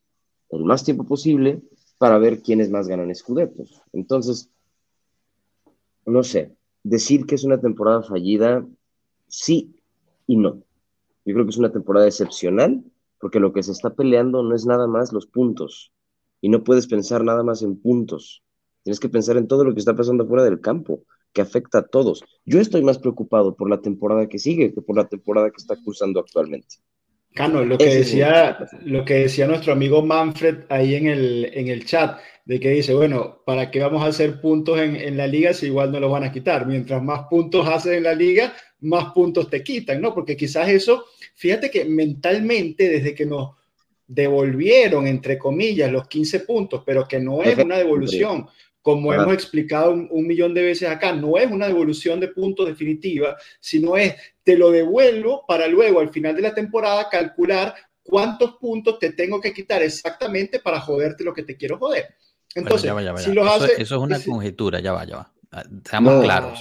el 0.49 0.63
más 0.65 0.84
tiempo 0.84 1.03
posible 1.05 1.61
para 1.99 2.17
ver 2.17 2.41
quiénes 2.41 2.72
más 2.72 2.88
ganan 2.88 3.11
escudetos. 3.11 3.84
Entonces, 3.93 4.49
no 6.03 6.24
sé, 6.24 6.57
decir 6.82 7.28
que 7.28 7.36
es 7.36 7.43
una 7.43 7.61
temporada 7.61 8.01
fallida, 8.01 8.65
sí 9.28 9.76
y 10.26 10.38
no. 10.38 10.63
Yo 11.26 11.36
creo 11.36 11.45
que 11.45 11.51
es 11.51 11.59
una 11.59 11.72
temporada 11.72 12.07
excepcional 12.07 12.84
porque 13.20 13.39
lo 13.39 13.53
que 13.53 13.61
se 13.61 13.72
está 13.72 13.93
peleando 13.93 14.41
no 14.41 14.55
es 14.55 14.65
nada 14.65 14.88
más 14.88 15.13
los 15.13 15.28
puntos 15.28 15.93
y 16.41 16.49
no 16.49 16.63
puedes 16.63 16.88
pensar 16.88 17.24
nada 17.24 17.43
más 17.43 17.61
en 17.61 17.80
puntos. 17.80 18.41
Tienes 18.82 18.99
que 18.99 19.09
pensar 19.09 19.38
en 19.38 19.47
todo 19.47 19.63
lo 19.63 19.76
que 19.76 19.80
está 19.80 19.95
pasando 19.95 20.26
fuera 20.26 20.43
del 20.43 20.59
campo, 20.59 21.03
que 21.34 21.41
afecta 21.43 21.78
a 21.78 21.88
todos. 21.88 22.24
Yo 22.45 22.59
estoy 22.59 22.84
más 22.84 22.97
preocupado 22.97 23.55
por 23.55 23.70
la 23.70 23.80
temporada 23.80 24.28
que 24.28 24.39
sigue 24.39 24.74
que 24.74 24.82
por 24.82 24.95
la 24.95 25.07
temporada 25.07 25.51
que 25.51 25.57
está 25.57 25.78
cursando 25.84 26.20
actualmente. 26.20 26.78
Cano, 27.34 27.64
lo 27.64 27.78
que, 27.78 27.86
decía, 27.86 28.58
lo 28.84 29.06
que 29.06 29.14
decía 29.16 29.48
nuestro 29.48 29.72
amigo 29.74 30.02
Manfred 30.02 30.66
ahí 30.70 30.96
en 30.96 31.08
el, 31.08 31.50
en 31.54 31.68
el 31.68 31.86
chat, 31.86 32.20
de 32.44 32.60
que 32.60 32.72
dice, 32.72 32.94
bueno, 32.94 33.44
¿para 33.46 33.70
qué 33.70 33.80
vamos 33.80 34.02
a 34.02 34.08
hacer 34.08 34.42
puntos 34.42 34.80
en, 34.80 34.96
en, 34.96 35.16
la 35.16 35.28
liga 35.28 35.54
si 35.54 35.68
igual 35.68 35.92
no 35.92 36.00
los 36.00 36.12
van 36.12 36.24
a 36.24 36.32
quitar? 36.32 36.66
Mientras 36.66 37.02
más 37.02 37.28
puntos 37.30 37.68
haces 37.68 37.94
en 37.94 38.04
la 38.04 38.16
liga, 38.16 38.54
más 38.82 39.14
puntos 39.14 39.50
te 39.50 39.64
quitan, 39.64 40.02
¿no? 40.02 40.14
Porque 40.14 40.36
quizás 40.36 40.68
eso, 40.70 41.06
fíjate 41.36 41.70
que 41.70 41.86
mentalmente, 41.86 42.90
desde 42.90 43.14
que 43.14 43.26
nos 43.26 43.52
devolvieron, 44.10 45.06
entre 45.06 45.38
comillas, 45.38 45.92
los 45.92 46.08
15 46.08 46.40
puntos, 46.42 46.82
pero 46.84 47.08
que 47.08 47.20
no 47.20 47.44
es 47.44 47.58
una 47.60 47.78
devolución, 47.78 48.48
como 48.82 49.14
hemos 49.14 49.34
explicado 49.34 49.92
un, 49.92 50.28
millón 50.28 50.54
de 50.54 50.64
veces 50.64 50.90
acá, 50.90 51.14
no 51.14 51.38
es 51.38 51.52
una 51.52 51.68
devolución 51.68 52.20
de 52.20 52.30
puntos 52.30 52.68
definitiva, 52.68 53.38
sino 53.60 53.98
es 53.98 54.16
te 54.44 54.58
lo 54.58 54.72
devuelvo 54.72 55.46
para 55.48 55.68
luego 55.68 56.00
al 56.00 56.10
final 56.10 56.36
de 56.36 56.42
la 56.42 56.54
temporada 56.54 57.10
calcular 57.10 57.76
cuántos 58.04 58.56
puntos 58.56 58.98
te 58.98 59.12
tengo 59.12 59.40
que 59.42 59.54
quitar 59.54 59.82
exactamente 59.84 60.60
para 60.60 60.80
joderte 60.80 61.24
lo 61.24 61.34
que 61.34 61.44
te 61.44 61.56
quiero 61.56 61.78
joder. 61.78 62.08
Entonces, 62.56 62.92
si 63.18 63.32
eso, 63.78 63.78
es 63.78 63.92
una 63.92 64.20
conjetura, 64.20 64.80
ya 64.80 64.94
va, 64.94 65.06
ya 65.06 65.18
va. 65.18 65.34
Ah, 65.52 65.64
seamos 65.84 66.24
claros. 66.24 66.60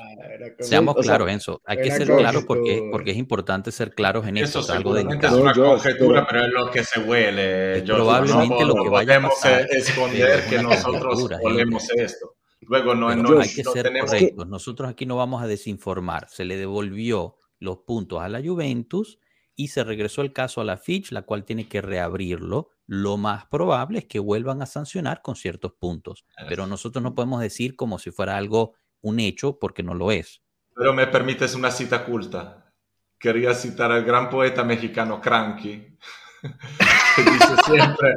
Seamos 0.61 0.97
claros, 0.97 1.30
Enzo. 1.30 1.61
Hay 1.66 1.78
que 1.78 1.91
ser 1.91 2.07
claros 2.07 2.45
porque, 2.45 2.89
porque 2.91 3.11
es 3.11 3.16
importante 3.16 3.70
ser 3.70 3.95
claros 3.95 4.26
en 4.26 4.39
eso. 4.39 4.61
Eso 4.61 4.72
algo 4.72 4.95
de 4.95 5.03
es 5.03 5.32
una 5.32 5.53
conjetura, 5.53 6.26
pero 6.26 6.45
es 6.45 6.53
lo 6.53 6.70
que 6.70 6.84
se 6.84 7.01
huele. 7.01 7.82
probablemente 7.82 8.64
lo 8.64 8.82
que 8.82 8.89
vaya 8.89 9.16
a 9.16 9.22
pasar. 9.22 9.66
esconder 9.70 10.45
que 10.49 10.62
nosotros 10.62 11.28
olemos 11.43 11.89
esto. 11.91 12.34
Luego 12.61 12.95
no, 12.95 13.14
no 13.14 13.41
hay 13.41 13.49
que 13.49 13.64
ser 13.64 13.93
correctos. 14.01 14.47
Nosotros 14.47 14.91
aquí 14.91 15.07
no 15.07 15.16
vamos 15.16 15.43
a 15.43 15.47
desinformar. 15.47 16.28
Se 16.28 16.45
le 16.45 16.57
devolvió 16.57 17.36
los 17.59 17.78
puntos 17.78 18.20
a 18.20 18.28
la 18.28 18.43
Juventus 18.43 19.18
y 19.55 19.68
se 19.68 19.84
regresó 19.84 20.22
el 20.22 20.32
caso 20.32 20.61
a 20.61 20.64
la 20.64 20.76
Fitch, 20.76 21.12
la 21.12 21.22
cual 21.22 21.45
tiene 21.45 21.68
que 21.68 21.80
reabrirlo. 21.80 22.70
Lo 22.91 23.18
más 23.18 23.45
probable 23.45 23.99
es 23.99 24.05
que 24.07 24.18
vuelvan 24.18 24.62
a 24.62 24.66
sancionar 24.66 25.20
con 25.20 25.36
ciertos 25.36 25.74
puntos, 25.74 26.24
pero 26.49 26.66
nosotros 26.66 27.03
no 27.03 27.14
podemos 27.14 27.43
decir 27.43 27.76
como 27.76 27.99
si 27.99 28.11
fuera 28.11 28.39
algo 28.39 28.76
un 29.03 29.20
hecho 29.20 29.59
porque 29.59 29.82
no 29.82 29.93
lo 29.93 30.11
es. 30.11 30.41
Pero 30.74 30.95
me 30.95 31.07
permites 31.07 31.55
una 31.55 31.70
cita 31.70 32.07
culta. 32.07 32.72
Quería 33.18 33.53
citar 33.53 33.93
al 33.93 34.05
gran 34.05 34.30
poeta 34.30 34.64
mexicano 34.64 35.20
Cranky, 35.20 35.99
que 37.16 37.22
dice 37.22 37.57
siempre, 37.66 38.14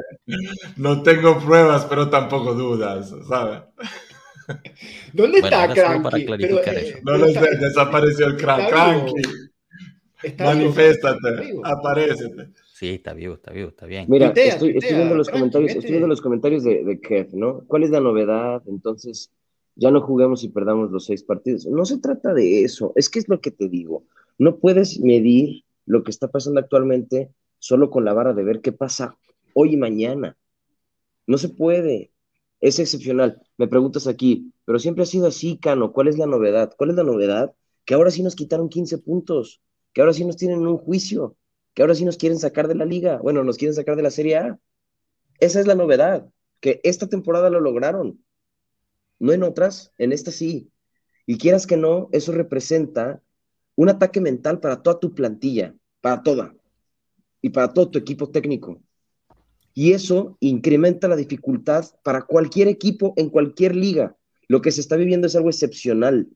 no 0.76 1.02
tengo 1.02 1.38
pruebas, 1.38 1.84
pero 1.84 2.08
tampoco 2.08 2.54
dudas, 2.54 3.12
¿sabes? 3.28 3.64
¿Dónde 5.12 5.40
está 5.40 5.70
Cranky? 5.70 6.02
Para 6.02 6.24
clarificar 6.24 6.74
eso. 6.76 6.98
No 7.02 7.18
lo 7.18 7.28
sé, 7.28 7.58
desapareció 7.58 8.26
el 8.26 8.36
Cranky. 8.38 9.22
Maniféstate, 10.38 11.60
aparecete. 11.62 12.61
Sí, 12.82 12.94
está 12.94 13.14
vivo, 13.14 13.34
está 13.34 13.52
vivo, 13.52 13.68
está 13.68 13.86
bien. 13.86 14.06
Mira, 14.08 14.32
estoy, 14.34 14.72
viendo 14.72 15.14
los 15.14 15.28
comentarios, 15.28 15.70
estoy 15.70 15.88
viendo 15.88 16.08
los 16.08 16.20
comentarios 16.20 16.64
de, 16.64 16.82
de 16.82 17.00
Kev, 17.00 17.32
¿no? 17.32 17.62
¿Cuál 17.68 17.84
es 17.84 17.90
la 17.90 18.00
novedad? 18.00 18.60
Entonces, 18.66 19.30
ya 19.76 19.92
no 19.92 20.00
juguemos 20.00 20.42
y 20.42 20.48
perdamos 20.48 20.90
los 20.90 21.04
seis 21.04 21.22
partidos. 21.22 21.64
No 21.66 21.84
se 21.84 21.98
trata 21.98 22.34
de 22.34 22.64
eso, 22.64 22.92
es 22.96 23.08
que 23.08 23.20
es 23.20 23.28
lo 23.28 23.40
que 23.40 23.52
te 23.52 23.68
digo. 23.68 24.02
No 24.36 24.56
puedes 24.56 24.98
medir 24.98 25.62
lo 25.86 26.02
que 26.02 26.10
está 26.10 26.26
pasando 26.26 26.58
actualmente 26.58 27.30
solo 27.60 27.88
con 27.88 28.04
la 28.04 28.14
vara 28.14 28.32
de 28.32 28.42
ver 28.42 28.60
qué 28.60 28.72
pasa 28.72 29.16
hoy 29.54 29.74
y 29.74 29.76
mañana. 29.76 30.36
No 31.28 31.38
se 31.38 31.50
puede. 31.50 32.10
Es 32.60 32.80
excepcional. 32.80 33.40
Me 33.58 33.68
preguntas 33.68 34.08
aquí, 34.08 34.50
pero 34.64 34.80
siempre 34.80 35.04
ha 35.04 35.06
sido 35.06 35.28
así, 35.28 35.56
Cano. 35.56 35.92
¿Cuál 35.92 36.08
es 36.08 36.18
la 36.18 36.26
novedad? 36.26 36.74
¿Cuál 36.76 36.90
es 36.90 36.96
la 36.96 37.04
novedad? 37.04 37.54
Que 37.84 37.94
ahora 37.94 38.10
sí 38.10 38.24
nos 38.24 38.34
quitaron 38.34 38.68
15 38.68 38.98
puntos 38.98 39.60
que 39.92 40.00
ahora 40.00 40.12
sí 40.12 40.24
nos 40.24 40.36
tienen 40.36 40.66
un 40.66 40.78
juicio, 40.78 41.36
que 41.74 41.82
ahora 41.82 41.94
sí 41.94 42.04
nos 42.04 42.16
quieren 42.16 42.38
sacar 42.38 42.68
de 42.68 42.74
la 42.74 42.84
liga, 42.84 43.18
bueno, 43.18 43.44
nos 43.44 43.56
quieren 43.56 43.74
sacar 43.74 43.96
de 43.96 44.02
la 44.02 44.10
Serie 44.10 44.36
A. 44.36 44.58
Esa 45.38 45.60
es 45.60 45.66
la 45.66 45.74
novedad, 45.74 46.26
que 46.60 46.80
esta 46.84 47.08
temporada 47.08 47.50
lo 47.50 47.60
lograron. 47.60 48.22
No 49.18 49.32
en 49.32 49.42
otras, 49.42 49.92
en 49.98 50.12
esta 50.12 50.30
sí. 50.30 50.70
Y 51.26 51.38
quieras 51.38 51.66
que 51.66 51.76
no, 51.76 52.08
eso 52.12 52.32
representa 52.32 53.22
un 53.76 53.88
ataque 53.88 54.20
mental 54.20 54.60
para 54.60 54.82
toda 54.82 55.00
tu 55.00 55.14
plantilla, 55.14 55.74
para 56.00 56.22
toda, 56.22 56.54
y 57.40 57.50
para 57.50 57.72
todo 57.72 57.90
tu 57.90 57.98
equipo 57.98 58.30
técnico. 58.30 58.80
Y 59.74 59.92
eso 59.92 60.36
incrementa 60.40 61.08
la 61.08 61.16
dificultad 61.16 61.86
para 62.02 62.22
cualquier 62.22 62.68
equipo 62.68 63.14
en 63.16 63.30
cualquier 63.30 63.74
liga. 63.74 64.16
Lo 64.48 64.60
que 64.60 64.70
se 64.70 64.80
está 64.80 64.96
viviendo 64.96 65.26
es 65.26 65.34
algo 65.34 65.48
excepcional. 65.48 66.28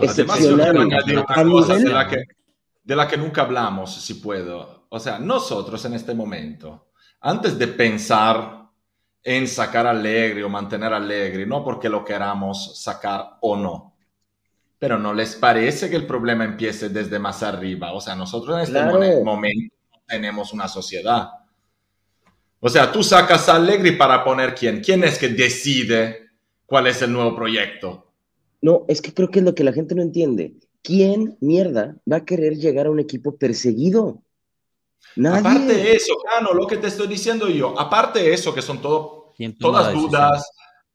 excepcional. 0.00 0.88
que, 2.08 2.24
de 2.90 2.96
la 2.96 3.06
que 3.06 3.16
nunca 3.16 3.42
hablamos, 3.42 3.94
si 4.02 4.14
puedo. 4.14 4.86
O 4.88 4.98
sea, 4.98 5.20
nosotros 5.20 5.84
en 5.84 5.94
este 5.94 6.12
momento, 6.12 6.88
antes 7.20 7.56
de 7.56 7.68
pensar 7.68 8.68
en 9.22 9.46
sacar 9.46 9.86
alegre 9.86 10.42
o 10.42 10.48
mantener 10.48 10.92
alegre, 10.92 11.46
no 11.46 11.62
porque 11.62 11.88
lo 11.88 12.04
queramos 12.04 12.82
sacar 12.82 13.36
o 13.42 13.54
no, 13.56 13.94
pero 14.76 14.98
¿no 14.98 15.14
les 15.14 15.36
parece 15.36 15.88
que 15.88 15.94
el 15.94 16.04
problema 16.04 16.42
empiece 16.42 16.88
desde 16.88 17.20
más 17.20 17.44
arriba? 17.44 17.92
O 17.92 18.00
sea, 18.00 18.16
nosotros 18.16 18.56
en 18.56 18.62
este 18.64 19.22
momento 19.22 19.76
tenemos 20.04 20.52
una 20.52 20.66
sociedad. 20.66 21.28
O 22.58 22.68
sea, 22.68 22.90
tú 22.90 23.04
sacas 23.04 23.48
a 23.48 23.54
Allegri 23.54 23.92
para 23.92 24.24
poner 24.24 24.52
quién. 24.52 24.80
¿Quién 24.80 25.04
es 25.04 25.16
que 25.16 25.28
decide 25.28 26.30
cuál 26.66 26.88
es 26.88 27.00
el 27.02 27.12
nuevo 27.12 27.36
proyecto? 27.36 28.10
No, 28.60 28.84
es 28.88 29.00
que 29.00 29.14
creo 29.14 29.30
que 29.30 29.38
es 29.38 29.44
lo 29.44 29.54
que 29.54 29.62
la 29.62 29.72
gente 29.72 29.94
no 29.94 30.02
entiende. 30.02 30.56
¿Quién 30.82 31.36
mierda 31.40 31.96
va 32.10 32.16
a 32.16 32.24
querer 32.24 32.56
llegar 32.56 32.86
a 32.86 32.90
un 32.90 33.00
equipo 33.00 33.36
perseguido? 33.36 34.22
Nadie. 35.16 35.40
Aparte 35.40 35.74
de 35.74 35.92
eso, 35.92 36.14
Cano, 36.24 36.52
lo 36.52 36.66
que 36.66 36.76
te 36.76 36.88
estoy 36.88 37.06
diciendo 37.08 37.48
yo, 37.48 37.78
aparte 37.78 38.20
de 38.20 38.32
eso, 38.32 38.54
que 38.54 38.62
son 38.62 38.80
todo, 38.80 39.34
todas 39.58 39.92
dudas 39.94 40.50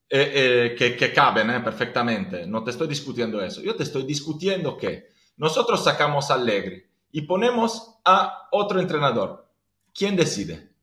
eh, 0.10 0.32
eh, 0.34 0.76
que, 0.78 0.96
que, 0.96 1.12
caben 1.12 1.50
eh, 1.50 1.60
perfectamente, 1.62 2.46
no 2.46 2.64
te 2.64 2.72
estoy 2.72 2.88
discutiendo 2.88 3.42
eso, 3.42 3.62
yo 3.62 3.76
te 3.76 3.84
estoy 3.84 4.04
discutiendo 4.04 4.78
que 4.78 5.10
nosotros 5.38 5.84
sacamos 5.84 6.30
a 6.32 6.36
Allegri 6.36 6.86
y 7.12 7.22
ponemos 7.22 8.00
a 8.06 8.48
otro 8.52 8.80
entrenador. 8.80 9.50
¿Quién 9.94 10.16
decide? 10.16 10.75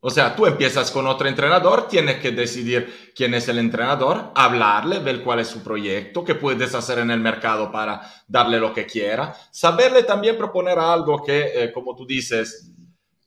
O 0.00 0.10
sea, 0.10 0.36
tú 0.36 0.46
empiezas 0.46 0.92
con 0.92 1.06
otro 1.08 1.26
entrenador, 1.26 1.88
tienes 1.88 2.20
que 2.20 2.30
decidir 2.30 3.12
quién 3.14 3.34
es 3.34 3.48
el 3.48 3.58
entrenador, 3.58 4.30
hablarle, 4.34 5.00
ver 5.00 5.24
cuál 5.24 5.40
es 5.40 5.48
su 5.48 5.62
proyecto, 5.62 6.24
qué 6.24 6.36
puedes 6.36 6.72
hacer 6.74 7.00
en 7.00 7.10
el 7.10 7.18
mercado 7.18 7.72
para 7.72 8.00
darle 8.28 8.60
lo 8.60 8.72
que 8.72 8.86
quiera, 8.86 9.34
saberle 9.50 10.04
también 10.04 10.38
proponer 10.38 10.78
algo 10.78 11.22
que, 11.24 11.64
eh, 11.64 11.72
como 11.72 11.96
tú 11.96 12.06
dices, 12.06 12.70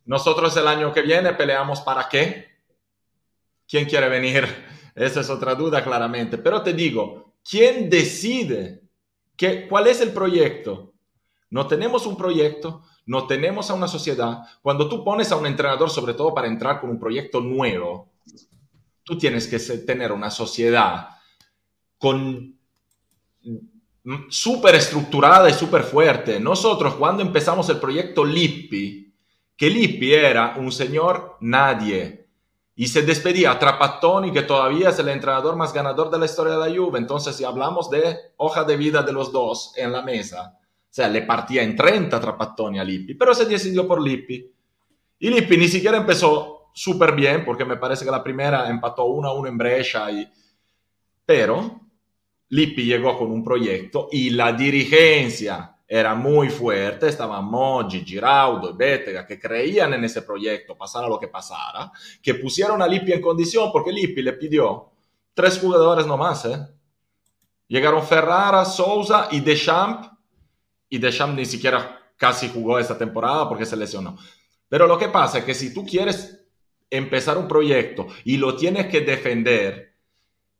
nosotros 0.05 0.55
el 0.57 0.67
año 0.67 0.93
que 0.93 1.01
viene 1.01 1.33
peleamos 1.33 1.81
para 1.81 2.07
qué. 2.09 2.47
¿Quién 3.67 3.85
quiere 3.85 4.09
venir? 4.09 4.45
Esa 4.95 5.21
es 5.21 5.29
otra 5.29 5.55
duda 5.55 5.83
claramente. 5.83 6.37
Pero 6.37 6.61
te 6.61 6.73
digo, 6.73 7.33
¿quién 7.49 7.89
decide 7.89 8.81
qué, 9.35 9.67
cuál 9.67 9.87
es 9.87 10.01
el 10.01 10.11
proyecto? 10.11 10.93
No 11.49 11.67
tenemos 11.67 12.05
un 12.05 12.17
proyecto, 12.17 12.83
no 13.05 13.27
tenemos 13.27 13.69
a 13.69 13.73
una 13.73 13.87
sociedad. 13.87 14.43
Cuando 14.61 14.87
tú 14.87 15.03
pones 15.03 15.31
a 15.31 15.35
un 15.35 15.45
entrenador, 15.45 15.89
sobre 15.89 16.13
todo 16.13 16.33
para 16.33 16.47
entrar 16.47 16.79
con 16.79 16.89
un 16.89 16.99
proyecto 16.99 17.41
nuevo, 17.41 18.09
tú 19.03 19.17
tienes 19.17 19.47
que 19.47 19.59
tener 19.79 20.11
una 20.11 20.29
sociedad 20.29 21.09
con 21.97 22.55
súper 24.29 24.75
estructurada 24.75 25.49
y 25.49 25.53
súper 25.53 25.83
fuerte. 25.83 26.39
Nosotros 26.39 26.95
cuando 26.95 27.21
empezamos 27.21 27.69
el 27.69 27.79
proyecto 27.79 28.25
Lippi, 28.25 29.13
que 29.55 29.69
Lippi 29.69 30.13
era 30.13 30.55
un 30.57 30.71
señor 30.71 31.37
nadie 31.41 32.27
y 32.75 32.87
se 32.87 33.03
despedía 33.03 33.51
a 33.51 33.59
Trapattoni, 33.59 34.31
que 34.31 34.41
todavía 34.41 34.89
es 34.89 34.97
el 34.97 35.09
entrenador 35.09 35.55
más 35.55 35.73
ganador 35.73 36.09
de 36.09 36.17
la 36.17 36.25
historia 36.25 36.57
de 36.57 36.69
la 36.69 36.75
Juve. 36.75 36.97
Entonces, 36.97 37.35
si 37.35 37.43
hablamos 37.43 37.89
de 37.89 38.17
hoja 38.37 38.63
de 38.63 38.77
vida 38.77 39.03
de 39.03 39.13
los 39.13 39.31
dos 39.31 39.73
en 39.75 39.91
la 39.91 40.01
mesa, 40.01 40.57
sea, 40.93 41.07
le 41.07 41.21
partía 41.21 41.63
en 41.63 41.75
30 41.75 42.19
Trapattoni 42.19 42.77
a 42.77 42.83
Lippi, 42.83 43.13
pero 43.13 43.33
se 43.33 43.45
decidió 43.45 43.87
por 43.87 44.01
Lippi. 44.01 44.51
Y 45.19 45.29
Lippi 45.29 45.55
ni 45.55 45.67
siquiera 45.69 45.97
empezó 45.97 46.69
súper 46.73 47.13
bien, 47.13 47.45
porque 47.45 47.63
me 47.63 47.77
parece 47.77 48.03
que 48.03 48.11
la 48.11 48.21
primera 48.21 48.69
empató 48.69 49.05
1 49.05 49.27
a 49.27 49.33
1 49.33 49.47
en 49.47 49.57
Brescia, 49.57 50.11
y... 50.11 50.29
pero 51.25 51.79
Lippi 52.49 52.83
llegó 52.83 53.17
con 53.17 53.31
un 53.31 53.41
proyecto 53.41 54.09
y 54.11 54.31
la 54.31 54.51
dirigencia 54.51 55.77
era 55.87 56.13
muy 56.15 56.49
fuerte, 56.49 57.07
estaban 57.07 57.45
Moggi, 57.45 58.03
Giraudo 58.03 58.71
y 58.71 58.73
Bettega 58.73 59.25
que 59.25 59.39
creían 59.39 59.93
en 59.93 60.03
ese 60.03 60.21
proyecto, 60.21 60.77
pasara 60.77 61.07
lo 61.07 61.19
que 61.19 61.29
pasara, 61.29 61.91
que 62.21 62.35
pusieron 62.35 62.81
a 62.81 62.87
Lippi 62.87 63.13
en 63.13 63.21
condición 63.21 63.71
porque 63.71 63.91
Lippi 63.91 64.21
le 64.21 64.33
pidió 64.33 64.89
tres 65.33 65.59
jugadores 65.59 66.05
nomás. 66.05 66.45
¿eh? 66.45 66.57
Llegaron 67.67 68.03
Ferrara, 68.03 68.65
Sousa 68.65 69.29
y 69.31 69.39
Deschamps 69.39 70.10
y 70.91 70.99
Deschamps 70.99 71.35
ni 71.35 71.45
siquiera 71.45 71.99
casi 72.17 72.49
jugó 72.49 72.77
esta 72.77 72.97
temporada 72.97 73.47
porque 73.49 73.65
se 73.65 73.77
lesionó. 73.77 74.17
Pero 74.67 74.85
lo 74.85 74.97
que 74.97 75.07
pasa 75.07 75.39
es 75.39 75.45
que 75.45 75.55
si 75.55 75.73
tú 75.73 75.85
quieres 75.85 76.45
empezar 76.89 77.37
un 77.37 77.47
proyecto 77.47 78.07
y 78.25 78.37
lo 78.37 78.55
tienes 78.57 78.87
que 78.87 78.99
defender, 78.99 79.95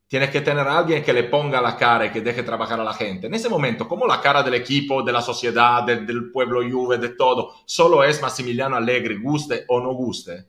tienes 0.07 0.29
que 0.29 0.39
tener 0.39 0.65
a 0.65 0.77
alguien 0.77 1.03
que 1.03 1.11
le 1.11 1.25
ponga 1.25 1.61
la 1.61 1.75
cara 1.75 2.05
y 2.05 2.11
que 2.11 2.21
deje 2.21 2.43
trabajar 2.43 2.79
a 2.79 2.84
la 2.84 2.93
gente. 2.93 3.27
En 3.27 3.34
ese 3.34 3.49
momento, 3.49 3.88
como 3.89 4.07
la 4.07 4.21
cara 4.21 4.41
del 4.41 4.53
equipo, 4.53 5.03
de 5.03 5.11
la 5.11 5.21
sociedad, 5.21 5.84
del, 5.84 6.32
pueblo 6.32 6.61
Juve, 6.61 6.97
de 6.97 7.09
todo, 7.09 7.53
solo 7.65 8.01
es 8.03 8.21
Massimiliano 8.21 8.77
Allegri, 8.77 9.21
guste 9.21 9.65
o 9.67 9.82
no 9.82 9.93
guste, 9.93 10.45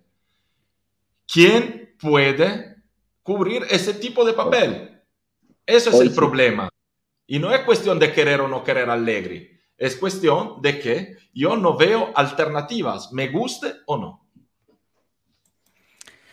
¿quién 1.26 1.96
puede 2.00 2.76
cubrir 3.22 3.64
ese 3.68 3.94
tipo 3.94 4.24
de 4.24 4.32
papel? 4.32 5.02
Eso 5.66 5.90
es 5.90 6.00
el 6.00 6.12
problema. 6.12 6.68
Y 7.26 7.40
no 7.40 7.52
es 7.52 7.62
cuestión 7.62 7.98
de 7.98 8.12
querer 8.12 8.40
o 8.40 8.48
no 8.48 8.62
querer 8.62 8.88
a 8.88 8.92
Allegri. 8.92 9.52
Es 9.82 9.96
cuestión 9.96 10.62
de 10.62 10.78
que 10.78 11.16
yo 11.34 11.56
no 11.56 11.76
veo 11.76 12.12
alternativas, 12.14 13.12
me 13.12 13.32
guste 13.32 13.66
o 13.86 13.96
no. 13.96 14.28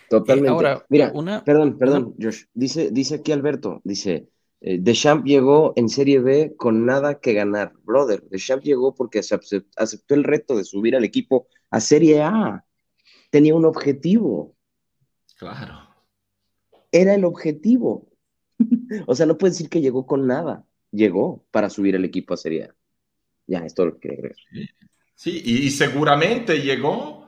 Totalmente. 0.07 0.49
Ahora, 0.49 0.85
Mira, 0.87 1.11
perdón, 1.43 1.75
perdón, 1.79 2.15
Josh. 2.21 2.43
Dice, 2.53 2.91
dice 2.91 3.15
aquí 3.15 3.31
Alberto, 3.31 3.81
dice, 3.83 4.29
eh, 4.61 4.77
Deschamps 4.79 5.27
llegó 5.27 5.73
en 5.77 5.89
Serie 5.89 6.19
B 6.19 6.53
con 6.57 6.85
nada 6.85 7.19
que 7.19 7.33
ganar. 7.33 7.73
Brother, 7.81 8.21
Deschamps 8.29 8.65
llegó 8.65 8.93
porque 8.93 9.17
aceptó 9.17 10.13
el 10.13 10.23
reto 10.23 10.55
de 10.55 10.63
subir 10.63 10.95
al 10.95 11.03
equipo 11.03 11.47
a 11.71 11.79
Serie 11.79 12.21
A. 12.21 12.63
Tenía 13.31 13.55
un 13.55 13.65
objetivo. 13.65 14.55
Claro. 15.39 15.89
Era 16.91 17.15
el 17.15 17.25
objetivo. 17.25 18.11
O 19.07 19.15
sea, 19.15 19.25
no 19.25 19.39
puede 19.39 19.53
decir 19.53 19.69
que 19.69 19.81
llegó 19.81 20.05
con 20.05 20.27
nada. 20.27 20.67
Llegó 20.91 21.43
para 21.49 21.71
subir 21.71 21.95
el 21.95 22.05
equipo 22.05 22.35
a 22.35 22.37
Serie 22.37 22.65
A. 22.65 22.75
Ya, 23.49 23.59
esto 23.59 23.85
lo 23.85 23.99
que 23.99 24.31
Sí, 25.15 25.41
y 25.43 25.69
seguramente 25.71 26.61
llegó 26.61 27.27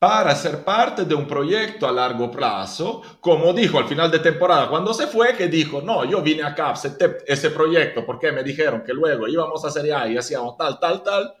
para 0.00 0.34
ser 0.34 0.64
parte 0.64 1.04
de 1.04 1.14
un 1.14 1.28
proyecto 1.28 1.86
a 1.86 1.92
largo 1.92 2.28
plazo, 2.28 3.02
como 3.20 3.52
dijo 3.52 3.78
al 3.78 3.86
final 3.86 4.10
de 4.10 4.18
temporada 4.18 4.68
cuando 4.68 4.92
se 4.92 5.06
fue, 5.06 5.36
que 5.36 5.46
dijo, 5.46 5.80
no, 5.80 6.04
yo 6.04 6.20
vine 6.20 6.42
acá, 6.42 6.70
acepté 6.70 7.18
ese 7.24 7.50
proyecto 7.50 8.04
porque 8.04 8.32
me 8.32 8.42
dijeron 8.42 8.82
que 8.84 8.92
luego 8.92 9.28
íbamos 9.28 9.64
a 9.64 9.70
Serie 9.70 9.92
A 9.92 10.08
y 10.08 10.16
hacíamos 10.16 10.56
tal, 10.56 10.80
tal, 10.80 11.04
tal, 11.04 11.32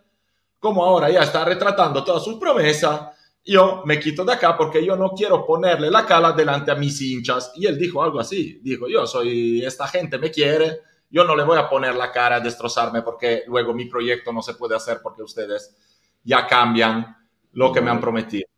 como 0.60 0.84
ahora 0.84 1.10
ya 1.10 1.24
está 1.24 1.44
retratando 1.44 2.04
todas 2.04 2.22
sus 2.22 2.36
promesas, 2.36 3.00
yo 3.44 3.82
me 3.84 3.98
quito 3.98 4.24
de 4.24 4.34
acá 4.34 4.56
porque 4.56 4.84
yo 4.84 4.94
no 4.94 5.10
quiero 5.10 5.44
ponerle 5.44 5.90
la 5.90 6.06
cala 6.06 6.30
delante 6.30 6.70
a 6.70 6.76
mis 6.76 7.00
hinchas. 7.00 7.50
Y 7.56 7.66
él 7.66 7.76
dijo 7.76 8.00
algo 8.00 8.20
así, 8.20 8.60
dijo, 8.62 8.86
yo 8.88 9.08
soy, 9.08 9.64
esta 9.64 9.88
gente 9.88 10.18
me 10.18 10.30
quiere, 10.30 10.82
yo 11.12 11.24
no 11.24 11.36
le 11.36 11.44
voy 11.44 11.58
a 11.58 11.68
poner 11.68 11.94
la 11.94 12.10
cara 12.10 12.36
a 12.36 12.40
destrozarme 12.40 13.02
porque 13.02 13.44
luego 13.46 13.74
mi 13.74 13.84
proyecto 13.84 14.32
no 14.32 14.42
se 14.42 14.54
puede 14.54 14.74
hacer 14.74 15.00
porque 15.02 15.22
ustedes 15.22 15.76
ya 16.24 16.46
cambian 16.46 17.14
lo 17.52 17.70
que 17.70 17.82
me 17.82 17.90
han 17.90 18.00
prometido. 18.00 18.48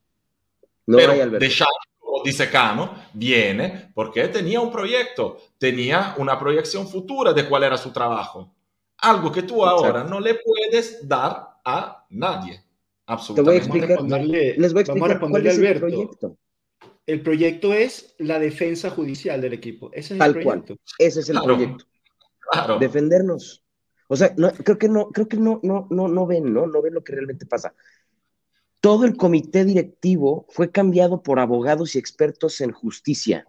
No 0.87 0.97
Pero 0.97 1.13
de 1.13 1.53
como 1.99 2.23
dice 2.23 2.49
Cano, 2.49 2.95
viene 3.13 3.91
porque 3.93 4.29
tenía 4.29 4.61
un 4.61 4.71
proyecto, 4.71 5.39
tenía 5.59 6.15
una 6.19 6.39
proyección 6.39 6.87
futura 6.87 7.33
de 7.33 7.49
cuál 7.49 7.65
era 7.65 7.77
su 7.77 7.91
trabajo. 7.91 8.55
Algo 8.99 9.33
que 9.33 9.43
tú 9.43 9.65
ahora 9.65 10.05
no 10.05 10.21
le 10.21 10.37
puedes 10.37 11.07
dar 11.09 11.59
a 11.65 12.07
nadie. 12.11 12.63
Absolutamente. 13.07 13.67
Te 13.67 13.69
voy 13.69 13.83
a 13.83 13.95
explicar, 13.97 14.25
les 14.25 14.73
voy 14.73 14.81
a 14.81 14.83
explicar 14.83 15.21
cuál 15.21 15.47
es 15.47 15.59
el 15.59 15.79
proyecto. 15.81 16.37
El 17.07 17.21
proyecto 17.21 17.75
es 17.75 18.15
la 18.19 18.39
defensa 18.39 18.91
judicial 18.91 19.41
del 19.41 19.55
equipo. 19.55 19.91
Ese 19.93 20.15
es 20.15 20.19
Tal 20.19 20.37
el 20.37 20.43
proyecto. 20.43 20.77
Cual. 20.77 20.79
Ese 20.99 21.21
es 21.21 21.29
el 21.29 21.41
proyecto. 21.43 21.85
Claro. 22.51 22.79
Defendernos. 22.79 23.65
O 24.09 24.17
sea, 24.17 24.35
no, 24.37 24.53
creo 24.53 24.79
que 24.79 24.89
no, 24.89 25.09
creo 25.09 25.29
que 25.29 25.39
no, 25.39 25.61
no, 25.63 25.87
no, 25.91 26.09
no 26.09 26.27
ven, 26.27 26.53
¿no? 26.53 26.67
No 26.67 26.83
ven 26.83 26.95
lo 26.95 27.03
que 27.03 27.13
realmente 27.13 27.47
pasa 27.47 27.75
todo 28.85 29.07
el 29.07 29.17
comité 29.17 29.65
directivo 29.65 30.45
fue 30.51 30.71
cambiado 30.71 31.23
por 31.23 31.39
abogados 31.39 31.95
y 31.95 31.99
expertos 31.99 32.61
en 32.61 32.71
justicia. 32.71 33.49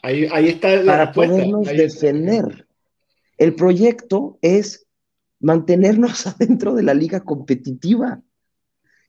Ahí, 0.00 0.30
está 0.46 0.76
la 0.76 0.92
Para 0.92 1.12
podernos 1.12 1.66
defender. 1.66 2.68
El 3.36 3.56
proyecto 3.56 4.38
es 4.40 4.86
mantenernos 5.40 6.24
adentro 6.28 6.76
de 6.76 6.84
la 6.84 6.94
liga 6.94 7.24
competitiva. 7.24 8.22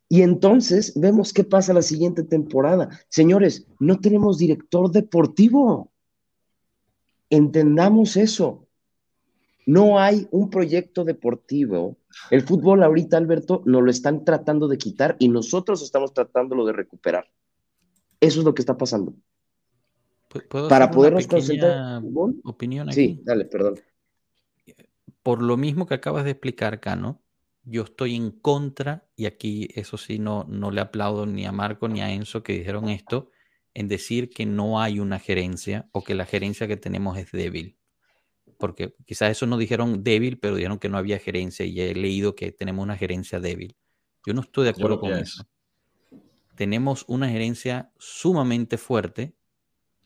Y 0.10 0.24
entonces 0.24 1.00
vemos 1.00 1.32
qué 1.32 1.44
pasa 1.44 1.74
la 1.74 1.84
siguiente 1.84 2.24
temporada. 2.24 2.90
Señores, 3.08 3.68
no 3.80 4.00
tenemos 4.00 4.40
director 4.40 4.90
deportivo. 4.90 5.92
Entendamos 7.30 8.18
eso. 8.18 8.63
No 9.66 10.00
hay 10.00 10.28
un 10.32 10.50
proyecto 10.50 11.04
deportivo 11.04 11.98
el 12.30 12.42
fútbol 12.42 12.84
ahorita, 12.84 13.18
Alberto, 13.18 13.62
nos 13.66 13.84
lo 13.84 13.92
están 13.92 14.26
tratando 14.26 14.68
de 14.68 14.78
quitar 14.78 15.16
y 15.20 15.30
nosotros 15.30 15.82
estamos 15.82 16.14
tratándolo 16.14 16.66
de 16.66 16.74
recuperar. 16.74 17.30
Eso 18.20 18.40
es 18.40 18.46
lo 18.46 18.54
que 18.54 18.62
está 18.62 18.78
pasando. 18.78 19.14
Para 20.70 20.90
podernos 20.90 21.28
concentrar. 21.28 22.02
Opinión 22.44 22.90
aquí? 22.90 22.96
Sí, 22.96 23.22
dale, 23.24 23.46
perdón. 23.46 23.80
Por 25.22 25.42
lo 25.42 25.58
mismo 25.58 25.86
que 25.86 25.94
acabas 25.94 26.26
de 26.26 26.32
explicar, 26.32 26.80
Cano, 26.80 27.22
yo 27.64 27.84
estoy 27.84 28.16
en 28.16 28.32
contra, 28.32 29.08
y 29.16 29.26
aquí 29.26 29.70
eso 29.74 29.98
sí 29.98 30.20
no, 30.20 30.46
no 30.50 30.72
le 30.72 30.82
aplaudo 30.82 31.26
ni 31.26 31.46
a 31.46 31.52
Marco 31.52 31.88
ni 31.88 32.02
a 32.02 32.12
Enzo 32.12 32.44
que 32.44 32.54
dijeron 32.54 32.90
esto, 32.90 33.30
en 33.74 33.88
decir 33.88 34.30
que 34.30 34.46
no 34.46 34.82
hay 34.82 35.00
una 35.00 35.20
gerencia 35.20 35.88
o 35.92 36.04
que 36.04 36.14
la 36.14 36.26
gerencia 36.26 36.68
que 36.68 36.78
tenemos 36.78 37.18
es 37.18 37.32
débil 37.32 37.78
porque 38.58 38.96
quizás 39.06 39.32
eso 39.32 39.46
no 39.46 39.58
dijeron 39.58 40.04
débil, 40.04 40.40
pero 40.40 40.56
dijeron 40.56 40.80
que 40.80 40.90
no 40.90 40.98
había 40.98 41.20
gerencia 41.20 41.66
y 41.66 41.80
he 41.80 41.94
leído 41.94 42.36
que 42.36 42.52
tenemos 42.52 42.84
una 42.84 42.98
gerencia 42.98 43.40
débil. 43.40 43.76
Yo 44.26 44.34
no 44.34 44.42
estoy 44.42 44.66
de 44.66 44.70
acuerdo 44.72 45.00
con 45.00 45.14
eso. 45.14 45.44
Tenemos 46.56 47.04
una 47.08 47.30
gerencia 47.30 47.92
sumamente 47.98 48.78
fuerte, 48.78 49.36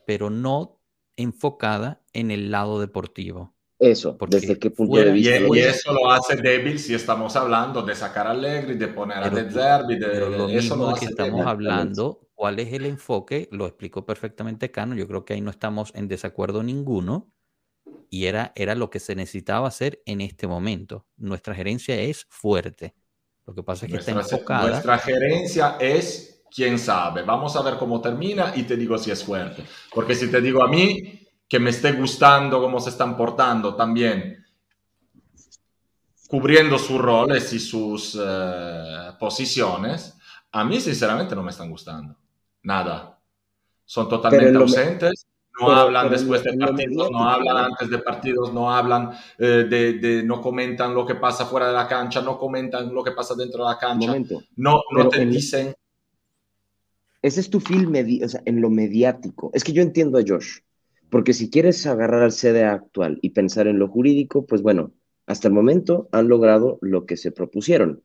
pero 0.05 0.29
no 0.29 0.79
enfocada 1.17 2.01
en 2.13 2.31
el 2.31 2.51
lado 2.51 2.79
deportivo. 2.79 3.57
Eso, 3.79 4.17
¿desde 4.27 4.57
qué 4.57 4.71
punto 4.71 4.97
de 4.97 5.11
vista? 5.11 5.37
Y, 5.37 5.59
eso 5.59 5.93
lo 5.93 6.09
hace 6.09 6.35
débil 6.35 6.79
si 6.79 6.95
estamos 6.95 7.35
hablando 7.35 7.83
de 7.83 7.95
sacar 7.95 8.25
a 8.25 8.31
Allegri, 8.31 8.75
de 8.75 8.87
poner 8.87 9.17
a 9.17 9.29
De 9.29 9.51
Zerbi, 9.51 9.99
de, 9.99 10.07
pero 10.07 10.29
lo 10.29 10.49
eso 10.49 10.75
mismo 10.75 10.95
que 10.95 11.05
estamos 11.05 11.45
hablando, 11.45 12.27
cuál 12.33 12.59
es 12.59 12.73
el 12.73 12.87
enfoque, 12.87 13.47
lo 13.51 13.67
explicó 13.67 14.03
perfectamente 14.03 14.71
Cano, 14.71 14.95
yo 14.95 15.07
creo 15.07 15.25
que 15.25 15.35
ahí 15.35 15.41
no 15.41 15.51
estamos 15.51 15.91
en 15.93 16.07
desacuerdo 16.07 16.63
ninguno, 16.63 17.31
y 18.09 18.25
era, 18.25 18.53
era 18.55 18.75
lo 18.75 18.89
que 18.89 18.99
se 18.99 19.15
necesitaba 19.15 19.67
hacer 19.67 20.01
en 20.05 20.21
este 20.21 20.47
momento. 20.47 21.05
Nuestra 21.17 21.53
gerencia 21.53 21.99
es 21.99 22.25
fuerte. 22.29 22.95
Lo 23.45 23.53
que 23.53 23.63
pasa 23.63 23.85
es 23.85 23.91
que 23.91 23.97
está 23.99 24.11
enfocada. 24.11 24.69
Nuestra 24.69 24.97
gerencia 24.99 25.77
es, 25.79 26.43
quién 26.53 26.79
sabe, 26.79 27.23
vamos 27.23 27.55
a 27.55 27.61
ver 27.61 27.77
cómo 27.77 28.01
termina 28.01 28.53
y 28.55 28.63
te 28.63 28.75
digo 28.75 28.97
si 28.97 29.11
es 29.11 29.23
fuerte. 29.23 29.63
Porque 29.93 30.15
si 30.15 30.29
te 30.29 30.41
digo 30.41 30.63
a 30.63 30.67
mí 30.67 31.27
que 31.47 31.59
me 31.59 31.69
esté 31.69 31.93
gustando 31.93 32.61
cómo 32.61 32.79
se 32.79 32.89
están 32.89 33.15
portando 33.15 33.75
también, 33.75 34.45
cubriendo 36.27 36.77
sus 36.77 36.99
roles 36.99 37.53
y 37.53 37.59
sus 37.59 38.19
eh, 38.21 39.11
posiciones, 39.19 40.17
a 40.51 40.63
mí 40.63 40.81
sinceramente 40.81 41.35
no 41.35 41.43
me 41.43 41.51
están 41.51 41.69
gustando. 41.69 42.17
Nada. 42.63 43.17
Son 43.85 44.09
totalmente 44.09 44.57
ausentes 44.57 45.25
no 45.59 45.71
hablan 45.71 46.09
después 46.09 46.43
de 46.43 46.57
partidos, 46.57 47.11
no 47.11 47.29
hablan 47.29 47.57
antes 47.57 47.89
de 47.89 47.97
partidos, 47.99 48.53
no 48.53 48.71
hablan 48.71 49.11
eh, 49.37 49.65
de, 49.69 50.23
no 50.23 50.41
comentan 50.41 50.93
lo 50.93 51.05
que 51.05 51.15
pasa 51.15 51.45
fuera 51.45 51.67
de 51.67 51.73
la 51.73 51.87
cancha, 51.87 52.21
no 52.21 52.37
comentan 52.37 52.93
lo 52.93 53.03
que 53.03 53.11
pasa 53.11 53.35
dentro 53.35 53.63
de 53.63 53.71
la 53.71 53.77
cancha, 53.77 54.15
no, 54.55 54.81
no 54.91 55.09
te 55.09 55.25
dicen. 55.25 55.73
Ese 57.21 57.39
es 57.39 57.49
tu 57.49 57.59
film, 57.59 57.93
o 58.23 58.29
sea, 58.29 58.41
en 58.45 58.61
lo 58.61 58.69
mediático. 58.69 59.49
Es 59.53 59.63
que 59.63 59.73
yo 59.73 59.81
entiendo 59.81 60.17
a 60.17 60.23
Josh, 60.25 60.59
porque 61.09 61.33
si 61.33 61.49
quieres 61.49 61.85
agarrar 61.85 62.21
al 62.21 62.31
CDA 62.31 62.73
actual 62.73 63.19
y 63.21 63.31
pensar 63.31 63.67
en 63.67 63.79
lo 63.79 63.87
jurídico, 63.87 64.45
pues 64.45 64.61
bueno, 64.61 64.91
hasta 65.25 65.47
el 65.47 65.53
momento 65.53 66.07
han 66.11 66.27
logrado 66.27 66.77
lo 66.81 67.05
que 67.05 67.17
se 67.17 67.31
propusieron, 67.31 68.03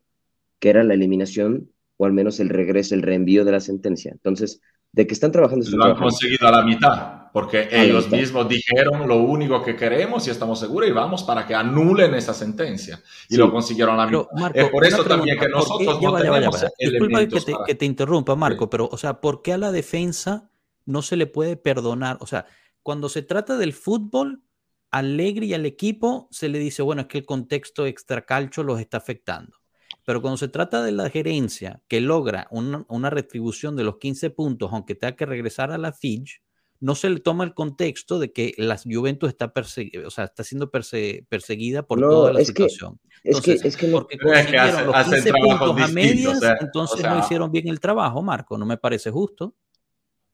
que 0.59 0.69
era 0.69 0.83
la 0.83 0.93
eliminación 0.93 1.69
o 1.97 2.05
al 2.05 2.13
menos 2.13 2.39
el 2.39 2.49
regreso, 2.49 2.95
el 2.95 3.01
reenvío 3.01 3.45
de 3.45 3.51
la 3.51 3.59
sentencia. 3.59 4.11
Entonces, 4.11 4.61
de 4.93 5.07
que 5.07 5.13
están 5.13 5.31
trabajando. 5.31 5.65
lo 5.71 5.85
han 5.85 5.95
conseguido 5.95 6.47
a 6.47 6.51
la 6.51 6.61
mitad, 6.63 7.31
porque 7.33 7.67
ellos 7.71 8.09
mismos 8.11 8.47
dijeron 8.47 9.07
lo 9.07 9.17
único 9.17 9.63
que 9.63 9.75
queremos 9.75 10.27
y 10.27 10.29
estamos 10.29 10.59
seguros 10.59 10.87
y 10.87 10.93
vamos 10.93 11.23
para 11.23 11.45
que 11.47 11.55
anulen 11.55 12.13
esa 12.13 12.33
sentencia. 12.33 13.01
Y 13.27 13.35
lo 13.35 13.51
consiguieron 13.51 13.99
a 13.99 14.05
la 14.05 14.11
mitad. 14.11 14.51
es 14.53 14.69
por 14.69 14.85
eso 14.85 15.03
también 15.03 15.37
que 15.39 15.49
nosotros 15.49 15.99
no 15.99 16.15
tenemos 16.15 16.65
Disculpa 16.77 17.19
que 17.19 17.41
te, 17.41 17.53
que 17.67 17.75
te, 17.75 17.85
interrumpa, 17.85 18.35
Marco, 18.35 18.69
pero, 18.69 18.87
o 18.89 18.97
sea, 18.97 19.19
¿por 19.19 19.41
qué 19.41 19.53
a 19.53 19.57
la 19.57 19.71
defensa 19.71 20.51
no 20.85 21.01
se 21.01 21.17
le 21.17 21.25
puede 21.25 21.57
perdonar? 21.57 22.17
O 22.21 22.27
sea, 22.27 22.45
cuando 22.83 23.09
se 23.09 23.23
trata 23.23 23.57
del 23.57 23.73
fútbol, 23.73 24.43
Alegre 24.91 25.47
y 25.47 25.55
al 25.55 25.65
equipo 25.65 26.27
se 26.29 26.49
le 26.49 26.59
dice, 26.59 26.83
bueno, 26.83 27.01
es 27.01 27.07
que 27.07 27.17
el 27.17 27.25
contexto 27.25 27.87
extracalcho 27.87 28.61
los 28.61 28.79
está 28.79 28.97
afectando. 28.97 29.57
Pero 30.05 30.21
cuando 30.21 30.37
se 30.37 30.49
trata 30.49 30.83
de 30.83 30.91
la 30.91 31.09
gerencia 31.09 31.81
que 31.87 32.01
logra 32.01 32.47
una, 32.51 33.09
retribución 33.09 33.75
de 33.75 33.83
los 33.83 33.97
15 33.97 34.29
puntos, 34.31 34.69
aunque 34.73 34.95
tenga 34.95 35.15
que 35.15 35.25
regresar 35.25 35.71
a 35.71 35.77
la 35.77 35.93
Fitch, 35.93 36.41
no 36.79 36.95
se 36.95 37.09
le 37.09 37.21
toma 37.21 37.45
el 37.45 37.53
contexto 37.53 38.19
de 38.19 38.33
que 38.33 38.53
la 38.57 38.77
Juventus 38.77 39.29
está, 39.29 39.53
o 39.55 40.09
sea, 40.09 40.25
está 40.25 40.43
siendo 40.43 40.69
perseguida 40.69 41.83
por 41.83 42.01
toda 42.01 42.33
la 42.33 42.43
situación. 42.43 42.99
es 43.23 43.39
que, 43.39 43.53
es 43.53 43.77
que 43.77 43.87
porque 43.87 44.17
consiguieron 44.19 44.87
los 44.87 45.05
15 45.05 45.31
puntos 45.31 45.81
a 45.81 45.87
medias, 45.87 46.39
entonces 46.59 47.05
no 47.05 47.19
hicieron 47.19 47.51
bien 47.51 47.69
el 47.69 47.79
trabajo, 47.79 48.21
Marco. 48.21 48.57
No 48.57 48.65
me 48.65 48.77
parece 48.77 49.11
justo. 49.11 49.55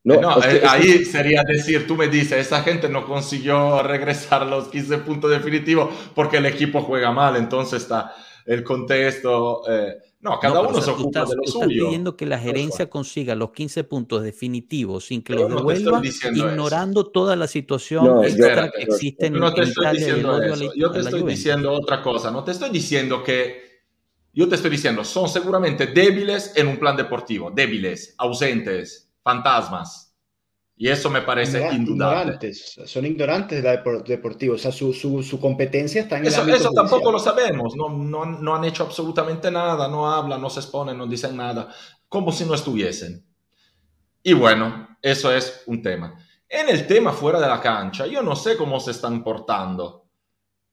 No, 0.04 0.42
eh, 0.44 0.64
ahí 0.68 1.04
sería 1.06 1.44
decir, 1.44 1.86
tú 1.86 1.96
me 1.96 2.08
dices, 2.08 2.48
esa 2.48 2.64
gente 2.64 2.88
no 2.88 3.06
consiguió 3.06 3.84
regresar 3.84 4.46
los 4.48 4.70
15 4.70 5.00
puntos 5.00 5.30
definitivos 5.30 5.94
porque 6.16 6.38
el 6.38 6.46
equipo 6.46 6.82
juega 6.82 7.12
mal, 7.12 7.36
entonces 7.36 7.84
está 7.84 8.16
el 8.50 8.64
contexto. 8.64 9.62
Eh, 9.70 9.98
no, 10.22 10.40
cada 10.40 10.62
uno 10.62 10.82
se 10.82 10.90
ocupa 10.90 11.24
de 11.24 11.36
lo 11.36 11.44
suyo. 11.44 11.64
Estás 11.64 11.68
pidiendo 11.68 12.18
que 12.18 12.26
la 12.26 12.40
gerencia 12.40 12.90
consiga 12.90 13.36
los 13.36 13.52
15 13.52 13.84
puntos 13.84 14.24
definitivos 14.24 15.06
sin 15.06 15.22
que 15.22 15.36
los 15.36 15.50
devuelva, 15.50 16.02
ignorando 16.34 17.06
toda 17.06 17.36
la 17.36 17.48
situación 17.48 18.26
extra 18.26 18.72
que 18.72 18.84
existe 18.84 19.28
en, 19.28 19.34
no 19.34 19.54
te 19.54 19.62
estoy 19.62 19.98
diciendo 19.98 20.42
eso. 20.42 20.74
Yo 20.76 20.92
te 20.92 21.00
estoy 21.00 21.24
diciendo 21.24 21.72
otra 21.72 22.02
cosa. 22.02 22.32
No 22.32 22.44
te 22.44 22.52
estoy 22.52 22.72
diciendo 22.72 23.24
que. 23.24 23.70
Yo 24.32 24.48
te 24.48 24.56
estoy 24.56 24.70
diciendo, 24.70 25.04
son 25.04 25.28
seguramente 25.28 25.88
débiles 25.88 26.54
en 26.56 26.68
un 26.68 26.78
plan 26.78 26.96
deportivo, 26.96 27.50
débiles, 27.50 28.14
ausentes, 28.18 29.12
fantasmas 29.24 30.09
y 30.82 30.88
eso 30.88 31.10
me 31.10 31.24
parece 31.24 31.60
indudable. 31.74 32.22
Ignorantes, 32.22 32.80
son 32.86 33.06
ignorantes 33.06 33.62
de 33.62 33.70
la 33.70 33.84
deportivo, 34.02 34.56
o 34.56 34.58
sea, 34.58 34.72
su, 34.72 34.94
su, 34.94 35.22
su, 35.22 35.38
competencia 35.38 36.04
está 36.04 36.18
en 36.18 36.28
Eso, 36.28 36.48
eso 36.48 36.72
tampoco 36.72 37.12
lo 37.12 37.20
sabemos, 37.20 37.76
no, 37.76 37.90
no, 37.90 38.26
no, 38.26 38.56
han 38.56 38.64
hecho 38.64 38.84
absolutamente 38.84 39.52
nada, 39.52 39.90
no 39.90 40.10
hablan, 40.10 40.42
no 40.42 40.50
se 40.50 40.62
exponen, 40.62 40.98
no 40.98 41.06
dicen 41.06 41.36
nada, 41.36 41.68
como 42.08 42.32
si 42.32 42.46
no 42.46 42.54
estuviesen. 42.54 43.26
Y 44.24 44.32
bueno, 44.32 44.98
eso 45.02 45.34
es 45.34 45.64
un 45.66 45.82
tema. 45.82 46.18
En 46.48 46.70
el 46.70 46.88
tema 46.88 47.12
fuera 47.12 47.42
de 47.42 47.48
la 47.50 47.60
cancha, 47.60 48.08
yo 48.08 48.22
no 48.22 48.38
sé 48.38 48.56
cómo 48.56 48.80
se 48.80 48.92
están 48.92 49.22
portando, 49.22 50.06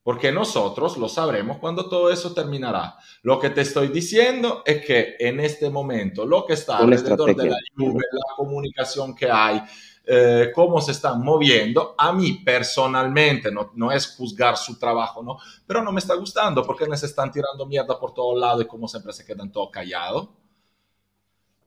porque 0.05 0.31
nosotros 0.31 0.99
lo 0.99 1.09
sabremos 1.09 1.59
cuando 1.59 1.89
todo 1.89 2.13
eso 2.13 2.33
terminará. 2.33 2.95
Lo 3.23 3.41
que 3.41 3.51
te 3.51 3.63
estoy 3.63 3.89
diciendo 3.89 4.63
es 4.65 4.87
que 4.87 5.17
en 5.19 5.41
este 5.41 5.69
momento 5.69 6.25
lo 6.25 6.47
que 6.47 6.53
está 6.53 6.79
alrededor 6.79 7.35
de 7.35 7.51
la 7.51 7.57
Juve, 7.77 8.05
la 8.13 8.37
comunicación 8.37 9.17
que 9.17 9.29
hay, 9.29 9.61
eh, 10.09 10.53
cómo 10.55 10.81
se 10.81 10.93
están 10.93 11.21
moviendo, 11.23 11.97
a 11.99 12.13
mí 12.13 12.35
personalmente, 12.45 13.51
no, 13.51 13.73
no, 13.75 13.91
es 13.91 14.15
juzgar 14.17 14.57
su 14.57 14.79
trabajo, 14.79 15.23
¿no? 15.23 15.37
Pero 15.67 15.83
no 15.83 15.91
me 15.91 15.99
está 15.99 16.15
gustando 16.15 16.65
porque 16.65 16.87
les 16.87 17.03
están 17.03 17.33
tirando 17.33 17.67
mierda 17.67 17.99
por 17.99 18.15
todos 18.15 18.39
lados 18.39 18.63
y 18.63 18.67
como 18.67 18.87
siempre 18.87 19.13
se 19.13 19.25
quedan 19.25 19.51
todos 19.51 19.71
callados. 19.73 20.29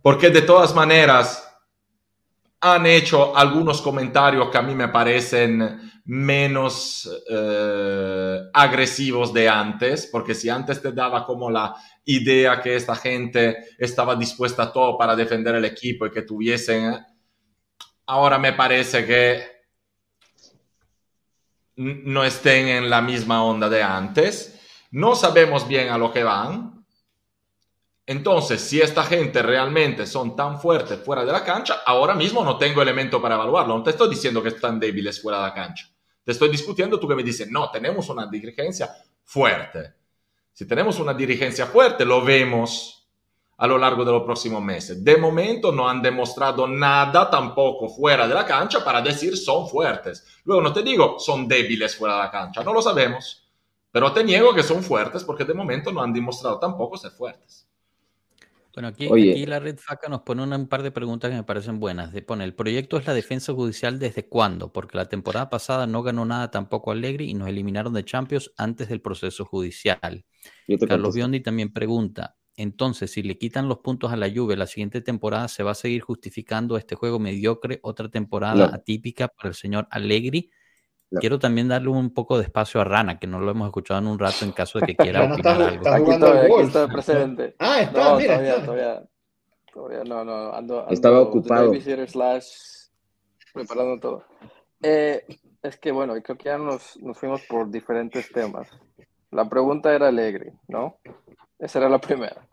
Porque 0.02 0.30
de 0.30 0.42
todas 0.42 0.74
maneras, 0.74 1.46
han 2.62 2.86
hecho 2.86 3.36
algunos 3.36 3.82
comentarios 3.82 4.50
que 4.50 4.58
a 4.58 4.62
mí 4.62 4.76
me 4.76 4.90
parecen 4.90 5.92
menos 6.06 7.10
eh, 7.30 8.40
agresivos 8.54 9.34
de 9.34 9.48
antes, 9.48 10.08
porque 10.12 10.34
si 10.34 10.50
antes 10.50 10.82
te 10.82 10.92
daba 10.92 11.26
como 11.26 11.50
la 11.50 11.76
idea 12.06 12.60
que 12.62 12.76
esta 12.76 12.96
gente 12.96 13.58
estaba 13.78 14.16
dispuesta 14.16 14.64
a 14.64 14.74
todo 14.74 14.98
para 14.98 15.16
defender 15.16 15.56
el 15.56 15.66
equipo 15.66 16.06
y 16.06 16.12
que 16.12 16.24
tuviesen, 16.24 16.96
ahora 18.10 18.38
me 18.40 18.54
parece 18.54 19.06
que 19.06 19.60
no 21.76 22.24
estén 22.24 22.68
en 22.68 22.90
la 22.90 23.02
misma 23.02 23.44
onda 23.44 23.70
de 23.70 23.82
antes. 23.82 24.60
No 24.92 25.16
sabemos 25.16 25.68
bien 25.68 25.90
a 25.90 25.98
lo 25.98 26.12
que 26.12 26.24
van, 26.24 26.80
entonces, 28.10 28.60
si 28.60 28.82
esta 28.82 29.04
gente 29.04 29.44
realmente 29.44 30.08
son 30.08 30.36
tan 30.36 30.60
fuertes 30.60 31.00
fuera 31.00 31.24
de 31.24 31.32
la 31.32 31.44
cancha, 31.44 31.84
ahora 31.86 32.16
mismo 32.16 32.44
no 32.44 32.58
tengo 32.58 32.82
elemento 32.82 33.22
para 33.22 33.36
evaluarlo. 33.36 33.78
No 33.78 33.84
te 33.84 33.92
estoy 33.92 34.10
diciendo 34.10 34.42
que 34.42 34.50
están 34.50 34.80
débiles 34.80 35.22
fuera 35.22 35.38
de 35.38 35.44
la 35.44 35.54
cancha. 35.54 35.88
Te 36.24 36.32
estoy 36.32 36.50
discutiendo 36.50 37.00
tú 37.00 37.08
que 37.08 37.14
me 37.14 37.22
dices, 37.22 37.52
no, 37.52 37.70
tenemos 37.70 38.10
una 38.10 38.26
dirigencia 38.26 38.90
fuerte. 39.24 39.94
Si 40.52 40.66
tenemos 40.66 41.00
una 41.00 41.14
dirigencia 41.14 41.68
fuerte, 41.68 42.04
lo 42.04 42.24
vemos 42.26 42.99
a 43.60 43.68
lo 43.68 43.78
largo 43.78 44.06
de 44.06 44.12
los 44.14 44.24
próximos 44.24 44.64
meses. 44.64 45.04
De 45.04 45.18
momento 45.18 45.74
no 45.74 45.90
han 45.90 46.02
demostrado 46.02 46.66
nada 46.66 47.30
tampoco 47.30 47.90
fuera 47.90 48.26
de 48.26 48.34
la 48.34 48.46
cancha 48.46 48.84
para 48.84 49.02
decir 49.02 49.36
son 49.36 49.68
fuertes. 49.68 50.26
Luego 50.46 50.62
no 50.62 50.72
te 50.72 50.82
digo 50.82 51.20
son 51.20 51.46
débiles 51.46 51.96
fuera 51.96 52.16
de 52.16 52.22
la 52.22 52.32
cancha, 52.32 52.64
no 52.64 52.74
lo 52.74 52.82
sabemos. 52.82 53.46
Pero 53.92 54.14
te 54.14 54.24
niego 54.24 54.54
que 54.54 54.64
son 54.64 54.82
fuertes 54.82 55.26
porque 55.26 55.44
de 55.44 55.54
momento 55.54 55.92
no 55.92 56.02
han 56.02 56.14
demostrado 56.14 56.58
tampoco 56.58 56.96
ser 56.96 57.12
fuertes. 57.12 57.70
Bueno, 58.74 58.90
aquí, 58.90 59.46
la 59.46 59.60
Red 59.60 59.78
Faca 59.78 60.08
nos 60.08 60.22
pone 60.22 60.44
un 60.44 60.68
par 60.68 60.84
de 60.84 60.92
preguntas 60.92 61.30
que 61.30 61.36
me 61.36 61.44
parecen 61.44 61.82
buenas. 61.82 62.14
De, 62.14 62.22
pone, 62.22 62.46
¿el 62.46 62.54
proyecto 62.54 62.98
es 62.98 63.06
la 63.08 63.14
defensa 63.14 63.52
judicial 63.52 64.00
desde 64.00 64.30
cuándo? 64.30 64.72
Porque 64.72 64.96
la 64.96 65.10
temporada 65.10 65.50
pasada 65.50 65.86
no 65.86 66.02
ganó 66.02 66.24
nada 66.24 66.50
tampoco 66.50 66.92
Allegri 66.92 67.30
y 67.30 67.34
nos 67.34 67.50
eliminaron 67.50 67.92
de 67.94 68.06
Champions 68.06 68.54
antes 68.56 68.88
del 68.88 69.02
proceso 69.02 69.44
judicial. 69.44 70.24
Carlos 70.88 71.14
Biondi 71.14 71.42
también 71.42 71.74
pregunta, 71.74 72.38
entonces, 72.60 73.12
si 73.12 73.24
le 73.24 73.38
quitan 73.38 73.70
los 73.70 73.78
puntos 73.78 74.12
a 74.12 74.18
la 74.18 74.30
Juve 74.30 74.58
la 74.58 74.68
siguiente 74.68 75.00
temporada, 75.00 75.48
¿se 75.48 75.64
va 75.64 75.72
a 75.72 75.76
seguir 75.76 76.02
justificando 76.02 76.76
este 76.76 76.94
juego 76.96 77.18
mediocre, 77.18 77.80
otra 77.84 78.10
temporada 78.10 78.66
atípica 78.74 79.30
para 79.30 79.48
el 79.48 79.56
señor 79.56 79.88
Allegri? 79.90 80.52
Quiero 81.10 81.40
también 81.40 81.70
darle 81.70 81.88
un 81.88 82.14
poco 82.14 82.38
de 82.38 82.44
espacio 82.44 82.82
a 82.82 82.84
Rana, 82.84 83.18
que 83.18 83.28
no 83.28 83.40
lo 83.40 83.50
hemos 83.50 83.68
escuchado 83.68 84.02
en 84.02 84.08
un 84.08 84.20
rato 84.20 84.44
en 84.44 84.52
caso 84.52 84.78
de 84.78 84.88
que 84.88 84.96
quiera 84.98 85.24
opinar 85.34 85.62
algo. 85.62 85.90
aquí, 85.90 86.12
estoy, 86.12 86.64
está 86.66 86.88
presente. 86.90 87.56
Ah, 87.60 87.82
está, 87.82 88.18
mira. 88.18 88.36
Todavía, 88.36 88.66
todavía, 88.66 89.10
todavía, 89.74 90.04
no, 90.04 90.26
no, 90.26 90.54
ando, 90.54 90.86
Estaba 90.90 91.22
ocupado. 91.22 91.74
Slash, 91.74 92.90
preparando 93.54 94.02
todo. 94.02 94.26
Eh, 94.84 95.24
es 95.64 95.78
que, 95.78 95.94
bueno, 95.94 96.14
creo 96.22 96.38
que 96.38 96.50
ya 96.50 96.58
nos, 96.58 96.98
nos 96.98 97.18
fuimos 97.18 97.42
por 97.48 97.72
diferentes 97.72 98.30
temas. 98.34 98.68
La 99.32 99.48
pregunta 99.48 99.96
era 99.96 100.10
Alegri, 100.10 100.52
¿no? 100.68 100.98
Esa 101.58 101.80
era 101.80 101.88
la 101.88 102.00
primera. 102.00 102.49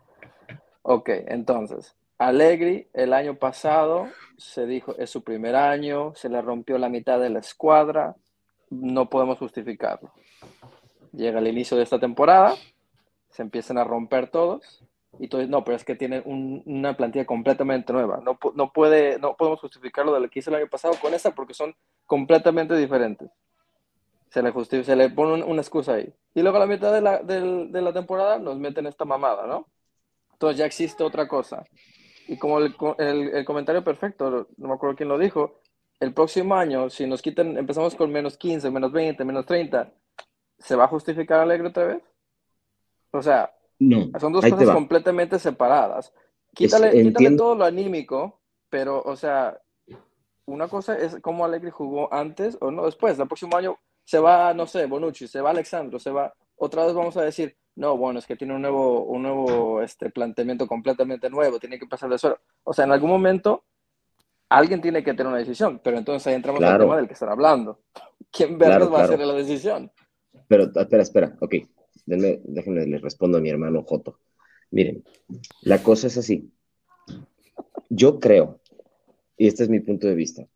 Ok, 0.88 1.08
entonces, 1.26 1.96
Allegri 2.16 2.86
el 2.92 3.12
año 3.12 3.34
pasado 3.34 4.06
se 4.38 4.66
dijo 4.66 4.94
es 4.98 5.10
su 5.10 5.24
primer 5.24 5.56
año, 5.56 6.12
se 6.14 6.28
le 6.28 6.40
rompió 6.40 6.78
la 6.78 6.88
mitad 6.88 7.18
de 7.18 7.28
la 7.28 7.40
escuadra, 7.40 8.14
no 8.70 9.10
podemos 9.10 9.36
justificarlo. 9.36 10.12
Llega 11.10 11.40
el 11.40 11.48
inicio 11.48 11.76
de 11.76 11.82
esta 11.82 11.98
temporada, 11.98 12.54
se 13.30 13.42
empiezan 13.42 13.78
a 13.78 13.84
romper 13.84 14.30
todos, 14.30 14.84
y 15.18 15.24
entonces 15.24 15.48
no, 15.48 15.64
pero 15.64 15.76
es 15.76 15.84
que 15.84 15.96
tiene 15.96 16.22
una 16.24 16.96
plantilla 16.96 17.26
completamente 17.26 17.92
nueva. 17.92 18.20
No, 18.24 18.38
no, 18.54 18.72
puede, 18.72 19.18
no 19.18 19.34
podemos 19.34 19.58
justificarlo 19.58 20.14
de 20.14 20.20
lo 20.20 20.30
que 20.30 20.38
hizo 20.38 20.50
el 20.50 20.56
año 20.56 20.68
pasado 20.70 20.94
con 21.02 21.14
esta 21.14 21.32
porque 21.32 21.54
son 21.54 21.74
completamente 22.04 22.76
diferentes. 22.76 23.28
Se 24.30 24.40
le, 24.40 24.52
se 24.84 24.94
le 24.94 25.10
pone 25.10 25.42
una 25.42 25.62
excusa 25.62 25.94
ahí. 25.94 26.14
Y 26.32 26.42
luego 26.42 26.58
a 26.58 26.60
la 26.60 26.66
mitad 26.66 26.92
de 26.92 27.00
la, 27.00 27.18
de 27.24 27.82
la 27.82 27.92
temporada 27.92 28.38
nos 28.38 28.56
meten 28.56 28.86
esta 28.86 29.04
mamada, 29.04 29.48
¿no? 29.48 29.66
Entonces 30.36 30.58
ya 30.58 30.66
existe 30.66 31.02
otra 31.02 31.26
cosa. 31.26 31.64
Y 32.28 32.36
como 32.36 32.58
el, 32.58 32.74
el, 32.98 33.28
el, 33.34 33.44
comentario 33.46 33.82
perfecto, 33.82 34.48
no 34.58 34.68
me 34.68 34.74
acuerdo 34.74 34.96
quién 34.96 35.08
lo 35.08 35.16
dijo, 35.16 35.60
el 35.98 36.12
próximo 36.12 36.54
año, 36.54 36.90
si 36.90 37.06
nos 37.06 37.22
quitan, 37.22 37.56
empezamos 37.56 37.94
con 37.94 38.12
menos 38.12 38.36
15, 38.36 38.70
menos 38.70 38.92
20, 38.92 39.24
menos 39.24 39.46
30, 39.46 39.90
¿se 40.58 40.76
va 40.76 40.84
a 40.84 40.88
justificar 40.88 41.40
Alegre 41.40 41.68
otra 41.68 41.86
vez? 41.86 42.02
O 43.12 43.22
sea, 43.22 43.50
no, 43.78 44.10
son 44.20 44.34
dos 44.34 44.44
cosas 44.44 44.74
completamente 44.74 45.38
separadas. 45.38 46.12
Quítale, 46.54 46.90
quítale 47.02 47.34
todo 47.34 47.54
lo 47.54 47.64
anímico, 47.64 48.40
pero, 48.68 49.00
o 49.02 49.16
sea, 49.16 49.58
una 50.44 50.68
cosa 50.68 50.98
es 50.98 51.16
cómo 51.22 51.46
Alegre 51.46 51.70
jugó 51.70 52.12
antes 52.12 52.58
o 52.60 52.70
no 52.70 52.84
después. 52.84 53.18
El 53.18 53.26
próximo 53.26 53.56
año 53.56 53.78
se 54.04 54.18
va, 54.18 54.52
no 54.52 54.66
sé, 54.66 54.84
Bonucci, 54.84 55.28
se 55.28 55.40
va 55.40 55.50
Alexandro, 55.50 55.98
se 55.98 56.10
va. 56.10 56.34
Otra 56.56 56.84
vez 56.84 56.94
vamos 56.94 57.16
a 57.16 57.22
decir, 57.22 57.56
no, 57.76 57.96
bueno, 57.98 58.18
es 58.18 58.26
que 58.26 58.36
tiene 58.36 58.54
un 58.54 58.62
nuevo, 58.62 59.04
un 59.04 59.22
nuevo 59.22 59.82
este, 59.82 60.10
planteamiento 60.10 60.66
completamente 60.66 61.28
nuevo, 61.28 61.58
tiene 61.58 61.78
que 61.78 61.86
pasar 61.86 62.08
de 62.08 62.18
suelo. 62.18 62.38
O 62.64 62.72
sea, 62.72 62.86
en 62.86 62.92
algún 62.92 63.10
momento 63.10 63.64
alguien 64.48 64.80
tiene 64.80 65.04
que 65.04 65.12
tener 65.12 65.26
una 65.26 65.38
decisión, 65.38 65.80
pero 65.84 65.98
entonces 65.98 66.26
ahí 66.26 66.34
entramos 66.34 66.62
al 66.62 66.78
tema 66.78 66.96
del 66.96 67.06
que 67.06 67.12
están 67.12 67.28
hablando. 67.28 67.80
¿Quién 68.30 68.58
verlos 68.58 68.92
va 68.92 69.00
a 69.00 69.04
hacer 69.04 69.20
la 69.20 69.34
decisión? 69.34 69.92
Pero, 70.48 70.70
espera, 70.74 71.02
espera, 71.02 71.36
ok. 71.40 71.54
déjenme, 72.06 72.86
le 72.86 72.98
respondo 72.98 73.36
a 73.38 73.40
mi 73.42 73.50
hermano 73.50 73.82
Joto. 73.82 74.20
Miren, 74.70 75.04
la 75.60 75.82
cosa 75.82 76.06
es 76.06 76.16
así. 76.16 76.50
Yo 77.90 78.18
creo, 78.18 78.60
y 79.36 79.48
este 79.48 79.64
es 79.64 79.68
mi 79.68 79.80
punto 79.80 80.06
de 80.06 80.14
vista, 80.14 80.46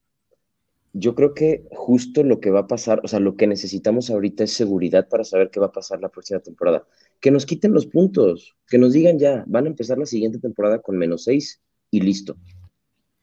yo 0.92 1.14
creo 1.14 1.34
que 1.34 1.66
justo 1.70 2.24
lo 2.24 2.40
que 2.40 2.50
va 2.50 2.60
a 2.60 2.66
pasar, 2.66 3.00
o 3.04 3.08
sea, 3.08 3.20
lo 3.20 3.36
que 3.36 3.46
necesitamos 3.46 4.10
ahorita 4.10 4.44
es 4.44 4.52
seguridad 4.52 5.08
para 5.08 5.24
saber 5.24 5.50
qué 5.50 5.60
va 5.60 5.66
a 5.66 5.72
pasar 5.72 6.00
la 6.00 6.08
próxima 6.08 6.40
temporada. 6.40 6.84
Que 7.20 7.30
nos 7.30 7.46
quiten 7.46 7.72
los 7.72 7.86
puntos, 7.86 8.56
que 8.66 8.78
nos 8.78 8.92
digan 8.92 9.18
ya, 9.18 9.44
van 9.46 9.66
a 9.66 9.68
empezar 9.68 9.98
la 9.98 10.06
siguiente 10.06 10.38
temporada 10.38 10.80
con 10.80 10.96
menos 10.96 11.24
seis 11.24 11.60
y 11.90 12.00
listo 12.00 12.36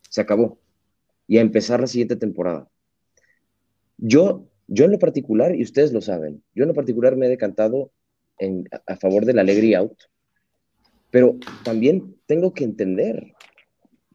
se 0.10 0.22
acabó. 0.22 0.60
Y 1.28 1.38
a 1.38 1.41
empezar 1.41 1.80
la 1.80 1.88
siguiente 1.88 2.16
temporada. 2.16 2.68
Yo, 3.98 4.48
yo 4.68 4.86
en 4.86 4.91
lo 4.91 5.00
particular, 5.00 5.56
y 5.56 5.62
ustedes 5.62 5.93
lo 5.93 6.02
saben, 6.02 6.43
yo 6.56 6.64
en 6.64 6.70
lo 6.70 6.74
particular 6.74 7.16
me 7.16 7.28
he 7.28 7.30
decantado 7.30 7.91
en, 8.39 8.68
a, 8.88 8.95
favor 8.95 9.26
del 9.26 9.38
Alegri 9.38 9.76
Out, 9.76 9.98
pero 11.12 11.38
también 11.64 12.16
tengo 12.26 12.52
que 12.54 12.64
entender 12.64 13.34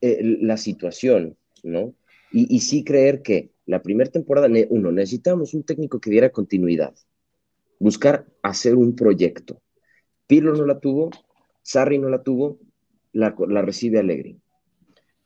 eh, 0.01 0.39
la 0.41 0.57
situación, 0.57 1.37
¿no? 1.62 1.95
Y, 2.33 2.53
y, 2.53 2.61
sí 2.61 2.83
creer 2.83 3.22
que 3.22 3.51
la 3.66 3.83
primera 3.83 4.11
temporada, 4.11 4.49
uno, 4.70 4.91
necesitamos 4.91 5.55
un 5.55 5.62
técnico 5.62 6.01
que 6.01 6.11
diera 6.11 6.30
continuidad, 6.30 6.95
buscar 7.78 8.26
hacer 8.43 8.74
un 8.74 8.97
proyecto. 8.97 9.61
Pirlo 10.33 10.55
no 10.55 10.64
la 10.64 10.80
tuvo, 10.80 11.11
Sarri 11.61 11.99
no 11.99 12.09
la 12.09 12.22
tuvo, 12.22 12.59
la, 13.12 13.35
la 13.49 13.61
recibe 13.61 13.99
Alegri. 13.99 14.41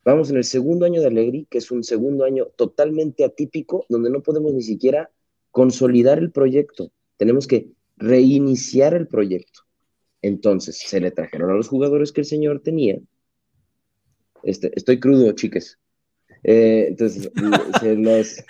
Vamos 0.04 0.30
en 0.30 0.36
el 0.36 0.42
segundo 0.42 0.84
año 0.84 1.00
de 1.00 1.06
Allegri, 1.06 1.46
que 1.48 1.58
es 1.58 1.70
un 1.70 1.84
segundo 1.84 2.24
año 2.24 2.46
totalmente 2.56 3.24
atípico, 3.24 3.86
donde 3.88 4.10
no 4.10 4.20
podemos 4.20 4.52
ni 4.52 4.62
siquiera 4.62 5.08
consolidar 5.52 6.18
el 6.18 6.32
proyecto. 6.32 6.90
Tenemos 7.18 7.46
que 7.46 7.68
reiniciar 7.96 8.94
el 8.94 9.06
proyecto. 9.06 9.60
Entonces, 10.22 10.76
se 10.76 10.98
le 10.98 11.12
trajeron 11.12 11.52
a 11.52 11.54
los 11.54 11.68
jugadores 11.68 12.10
que 12.10 12.22
el 12.22 12.26
señor 12.26 12.58
tenía. 12.58 12.98
Este, 14.42 14.72
estoy 14.74 14.98
crudo, 14.98 15.30
chiques. 15.30 15.78
Eh, 16.42 16.86
entonces, 16.88 17.30
se 17.80 17.94
los... 17.94 18.44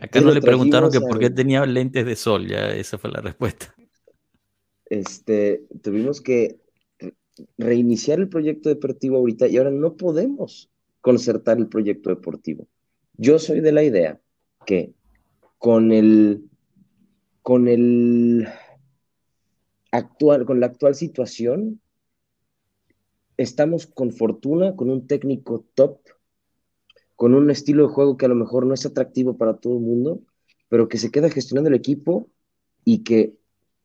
Acá 0.00 0.20
no 0.20 0.30
le 0.30 0.40
preguntaron 0.40 0.92
que 0.92 1.00
por 1.00 1.18
qué 1.18 1.28
tenía 1.28 1.66
lentes 1.66 2.06
de 2.06 2.14
sol, 2.14 2.46
ya 2.46 2.72
esa 2.72 2.98
fue 2.98 3.10
la 3.10 3.20
respuesta. 3.20 3.74
Este, 4.94 5.66
tuvimos 5.82 6.20
que 6.20 6.60
reiniciar 7.58 8.20
el 8.20 8.28
proyecto 8.28 8.68
deportivo 8.68 9.16
ahorita 9.16 9.48
y 9.48 9.56
ahora 9.56 9.72
no 9.72 9.96
podemos 9.96 10.70
concertar 11.00 11.58
el 11.58 11.66
proyecto 11.66 12.10
deportivo. 12.10 12.68
Yo 13.14 13.40
soy 13.40 13.58
de 13.58 13.72
la 13.72 13.82
idea 13.82 14.20
que 14.64 14.94
con 15.58 15.90
el 15.90 16.44
con 17.42 17.66
el 17.66 18.46
actual 19.90 20.46
con 20.46 20.60
la 20.60 20.66
actual 20.66 20.94
situación 20.94 21.80
estamos 23.36 23.88
con 23.88 24.12
fortuna 24.12 24.76
con 24.76 24.90
un 24.90 25.08
técnico 25.08 25.66
top 25.74 25.98
con 27.16 27.34
un 27.34 27.50
estilo 27.50 27.88
de 27.88 27.92
juego 27.92 28.16
que 28.16 28.26
a 28.26 28.28
lo 28.28 28.36
mejor 28.36 28.64
no 28.64 28.74
es 28.74 28.86
atractivo 28.86 29.36
para 29.36 29.56
todo 29.56 29.74
el 29.74 29.82
mundo, 29.82 30.22
pero 30.68 30.86
que 30.86 30.98
se 30.98 31.10
queda 31.10 31.30
gestionando 31.30 31.68
el 31.68 31.74
equipo 31.74 32.30
y 32.84 33.02
que 33.02 33.34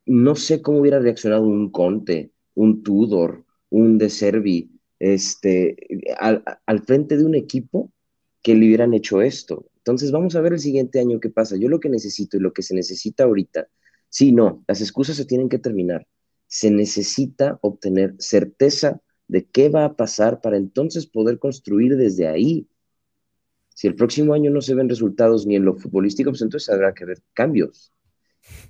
no 0.06 0.36
sé 0.36 0.62
cómo 0.62 0.80
hubiera 0.80 1.00
reaccionado 1.00 1.43
un 1.43 1.72
Conte, 1.72 2.32
un 2.56 2.84
Tudor, 2.84 3.45
un 3.70 3.97
De 3.97 4.10
Servi, 4.10 4.72
este, 5.00 5.76
al, 6.20 6.43
al, 6.66 6.82
frente 6.82 7.18
de 7.18 7.26
un 7.26 7.36
equipo 7.36 7.91
que 8.41 8.56
le 8.56 8.66
hubieran 8.66 8.93
hecho 8.93 9.22
esto. 9.22 9.70
Entonces 9.78 10.12
vamos 10.12 10.36
a 10.36 10.41
ver 10.41 10.54
el 10.54 10.60
siguiente 10.60 11.00
año 11.00 11.20
qué 11.20 11.30
pasa. 11.30 11.56
Yo 11.58 11.70
lo 11.70 11.80
que 11.80 11.89
necesito 11.89 12.38
y 12.38 12.41
lo 12.41 12.54
que 12.54 12.64
se 12.64 12.76
necesita 12.76 13.24
ahorita, 13.24 13.68
sí, 14.10 14.32
no, 14.32 14.64
las 14.68 14.82
excusas 14.82 15.16
se 15.16 15.26
tienen 15.26 15.50
que 15.50 15.60
terminar. 15.60 16.08
Se 16.47 16.72
necesita 16.72 17.60
obtener 17.62 18.16
certeza 18.20 19.02
de 19.28 19.45
qué 19.45 19.70
va 19.70 19.86
a 19.86 19.95
pasar 19.95 20.41
para 20.41 20.58
entonces 20.58 21.06
poder 21.06 21.39
construir 21.39 21.95
desde 21.95 22.28
ahí. 22.28 22.68
Si 23.70 23.88
el 23.88 23.95
próximo 23.95 24.34
año 24.34 24.52
no 24.52 24.60
se 24.60 24.74
ven 24.74 24.89
resultados 24.89 25.45
ni 25.45 25.56
en 25.56 25.64
lo 25.64 25.76
futbolístico, 25.76 26.32
pues 26.32 26.41
entonces 26.41 26.70
habrá 26.70 26.93
que 26.93 27.06
ver 27.06 27.22
cambios. 27.34 27.93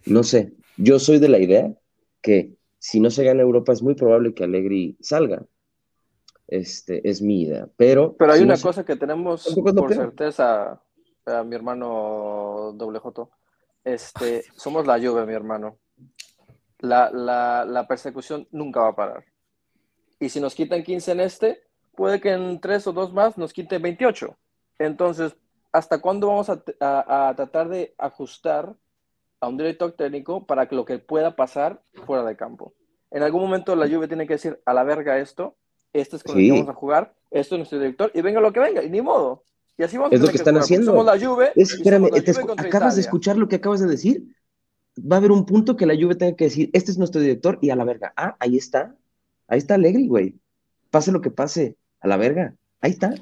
No 0.06 0.24
sé, 0.24 0.54
yo 0.80 0.98
soy 0.98 1.20
de 1.20 1.28
la 1.28 1.40
idea 1.40 1.74
que 2.22 2.58
si 2.80 3.00
no 3.00 3.12
se 3.12 3.24
gana 3.24 3.42
Europa 3.42 3.74
es 3.74 3.84
muy 3.84 3.96
probable 3.96 4.34
que 4.34 4.46
Allegri 4.46 4.98
salga. 5.02 5.46
Este, 6.48 7.08
es 7.08 7.22
mi 7.22 7.44
idea. 7.44 7.68
Pero, 7.78 8.16
pero 8.18 8.32
hay 8.32 8.42
una 8.42 8.58
cosa 8.58 8.84
que 8.84 8.96
tenemos 8.96 9.46
por 9.54 9.94
certeza, 9.94 10.82
a 11.26 11.44
mi 11.44 11.56
hermano 11.56 12.74
Doble 12.76 13.00
J. 13.00 13.30
Este, 13.84 14.46
somos 14.56 14.88
la 14.88 14.98
lluvia, 14.98 15.26
mi 15.26 15.34
hermano. 15.34 15.78
La, 16.80 17.12
la, 17.12 17.66
la, 17.66 17.88
persecución 17.88 18.48
nunca 18.52 18.80
va 18.80 18.88
a 18.88 18.96
parar. 18.96 19.26
Y 20.20 20.30
si 20.30 20.40
nos 20.40 20.56
quitan 20.56 20.82
15 20.82 21.12
en 21.12 21.20
este, 21.20 21.64
puede 21.94 22.22
que 22.22 22.32
en 22.32 22.60
tres 22.62 22.88
o 22.88 22.94
dos 22.94 23.14
más 23.14 23.38
nos 23.38 23.54
quiten 23.54 23.82
28. 23.82 24.36
Entonces, 24.80 25.36
¿hasta 25.72 26.00
cuándo 26.00 26.28
vamos 26.28 26.50
a, 26.50 26.64
a, 26.80 27.30
a 27.30 27.36
tratar 27.36 27.68
de 27.68 27.94
ajustar 27.98 28.76
a 29.42 29.48
un 29.48 29.58
director 29.58 29.92
técnico 29.94 30.46
para 30.46 30.68
que 30.68 30.76
lo 30.76 30.86
que 30.86 31.00
pueda 31.00 31.36
pasar 31.36 31.82
fuera 32.06 32.24
de 32.24 32.36
campo? 32.36 32.74
En 33.12 33.24
algún 33.24 33.42
momento 33.42 33.76
la 33.76 33.88
lluvia 33.88 34.08
tiene 34.08 34.28
que 34.28 34.34
decir, 34.34 34.60
a 34.66 34.74
la 34.74 34.84
verga 34.84 35.20
esto, 35.20 35.56
esto 35.94 36.16
es 36.16 36.24
con 36.24 36.36
lo 36.36 36.42
que 36.42 36.52
vamos 36.52 36.70
a 36.70 36.74
jugar, 36.74 37.14
esto 37.32 37.56
es 37.56 37.60
nuestro 37.60 37.80
director, 37.80 38.12
y 38.14 38.22
venga 38.22 38.40
lo 38.40 38.54
que 38.54 38.60
venga, 38.60 38.84
y 38.84 38.90
ni 38.90 39.02
modo. 39.02 39.44
Y 39.78 39.84
así 39.84 39.98
vamos 39.98 40.12
es 40.14 40.22
lo 40.22 40.28
que 40.28 40.38
están 40.38 40.58
haciendo. 40.58 40.92
Somos 40.92 41.06
la 41.06 41.18
Juve. 41.18 41.52
espérame, 41.56 42.10
acabas 42.58 42.96
de 42.96 43.02
escuchar 43.02 43.38
lo 43.38 43.48
que 43.48 43.56
acabas 43.56 43.80
de 43.80 43.88
decir. 43.88 44.24
Va 45.00 45.16
a 45.16 45.20
haber 45.20 45.32
un 45.32 45.46
punto 45.46 45.78
que 45.78 45.86
la 45.86 45.96
Juve 45.96 46.16
tenga 46.16 46.36
que 46.36 46.46
decir, 46.46 46.70
este 46.74 46.92
es 46.92 46.98
nuestro 46.98 47.22
director, 47.22 47.58
y 47.62 47.70
a 47.70 47.76
la 47.76 47.86
verga. 47.86 48.14
Ah, 48.18 48.36
ahí 48.40 48.58
está. 48.58 48.96
Ahí 49.48 49.58
está 49.58 49.76
Allegri, 49.76 50.08
güey. 50.08 50.36
Pase 50.92 51.12
lo 51.12 51.22
que 51.22 51.32
pase, 51.32 51.78
a 52.02 52.08
la 52.08 52.18
verga. 52.18 52.56
Ahí 52.82 52.92
está. 52.92 53.14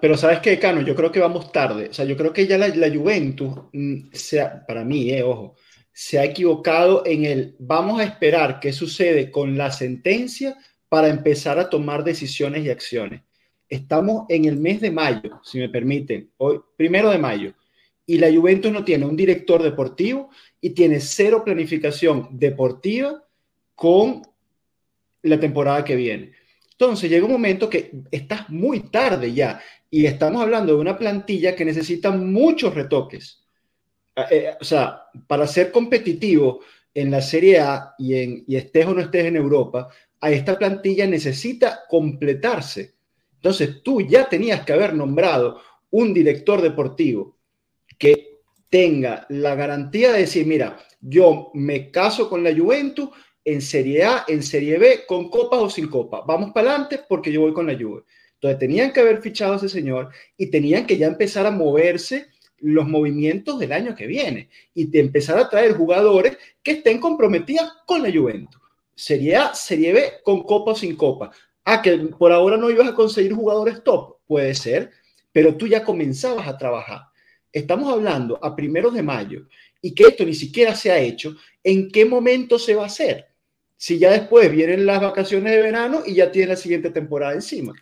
Pero 0.00 0.16
sabes 0.16 0.40
qué, 0.40 0.58
Cano, 0.58 0.80
yo 0.80 0.94
creo 0.94 1.12
que 1.12 1.20
vamos 1.20 1.52
tarde. 1.52 1.88
O 1.90 1.92
sea, 1.92 2.04
yo 2.04 2.16
creo 2.16 2.32
que 2.32 2.46
ya 2.46 2.56
la, 2.56 2.68
la 2.68 2.88
Juventus, 2.88 3.54
mm, 3.72 4.10
sea, 4.12 4.64
para 4.66 4.84
mí, 4.84 5.10
eh, 5.10 5.22
ojo, 5.22 5.56
se 5.92 6.18
ha 6.18 6.24
equivocado 6.24 7.02
en 7.04 7.24
el 7.24 7.56
vamos 7.58 8.00
a 8.00 8.04
esperar 8.04 8.60
qué 8.60 8.72
sucede 8.72 9.30
con 9.30 9.58
la 9.58 9.70
sentencia 9.72 10.56
para 10.88 11.08
empezar 11.08 11.58
a 11.58 11.68
tomar 11.68 12.04
decisiones 12.04 12.64
y 12.64 12.70
acciones. 12.70 13.22
Estamos 13.68 14.24
en 14.28 14.46
el 14.46 14.56
mes 14.56 14.80
de 14.80 14.90
mayo, 14.90 15.40
si 15.42 15.58
me 15.58 15.68
permiten, 15.68 16.30
hoy, 16.38 16.60
primero 16.76 17.10
de 17.10 17.18
mayo, 17.18 17.52
y 18.06 18.16
la 18.16 18.32
Juventus 18.32 18.72
no 18.72 18.84
tiene 18.84 19.04
un 19.04 19.16
director 19.16 19.62
deportivo 19.62 20.30
y 20.62 20.70
tiene 20.70 21.00
cero 21.00 21.42
planificación 21.44 22.28
deportiva 22.30 23.22
con 23.74 24.22
la 25.22 25.38
temporada 25.38 25.84
que 25.84 25.96
viene. 25.96 26.32
Entonces 26.80 27.10
llega 27.10 27.26
un 27.26 27.32
momento 27.32 27.68
que 27.68 27.90
estás 28.12 28.48
muy 28.50 28.80
tarde 28.80 29.32
ya 29.32 29.60
y 29.90 30.06
estamos 30.06 30.40
hablando 30.40 30.74
de 30.74 30.80
una 30.80 30.96
plantilla 30.96 31.56
que 31.56 31.64
necesita 31.64 32.12
muchos 32.12 32.72
retoques. 32.72 33.42
Eh, 34.14 34.26
eh, 34.30 34.50
o 34.60 34.64
sea, 34.64 35.02
para 35.26 35.48
ser 35.48 35.72
competitivo 35.72 36.60
en 36.94 37.10
la 37.10 37.20
Serie 37.20 37.58
A 37.58 37.94
y, 37.98 38.14
en, 38.14 38.44
y 38.46 38.54
estés 38.54 38.86
o 38.86 38.94
no 38.94 39.00
estés 39.00 39.24
en 39.24 39.34
Europa, 39.34 39.88
a 40.20 40.30
esta 40.30 40.56
plantilla 40.56 41.04
necesita 41.08 41.80
completarse. 41.88 42.94
Entonces 43.34 43.82
tú 43.82 44.00
ya 44.02 44.28
tenías 44.28 44.64
que 44.64 44.72
haber 44.72 44.94
nombrado 44.94 45.60
un 45.90 46.14
director 46.14 46.62
deportivo 46.62 47.38
que 47.98 48.38
tenga 48.70 49.26
la 49.30 49.56
garantía 49.56 50.12
de 50.12 50.20
decir, 50.20 50.46
mira, 50.46 50.78
yo 51.00 51.50
me 51.54 51.90
caso 51.90 52.28
con 52.28 52.44
la 52.44 52.54
Juventus 52.54 53.08
en 53.44 53.60
Serie 53.62 54.04
A, 54.04 54.24
en 54.28 54.42
Serie 54.42 54.78
B, 54.78 55.06
con 55.06 55.30
copa 55.30 55.58
o 55.58 55.70
sin 55.70 55.88
copa. 55.88 56.22
Vamos 56.26 56.52
para 56.52 56.70
adelante 56.70 57.00
porque 57.08 57.32
yo 57.32 57.42
voy 57.42 57.52
con 57.52 57.66
la 57.66 57.78
Juve. 57.78 58.04
Entonces 58.34 58.58
tenían 58.58 58.92
que 58.92 59.00
haber 59.00 59.20
fichado 59.20 59.54
a 59.54 59.56
ese 59.56 59.68
señor 59.68 60.10
y 60.36 60.50
tenían 60.50 60.86
que 60.86 60.96
ya 60.96 61.06
empezar 61.06 61.46
a 61.46 61.50
moverse 61.50 62.28
los 62.60 62.86
movimientos 62.86 63.58
del 63.58 63.72
año 63.72 63.94
que 63.94 64.06
viene 64.06 64.48
y 64.74 64.86
de 64.86 65.00
empezar 65.00 65.38
a 65.38 65.48
traer 65.48 65.74
jugadores 65.74 66.38
que 66.62 66.72
estén 66.72 66.98
comprometidos 66.98 67.72
con 67.86 68.02
la 68.02 68.12
Juventus. 68.12 68.60
Serie 68.94 69.36
A, 69.36 69.54
Serie 69.54 69.92
B, 69.92 70.12
con 70.24 70.42
copa 70.42 70.72
o 70.72 70.76
sin 70.76 70.96
copa. 70.96 71.30
Ah, 71.64 71.82
que 71.82 71.96
por 71.96 72.32
ahora 72.32 72.56
no 72.56 72.70
ibas 72.70 72.88
a 72.88 72.94
conseguir 72.94 73.32
jugadores 73.32 73.82
top, 73.84 74.16
puede 74.26 74.54
ser, 74.54 74.90
pero 75.32 75.56
tú 75.56 75.66
ya 75.66 75.84
comenzabas 75.84 76.48
a 76.48 76.58
trabajar. 76.58 77.02
Estamos 77.52 77.92
hablando 77.92 78.38
a 78.42 78.56
primeros 78.56 78.94
de 78.94 79.02
mayo 79.02 79.46
y 79.80 79.94
que 79.94 80.04
esto 80.04 80.24
ni 80.24 80.34
siquiera 80.34 80.74
se 80.74 80.90
ha 80.90 80.98
hecho. 80.98 81.36
¿En 81.62 81.90
qué 81.90 82.04
momento 82.04 82.58
se 82.58 82.74
va 82.74 82.84
a 82.84 82.86
hacer? 82.86 83.27
Si 83.80 84.00
ya 84.00 84.10
después 84.10 84.50
vienen 84.50 84.86
las 84.86 85.00
vacaciones 85.00 85.52
de 85.52 85.62
verano 85.62 86.02
y 86.04 86.14
ya 86.14 86.32
tiene 86.32 86.48
la 86.48 86.56
siguiente 86.56 86.90
temporada 86.90 87.32
encima. 87.32 87.74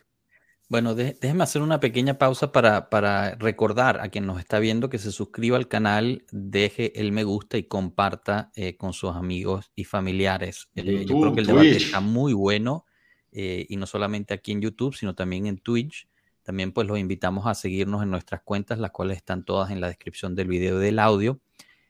Bueno, 0.68 0.94
déjeme 0.94 1.42
hacer 1.42 1.62
una 1.62 1.80
pequeña 1.80 2.18
pausa 2.18 2.52
para, 2.52 2.90
para, 2.90 3.34
recordar 3.36 4.00
a 4.00 4.08
quien 4.08 4.26
nos 4.26 4.38
está 4.38 4.58
viendo 4.58 4.90
que 4.90 4.98
se 4.98 5.10
suscriba 5.10 5.56
al 5.56 5.68
canal, 5.68 6.24
deje 6.30 7.00
el 7.00 7.12
me 7.12 7.24
gusta 7.24 7.56
y 7.56 7.62
comparta 7.62 8.50
eh, 8.56 8.76
con 8.76 8.92
sus 8.92 9.14
amigos 9.14 9.70
y 9.74 9.84
familiares. 9.84 10.68
Eh, 10.74 11.06
yo 11.06 11.18
creo 11.18 11.34
que 11.34 11.40
el 11.40 11.46
debate 11.46 11.76
está 11.76 12.00
muy 12.00 12.34
bueno 12.34 12.84
eh, 13.32 13.64
y 13.68 13.76
no 13.76 13.86
solamente 13.86 14.34
aquí 14.34 14.52
en 14.52 14.60
YouTube, 14.60 14.94
sino 14.94 15.14
también 15.14 15.46
en 15.46 15.56
Twitch. 15.56 16.08
También 16.42 16.72
pues 16.72 16.86
los 16.86 16.98
invitamos 16.98 17.46
a 17.46 17.54
seguirnos 17.54 18.02
en 18.02 18.10
nuestras 18.10 18.42
cuentas, 18.42 18.78
las 18.78 18.90
cuales 18.90 19.16
están 19.16 19.44
todas 19.44 19.70
en 19.70 19.80
la 19.80 19.86
descripción 19.86 20.34
del 20.34 20.48
video 20.48 20.78
del 20.78 20.98
audio. 20.98 21.40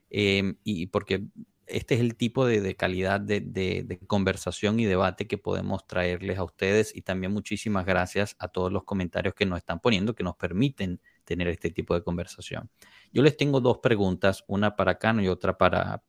y 0.09 0.85
porque 0.87 1.25
este 1.67 1.95
es 1.95 2.01
el 2.01 2.15
tipo 2.15 2.45
de, 2.45 2.75
calidad 2.75 3.19
de, 3.19 3.99
conversación 4.07 4.79
y 4.79 4.85
debate 4.85 5.27
que 5.27 5.37
podemos 5.37 5.85
traerles 5.85 6.37
a 6.37 6.43
ustedes 6.43 6.95
y 6.95 7.01
también 7.01 7.33
muchísimas 7.33 7.85
gracias 7.85 8.35
a 8.39 8.47
todos 8.47 8.71
los 8.71 8.83
comentarios 8.83 9.33
que 9.33 9.45
nos 9.45 9.57
están 9.57 9.79
poniendo 9.79 10.15
que 10.15 10.23
nos 10.23 10.35
permiten 10.35 11.01
tener 11.25 11.47
este 11.49 11.69
tipo 11.69 11.93
de 11.93 12.03
conversación. 12.03 12.69
Yo 13.11 13.21
les 13.21 13.35
tengo 13.35 13.59
dos 13.59 13.79
preguntas, 13.79 14.43
una 14.47 14.75
para 14.75 14.97
Cano 14.97 15.21
y 15.21 15.27
otra 15.27 15.57
para, 15.57 16.01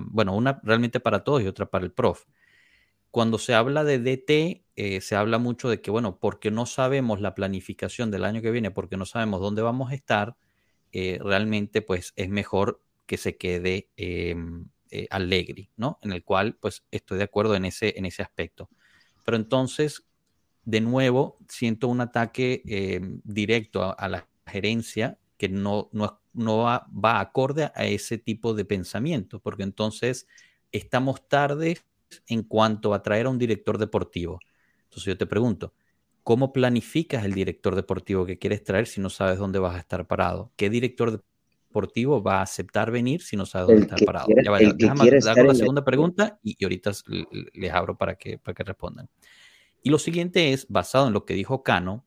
bueno, 0.00 0.34
una 0.34 0.60
realmente 0.62 1.00
para 1.00 1.22
todos 1.24 1.42
y 1.42 1.46
otra 1.46 1.66
para 1.66 1.84
el 1.84 1.92
prof. 1.92 2.24
Cuando 3.10 3.38
se 3.38 3.54
habla 3.54 3.84
de 3.84 3.98
DT, 3.98 4.64
eh, 4.76 5.00
se 5.00 5.16
habla 5.16 5.38
mucho 5.38 5.68
de 5.68 5.80
que, 5.80 5.90
bueno, 5.90 6.18
porque 6.20 6.50
no 6.50 6.66
sabemos 6.66 7.20
la 7.20 7.34
planificación 7.34 8.10
del 8.10 8.24
año 8.24 8.40
que 8.40 8.50
viene, 8.52 8.70
porque 8.70 8.96
no 8.96 9.04
sabemos 9.04 9.40
dónde 9.40 9.62
vamos 9.62 9.90
a 9.90 9.94
estar, 9.94 10.36
eh, 10.92 11.18
realmente 11.22 11.82
pues 11.82 12.12
es 12.16 12.28
mejor 12.28 12.82
que 13.06 13.16
se 13.16 13.36
quede 13.36 13.90
em, 13.96 14.68
eh, 14.90 15.06
Allegri, 15.10 15.70
¿no? 15.76 15.98
En 16.02 16.12
el 16.12 16.24
cual, 16.24 16.56
pues, 16.60 16.84
estoy 16.90 17.18
de 17.18 17.24
acuerdo 17.24 17.54
en 17.54 17.64
ese, 17.64 17.94
en 17.96 18.06
ese 18.06 18.22
aspecto. 18.22 18.68
Pero 19.24 19.36
entonces, 19.36 20.06
de 20.64 20.80
nuevo, 20.80 21.38
siento 21.48 21.88
un 21.88 22.00
ataque 22.00 22.62
eh, 22.66 23.00
directo 23.24 23.94
a, 23.98 24.08
la 24.08 24.28
gerencia 24.46 25.18
que 25.36 25.48
no, 25.48 25.88
no, 25.92 26.20
no 26.32 26.58
va, 26.58 26.86
va, 26.92 27.20
acorde 27.20 27.70
a 27.74 27.84
ese 27.86 28.18
tipo 28.18 28.54
de 28.54 28.64
pensamiento, 28.64 29.40
porque 29.40 29.62
entonces 29.62 30.26
estamos 30.72 31.28
tarde 31.28 31.78
en 32.26 32.42
cuanto 32.42 32.94
a 32.94 33.02
traer 33.02 33.26
a 33.26 33.30
un 33.30 33.38
director 33.38 33.78
deportivo. 33.78 34.38
Entonces 34.84 35.04
yo 35.04 35.16
te 35.16 35.26
pregunto, 35.26 35.72
¿cómo 36.22 36.52
planificas 36.52 37.24
el 37.24 37.34
director 37.34 37.74
deportivo 37.74 38.26
que 38.26 38.38
quieres 38.38 38.64
traer 38.64 38.86
si 38.86 39.00
no 39.00 39.10
sabes 39.10 39.38
dónde 39.38 39.58
vas 39.58 39.76
a 39.76 39.78
estar 39.80 40.06
parado? 40.06 40.52
¿Qué 40.56 40.68
director 40.70 41.24
deportivo 41.70 42.20
va 42.22 42.40
a 42.40 42.42
aceptar 42.42 42.90
venir 42.90 43.22
si 43.22 43.36
no 43.36 43.46
sabe 43.46 43.66
dónde 43.66 43.82
está 43.82 43.96
parado. 44.04 44.26
ya 44.44 44.50
vaya, 44.50 44.72
déjame 44.74 45.10
dar 45.20 45.44
la 45.44 45.54
segunda 45.54 45.84
pregunta 45.84 46.38
y, 46.42 46.62
ahorita 46.62 46.90
les 47.54 47.72
abro 47.72 47.96
para 47.96 48.16
que, 48.16 48.38
para 48.38 48.54
que 48.54 48.64
respondan. 48.64 49.08
Y 49.82 49.90
lo 49.90 49.98
siguiente 49.98 50.52
es, 50.52 50.66
basado 50.68 51.06
en 51.06 51.12
lo 51.12 51.24
que 51.24 51.34
dijo 51.34 51.62
Cano, 51.62 52.04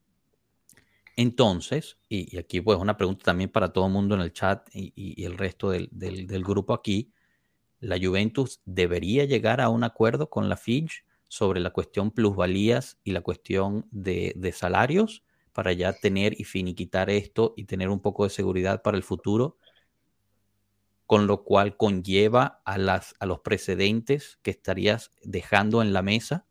entonces, 1.16 1.98
y, 2.10 2.38
aquí 2.38 2.60
pues 2.60 2.78
una 2.78 2.98
pregunta 2.98 3.24
también 3.24 3.50
para 3.50 3.72
todo 3.72 3.88
el 3.88 3.94
mundo 3.94 4.16
en 4.16 4.22
el 4.22 4.34
chat 4.34 4.68
y, 4.74 5.24
el 5.24 5.38
resto 5.38 5.70
del, 5.70 5.88
del, 5.92 6.28
del, 6.28 6.44
grupo 6.44 6.74
aquí, 6.74 7.14
¿la 7.80 7.98
Juventus 7.98 8.62
debería 8.66 9.26
llegar 9.26 9.62
a 9.62 9.70
un 9.70 9.84
acuerdo 9.84 10.30
con 10.30 10.50
la 10.50 10.58
Fitch 10.58 11.06
sobre 11.30 11.62
la 11.62 11.72
cuestión 11.72 12.12
plusvalías 12.12 13.00
y 13.04 13.12
la 13.12 13.22
cuestión 13.22 13.88
de, 13.92 14.34
de 14.36 14.52
salarios? 14.52 15.24
Para 15.54 15.72
ya 15.72 15.94
tener 15.94 16.40
y 16.40 16.44
finiquitar 16.44 17.10
esto 17.10 17.54
y 17.56 17.66
tener 17.66 17.90
un 17.90 18.02
poco 18.02 18.24
de 18.24 18.30
seguridad 18.30 18.82
para 18.82 18.98
el 18.98 19.04
futuro, 19.04 19.58
con 21.06 21.28
lo 21.28 21.44
cual 21.44 21.78
conlleva 21.78 22.62
a, 22.66 22.78
las, 22.78 23.16
a 23.20 23.26
los 23.26 23.40
precedentes 23.40 24.40
que 24.42 24.52
estarías 24.52 25.12
dejando 25.24 25.82
en 25.82 25.94
la 25.94 26.02
mesa. 26.02 26.46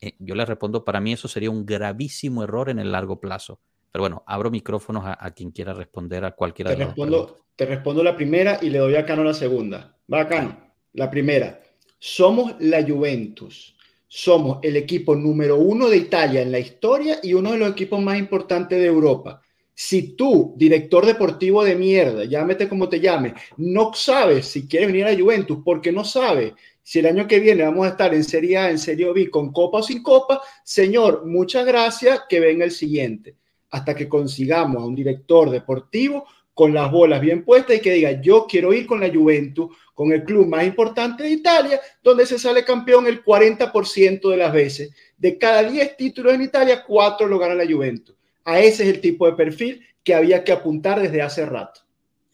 Eh, 0.00 0.14
yo 0.18 0.34
le 0.34 0.46
respondo, 0.46 0.84
para 0.84 1.00
mí 1.00 1.12
eso 1.12 1.28
sería 1.28 1.50
un 1.50 1.66
gravísimo 1.66 2.44
error 2.44 2.70
en 2.70 2.78
el 2.78 2.92
largo 2.92 3.20
plazo. 3.20 3.60
Pero 3.92 4.04
bueno, 4.04 4.22
abro 4.26 4.50
micrófonos 4.50 5.02
a, 5.04 5.30
quien 5.32 5.50
quiera 5.50 5.74
responder 5.74 6.24
a 6.24 6.30
cualquiera 6.30 6.70
te 6.70 6.76
de 6.76 6.84
respondo, 6.84 7.44
Te 7.56 7.66
respondo 7.66 8.04
la 8.04 8.14
primera 8.14 8.58
y 8.62 8.70
le 8.70 8.78
doy 8.78 8.94
a 8.94 9.04
Cano 9.04 9.24
la 9.24 9.34
segunda. 9.34 9.98
Va, 10.12 10.28
Cano. 10.28 10.74
La 10.92 11.10
primera. 11.10 11.60
Somos 11.98 12.54
la 12.60 12.82
Juventus. 12.82 13.76
Somos 14.12 14.58
el 14.62 14.76
equipo 14.76 15.14
número 15.14 15.56
uno 15.56 15.88
de 15.88 15.98
Italia 15.98 16.42
en 16.42 16.50
la 16.50 16.58
historia 16.58 17.20
y 17.22 17.32
uno 17.32 17.52
de 17.52 17.58
los 17.58 17.70
equipos 17.70 18.02
más 18.02 18.18
importantes 18.18 18.76
de 18.76 18.86
Europa. 18.86 19.40
Si 19.72 20.16
tú, 20.16 20.52
director 20.56 21.06
deportivo 21.06 21.62
de 21.62 21.76
mierda, 21.76 22.24
llámete 22.24 22.68
como 22.68 22.88
te 22.88 22.98
llame, 22.98 23.34
no 23.56 23.94
sabes 23.94 24.46
si 24.46 24.66
quieres 24.66 24.88
venir 24.88 25.06
a 25.06 25.16
Juventus 25.16 25.60
porque 25.64 25.92
no 25.92 26.04
sabes 26.04 26.54
si 26.82 26.98
el 26.98 27.06
año 27.06 27.28
que 27.28 27.38
viene 27.38 27.62
vamos 27.62 27.86
a 27.86 27.90
estar 27.90 28.12
en 28.12 28.24
Serie 28.24 28.58
A, 28.58 28.70
en 28.70 28.80
Serie 28.80 29.12
B, 29.12 29.30
con 29.30 29.52
copa 29.52 29.78
o 29.78 29.82
sin 29.84 30.02
copa, 30.02 30.42
señor, 30.64 31.24
muchas 31.24 31.64
gracias, 31.64 32.22
que 32.28 32.40
venga 32.40 32.64
el 32.64 32.72
siguiente. 32.72 33.36
Hasta 33.70 33.94
que 33.94 34.08
consigamos 34.08 34.82
a 34.82 34.86
un 34.86 34.96
director 34.96 35.48
deportivo 35.50 36.26
con 36.60 36.74
las 36.74 36.90
bolas 36.90 37.22
bien 37.22 37.42
puestas 37.42 37.78
y 37.78 37.80
que 37.80 37.94
diga, 37.94 38.20
yo 38.20 38.46
quiero 38.46 38.74
ir 38.74 38.86
con 38.86 39.00
la 39.00 39.08
Juventus, 39.08 39.74
con 39.94 40.12
el 40.12 40.24
club 40.24 40.46
más 40.46 40.62
importante 40.66 41.22
de 41.22 41.30
Italia, 41.30 41.80
donde 42.02 42.26
se 42.26 42.38
sale 42.38 42.66
campeón 42.66 43.06
el 43.06 43.24
40% 43.24 44.30
de 44.30 44.36
las 44.36 44.52
veces. 44.52 44.94
De 45.16 45.38
cada 45.38 45.62
10 45.62 45.96
títulos 45.96 46.34
en 46.34 46.42
Italia, 46.42 46.84
4 46.86 47.26
lo 47.26 47.38
gana 47.38 47.54
la 47.54 47.64
Juventus. 47.64 48.14
A 48.44 48.60
ese 48.60 48.82
es 48.82 48.94
el 48.94 49.00
tipo 49.00 49.24
de 49.24 49.32
perfil 49.32 49.82
que 50.04 50.14
había 50.14 50.44
que 50.44 50.52
apuntar 50.52 51.00
desde 51.00 51.22
hace 51.22 51.46
rato. 51.46 51.80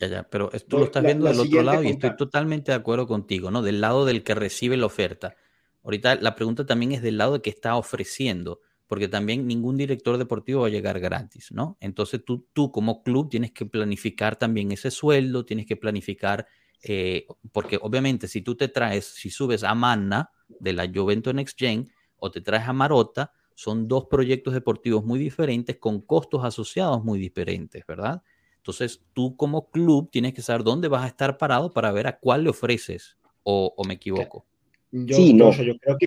Ya, 0.01 0.09
ya, 0.09 0.23
pero 0.25 0.51
tú 0.67 0.79
lo 0.79 0.87
estás 0.87 1.05
viendo 1.05 1.27
del 1.27 1.39
otro 1.39 1.63
lado 1.63 1.85
y 1.85 1.91
estoy 1.91 2.17
totalmente 2.17 2.73
de 2.73 2.79
acuerdo 2.79 3.07
contigo, 3.07 3.53
¿no? 3.53 3.63
Del 3.63 3.81
lado 3.81 4.07
del 4.07 4.25
que 4.25 4.35
recibe 4.35 4.77
la 4.77 4.87
oferta. 4.87 5.37
Ahorita 5.85 6.17
la 6.17 6.35
pregunta 6.35 6.67
también 6.67 6.91
es 6.91 7.01
del 7.01 7.17
lado 7.17 7.35
de 7.35 7.43
que 7.43 7.51
está 7.51 7.77
ofreciendo, 7.77 8.59
porque 8.87 9.09
también 9.09 9.47
ningún 9.47 9.77
director 9.77 10.19
deportivo 10.19 10.63
va 10.63 10.67
a 10.69 10.71
llegar 10.71 11.01
gratis, 11.01 11.51
¿no? 11.53 11.77
Entonces 11.81 12.25
tú, 12.25 12.47
tú 12.53 12.71
como 12.71 13.03
club 13.03 13.29
tienes 13.29 13.53
que 13.53 13.67
planificar 13.67 14.37
también 14.37 14.73
ese 14.73 14.91
sueldo, 14.91 15.45
tienes 15.45 15.67
que 15.67 15.77
planificar, 15.77 16.47
eh, 16.83 17.27
porque 17.53 17.79
obviamente 17.81 18.29
si 18.29 18.43
tú 18.43 18.55
te 18.55 18.69
traes, 18.69 19.05
si 19.05 19.31
subes 19.31 19.65
a 19.65 19.75
Manna 19.75 20.31
de 20.61 20.73
la 20.73 20.91
Juventus 20.93 21.35
Next 21.35 21.59
Gen 21.59 21.91
o 22.17 22.31
te 22.31 22.41
traes 22.41 22.69
a 22.69 22.73
Marota, 22.73 23.33
son 23.55 23.89
dos 23.89 24.07
proyectos 24.07 24.55
deportivos 24.55 25.05
muy 25.05 25.19
diferentes 25.19 25.77
con 25.79 26.03
costos 26.03 26.45
asociados 26.45 27.03
muy 27.03 27.19
diferentes, 27.19 27.85
¿verdad? 27.87 28.23
Entonces, 28.59 29.03
tú 29.13 29.37
como 29.37 29.71
club 29.71 30.11
tienes 30.11 30.35
que 30.35 30.43
saber 30.43 30.63
dónde 30.63 30.89
vas 30.89 31.05
a 31.05 31.07
estar 31.07 31.39
parado 31.39 31.73
para 31.73 31.91
ver 31.93 32.07
a 32.07 32.19
cuál 32.19 32.45
le 32.45 32.51
ofreces, 32.51 33.17
o, 33.45 33.73
me 33.87 33.95
equivoco. 33.95 34.45
Yo, 34.91 35.17
sí, 35.17 35.33
no. 35.33 35.53
yo 35.53 35.79
creo 35.79 35.97
que, 35.99 36.07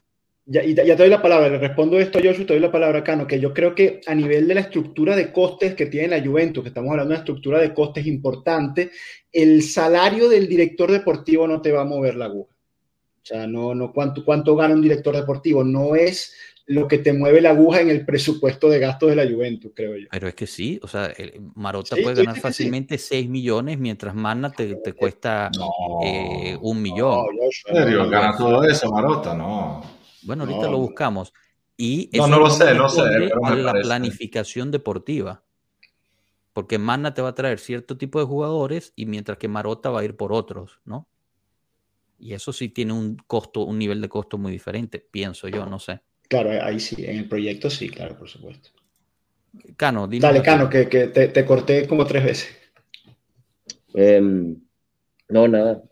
ya, 0.51 0.63
ya, 0.63 0.95
te 0.95 1.03
doy 1.03 1.09
la 1.09 1.21
palabra, 1.21 1.47
le 1.47 1.59
respondo 1.59 1.99
esto 1.99 2.17
a 2.17 2.21
Joshua, 2.23 2.45
te 2.47 2.53
doy 2.53 2.59
la 2.59 2.71
palabra 2.71 2.99
a 2.99 3.03
Cano, 3.03 3.27
que 3.27 3.39
yo 3.39 3.53
creo 3.53 3.75
que 3.75 4.01
a 4.07 4.15
nivel 4.15 4.47
de 4.47 4.55
la 4.55 4.61
estructura 4.61 5.15
de 5.15 5.31
costes 5.31 5.75
que 5.75 5.85
tiene 5.85 6.07
la 6.07 6.25
Juventus, 6.25 6.63
que 6.63 6.69
estamos 6.69 6.89
hablando 6.89 7.09
de 7.09 7.15
una 7.15 7.19
estructura 7.19 7.59
de 7.59 7.71
costes 7.71 8.07
importante, 8.07 8.89
el 9.31 9.61
salario 9.61 10.27
del 10.27 10.47
director 10.47 10.91
deportivo 10.91 11.47
no 11.47 11.61
te 11.61 11.71
va 11.71 11.81
a 11.81 11.85
mover 11.85 12.15
la 12.15 12.25
aguja. 12.25 12.51
O 12.51 13.25
sea, 13.25 13.45
no, 13.45 13.75
no, 13.75 13.93
cuánto, 13.93 14.25
cuánto 14.25 14.55
gana 14.55 14.73
un 14.73 14.81
director 14.81 15.15
deportivo, 15.15 15.63
no 15.63 15.95
es 15.95 16.33
lo 16.65 16.87
que 16.87 16.97
te 16.97 17.13
mueve 17.13 17.41
la 17.41 17.51
aguja 17.51 17.81
en 17.81 17.89
el 17.89 18.03
presupuesto 18.03 18.69
de 18.69 18.79
gastos 18.79 19.09
de 19.09 19.15
la 19.17 19.29
Juventus, 19.29 19.71
creo 19.75 19.97
yo. 19.97 20.07
Pero 20.09 20.27
es 20.27 20.33
que 20.33 20.47
sí, 20.47 20.79
o 20.81 20.87
sea, 20.87 21.13
Marota 21.53 21.95
puede 21.95 22.23
ganar 22.23 22.39
fácilmente 22.39 22.97
6 22.97 23.29
millones, 23.29 23.77
mientras 23.77 24.15
Manna 24.15 24.51
te, 24.51 24.75
cuesta 24.93 25.51
eh, 26.03 26.57
un 26.59 26.81
millón. 26.81 27.25
¿En 27.67 27.75
serio? 27.75 28.09
¿Gana 28.09 28.35
todo 28.35 28.63
eso 28.63 28.89
Marota? 28.91 29.35
No. 29.35 29.98
Bueno, 30.23 30.43
ahorita 30.43 30.69
lo 30.69 30.77
buscamos. 30.77 31.33
Y 31.77 32.09
no, 32.13 32.27
no 32.27 32.39
lo 32.39 32.49
sé, 32.49 32.73
no 32.73 32.89
sé. 32.89 33.01
a 33.43 33.55
la 33.55 33.73
planificación 33.73 34.69
deportiva. 34.71 35.43
Porque 36.51 36.77
Manna 36.77 37.13
te 37.13 37.21
va 37.21 37.29
a 37.29 37.35
traer 37.35 37.59
cierto 37.59 37.97
tipo 37.97 38.19
de 38.19 38.25
jugadores 38.25 38.91
y 38.95 39.05
mientras 39.05 39.37
que 39.37 39.47
Marota 39.47 39.89
va 39.89 40.01
a 40.01 40.03
ir 40.03 40.17
por 40.17 40.33
otros, 40.33 40.79
¿no? 40.83 41.07
Y 42.19 42.33
eso 42.33 42.51
sí 42.51 42.69
tiene 42.69 42.91
un 42.91 43.15
costo, 43.15 43.61
un 43.61 43.79
nivel 43.79 44.01
de 44.01 44.09
costo 44.09 44.37
muy 44.37 44.51
diferente, 44.51 44.99
pienso 44.99 45.47
yo, 45.47 45.65
no 45.65 45.79
sé. 45.79 46.01
Claro, 46.27 46.51
ahí 46.63 46.79
sí, 46.79 46.95
en 47.05 47.17
el 47.17 47.29
proyecto 47.29 47.69
sí, 47.69 47.89
claro, 47.89 48.17
por 48.17 48.27
supuesto. 48.27 48.71
Cano, 49.77 50.07
dime. 50.07 50.21
Dale, 50.21 50.41
Cano, 50.41 50.69
que, 50.69 50.85
te, 50.85 51.45
corté 51.45 51.87
como 51.87 52.05
tres 52.05 52.23
veces. 52.23 52.57
Em, 53.93 54.55
no, 55.29 55.47
nada. 55.47 55.83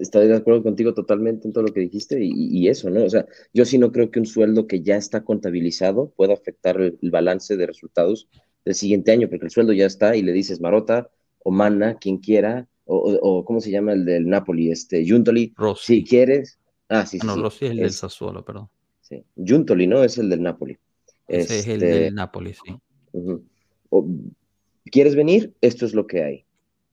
Estoy 0.00 0.28
de 0.28 0.36
acuerdo 0.36 0.62
contigo 0.62 0.94
totalmente 0.94 1.46
en 1.46 1.52
todo 1.52 1.64
lo 1.64 1.72
que 1.72 1.80
dijiste 1.80 2.18
y, 2.22 2.68
eso, 2.68 2.88
¿no? 2.88 3.04
O 3.04 3.10
sea, 3.10 3.26
yo 3.52 3.64
sí 3.64 3.78
no 3.78 3.90
creo 3.90 4.10
que 4.10 4.20
un 4.20 4.26
sueldo 4.26 4.66
que 4.66 4.82
ya 4.82 4.96
está 4.96 5.24
contabilizado 5.24 6.10
pueda 6.10 6.34
afectar 6.34 6.80
el, 6.80 6.98
balance 7.10 7.56
de 7.56 7.66
resultados 7.66 8.28
del 8.64 8.74
siguiente 8.74 9.10
año, 9.10 9.28
porque 9.28 9.46
el 9.46 9.50
sueldo 9.50 9.72
ya 9.72 9.86
está 9.86 10.16
y 10.16 10.22
le 10.22 10.32
dices 10.32 10.60
Marota 10.60 11.10
o 11.42 11.50
Mana, 11.50 11.96
quien 11.96 12.18
quiera, 12.18 12.68
o, 12.84 13.44
¿cómo 13.44 13.60
se 13.60 13.72
llama 13.72 13.92
el 13.92 14.04
del 14.04 14.28
Napoli? 14.28 14.70
Este, 14.70 15.04
Juntoli. 15.08 15.52
Si 15.76 16.04
quieres. 16.04 16.58
Ah, 16.88 17.04
sí, 17.04 17.18
sí. 17.18 17.26
No, 17.26 17.34
Rossi 17.36 17.64
es 17.64 17.70
el 17.72 17.78
del 17.78 17.90
Sassuolo, 17.90 18.44
perdón. 18.44 18.68
Sí. 19.00 19.24
Giuntoli, 19.34 19.88
¿no? 19.88 20.04
Es 20.04 20.18
el 20.18 20.30
del 20.30 20.42
Napoli. 20.42 20.78
Ese 21.26 21.58
es 21.58 21.66
el 21.66 21.82
este, 21.82 22.00
del 22.00 22.14
Napoli, 22.14 22.54
sí. 22.54 22.76
¿Quieres 24.84 25.16
venir? 25.16 25.54
Esto 25.60 25.84
es 25.84 25.94
lo 25.94 26.06
que 26.06 26.22
hay. 26.22 26.44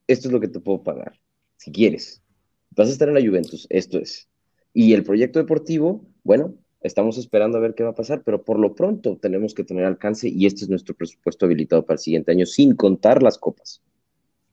Esto 0.08 0.28
es 0.28 0.34
lo 0.34 0.40
que 0.40 0.48
te 0.48 0.60
puedo 0.60 0.82
pagar. 0.82 1.20
Si 1.64 1.72
quieres. 1.72 2.22
Vas 2.72 2.90
a 2.90 2.92
estar 2.92 3.08
en 3.08 3.14
la 3.14 3.22
Juventus. 3.22 3.68
Esto 3.70 3.98
es. 3.98 4.28
Y 4.74 4.92
el 4.92 5.04
proyecto 5.04 5.40
deportivo, 5.40 6.06
bueno, 6.26 6.56
estamos 6.82 7.18
esperando 7.18 7.58
a 7.58 7.62
ver 7.62 7.74
qué 7.74 7.84
va 7.84 7.92
a 7.92 7.96
pasar, 7.96 8.22
pero 8.26 8.44
por 8.44 8.60
lo 8.60 8.76
pronto 8.76 9.18
tenemos 9.22 9.54
que 9.54 9.64
tener 9.64 9.86
alcance 9.86 10.28
y 10.28 10.46
este 10.46 10.66
es 10.66 10.70
nuestro 10.70 10.94
presupuesto 10.94 11.46
habilitado 11.46 11.86
para 11.86 11.96
el 11.96 12.00
siguiente 12.00 12.34
año, 12.34 12.46
sin 12.46 12.76
contar 12.76 13.24
las 13.24 13.38
copas. 13.38 13.82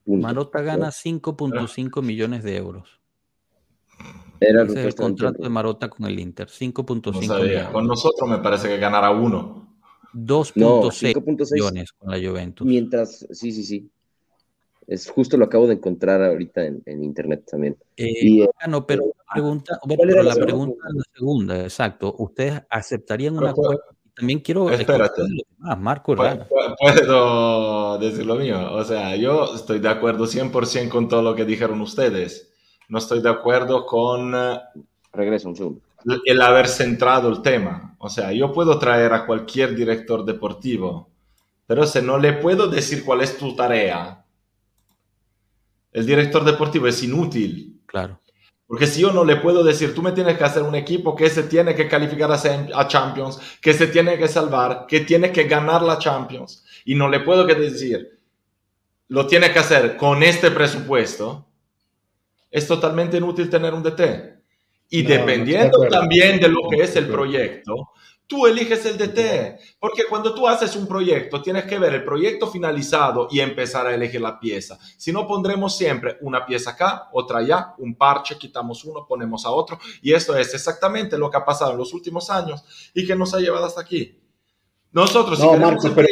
Marota 0.07 0.63
gana 0.63 0.91
5.5 0.91 2.01
millones 2.01 2.45
de 2.45 2.57
euros. 2.57 3.01
Era 4.39 4.63
el 4.63 4.95
contrato 4.95 5.43
de 5.43 5.49
Marota 5.49 5.91
con 5.91 6.07
el 6.07 6.17
Inter, 6.21 6.47
5.5 6.47 7.73
Con 7.73 7.89
nosotros 7.89 8.31
me 8.31 8.39
parece 8.39 8.69
que 8.69 8.79
ganará 8.79 9.11
uno. 9.11 9.69
2.6 10.15 11.53
millones 11.55 11.93
con 11.93 12.09
la 12.13 12.19
Juventus. 12.19 12.65
Mientras, 12.65 13.27
sí, 13.33 13.51
sí, 13.51 13.65
sí. 13.65 13.91
Es 14.91 15.09
justo 15.09 15.39
lo 15.39 15.47
acabo 15.47 15.67
de 15.67 15.75
encontrar 15.75 16.23
ahorita 16.23 16.65
en, 16.65 17.05
internet 17.05 17.45
también. 17.51 17.77
Eh, 17.97 18.13
y, 18.21 18.43
eh, 18.43 18.51
no, 18.69 18.87
pero 18.87 19.05
la 19.07 19.33
pregunta, 19.33 19.79
bueno, 19.87 20.23
la, 20.23 20.35
pregunta 20.35 20.85
la 20.93 21.05
segunda, 21.15 21.63
exacto. 21.63 22.15
¿Ustedes 22.19 22.61
aceptarían 22.69 23.39
una 23.39 23.51
acuerdo? 23.51 23.81
También 24.15 24.41
quiero 24.41 24.69
Espérate. 24.69 25.23
Ah, 25.63 25.77
Marco 25.77 26.15
Puedo 26.15 27.99
decir 27.99 28.27
lo 28.27 28.35
mío. 28.35 28.75
O 28.75 28.85
sea, 28.85 29.17
yo 29.17 29.55
estoy 29.55 29.79
de 29.79 29.89
acuerdo 29.89 30.27
100% 30.27 30.91
con 30.91 31.09
todo 31.09 31.23
lo 31.23 31.35
que 31.35 31.47
dijeron 31.47 31.81
ustedes 31.81 32.51
no 32.91 32.99
estoy 32.99 33.23
de 33.23 33.31
acuerdo 33.31 33.87
con 33.87 34.35
eh, 34.35 34.61
Regreso 35.13 35.49
un 35.49 35.57
segundo. 35.57 35.81
el 36.25 36.43
haber 36.43 36.69
centrado 36.69 37.29
el 37.29 37.41
tema. 37.41 37.97
O 37.99 38.09
sea, 38.09 38.33
yo 38.33 38.53
puedo 38.53 38.79
traer 38.79 39.13
a 39.13 39.27
cualquier 39.27 39.75
director 39.75 40.25
deportivo, 40.25 41.09
pero 41.67 41.87
si 41.87 42.03
no 42.03 42.19
le 42.19 42.35
puedo 42.35 42.69
decir 42.69 43.05
cuál 43.05 43.23
es 43.23 43.37
tu 43.39 43.57
tarea, 43.57 44.20
el 45.93 46.07
director 46.07 46.45
deportivo 46.45 46.87
es 46.87 47.03
inútil. 47.03 47.81
Claro. 47.87 48.21
Porque 48.71 48.87
si 48.87 49.01
yo 49.01 49.13
no 49.13 49.25
le 49.25 49.35
puedo 49.35 49.65
decir, 49.65 49.93
tú 49.97 50.01
me 50.01 50.13
tienes 50.13 50.39
que 50.39 50.45
hacer 50.45 50.63
un 50.63 50.77
equipo 50.77 51.17
que 51.17 51.29
se 51.29 51.43
tiene 51.43 51.75
que 51.75 51.89
calificar 51.89 52.31
a, 52.31 52.87
Champions, 52.87 53.41
que 53.61 53.75
se 53.75 53.89
tiene 53.89 54.17
que 54.17 54.29
salvar, 54.29 54.87
que 54.87 55.01
tiene 55.01 55.33
que 55.33 55.45
ganar 55.45 55.83
la 55.83 55.99
Champions, 55.99 56.65
y 56.85 56.95
no 56.95 57.09
le 57.09 57.19
puedo 57.19 57.45
que 57.49 57.57
decir, 57.57 58.21
lo 59.09 59.27
tiene 59.27 59.53
que 59.53 59.59
hacer 59.59 59.97
con 59.97 60.23
este 60.23 60.53
presupuesto, 60.53 61.49
es 62.49 62.69
totalmente 62.69 63.17
inútil 63.17 63.51
tener 63.51 63.75
un 63.75 63.83
DT. 63.83 64.39
Y 64.91 65.03
dependiendo 65.03 65.89
también 65.89 66.39
de 66.39 66.49
lo 66.49 66.69
que 66.71 66.83
es 66.83 66.95
el 66.95 67.09
proyecto, 67.09 67.91
tú 68.31 68.47
eliges 68.47 68.87
el 68.87 68.97
DT. 68.97 69.59
Porque 69.81 70.05
cuando 70.09 70.33
tú 70.33 70.47
haces 70.47 70.77
un 70.77 70.87
proyecto, 70.87 71.43
tienes 71.43 71.65
que 71.65 71.81
ver 71.81 71.93
el 71.95 72.05
proyecto 72.05 72.47
finalizado 72.47 73.27
y 73.29 73.41
empezar 73.41 73.89
a 73.89 73.95
elegir 73.95 74.21
la 74.21 74.39
pieza. 74.39 74.79
Si 74.97 75.13
no, 75.13 75.27
pondremos 75.27 75.77
siempre 75.77 76.17
una 76.21 76.47
pieza 76.47 76.71
acá, 76.71 77.09
otra 77.13 77.41
allá, 77.41 77.75
un 77.79 77.97
parche, 77.97 78.39
quitamos 78.39 78.85
uno, 78.85 79.05
ponemos 79.07 79.45
a 79.45 79.51
otro. 79.51 79.81
Y 80.01 80.13
esto 80.13 80.37
es 80.37 80.55
exactamente 80.55 81.19
lo 81.19 81.29
que 81.29 81.39
ha 81.39 81.45
pasado 81.45 81.73
en 81.73 81.79
los 81.79 81.93
últimos 81.93 82.31
años 82.31 82.63
y 82.95 83.05
que 83.05 83.17
nos 83.17 83.35
ha 83.35 83.41
llevado 83.41 83.67
hasta 83.67 83.81
aquí. 83.81 84.17
Nosotros, 84.93 85.39
si 85.39 85.49
queremos 85.49 85.85
empezar 85.85 86.10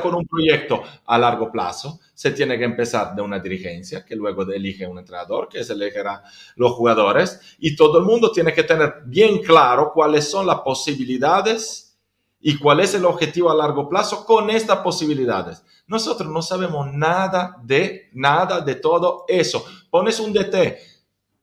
con 0.00 0.14
un 0.14 0.26
proyecto 0.26 0.82
a 1.06 1.18
largo 1.18 1.50
plazo, 1.50 2.00
se 2.14 2.30
tiene 2.30 2.58
que 2.58 2.64
empezar 2.64 3.14
de 3.14 3.22
una 3.22 3.38
dirigencia 3.38 4.04
que 4.04 4.16
luego 4.16 4.42
elige 4.42 4.86
un 4.86 4.98
entrenador, 4.98 5.48
que 5.48 5.64
se 5.64 5.72
elegirá 5.72 6.22
los 6.56 6.72
jugadores, 6.72 7.40
y 7.58 7.74
todo 7.74 7.98
el 7.98 8.04
mundo 8.04 8.30
tiene 8.30 8.52
que 8.52 8.64
tener 8.64 9.02
bien 9.06 9.42
claro 9.42 9.92
cuáles 9.92 10.30
son 10.30 10.46
las 10.46 10.60
posibilidades 10.60 11.98
y 12.40 12.58
cuál 12.58 12.80
es 12.80 12.94
el 12.94 13.04
objetivo 13.06 13.50
a 13.50 13.54
largo 13.54 13.88
plazo 13.88 14.24
con 14.26 14.50
estas 14.50 14.78
posibilidades. 14.78 15.64
Nosotros 15.86 16.30
no 16.30 16.42
sabemos 16.42 16.92
nada 16.92 17.56
de 17.62 18.10
nada 18.12 18.60
de 18.60 18.74
todo 18.74 19.24
eso. 19.28 19.64
Pones 19.90 20.20
un 20.20 20.32
DT, 20.32 20.78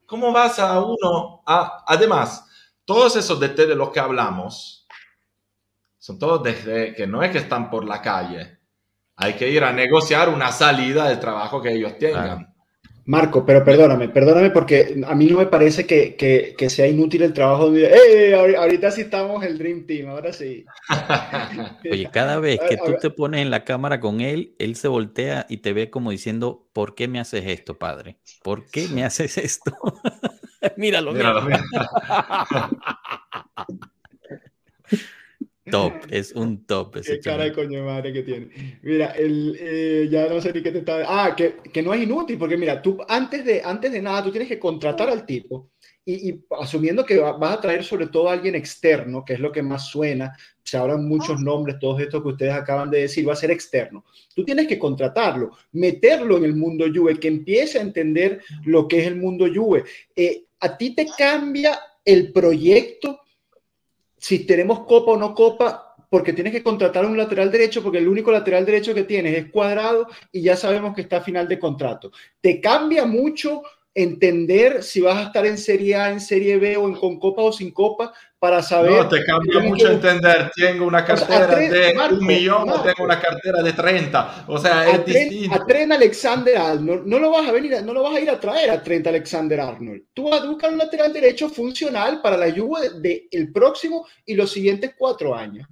¿cómo 0.05 0.31
vas 0.31 0.59
a 0.59 0.79
uno 0.79 1.41
a, 1.45 1.83
además, 1.87 2.45
todos 2.85 3.15
esos 3.15 3.39
DT 3.39 3.67
de 3.67 3.75
los 3.75 3.89
que 3.89 3.99
hablamos, 3.99 4.80
son 6.01 6.17
todos 6.17 6.41
desde 6.41 6.95
que 6.95 7.05
no 7.05 7.21
es 7.21 7.29
que 7.29 7.37
están 7.37 7.69
por 7.69 7.85
la 7.85 8.01
calle. 8.01 8.57
hay 9.17 9.33
que 9.33 9.47
ir 9.47 9.63
a 9.63 9.71
negociar 9.71 10.29
una 10.29 10.51
salida 10.51 11.07
del 11.07 11.19
trabajo 11.19 11.61
que 11.61 11.71
ellos 11.71 11.95
tengan. 11.99 12.51
Marco, 13.05 13.45
pero 13.45 13.63
perdóname, 13.63 14.09
perdóname 14.09 14.49
porque 14.49 14.99
a 15.07 15.13
mí 15.13 15.27
no 15.27 15.37
me 15.37 15.45
parece 15.45 15.85
que, 15.85 16.69
sea 16.69 16.87
inútil 16.87 17.21
el 17.21 17.33
trabajo 17.33 17.69
de... 17.69 17.85
¡Eh! 17.85 18.55
Ahorita 18.57 18.89
sí 18.89 19.01
estamos 19.01 19.43
el 19.43 19.59
Dream 19.59 19.85
Team, 19.85 20.09
ahora 20.09 20.33
sí. 20.33 20.65
Oye, 21.91 22.09
cada 22.11 22.39
vez 22.39 22.59
que 22.67 22.77
tú 22.77 22.95
te 22.99 23.11
pones 23.11 23.41
en 23.41 23.51
la 23.51 23.63
cámara 23.63 23.99
con 23.99 24.21
él, 24.21 24.55
él 24.57 24.75
se 24.75 24.87
voltea 24.87 25.45
y 25.49 25.57
te 25.57 25.73
ve 25.73 25.91
como 25.91 26.09
diciendo, 26.09 26.67
¿por 26.73 26.95
qué 26.95 27.07
me 27.07 27.19
haces 27.19 27.45
esto, 27.45 27.77
padre? 27.77 28.17
¿Por 28.41 28.65
qué 28.65 28.87
me 28.87 29.03
haces 29.03 29.37
esto? 29.37 29.71
míralo, 30.77 31.13
míralo. 31.13 31.43
míralo. 31.43 31.63
top, 35.71 35.93
es 36.09 36.33
un 36.33 36.65
top. 36.65 36.97
Ese 36.97 37.13
Qué 37.13 37.19
cara 37.21 37.45
de 37.45 37.53
coño 37.53 37.83
madre 37.83 38.13
que 38.13 38.23
tiene. 38.23 38.79
Mira, 38.83 39.07
el, 39.11 39.57
eh, 39.59 40.07
ya 40.11 40.27
no 40.27 40.39
sé 40.39 40.53
ni 40.53 40.61
qué 40.61 40.71
te 40.71 40.79
está. 40.79 41.03
Ah, 41.07 41.35
que, 41.35 41.55
que, 41.73 41.81
no 41.81 41.93
es 41.93 42.03
inútil, 42.03 42.37
porque 42.37 42.57
mira, 42.57 42.81
tú 42.81 42.99
antes 43.07 43.43
de, 43.43 43.61
antes 43.63 43.91
de 43.91 44.01
nada, 44.01 44.23
tú 44.23 44.31
tienes 44.31 44.49
que 44.49 44.59
contratar 44.59 45.09
al 45.09 45.25
tipo. 45.25 45.71
Y, 46.03 46.29
y 46.29 46.45
asumiendo 46.59 47.05
que 47.05 47.19
vas 47.19 47.57
a 47.57 47.61
traer 47.61 47.83
sobre 47.83 48.07
todo 48.07 48.27
a 48.27 48.33
alguien 48.33 48.55
externo, 48.55 49.23
que 49.23 49.33
es 49.33 49.39
lo 49.39 49.51
que 49.51 49.61
más 49.61 49.87
suena, 49.87 50.35
se 50.63 50.77
hablan 50.77 51.07
muchos 51.07 51.39
nombres, 51.39 51.79
todos 51.79 52.01
estos 52.01 52.21
que 52.21 52.29
ustedes 52.29 52.53
acaban 52.53 52.89
de 52.89 53.01
decir, 53.01 53.27
va 53.27 53.33
a 53.33 53.35
ser 53.35 53.51
externo. 53.51 54.05
Tú 54.35 54.43
tienes 54.43 54.67
que 54.67 54.79
contratarlo, 54.79 55.51
meterlo 55.73 56.37
en 56.37 56.45
el 56.45 56.55
mundo 56.55 56.85
Juve, 56.93 57.19
que 57.19 57.27
empiece 57.27 57.77
a 57.77 57.81
entender 57.81 58.41
lo 58.63 58.87
que 58.87 58.99
es 58.99 59.07
el 59.07 59.17
mundo 59.17 59.47
Juve. 59.53 59.83
Eh, 60.15 60.45
a 60.59 60.77
ti 60.77 60.95
te 60.95 61.07
cambia 61.17 61.79
el 62.05 62.31
proyecto 62.31 63.20
si 64.21 64.45
tenemos 64.45 64.81
copa 64.81 65.13
o 65.13 65.17
no 65.17 65.33
copa, 65.33 65.95
porque 66.07 66.31
tienes 66.31 66.53
que 66.53 66.61
contratar 66.61 67.05
un 67.05 67.17
lateral 67.17 67.51
derecho, 67.51 67.81
porque 67.81 67.97
el 67.97 68.07
único 68.07 68.31
lateral 68.31 68.65
derecho 68.65 68.93
que 68.93 69.03
tienes 69.03 69.35
es 69.35 69.51
cuadrado 69.51 70.07
y 70.31 70.43
ya 70.43 70.55
sabemos 70.55 70.93
que 70.93 71.01
está 71.01 71.17
a 71.17 71.21
final 71.21 71.47
de 71.47 71.57
contrato. 71.57 72.11
Te 72.39 72.61
cambia 72.61 73.05
mucho 73.05 73.63
entender 73.93 74.83
si 74.83 75.01
vas 75.01 75.17
a 75.17 75.23
estar 75.23 75.45
en 75.45 75.57
Serie 75.57 75.95
A, 75.95 76.09
en 76.11 76.21
Serie 76.21 76.57
B 76.57 76.77
o 76.77 76.87
en 76.87 76.95
con 76.95 77.19
copa 77.19 77.41
o 77.41 77.51
sin 77.51 77.71
copa 77.71 78.13
para 78.39 78.63
saber. 78.63 78.91
No, 78.91 79.07
te 79.07 79.23
cambia 79.23 79.59
mucho 79.59 79.91
entender. 79.91 80.49
Tengo 80.55 80.85
una 80.85 81.05
cartera 81.05 81.47
de 81.47 81.93
un 82.11 82.25
millón 82.25 82.69
o 82.69 82.81
tengo 82.81 83.03
una 83.03 83.19
cartera 83.19 83.61
de 83.61 83.73
30. 83.73 84.45
O 84.47 84.57
sea, 84.57 84.89
es 84.89 85.05
distinto. 85.05 85.55
A 85.55 85.65
Tren 85.65 85.91
Alexander 85.91 86.57
Arnold, 86.57 87.05
no 87.05 87.19
lo 87.19 87.29
vas 87.29 87.47
a 87.47 87.51
venir, 87.51 87.83
no 87.83 87.93
lo 87.93 88.01
vas 88.03 88.15
a 88.15 88.19
ir 88.19 88.29
a 88.29 88.39
traer 88.39 88.71
a 88.71 88.81
Trent 88.81 89.05
Alexander 89.05 89.59
Arnold. 89.59 90.05
Tú 90.13 90.29
vas 90.29 90.41
a 90.41 90.47
buscar 90.47 90.71
un 90.71 90.79
lateral 90.79 91.13
derecho 91.13 91.49
funcional 91.49 92.21
para 92.21 92.37
la 92.37 92.51
Juve 92.51 92.89
del 92.99 93.27
el 93.29 93.51
próximo 93.51 94.07
y 94.25 94.33
los 94.35 94.51
siguientes 94.51 94.95
cuatro 94.97 95.35
años. 95.35 95.67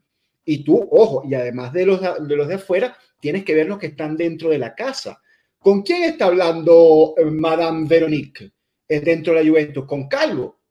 Y 0.46 0.64
tú, 0.64 0.88
ojo, 0.92 1.24
y 1.28 1.34
además 1.36 1.72
de 1.74 1.86
los 1.86 2.02
de, 2.02 2.36
los 2.36 2.48
de 2.48 2.56
afuera, 2.56 2.98
tienes 3.20 3.44
que 3.46 3.56
ver 3.56 3.68
los 3.68 3.80
que 3.80 3.88
están 3.88 4.18
dentro 4.18 4.50
de 4.50 4.58
la 4.58 4.76
casa 4.76 5.20
¿Con 5.62 5.82
quién 5.82 6.04
está 6.04 6.26
hablando 6.26 7.14
eh, 7.18 7.26
Madame 7.26 7.86
Veronique 7.86 8.52
eh, 8.88 9.02
dentro 9.02 9.34
de 9.34 9.44
la 9.44 9.50
Juventus? 9.50 9.86
¿Con 9.86 10.08
Calvo? 10.08 10.62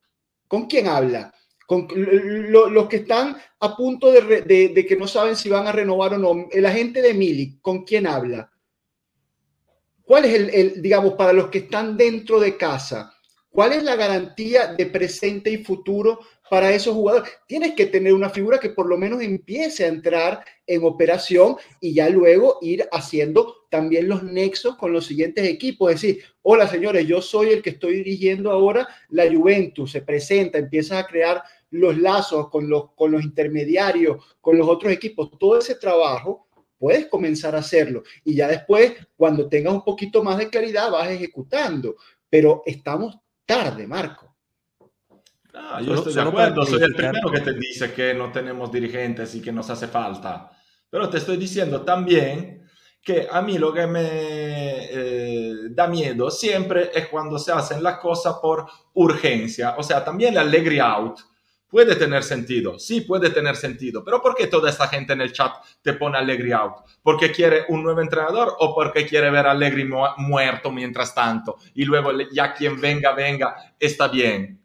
¿Con 0.47 0.67
quién 0.67 0.89
habla? 0.89 1.33
Con 1.67 1.87
los 1.95 2.89
que 2.89 2.97
están 2.97 3.37
a 3.61 3.77
punto 3.77 4.11
de, 4.11 4.87
que 4.89 4.97
no 4.97 5.07
saben 5.07 5.37
si 5.37 5.51
van 5.51 5.67
a 5.67 5.73
renovar 5.73 6.15
o 6.15 6.19
no. 6.19 6.49
El 6.51 6.65
agente 6.65 7.03
de 7.03 7.13
Mili, 7.13 7.59
¿con 7.61 7.85
quién 7.85 8.07
habla? 8.07 8.51
¿Cuál 10.03 10.25
es 10.25 10.55
el, 10.55 10.81
digamos, 10.81 11.13
para 11.13 11.35
los 11.35 11.49
que 11.49 11.59
están 11.59 11.99
dentro 11.99 12.41
de 12.41 12.57
casa? 12.57 13.13
¿Cuál 13.51 13.75
es 13.75 13.83
la 13.83 13.97
garantía 13.97 14.69
de 14.69 14.87
presente 14.87 15.51
y 15.51 15.63
futuro 15.63 16.21
para 16.51 16.73
esos 16.73 16.95
jugadores? 16.95 17.31
Tienes 17.47 17.75
que 17.75 17.87
tener 17.87 18.13
una 18.13 18.31
figura 18.31 18.59
que 18.59 18.71
por 18.71 18.87
lo 18.87 18.97
menos 18.97 19.23
empiece 19.23 19.85
a 19.85 19.89
entrar 19.89 20.45
en 20.67 20.85
operación 20.85 21.57
y 21.81 21.95
ya 21.95 22.09
luego 22.09 22.59
ir 22.63 22.89
haciendo 22.93 23.67
también 23.71 24.09
los 24.09 24.23
nexos 24.23 24.77
con 24.77 24.93
los 24.93 25.07
siguientes 25.07 25.47
equipos. 25.47 25.93
Es 25.93 26.01
decir, 26.01 26.25
hola 26.43 26.67
señores, 26.67 27.07
yo 27.07 27.21
soy 27.21 27.51
el 27.51 27.63
que 27.63 27.71
estoy 27.71 27.97
dirigiendo 27.97 28.51
ahora 28.51 28.89
la 29.09 29.31
Juventus, 29.31 29.93
se 29.93 30.03
presenta, 30.03 30.59
empiezas 30.59 31.05
a 31.05 31.07
crear 31.07 31.43
los 31.71 31.99
lazos 31.99 32.49
con 32.49 32.69
los, 32.69 32.93
con 32.95 33.13
los 33.13 33.23
intermediarios, 33.23 34.37
con 34.41 34.59
los 34.59 34.69
otros 34.69 34.93
equipos. 34.93 35.31
Todo 35.39 35.59
ese 35.59 35.75
trabajo 35.75 36.49
puedes 36.79 37.07
comenzar 37.07 37.55
a 37.55 37.59
hacerlo 37.59 38.03
y 38.25 38.35
ya 38.35 38.49
después, 38.49 38.93
cuando 39.17 39.49
tengas 39.49 39.75
un 39.75 39.85
poquito 39.85 40.23
más 40.23 40.39
de 40.39 40.49
claridad, 40.49 40.91
vas 40.91 41.11
ejecutando. 41.11 41.97
Pero 42.31 42.63
estamos 42.67 43.19
tarde, 43.47 43.87
Marco. 43.87 44.28
Ah, 45.61 45.81
yo 45.83 45.95
estoy 45.95 46.15
de 46.15 46.21
acuerdo, 46.21 46.65
soy 46.65 46.83
el 46.83 46.95
primero 46.95 47.31
que 47.31 47.41
te 47.41 47.53
dice 47.53 47.93
que 47.93 48.15
no 48.15 48.31
tenemos 48.31 48.71
dirigentes 48.71 49.35
y 49.35 49.43
que 49.43 49.53
nos 49.53 49.69
hace 49.69 49.89
falta. 49.89 50.51
Pero 50.89 51.11
te 51.11 51.19
estoy 51.19 51.37
diciendo 51.37 51.83
también 51.83 52.67
que 53.03 53.27
a 53.31 53.43
mí 53.43 53.59
lo 53.59 53.73
que 53.73 53.87
me 53.87 54.03
eh, 54.05 55.55
da 55.71 55.89
miedo 55.89 56.31
siempre 56.31 56.91
es 56.95 57.09
cuando 57.09 57.39
se 57.39 57.53
hacen 57.53 57.83
las 57.83 57.99
cosas 57.99 58.37
por 58.41 58.67
urgencia. 58.95 59.75
O 59.77 59.83
sea, 59.83 60.05
también 60.05 60.35
el 60.35 60.39
Allegri 60.39 60.79
out 60.79 61.19
puede 61.69 61.97
tener 61.97 62.23
sentido, 62.23 62.79
sí 62.79 63.03
puede 63.03 63.31
tener 63.31 63.55
sentido, 63.55 64.03
pero 64.03 64.23
¿por 64.23 64.35
qué 64.35 64.47
toda 64.47 64.71
esta 64.71 64.89
gente 64.89 65.13
en 65.13 65.21
el 65.21 65.33
chat 65.33 65.53
te 65.83 65.93
pone 65.95 66.17
Allegri 66.17 66.53
out? 66.53 66.77
¿Porque 67.03 67.31
quiere 67.31 67.65
un 67.69 67.83
nuevo 67.83 68.01
entrenador 68.01 68.55
o 68.61 68.75
porque 68.75 69.07
quiere 69.07 69.31
ver 69.31 69.47
a 69.47 69.51
Allegri 69.51 69.85
muerto 70.17 70.71
mientras 70.73 71.15
tanto 71.15 71.57
y 71.75 71.85
luego 71.85 72.11
ya 72.33 72.55
quien 72.55 72.81
venga, 72.81 73.13
venga, 73.13 73.75
está 73.79 74.09
bien? 74.09 74.59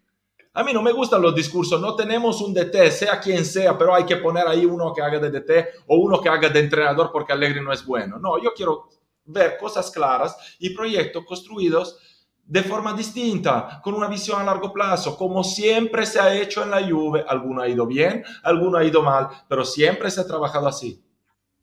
A 0.56 0.64
mí 0.64 0.72
no 0.72 0.84
me 0.84 0.91
gustan 0.91 1.22
los 1.22 1.34
discursos, 1.34 1.82
no 1.82 1.95
tenemos 1.95 2.39
un 2.39 2.54
DT, 2.54 2.91
sea 2.91 3.20
quien 3.20 3.43
sea, 3.43 3.76
pero 3.76 3.95
hay 3.95 4.06
que 4.06 4.18
poner 4.18 4.47
ahí 4.47 4.66
uno 4.66 4.93
que 4.93 5.01
haga 5.01 5.18
de 5.18 5.32
DT 5.32 5.84
o 5.88 5.97
uno 5.97 6.22
que 6.22 6.30
haga 6.30 6.47
de 6.49 6.60
entrenador 6.60 7.10
porque 7.12 7.34
Allegri 7.34 7.60
no 7.60 7.74
es 7.74 7.84
bueno. 7.84 8.20
No, 8.20 8.39
yo 8.39 8.54
quiero 8.56 8.88
ver 9.26 9.58
cosas 9.58 9.89
claras 9.89 10.38
y 10.60 10.70
proyectos 10.70 11.26
construidos 11.26 11.97
de 12.45 12.62
forma 12.62 12.93
distinta, 12.93 13.80
con 13.82 13.95
una 13.95 14.08
visión 14.08 14.39
a 14.39 14.43
largo 14.43 14.72
plazo, 14.72 15.18
como 15.18 15.43
siempre 15.43 16.06
se 16.06 16.20
ha 16.20 16.36
hecho 16.36 16.62
en 16.62 16.70
la 16.70 16.88
Juve. 16.88 17.26
Alguno 17.28 17.62
ha 17.62 17.68
ido 17.68 17.88
bien, 17.88 18.24
alguno 18.43 18.78
ha 18.78 18.84
ido 18.84 19.01
mal, 19.01 19.30
pero 19.47 19.66
siempre 19.66 20.12
se 20.12 20.22
ha 20.22 20.28
trabajado 20.28 20.68
así. 20.68 21.03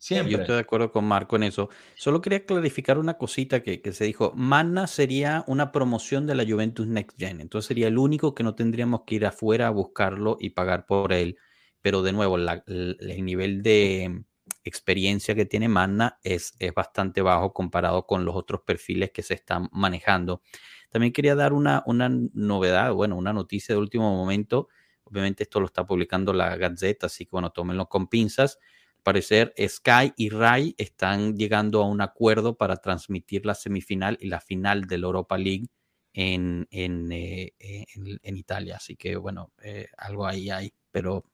Siempre. 0.01 0.33
Yo 0.33 0.39
estoy 0.39 0.55
de 0.55 0.63
acuerdo 0.63 0.91
con 0.91 1.05
Marco 1.05 1.37
en 1.37 1.43
eso. 1.43 1.69
Solo 1.95 2.23
quería 2.23 2.47
clarificar 2.47 2.99
una 2.99 3.19
cosita 3.19 3.63
que, 3.63 3.83
se 3.93 4.05
dijo. 4.05 4.33
Manna 4.35 4.87
sería 4.87 5.45
una 5.47 5.73
promoción 5.73 6.27
de 6.27 6.35
la 6.35 6.47
Juventus 6.47 6.87
Next 6.87 7.19
Gen. 7.19 7.43
Entonces 7.43 7.69
sería 7.69 7.89
el 7.89 7.99
único 7.99 8.35
que 8.35 8.43
no 8.43 8.55
tendríamos 8.55 9.03
que 9.07 9.17
ir 9.17 9.27
afuera 9.27 9.67
a 9.67 9.71
buscarlo 9.71 10.39
y 10.41 10.51
pagar 10.51 10.87
por 10.87 11.13
él. 11.13 11.37
Pero 11.83 12.01
de 12.01 12.15
nuevo, 12.15 12.39
el 12.39 13.25
nivel 13.25 13.63
de 13.63 14.25
experiencia 14.65 15.35
que 15.35 15.45
tiene 15.45 15.69
Manna 15.69 16.19
es, 16.23 16.55
es 16.59 16.73
bastante 16.73 17.21
bajo 17.21 17.53
comparado 17.53 18.07
con 18.07 18.25
los 18.25 18.35
otros 18.35 18.63
perfiles 18.63 19.11
que 19.11 19.23
se 19.23 19.35
están 19.35 19.69
manejando. 19.71 20.41
También 20.89 21.13
quería 21.13 21.35
dar 21.35 21.53
una, 21.53 21.83
una 21.85 22.11
novedad, 22.33 22.95
bueno, 22.95 23.17
una 23.17 23.35
noticia 23.35 23.75
de 23.75 23.81
último 23.83 24.17
momento. 24.17 24.69
Obviamente 25.05 25.43
esto 25.43 25.61
lo 25.61 25.67
está 25.67 25.85
publicando 25.85 26.33
la 26.33 26.57
Gazeta, 26.57 27.05
así 27.05 27.27
que 27.27 27.33
bueno, 27.33 27.51
tómenlo 27.51 27.87
con 27.87 28.09
pinzas. 28.09 28.59
Parecer 29.03 29.55
Sky 29.59 30.13
y 30.17 30.31
Rai 30.31 30.75
están 30.79 31.37
llegando 31.37 31.83
a 31.83 31.87
un 31.87 32.01
acuerdo 32.01 32.57
para 32.57 32.77
transmitir 32.77 33.47
la 33.47 33.55
semifinal 33.55 34.19
y 34.21 34.29
la 34.29 34.41
final 34.41 34.87
de 34.87 34.99
la 34.99 35.07
Europa 35.07 35.39
League 35.39 35.69
en, 36.13 36.67
en, 36.71 37.13
eh, 37.13 37.53
en, 37.59 38.37
Italia. 38.37 38.77
Así 38.77 38.97
que 38.97 39.17
bueno, 39.17 39.53
eh, 39.63 39.89
algo 39.99 40.27
ahí 40.27 40.51
hay, 40.51 40.73
pero 40.91 41.25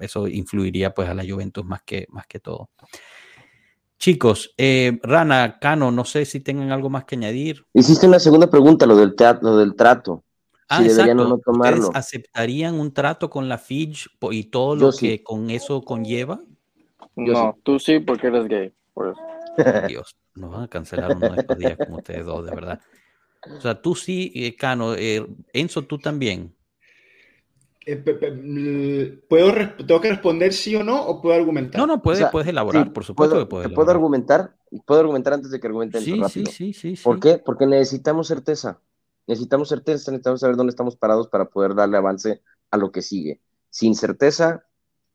eso 0.00 0.28
influiría 0.28 0.94
pues 0.94 1.08
a 1.08 1.14
la 1.14 1.24
Juventus 1.24 1.64
más 1.64 1.82
que, 1.82 2.06
más 2.10 2.26
que 2.26 2.40
todo. 2.40 2.70
Chicos, 3.98 4.52
eh, 4.58 4.98
Rana, 5.02 5.58
Cano, 5.60 5.92
no 5.92 6.04
sé 6.04 6.24
si 6.24 6.40
tengan 6.40 6.72
algo 6.72 6.90
más 6.90 7.04
que 7.04 7.14
añadir. 7.14 7.64
Hiciste 7.72 8.06
una 8.06 8.18
segunda 8.18 8.50
pregunta, 8.50 8.84
lo 8.84 8.96
del, 8.96 9.14
lo 9.42 9.56
del 9.58 9.76
trato. 9.76 10.24
Ah, 10.68 10.78
si 10.78 10.88
deberían 10.88 11.20
o 11.20 11.28
no 11.28 11.38
tomarlo. 11.38 11.90
¿Aceptarían 11.94 12.80
un 12.80 12.92
trato 12.92 13.30
con 13.30 13.48
la 13.48 13.58
Fitch 13.58 14.08
y 14.30 14.44
todo 14.44 14.74
lo 14.74 14.92
que 14.92 15.22
con 15.22 15.50
eso 15.50 15.82
conlleva? 15.82 16.40
No, 17.16 17.58
tú 17.62 17.78
sí 17.78 18.00
porque 18.00 18.28
eres 18.28 18.46
gay. 18.46 18.72
Dios, 19.88 20.16
nos 20.34 20.50
van 20.50 20.62
a 20.64 20.68
cancelar 20.68 21.16
uno 21.16 21.30
de 21.30 21.40
estos 21.40 21.58
días 21.58 21.76
como 21.76 21.96
ustedes 21.96 22.24
dos, 22.24 22.44
de 22.44 22.54
verdad. 22.54 22.80
O 23.50 23.60
sea, 23.60 23.80
tú 23.80 23.94
sí, 23.94 24.32
eh, 24.34 24.54
Cano. 24.56 24.94
Eh, 24.94 25.26
Enzo, 25.52 25.82
tú 25.82 25.98
también. 25.98 26.54
Eh, 27.84 29.20
¿puedo, 29.28 29.52
¿Tengo 29.76 30.00
que 30.00 30.10
responder 30.10 30.52
sí 30.52 30.76
o 30.76 30.84
no 30.84 31.04
o 31.04 31.20
puedo 31.20 31.34
argumentar? 31.34 31.80
No, 31.80 31.86
no, 31.86 32.00
puedes, 32.00 32.24
puedes 32.30 32.48
elaborar, 32.48 32.92
por 32.92 33.02
supuesto 33.04 33.34
puedo, 33.34 33.44
que 33.44 33.50
puedes. 33.50 33.72
¿Puedo 33.72 33.90
argumentar? 33.90 34.54
¿Puedo 34.86 35.00
argumentar 35.00 35.32
antes 35.32 35.50
de 35.50 35.58
que 35.58 35.66
argumenten 35.66 36.00
sí, 36.02 36.12
rápido? 36.12 36.50
Sí, 36.50 36.72
sí, 36.72 36.96
sí. 36.96 37.02
¿Por 37.02 37.18
qué? 37.18 37.38
Porque 37.44 37.66
necesitamos 37.66 38.28
certeza. 38.28 38.80
Necesitamos 39.26 39.68
certeza, 39.68 40.10
necesitamos 40.10 40.40
saber 40.40 40.56
dónde 40.56 40.70
estamos 40.70 40.96
parados 40.96 41.28
para 41.28 41.46
poder 41.46 41.74
darle 41.74 41.96
avance 41.96 42.40
a 42.70 42.76
lo 42.76 42.92
que 42.92 43.02
sigue. 43.02 43.40
Sin 43.70 43.94
certeza, 43.94 44.64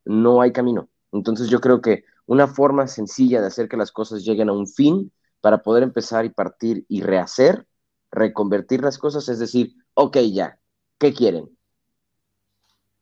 no 0.06 0.42
hay 0.42 0.52
camino. 0.52 0.90
Entonces 1.18 1.50
yo 1.50 1.60
creo 1.62 1.82
que 1.82 2.04
una 2.26 2.48
forma 2.48 2.88
sencilla 2.88 3.42
de 3.42 3.48
hacer 3.48 3.68
que 3.70 3.78
las 3.78 3.92
cosas 3.92 4.24
lleguen 4.24 4.50
a 4.50 4.54
un 4.54 4.68
fin 4.68 5.12
para 5.42 5.64
poder 5.64 5.84
empezar 5.84 6.26
y 6.26 6.30
partir 6.30 6.86
y 6.90 7.02
rehacer, 7.02 7.68
reconvertir 8.12 8.82
las 8.82 8.98
cosas, 8.98 9.30
es 9.30 9.40
decir, 9.40 9.76
ok, 9.94 10.18
ya, 10.34 10.60
¿qué 11.00 11.14
quieren? 11.14 11.50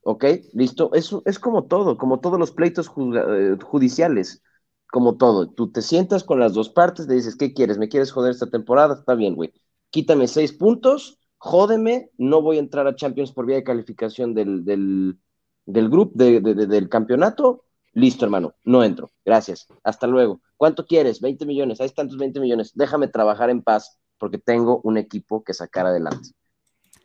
¿Ok? 0.02 0.26
¿Listo? 0.54 0.92
Eso 0.94 1.24
es 1.26 1.40
como 1.40 1.66
todo, 1.66 1.98
como 1.98 2.20
todos 2.20 2.38
los 2.40 2.52
pleitos 2.52 2.88
eh, 2.90 3.58
judiciales. 3.64 4.44
como 4.92 5.18
todo, 5.18 5.50
tú 5.52 5.72
te 5.72 5.82
sientas 5.82 6.24
con 6.24 6.40
las 6.40 6.54
dos 6.54 6.70
partes, 6.70 7.08
le 7.08 7.16
dices, 7.16 7.36
¿qué 7.36 7.54
quieres? 7.54 7.78
¿Me 7.78 7.90
quieres 7.90 8.12
joder 8.12 8.32
esta 8.32 8.50
temporada? 8.50 8.94
Está 8.96 9.16
bien, 9.16 9.36
güey. 9.36 9.52
Quítame 9.90 10.28
seis 10.28 10.54
puntos, 10.54 11.20
jódeme, 11.38 12.12
no 12.18 12.42
voy 12.42 12.58
a 12.58 12.60
entrar 12.60 12.88
a 12.88 12.96
Champions 12.96 13.32
por 13.34 13.46
vía 13.46 13.58
de 13.58 13.64
calificación 13.64 14.34
del, 14.34 14.64
del, 14.64 15.18
del 15.66 15.90
grupo, 15.90 16.14
del 16.18 16.90
campeonato. 16.90 17.66
Listo, 17.96 18.26
hermano, 18.26 18.54
no 18.64 18.84
entro. 18.84 19.10
Gracias. 19.26 19.68
Hasta 19.84 20.06
luego. 20.06 20.42
¿Cuánto 20.58 20.86
quieres? 20.86 21.20
20 21.20 21.46
millones. 21.46 21.82
Hay 21.82 21.90
tantos 21.90 22.18
20 22.18 22.40
millones. 22.40 22.72
Déjame 22.76 23.08
trabajar 23.08 23.50
en 23.50 23.64
paz 23.64 24.00
porque 24.18 24.38
tengo 24.38 24.82
un 24.84 24.98
equipo 24.98 25.44
que 25.44 25.54
sacar 25.54 25.88
adelante. 25.88 26.30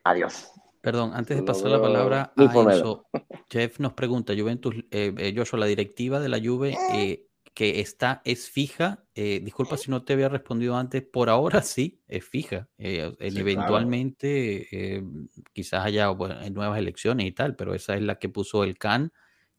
Adiós. 0.04 0.50
Perdón, 0.82 1.12
antes 1.14 1.36
de 1.36 1.42
pasar 1.42 1.70
la 1.70 1.80
palabra 1.80 2.32
a 2.36 2.42
Enzo, 2.42 3.06
Jeff 3.50 3.80
nos 3.80 3.92
pregunta, 3.92 4.34
Juventus, 4.36 4.74
eh, 4.90 5.14
eh, 5.16 5.34
Joshua, 5.36 5.60
la 5.60 5.66
directiva 5.66 6.20
de 6.20 6.28
la 6.28 6.40
Juve 6.42 6.76
eh, 6.94 7.30
que 7.54 7.80
está, 7.80 8.22
es 8.24 8.48
fija. 8.48 9.04
Eh, 9.14 9.40
disculpa 9.42 9.76
si 9.76 9.90
no 9.90 10.02
te 10.02 10.14
había 10.14 10.28
respondido 10.28 10.76
antes, 10.76 11.02
por 11.02 11.28
ahora 11.28 11.62
sí, 11.62 12.00
es 12.08 12.24
fija. 12.24 12.68
Eh, 12.78 13.14
eventualmente 13.18 14.68
eh, 14.72 15.04
quizás 15.52 15.84
haya 15.84 16.06
nuevas 16.06 16.78
elecciones 16.78 17.26
y 17.26 17.32
tal, 17.32 17.56
pero 17.56 17.74
esa 17.74 17.94
es 17.96 18.02
la 18.02 18.18
que 18.18 18.28
puso 18.28 18.64
el 18.64 18.78
CAN. 18.78 19.12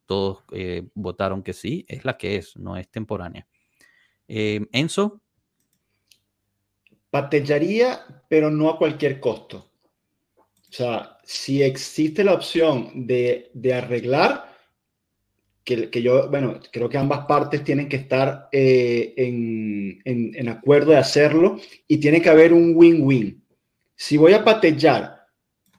Todos 0.06 0.44
votaron 0.94 1.44
que 1.44 1.54
sí, 1.54 1.86
es 1.88 2.06
la 2.06 2.18
que 2.18 2.36
es, 2.36 2.58
no 2.58 2.78
es 2.78 2.90
temporánea. 2.90 3.48
Enzo. 4.28 5.22
Patellaría, 7.10 8.00
pero 8.30 8.50
no 8.50 8.70
a 8.70 8.78
cualquier 8.78 9.20
costo. 9.20 9.72
O 10.72 10.74
sea, 10.74 11.18
si 11.26 11.62
existe 11.62 12.24
la 12.24 12.34
opción 12.34 13.06
de, 13.06 13.52
arreglar, 13.76 14.56
que, 15.66 16.02
yo, 16.02 16.30
bueno, 16.30 16.62
creo 16.72 16.88
que 16.88 16.98
ambas 16.98 17.26
partes 17.26 17.66
tienen 17.66 17.90
que 17.90 17.98
estar 17.98 18.48
eh, 18.54 19.14
en, 19.18 20.02
en, 20.06 20.48
acuerdo 20.48 20.92
de 20.92 20.98
hacerlo 20.98 21.60
y 21.90 21.98
tiene 21.98 22.22
que 22.22 22.30
haber 22.30 22.54
un 22.54 22.72
win-win. 22.74 23.46
Si 23.96 24.16
voy 24.16 24.32
a 24.32 24.46
patellar 24.46 25.21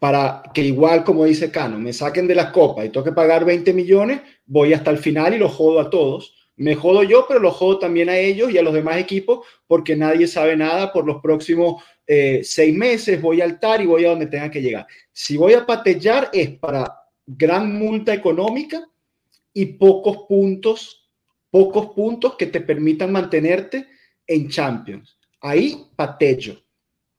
para 0.03 0.43
que 0.53 0.63
igual, 0.63 1.05
como 1.05 1.27
dice 1.27 1.53
Cano, 1.53 1.79
me 1.79 1.93
saquen 1.93 2.27
de 2.27 2.35
la 2.35 2.51
copa 2.51 2.85
y 2.85 2.89
tengo 2.89 3.05
que 3.05 3.13
pagar 3.13 3.45
20 3.45 3.73
millones, 3.73 4.21
voy 4.45 4.73
hasta 4.73 4.91
el 4.91 4.99
final 4.99 5.33
y 5.33 5.39
lo 5.39 5.49
jodo 5.49 5.79
a 5.79 5.91
todos. 5.91 6.35
Me 6.57 6.75
jodo 6.75 7.05
yo, 7.05 7.25
pero 7.29 7.39
lo 7.39 7.53
jodo 7.53 7.79
también 7.79 8.09
a 8.09 8.19
ellos 8.19 8.51
y 8.51 8.59
a 8.59 8.63
los 8.63 8.75
demás 8.75 8.97
equipos 8.97 9.47
porque 9.69 9.95
nadie 9.95 10.27
sabe 10.27 10.57
nada 10.57 10.93
por 10.93 11.07
los 11.07 11.23
próximos 11.23 11.85
eh, 12.05 12.41
seis 12.43 12.77
meses. 12.77 13.23
Voy 13.23 13.43
a 13.43 13.45
altar 13.45 13.81
y 13.81 13.87
voy 13.87 14.05
a 14.05 14.09
donde 14.09 14.27
tenga 14.27 14.51
que 14.51 14.61
llegar. 14.61 14.89
Si 15.13 15.37
voy 15.37 15.53
a 15.53 15.65
patellar 15.65 16.31
es 16.33 16.51
para 16.51 16.93
gran 17.25 17.73
multa 17.79 18.13
económica 18.13 18.85
y 19.55 19.67
pocos 19.67 20.27
puntos, 20.29 21.09
pocos 21.49 21.95
puntos 21.95 22.35
que 22.35 22.47
te 22.47 22.61
permitan 22.61 23.13
mantenerte 23.13 23.87
en 24.27 24.49
Champions. 24.49 25.17
Ahí 25.41 25.81
patello. 25.95 26.61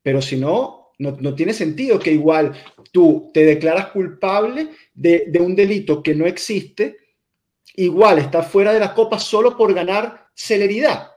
Pero 0.01 0.21
si 0.21 0.35
no, 0.35 0.82
no, 0.99 1.35
tiene 1.35 1.53
sentido 1.53 1.99
que 1.99 2.11
igual 2.11 2.53
tú 2.91 3.31
te 3.33 3.45
declaras 3.45 3.87
culpable 3.87 4.69
de, 4.93 5.25
de 5.27 5.39
un 5.39 5.55
delito 5.55 6.01
que 6.01 6.15
no 6.15 6.25
existe, 6.25 6.97
igual 7.75 8.19
estás 8.19 8.47
fuera 8.47 8.73
de 8.73 8.79
la 8.79 8.93
copa 8.93 9.19
solo 9.19 9.57
por 9.57 9.73
ganar 9.73 10.27
celeridad. 10.33 11.11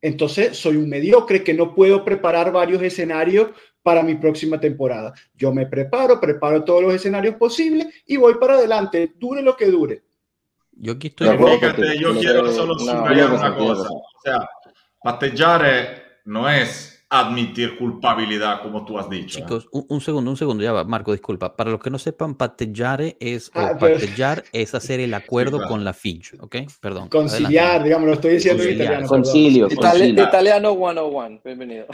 Entonces 0.00 0.56
soy 0.56 0.76
un 0.76 0.88
mediocre 0.88 1.42
que 1.42 1.54
no 1.54 1.74
puedo 1.74 2.04
preparar 2.04 2.52
varios 2.52 2.82
escenarios 2.82 3.48
para 3.82 4.02
mi 4.02 4.16
próxima 4.16 4.58
temporada. 4.60 5.14
Yo 5.34 5.52
me 5.52 5.66
preparo, 5.66 6.20
preparo 6.20 6.64
todos 6.64 6.82
los 6.82 6.94
escenarios 6.94 7.36
posibles 7.36 7.86
y 8.06 8.16
voy 8.16 8.34
para 8.34 8.54
adelante, 8.54 9.12
dure 9.16 9.42
lo 9.42 9.56
que 9.56 9.66
dure. 9.66 10.02
Yo 10.72 10.92
aquí 10.92 11.06
estoy... 11.08 11.28
Fíjate, 11.28 11.98
yo 11.98 12.18
quiero 12.18 12.52
solo 12.52 12.78
subrayar 12.78 13.32
una 13.32 13.56
cosa. 13.56 13.88
O 13.88 14.20
sea, 14.22 14.48
pateggiare 15.02 16.02
no 16.24 16.48
es 16.50 16.95
admitir 17.08 17.78
culpabilidad, 17.78 18.62
como 18.62 18.84
tú 18.84 18.98
has 18.98 19.08
dicho. 19.08 19.38
¿eh? 19.38 19.42
Chicos, 19.42 19.68
un, 19.70 20.00
segundo, 20.00 20.30
un 20.30 20.36
segundo, 20.36 20.62
ya 20.62 20.72
va, 20.72 20.84
Marco, 20.84 21.12
disculpa. 21.12 21.54
Para 21.56 21.70
los 21.70 21.80
que 21.80 21.90
no 21.90 21.98
sepan, 21.98 22.34
pateggiare 22.34 23.16
es, 23.20 23.50
ah, 23.54 23.78
es 24.52 24.74
hacer 24.74 25.00
el 25.00 25.14
acuerdo 25.14 25.66
con 25.68 25.84
la 25.84 25.92
FIG, 25.92 26.38
¿ok? 26.40 26.56
Perdón. 26.80 27.08
Conciliar, 27.08 27.84
digamos, 27.84 28.08
lo 28.08 28.14
estoy 28.14 28.32
diciendo 28.34 28.62
en 28.62 28.74
italiano. 28.74 29.06
Concilio. 29.06 29.68
Italiano 29.70 30.74
101, 30.74 31.40
bienvenido. 31.44 31.86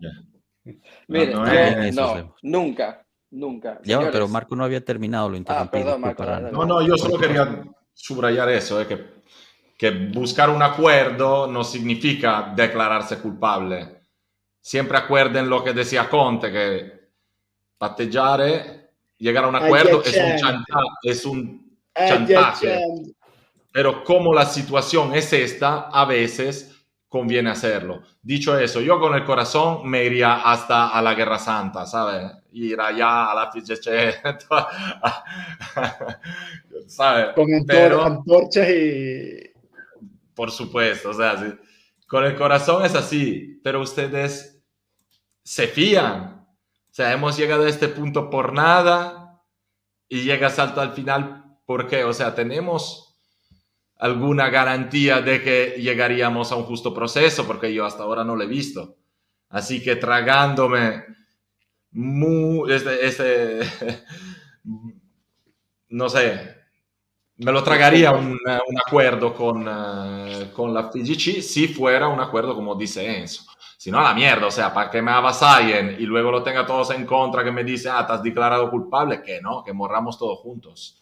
Mire, 1.08 1.92
no, 1.92 2.36
nunca, 2.42 3.04
nunca. 3.30 3.80
Ya, 3.82 4.10
pero 4.10 4.28
Marco 4.28 4.54
no 4.54 4.64
había 4.64 4.84
terminado, 4.84 5.28
lo 5.28 5.38
Ah, 5.48 5.68
perdón, 5.70 6.00
Marco. 6.00 6.24
No, 6.24 6.64
no, 6.64 6.86
yo 6.86 6.96
solo 6.96 7.18
quería 7.18 7.64
subrayar 7.92 8.48
eso, 8.50 8.86
que, 8.86 9.04
que 9.76 9.90
buscar 9.90 10.48
un 10.48 10.62
acuerdo 10.62 11.48
no 11.48 11.64
significa 11.64 12.52
declararse 12.54 13.18
culpable. 13.18 13.99
Siempre 14.60 14.98
acuerden 14.98 15.48
lo 15.48 15.64
que 15.64 15.72
decía 15.72 16.08
Conte, 16.08 16.52
que 16.52 17.00
pateggiare, 17.78 18.90
llegar 19.16 19.44
a 19.44 19.48
un 19.48 19.56
acuerdo 19.56 20.02
es 20.04 20.16
un, 20.16 20.36
chanta, 20.36 20.80
es 21.02 21.24
un 21.24 21.78
chantaje. 21.94 22.82
Pero 23.72 24.04
como 24.04 24.34
la 24.34 24.46
situación 24.46 25.14
es 25.14 25.32
esta, 25.32 25.88
a 25.88 26.04
veces 26.04 26.70
conviene 27.08 27.50
hacerlo. 27.50 28.02
Dicho 28.22 28.58
eso, 28.58 28.80
yo 28.80 29.00
con 29.00 29.14
el 29.14 29.24
corazón 29.24 29.88
me 29.88 30.04
iría 30.04 30.42
hasta 30.48 30.90
a 30.90 31.02
la 31.02 31.14
Guerra 31.14 31.38
Santa, 31.38 31.86
¿sabes? 31.86 32.30
Ir 32.52 32.80
allá 32.80 33.30
a 33.30 33.34
la 33.34 33.50
FIGC, 33.50 34.46
¿sabes? 36.86 37.26
Con 37.34 37.46
Pero, 37.66 38.02
antorchas 38.04 38.68
y... 38.68 39.50
Por 40.34 40.50
supuesto, 40.50 41.10
o 41.10 41.14
sea, 41.14 41.58
con 42.06 42.24
el 42.24 42.36
corazón 42.36 42.84
es 42.84 42.94
así, 42.94 43.60
pero 43.62 43.80
ustedes 43.80 44.49
se 45.50 45.66
fían. 45.66 46.46
O 46.90 46.92
sea, 46.94 47.12
hemos 47.12 47.36
llegado 47.36 47.64
a 47.64 47.68
este 47.68 47.88
punto 47.88 48.30
por 48.30 48.52
nada 48.52 49.42
y 50.08 50.22
llega 50.22 50.48
salto 50.48 50.80
al 50.80 50.92
final, 50.92 51.58
¿por 51.66 51.88
qué? 51.88 52.04
O 52.04 52.12
sea, 52.12 52.36
tenemos 52.36 53.18
alguna 53.96 54.48
garantía 54.48 55.20
de 55.20 55.42
que 55.42 55.74
llegaríamos 55.80 56.52
a 56.52 56.54
un 56.54 56.62
justo 56.62 56.94
proceso, 56.94 57.48
porque 57.48 57.74
yo 57.74 57.84
hasta 57.84 58.04
ahora 58.04 58.22
no 58.22 58.36
lo 58.36 58.44
he 58.44 58.46
visto. 58.46 58.96
Así 59.48 59.82
que 59.82 59.96
tragándome 59.96 61.04
este, 62.68 63.06
este 63.06 63.60
no 65.88 66.08
sé, 66.08 66.58
me 67.38 67.50
lo 67.50 67.64
tragaría 67.64 68.12
un, 68.12 68.38
acuerdo 68.86 69.34
con, 69.34 69.66
eh, 69.68 70.52
con, 70.52 70.72
la 70.72 70.92
FIGC 70.92 71.42
si 71.42 71.66
fuera 71.66 72.06
un 72.06 72.20
acuerdo 72.20 72.54
como 72.54 72.76
dice 72.76 73.18
Enzo. 73.18 73.49
Si 73.80 73.90
no, 73.90 73.98
a 73.98 74.02
la 74.02 74.12
mierda, 74.12 74.46
o 74.46 74.50
sea, 74.50 74.74
para 74.74 74.90
que 74.90 75.00
me 75.00 75.10
avasallen 75.10 75.96
y 75.98 76.04
luego 76.04 76.30
lo 76.30 76.42
tenga 76.42 76.66
todos 76.66 76.90
en 76.90 77.06
contra, 77.06 77.42
que 77.42 77.50
me 77.50 77.64
dice, 77.64 77.88
ah, 77.88 78.00
has 78.00 78.22
declarado 78.22 78.70
culpable, 78.70 79.22
que 79.22 79.40
no, 79.40 79.64
que 79.64 79.72
morramos 79.72 80.18
todos 80.18 80.38
juntos. 80.40 81.00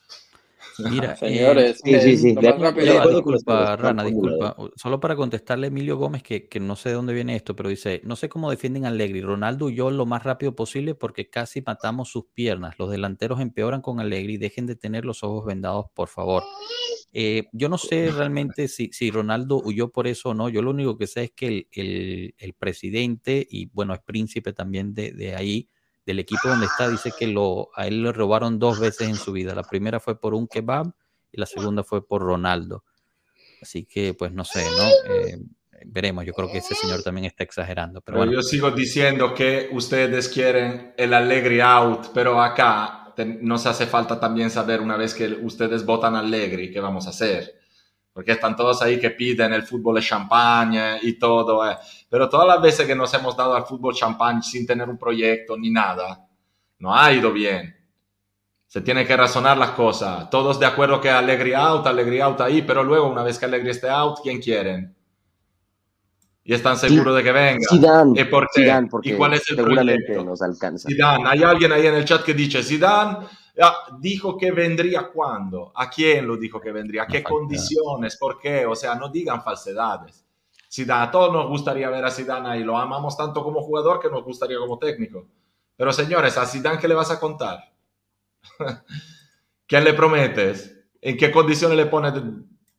Mira, 0.78 1.16
señores, 1.16 1.80
sí, 1.84 2.00
sí, 2.00 2.16
sí. 2.16 2.36
disculpa, 2.36 3.76
Rana, 3.76 4.04
disculpa. 4.04 4.56
Solo 4.76 5.00
para 5.00 5.16
contestarle 5.16 5.66
a 5.66 5.68
Emilio 5.68 5.96
Gómez, 5.96 6.22
que, 6.22 6.48
que, 6.48 6.60
no 6.60 6.76
sé 6.76 6.90
de 6.90 6.94
dónde 6.94 7.14
viene 7.14 7.36
esto, 7.36 7.56
pero 7.56 7.68
dice: 7.68 8.00
No 8.04 8.16
sé 8.16 8.28
cómo 8.28 8.50
defienden 8.50 8.84
a 8.84 8.88
Allegri. 8.88 9.20
Ronaldo 9.20 9.66
huyó 9.66 9.90
lo 9.90 10.06
más 10.06 10.22
rápido 10.22 10.54
posible 10.54 10.94
porque 10.94 11.28
casi 11.28 11.62
matamos 11.62 12.10
sus 12.10 12.26
piernas. 12.26 12.78
Los 12.78 12.90
delanteros 12.90 13.40
empeoran 13.40 13.82
con 13.82 14.00
Allegri. 14.00 14.36
Dejen 14.36 14.66
de 14.66 14.76
tener 14.76 15.04
los 15.04 15.22
ojos 15.22 15.44
vendados, 15.44 15.86
por 15.94 16.08
favor. 16.08 16.42
Eh, 17.12 17.48
yo 17.52 17.68
no 17.68 17.78
sé 17.78 18.10
realmente 18.16 18.68
si, 18.68 18.90
si, 18.92 19.10
Ronaldo 19.10 19.60
huyó 19.64 19.90
por 19.90 20.06
eso 20.06 20.30
o 20.30 20.34
no. 20.34 20.48
Yo 20.48 20.62
lo 20.62 20.70
único 20.70 20.96
que 20.96 21.06
sé 21.06 21.24
es 21.24 21.30
que 21.32 21.48
el, 21.48 21.68
el, 21.72 22.34
el 22.38 22.52
presidente, 22.54 23.46
y 23.48 23.66
bueno, 23.66 23.94
es 23.94 24.00
príncipe 24.00 24.52
también 24.52 24.94
de, 24.94 25.12
de 25.12 25.34
ahí, 25.34 25.68
del 26.08 26.20
equipo 26.20 26.48
donde 26.48 26.64
está, 26.64 26.88
dice 26.88 27.12
que 27.12 27.26
lo, 27.26 27.68
a 27.74 27.86
él 27.86 28.02
le 28.02 28.12
robaron 28.12 28.58
dos 28.58 28.80
veces 28.80 29.06
en 29.08 29.16
su 29.16 29.30
vida. 29.30 29.54
La 29.54 29.62
primera 29.62 30.00
fue 30.00 30.18
por 30.18 30.32
un 30.32 30.48
kebab 30.48 30.90
y 31.30 31.38
la 31.38 31.44
segunda 31.44 31.84
fue 31.84 32.06
por 32.06 32.22
Ronaldo. 32.22 32.82
Así 33.60 33.84
que, 33.84 34.14
pues 34.14 34.32
no 34.32 34.42
sé, 34.42 34.64
¿no? 34.64 34.88
Eh, 35.12 35.38
veremos, 35.84 36.24
yo 36.24 36.32
creo 36.32 36.50
que 36.50 36.58
ese 36.58 36.74
señor 36.74 37.02
también 37.02 37.26
está 37.26 37.44
exagerando. 37.44 38.00
Pero, 38.00 38.24
Yo 38.24 38.40
sigo 38.40 38.70
diciendo 38.70 39.34
que 39.34 39.68
ustedes 39.70 40.30
quieren 40.30 40.94
el 40.96 41.12
Allegri 41.12 41.60
out, 41.60 42.06
pero 42.14 42.40
acá 42.40 43.12
nos 43.42 43.66
hace 43.66 43.84
falta 43.86 44.18
también 44.18 44.50
saber 44.50 44.80
una 44.80 44.96
vez 44.96 45.12
que 45.12 45.26
ustedes 45.26 45.84
votan 45.84 46.16
Allegri, 46.16 46.70
¿qué 46.70 46.80
vamos 46.80 47.06
a 47.06 47.10
hacer? 47.10 47.58
porque 48.18 48.32
están 48.32 48.56
todos 48.56 48.82
ahí 48.82 48.98
que 48.98 49.10
piden 49.10 49.52
el 49.52 49.62
fútbol 49.62 49.94
de 49.94 50.02
champagne 50.02 50.98
y 51.02 51.12
todo, 51.12 51.64
eh. 51.70 51.76
Pero 52.08 52.28
todas 52.28 52.46
las 52.46 52.60
veces 52.60 52.86
que 52.86 52.94
nos 52.94 53.12
hemos 53.14 53.36
dado 53.36 53.54
al 53.54 53.64
fútbol 53.64 53.94
champagne 53.94 54.42
sin 54.42 54.66
tener 54.66 54.88
un 54.88 54.98
proyecto 54.98 55.56
ni 55.56 55.70
nada, 55.70 56.26
no 56.78 56.94
ha 56.94 57.12
ido 57.12 57.32
bien. 57.32 57.74
Se 58.66 58.80
tiene 58.80 59.06
que 59.06 59.16
razonar 59.16 59.56
las 59.56 59.70
cosas. 59.70 60.28
Todos 60.28 60.60
de 60.60 60.66
acuerdo 60.66 61.00
que 61.00 61.10
Alegri 61.10 61.54
out, 61.54 61.86
Alegri 61.86 62.20
out 62.20 62.40
ahí, 62.40 62.62
pero 62.62 62.84
luego 62.84 63.08
una 63.08 63.22
vez 63.22 63.38
que 63.38 63.46
Alegri 63.46 63.70
esté 63.70 63.88
out, 63.88 64.18
¿quién 64.22 64.40
quieren? 64.40 64.94
Y 66.44 66.54
están 66.54 66.76
seguros 66.76 67.16
de 67.16 67.22
que 67.22 67.32
venga. 67.32 67.66
Zidane, 67.68 68.20
¿Y, 68.20 68.24
por 68.24 68.48
qué? 68.54 68.72
¿Y 69.02 69.12
cuál 69.12 69.34
es 69.34 69.50
el 69.50 69.56
proyecto? 69.56 70.24
nos 70.24 70.40
alcanza. 70.40 70.88
Zidane. 70.88 71.24
Hay 71.26 71.42
alguien 71.42 71.72
ahí 71.72 71.86
en 71.86 71.94
el 71.94 72.04
chat 72.04 72.22
que 72.22 72.32
dice, 72.32 72.62
Zidane 72.62 73.26
Ah, 73.60 73.88
dijo 73.98 74.36
que 74.38 74.52
vendría 74.52 75.08
cuándo, 75.08 75.72
a 75.74 75.90
quién 75.90 76.28
lo 76.28 76.36
dijo 76.36 76.60
que 76.60 76.70
vendría, 76.70 77.02
a 77.02 77.06
qué 77.06 77.24
condiciones, 77.24 78.16
por 78.16 78.38
qué, 78.38 78.64
o 78.64 78.76
sea, 78.76 78.94
no 78.94 79.08
digan 79.08 79.42
falsedades. 79.42 80.24
Zidane, 80.70 81.04
a 81.04 81.10
todos 81.10 81.32
nos 81.32 81.48
gustaría 81.48 81.88
ver 81.88 82.04
a 82.04 82.10
Zidane 82.10 82.58
y 82.58 82.64
lo 82.64 82.76
amamos 82.76 83.16
tanto 83.16 83.42
como 83.42 83.62
jugador 83.62 84.00
que 84.00 84.10
nos 84.10 84.22
gustaría 84.22 84.58
como 84.58 84.78
técnico. 84.78 85.26
Pero 85.76 85.92
señores, 85.92 86.36
a 86.36 86.46
Zidane, 86.46 86.78
¿qué 86.78 86.88
le 86.88 86.94
vas 86.94 87.10
a 87.10 87.18
contar? 87.18 87.72
¿Qué 89.66 89.80
le 89.80 89.94
prometes? 89.94 90.74
¿En 91.00 91.16
qué 91.16 91.30
condiciones 91.30 91.76
le 91.76 91.86
pones 91.86 92.14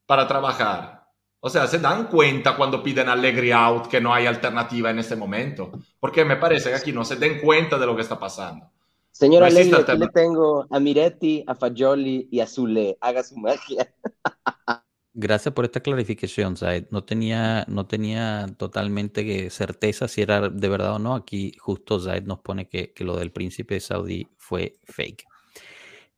para 0.06 0.28
trabajar? 0.28 1.08
O 1.42 1.50
sea, 1.50 1.68
se 1.68 1.80
dan 1.80 2.08
cuenta 2.08 2.58
cuando 2.58 2.84
piden 2.84 3.08
Allegri 3.08 3.52
out 3.52 3.88
que 3.88 4.02
no 4.02 4.14
hay 4.14 4.26
alternativa 4.26 4.90
en 4.90 5.00
este 5.00 5.16
momento. 5.16 5.72
Porque 6.00 6.26
me 6.26 6.36
parece 6.36 6.70
que 6.70 6.76
aquí 6.76 6.92
no 6.92 7.06
se 7.06 7.16
den 7.16 7.40
cuenta 7.40 7.78
de 7.78 7.86
lo 7.86 7.96
que 7.96 8.02
está 8.02 8.20
pasando. 8.20 8.70
Señor 9.12 9.44
Allegri, 9.44 9.74
aquí 9.74 9.98
le 9.98 10.08
tengo 10.10 10.68
a 10.70 10.80
Miretti, 10.80 11.44
a 11.48 11.56
Fagioli 11.56 12.28
y 12.30 12.42
a 12.42 12.48
Zule. 12.48 12.98
Haga 13.00 13.24
su 13.24 13.38
magia. 13.38 13.94
Gracias 15.14 15.54
por 15.56 15.66
esta 15.66 15.80
clarificación, 15.80 16.56
Zaid. 16.56 16.86
No 16.92 17.04
tenía, 17.04 17.66
no 17.68 17.88
tenía 17.88 18.46
totalmente 18.58 19.50
certeza 19.50 20.08
si 20.08 20.22
era 20.22 20.50
de 20.50 20.70
verdad 20.70 20.96
o 20.96 21.00
no. 21.00 21.16
Aquí 21.16 21.54
justo 21.58 22.00
Zaid 22.00 22.24
nos 22.24 22.40
pone 22.40 22.70
que, 22.70 22.94
lo 23.00 23.18
del 23.18 23.32
príncipe 23.32 23.76
de 23.76 23.80
Saudí 23.80 24.28
fue 24.38 24.76
fake. 24.84 25.26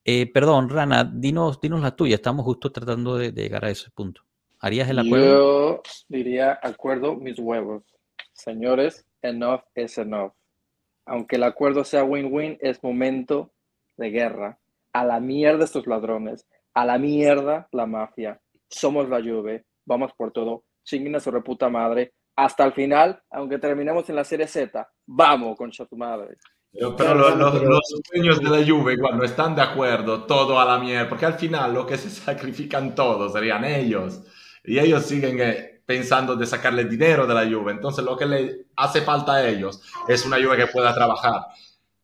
Eh, 0.03 0.31
perdón, 0.31 0.69
Rana, 0.69 1.05
dinos, 1.05 1.61
dinos 1.61 1.81
la 1.81 1.95
tuya. 1.95 2.15
Estamos 2.15 2.43
justo 2.43 2.71
tratando 2.71 3.17
de, 3.17 3.31
llegar 3.31 3.63
a 3.63 3.69
ese 3.69 3.89
punto. 3.91 4.23
¿Harías 4.59 4.89
el 4.89 4.99
acuerdo? 4.99 5.25
Yo 5.25 5.81
diría 6.09 6.59
acuerdo 6.61 7.15
mis 7.15 7.39
huevos. 7.39 7.83
Señores, 8.33 9.05
enough 9.21 9.61
is 9.75 9.97
enough. 9.97 10.33
Aunque 11.05 11.37
el 11.37 11.43
acuerdo 11.43 11.85
sea 11.85 12.03
win-win, 12.03 12.57
es 12.59 12.83
momento 12.83 13.53
de 13.95 14.09
guerra. 14.09 14.59
A 14.91 15.05
la 15.05 15.21
mierda 15.21 15.63
estos 15.63 15.87
ladrones. 15.87 16.45
A 16.73 16.85
la 16.85 16.97
mierda 16.97 17.69
la 17.71 17.85
mafia 17.85 18.40
somos 18.71 19.09
la 19.09 19.19
Juve, 19.19 19.65
vamos 19.85 20.11
por 20.17 20.31
todo, 20.31 20.63
chinguen 20.83 21.15
a 21.15 21.19
su 21.19 21.29
reputa 21.29 21.69
madre, 21.69 22.13
hasta 22.35 22.63
el 22.63 22.73
final, 22.73 23.21
aunque 23.29 23.59
terminemos 23.59 24.09
en 24.09 24.15
la 24.15 24.23
serie 24.23 24.47
Z, 24.47 24.89
vamos 25.05 25.57
con 25.57 25.71
tu 25.71 25.97
madre. 25.97 26.37
Pero, 26.73 27.35
los, 27.35 27.83
dueños 28.11 28.39
de 28.39 28.49
la 28.49 28.65
Juve 28.65 28.95
no 28.95 29.23
están 29.23 29.55
de 29.55 29.61
acuerdo, 29.61 30.23
todo 30.23 30.57
a 30.57 30.65
la 30.65 30.79
mierda, 30.79 31.09
porque 31.09 31.25
al 31.25 31.33
final 31.33 31.73
lo 31.73 31.85
que 31.85 31.97
se 31.97 32.09
sacrifican 32.09 32.95
todos 32.95 33.33
serían 33.33 33.65
ellos. 33.65 34.21
Y 34.63 34.79
ellos 34.79 35.05
siguen 35.05 35.39
eh, 35.41 35.81
pensando 35.85 36.35
de 36.35 36.45
sacarle 36.45 36.85
dinero 36.85 37.27
de 37.27 37.33
la 37.33 37.43
Juve. 37.43 37.73
Entonces 37.73 38.05
lo 38.05 38.15
que 38.15 38.25
le 38.25 38.65
hace 38.77 39.01
falta 39.01 39.33
a 39.33 39.49
ellos 39.49 39.81
es 40.07 40.25
una 40.25 40.37
Juve 40.37 40.55
que 40.55 40.67
pueda 40.67 40.93
trabajar. 40.93 41.41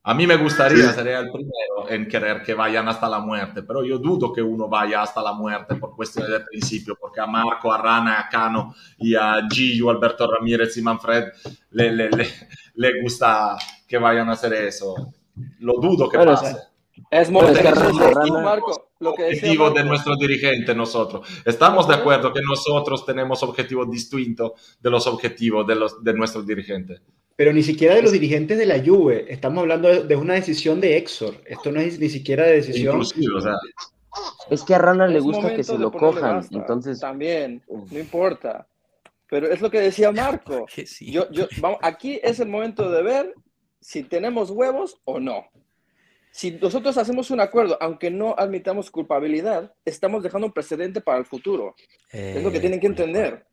A 0.07 0.13
mí 0.13 0.25
me 0.25 0.37
gustaría, 0.37 0.93
sería 0.93 1.19
el 1.19 1.29
primero 1.29 1.89
en 1.89 2.07
querer 2.07 2.41
que 2.41 2.53
vayan 2.53 2.87
hasta 2.87 3.09
la 3.09 3.19
muerte, 3.19 3.63
pero 3.63 3.83
yo 3.83 3.97
dudo 3.97 4.31
que 4.31 4.41
uno 4.41 4.69
vaya 4.69 5.01
hasta 5.01 5.21
la 5.21 5.33
muerte 5.33 5.75
por 5.75 5.97
cuestiones 5.97 6.31
de 6.31 6.39
principio, 6.39 6.95
porque 6.97 7.19
a 7.19 7.25
Marco, 7.25 7.73
a 7.73 7.77
Rana, 7.77 8.21
a 8.21 8.29
Cano 8.29 8.73
y 8.99 9.15
a 9.15 9.45
Gillo, 9.51 9.89
Alberto 9.89 10.25
Ramírez 10.31 10.77
y 10.77 10.81
Manfred 10.81 11.25
le, 11.71 11.91
le, 11.91 12.09
le, 12.75 13.01
gusta 13.01 13.57
que 13.85 13.97
vayan 13.97 14.29
a 14.29 14.31
hacer 14.31 14.53
eso. 14.53 14.95
Lo 15.59 15.73
dudo 15.73 16.07
que 16.07 16.19
pase. 16.19 16.55
Es 17.11 17.29
muy 17.29 17.43
Marco, 18.41 18.91
lo 18.99 19.13
que 19.13 19.23
objetivo 19.25 19.71
de 19.71 19.83
nuestro 19.83 20.15
dirigente 20.15 20.73
nosotros. 20.73 21.27
Estamos 21.43 21.85
de 21.85 21.95
acuerdo 21.95 22.31
que 22.31 22.41
nosotros 22.47 23.05
tenemos 23.05 23.43
objetivos 23.43 23.91
distintos 23.91 24.77
de 24.79 24.89
los 24.89 25.05
objetivos 25.05 25.67
de, 25.67 25.75
los, 25.75 26.01
de 26.01 26.13
nuestros 26.13 26.47
dirigentes 26.47 27.01
pero 27.37 27.53
ni 27.53 27.61
siquiera 27.61 27.93
de 27.93 28.01
los 28.01 28.11
dirigentes 28.11 28.57
de 28.57 28.65
la 28.65 28.83
Juve. 28.83 29.31
Estamos 29.31 29.61
hablando 29.61 30.03
de, 30.03 30.15
una 30.15 30.33
decisión 30.33 30.81
de 30.81 30.97
Exor. 30.97 31.35
Esto 31.45 31.71
no 31.71 31.79
es 31.79 31.99
ni 31.99 32.09
siquiera 32.09 32.43
de 32.43 32.55
decisión. 32.55 32.99
Es 34.49 34.63
que 34.63 34.73
a 34.73 34.79
Rana 34.79 35.07
le 35.07 35.19
gusta 35.19 35.55
que 35.55 35.63
se 35.63 35.77
lo 35.77 35.91
cojan, 35.91 36.43
entonces. 36.51 36.99
También, 36.99 37.61
no 37.69 37.99
importa. 37.99 38.67
Pero 39.29 39.47
es 39.51 39.61
lo 39.61 39.69
que 39.69 39.79
decía 39.79 40.11
Marco. 40.11 40.65
Yo, 41.01 41.29
yo, 41.31 41.47
vamos, 41.59 41.79
aquí 41.83 42.19
es 42.23 42.39
el 42.39 42.47
momento 42.47 42.89
de 42.89 43.03
ver 43.03 43.35
si 43.79 44.01
tenemos 44.03 44.49
huevos 44.49 44.99
o 45.05 45.19
no. 45.19 45.45
Si 46.31 46.51
nosotros 46.51 46.97
hacemos 46.97 47.29
un 47.29 47.39
acuerdo, 47.39 47.77
aunque 47.81 48.09
no 48.09 48.33
admitamos 48.37 48.89
culpabilidad, 48.89 49.73
estamos 49.85 50.23
dejando 50.23 50.47
un 50.47 50.53
precedente 50.53 51.01
para 51.01 51.19
el 51.19 51.25
futuro. 51.25 51.75
es 52.11 52.43
lo 52.43 52.51
que 52.51 52.59
tienen 52.59 52.79
que 52.79 52.87
entender. 52.87 53.45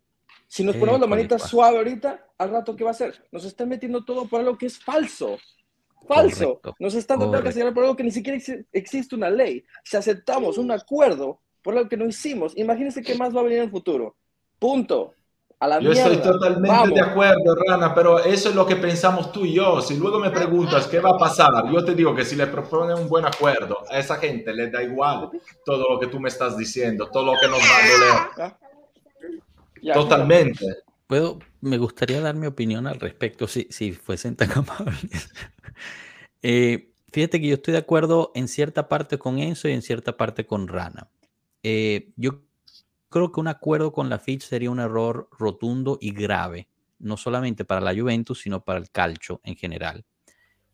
Si 0.48 0.62
nos 0.62 0.76
ponemos 0.76 1.00
la 1.00 1.06
manita 1.06 1.38
suave 1.38 1.78
ahorita, 1.78 2.26
al 2.38 2.50
rato, 2.50 2.76
¿qué 2.76 2.84
va 2.84 2.90
a 2.90 2.92
hacer? 2.92 3.24
Nos 3.32 3.44
están 3.44 3.68
metiendo 3.68 4.04
todo 4.04 4.26
por 4.26 4.40
algo 4.40 4.56
que 4.56 4.66
es 4.66 4.78
falso. 4.78 5.38
Falso. 6.06 6.60
nos 6.78 6.94
están 6.94 7.18
tratando 7.18 7.38
de 7.38 7.44
castigar 7.44 7.72
por 7.72 7.84
algo 7.84 7.96
que 7.96 8.04
ni 8.04 8.10
siquiera 8.10 8.38
existe 8.72 9.14
una 9.14 9.30
ley. 9.30 9.64
Si 9.82 9.96
aceptamos 9.96 10.58
un 10.58 10.70
acuerdo 10.70 11.40
por 11.62 11.76
algo 11.76 11.88
que 11.88 11.96
no 11.96 12.06
hicimos, 12.06 12.56
imagínense 12.56 13.02
qué 13.02 13.14
más 13.14 13.34
va 13.34 13.40
a 13.40 13.44
venir 13.44 13.58
en 13.58 13.64
el 13.64 13.70
futuro. 13.70 14.16
Punto. 14.58 15.14
A 15.60 15.68
la 15.68 15.80
yo 15.80 15.92
estoy 15.92 16.18
totalmente 16.18 16.94
de 16.94 17.00
acuerdo, 17.00 17.54
Rana, 17.66 17.94
pero 17.94 18.18
eso 18.18 18.50
es 18.50 18.54
lo 18.54 18.66
que 18.66 18.76
pensamos 18.76 19.32
tú 19.32 19.46
y 19.46 19.54
yo. 19.54 19.80
Si 19.80 19.96
luego 19.96 20.18
me 20.18 20.30
preguntas 20.30 20.86
qué 20.88 21.00
va 21.00 21.10
a 21.10 21.18
pasar, 21.18 21.70
yo 21.72 21.84
te 21.84 21.94
digo 21.94 22.14
que 22.14 22.24
si 22.24 22.36
le 22.36 22.48
proponen 22.48 22.98
un 22.98 23.08
buen 23.08 23.24
acuerdo, 23.24 23.78
a 23.88 23.98
esa 23.98 24.16
gente 24.16 24.52
le 24.52 24.70
da 24.70 24.82
igual 24.82 25.30
todo 25.64 25.88
lo 25.88 25.98
que 25.98 26.08
tú 26.08 26.20
me 26.20 26.28
estás 26.28 26.58
diciendo, 26.58 27.08
todo 27.10 27.32
lo 27.32 27.40
que 27.40 27.48
nos 27.48 27.60
va 27.60 27.76
a 27.76 28.42
doler. 28.42 28.63
Totalmente. 29.92 30.64
Puedo, 31.06 31.38
me 31.60 31.78
gustaría 31.78 32.20
dar 32.20 32.34
mi 32.34 32.46
opinión 32.46 32.86
al 32.86 32.98
respecto 32.98 33.46
si, 33.46 33.66
si 33.70 33.92
fuesen 33.92 34.36
tan 34.36 34.50
amables. 34.58 35.30
Eh, 36.42 36.92
fíjate 37.12 37.40
que 37.40 37.48
yo 37.48 37.54
estoy 37.54 37.72
de 37.72 37.78
acuerdo 37.78 38.32
en 38.34 38.48
cierta 38.48 38.88
parte 38.88 39.18
con 39.18 39.38
Enzo 39.38 39.68
y 39.68 39.72
en 39.72 39.82
cierta 39.82 40.16
parte 40.16 40.46
con 40.46 40.68
Rana. 40.68 41.10
Eh, 41.62 42.12
yo 42.16 42.42
creo 43.08 43.32
que 43.32 43.40
un 43.40 43.48
acuerdo 43.48 43.92
con 43.92 44.08
la 44.08 44.18
Fitch 44.18 44.42
sería 44.42 44.70
un 44.70 44.80
error 44.80 45.28
rotundo 45.38 45.98
y 46.00 46.12
grave, 46.12 46.68
no 46.98 47.16
solamente 47.16 47.64
para 47.64 47.80
la 47.80 47.94
Juventus, 47.94 48.40
sino 48.40 48.64
para 48.64 48.78
el 48.78 48.90
calcio 48.90 49.40
en 49.44 49.56
general. 49.56 50.04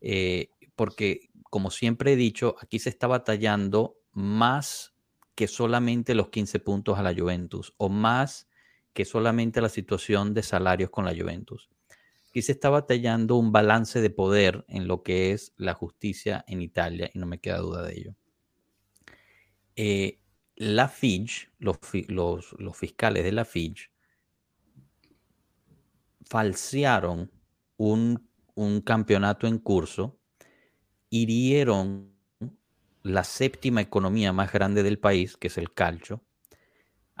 Eh, 0.01 0.49
porque, 0.75 1.29
como 1.43 1.69
siempre 1.69 2.13
he 2.13 2.15
dicho, 2.15 2.55
aquí 2.59 2.79
se 2.79 2.89
está 2.89 3.07
batallando 3.07 3.97
más 4.11 4.93
que 5.35 5.47
solamente 5.47 6.15
los 6.15 6.29
15 6.29 6.59
puntos 6.59 6.97
a 6.97 7.03
la 7.03 7.13
Juventus, 7.13 7.73
o 7.77 7.89
más 7.89 8.47
que 8.93 9.05
solamente 9.05 9.61
la 9.61 9.69
situación 9.69 10.33
de 10.33 10.43
salarios 10.43 10.89
con 10.89 11.05
la 11.05 11.15
Juventus. 11.15 11.69
Aquí 12.29 12.41
se 12.41 12.53
está 12.53 12.69
batallando 12.69 13.35
un 13.35 13.51
balance 13.51 13.99
de 14.01 14.09
poder 14.09 14.65
en 14.67 14.87
lo 14.87 15.03
que 15.03 15.31
es 15.31 15.53
la 15.57 15.73
justicia 15.73 16.45
en 16.47 16.61
Italia 16.61 17.11
y 17.13 17.19
no 17.19 17.25
me 17.25 17.39
queda 17.39 17.57
duda 17.57 17.83
de 17.83 17.93
ello. 17.93 18.15
Eh, 19.75 20.19
la 20.55 20.87
Fitch, 20.87 21.51
los, 21.59 21.77
fiscales 22.73 23.23
de 23.23 23.31
la 23.31 23.45
Fitch, 23.45 23.91
falsearon 26.25 27.31
un, 27.77 28.29
un 28.55 28.81
campeonato 28.81 29.47
en 29.47 29.57
curso, 29.57 30.19
hirieron 31.09 32.13
la 33.03 33.23
séptima 33.23 33.81
economía 33.81 34.31
más 34.31 34.53
grande 34.53 34.83
del 34.83 34.99
país, 34.99 35.35
que 35.35 35.47
es 35.47 35.57
el 35.57 35.73
calcio, 35.73 36.23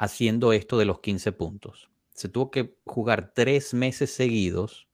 haciendo 0.01 0.51
esto 0.51 0.79
de 0.79 0.85
los 0.85 0.99
15 0.99 1.31
puntos. 1.31 1.91
Se 2.15 2.27
tuvo 2.27 2.49
que 2.49 2.75
jugar 2.85 3.33
tres 3.35 3.75
meses 3.75 4.11
seguidos 4.11 4.87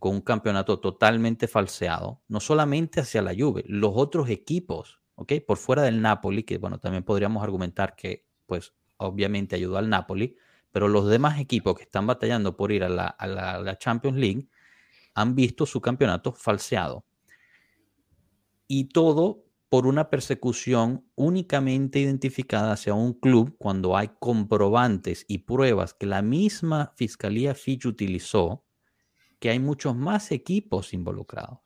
con 0.00 0.16
un 0.16 0.20
campeonato 0.22 0.80
totalmente 0.80 1.46
falseado, 1.46 2.20
no 2.26 2.40
solamente 2.40 2.98
hacia 2.98 3.22
la 3.22 3.32
Juve, 3.32 3.62
los 3.68 3.92
otros 3.94 4.28
equipos, 4.28 5.00
¿ok? 5.14 5.34
Por 5.46 5.56
fuera 5.56 5.82
del 5.82 6.02
Napoli, 6.02 6.42
que 6.42 6.58
bueno, 6.58 6.80
también 6.80 7.04
podríamos 7.04 7.44
argumentar 7.44 7.94
que 7.94 8.26
pues 8.46 8.74
obviamente 8.96 9.54
ayudó 9.54 9.78
al 9.78 9.88
Napoli, 9.88 10.36
pero 10.72 10.88
los 10.88 11.06
demás 11.06 11.38
equipos 11.38 11.76
que 11.76 11.84
están 11.84 12.08
batallando 12.08 12.56
por 12.56 12.72
ir 12.72 12.82
a 12.82 12.88
la, 12.88 13.06
a 13.06 13.28
la 13.28 13.78
Champions 13.78 14.18
League 14.18 14.48
han 15.14 15.36
visto 15.36 15.64
su 15.64 15.80
campeonato 15.80 16.32
falseado. 16.32 17.04
Y 18.66 18.86
todo 18.86 19.44
por 19.70 19.86
una 19.86 20.10
persecución 20.10 21.06
únicamente 21.14 22.00
identificada 22.00 22.72
hacia 22.72 22.92
un 22.92 23.14
club 23.14 23.54
cuando 23.56 23.96
hay 23.96 24.10
comprobantes 24.18 25.24
y 25.28 25.38
pruebas 25.38 25.94
que 25.94 26.06
la 26.06 26.22
misma 26.22 26.92
Fiscalía 26.96 27.54
Fitch 27.54 27.86
utilizó, 27.86 28.64
que 29.38 29.48
hay 29.48 29.60
muchos 29.60 29.94
más 29.94 30.32
equipos 30.32 30.92
involucrados. 30.92 31.60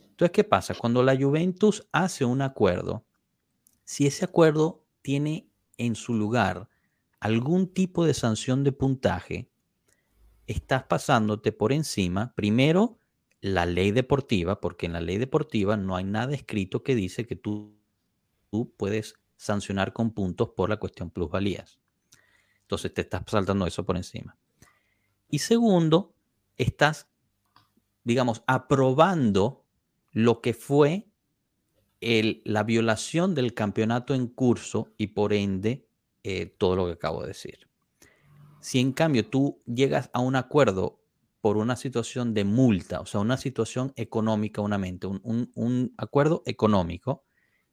Entonces, 0.00 0.32
¿qué 0.32 0.42
pasa? 0.42 0.74
Cuando 0.74 1.04
la 1.04 1.16
Juventus 1.16 1.86
hace 1.92 2.24
un 2.24 2.42
acuerdo, 2.42 3.06
si 3.84 4.08
ese 4.08 4.24
acuerdo 4.24 4.84
tiene 5.00 5.48
en 5.78 5.94
su 5.94 6.14
lugar 6.14 6.68
algún 7.20 7.72
tipo 7.72 8.04
de 8.04 8.14
sanción 8.14 8.64
de 8.64 8.72
puntaje, 8.72 9.48
estás 10.48 10.82
pasándote 10.82 11.52
por 11.52 11.72
encima, 11.72 12.34
primero, 12.34 12.98
la 13.40 13.66
ley 13.66 13.90
deportiva, 13.90 14.60
porque 14.60 14.86
en 14.86 14.92
la 14.94 15.00
ley 15.00 15.18
deportiva 15.18 15.76
no 15.76 15.96
hay 15.96 16.04
nada 16.04 16.34
escrito 16.34 16.82
que 16.82 16.94
dice 16.94 17.26
que 17.26 17.36
tú, 17.36 17.76
tú 18.50 18.72
puedes 18.76 19.14
sancionar 19.36 19.92
con 19.92 20.10
puntos 20.10 20.50
por 20.50 20.70
la 20.70 20.78
cuestión 20.78 21.10
plusvalías. 21.10 21.78
Entonces 22.62 22.92
te 22.92 23.02
estás 23.02 23.22
saltando 23.26 23.66
eso 23.66 23.84
por 23.84 23.96
encima. 23.96 24.36
Y 25.28 25.38
segundo, 25.38 26.14
estás, 26.56 27.08
digamos, 28.04 28.42
aprobando 28.46 29.64
lo 30.12 30.40
que 30.40 30.54
fue 30.54 31.06
la 32.00 32.62
violación 32.62 33.34
del 33.34 33.54
campeonato 33.54 34.14
en 34.14 34.28
curso 34.28 34.92
y 34.96 35.08
por 35.08 35.32
ende 35.32 35.86
eh, 36.22 36.46
todo 36.46 36.76
lo 36.76 36.86
que 36.86 36.92
acabo 36.92 37.22
de 37.22 37.28
decir. 37.28 37.68
Si 38.60 38.80
en 38.80 38.92
cambio 38.92 39.28
tú 39.28 39.60
llegas 39.66 40.10
a 40.12 40.20
un 40.20 40.36
acuerdo 40.36 41.00
por 41.46 41.58
una 41.58 41.76
situación 41.76 42.34
de 42.34 42.42
multa, 42.42 43.00
o 43.00 43.06
sea, 43.06 43.20
una 43.20 43.36
situación 43.36 43.92
económica, 43.94 44.60
una 44.62 44.78
mente, 44.78 45.06
un, 45.06 45.94
acuerdo 45.96 46.42
económico, 46.44 47.24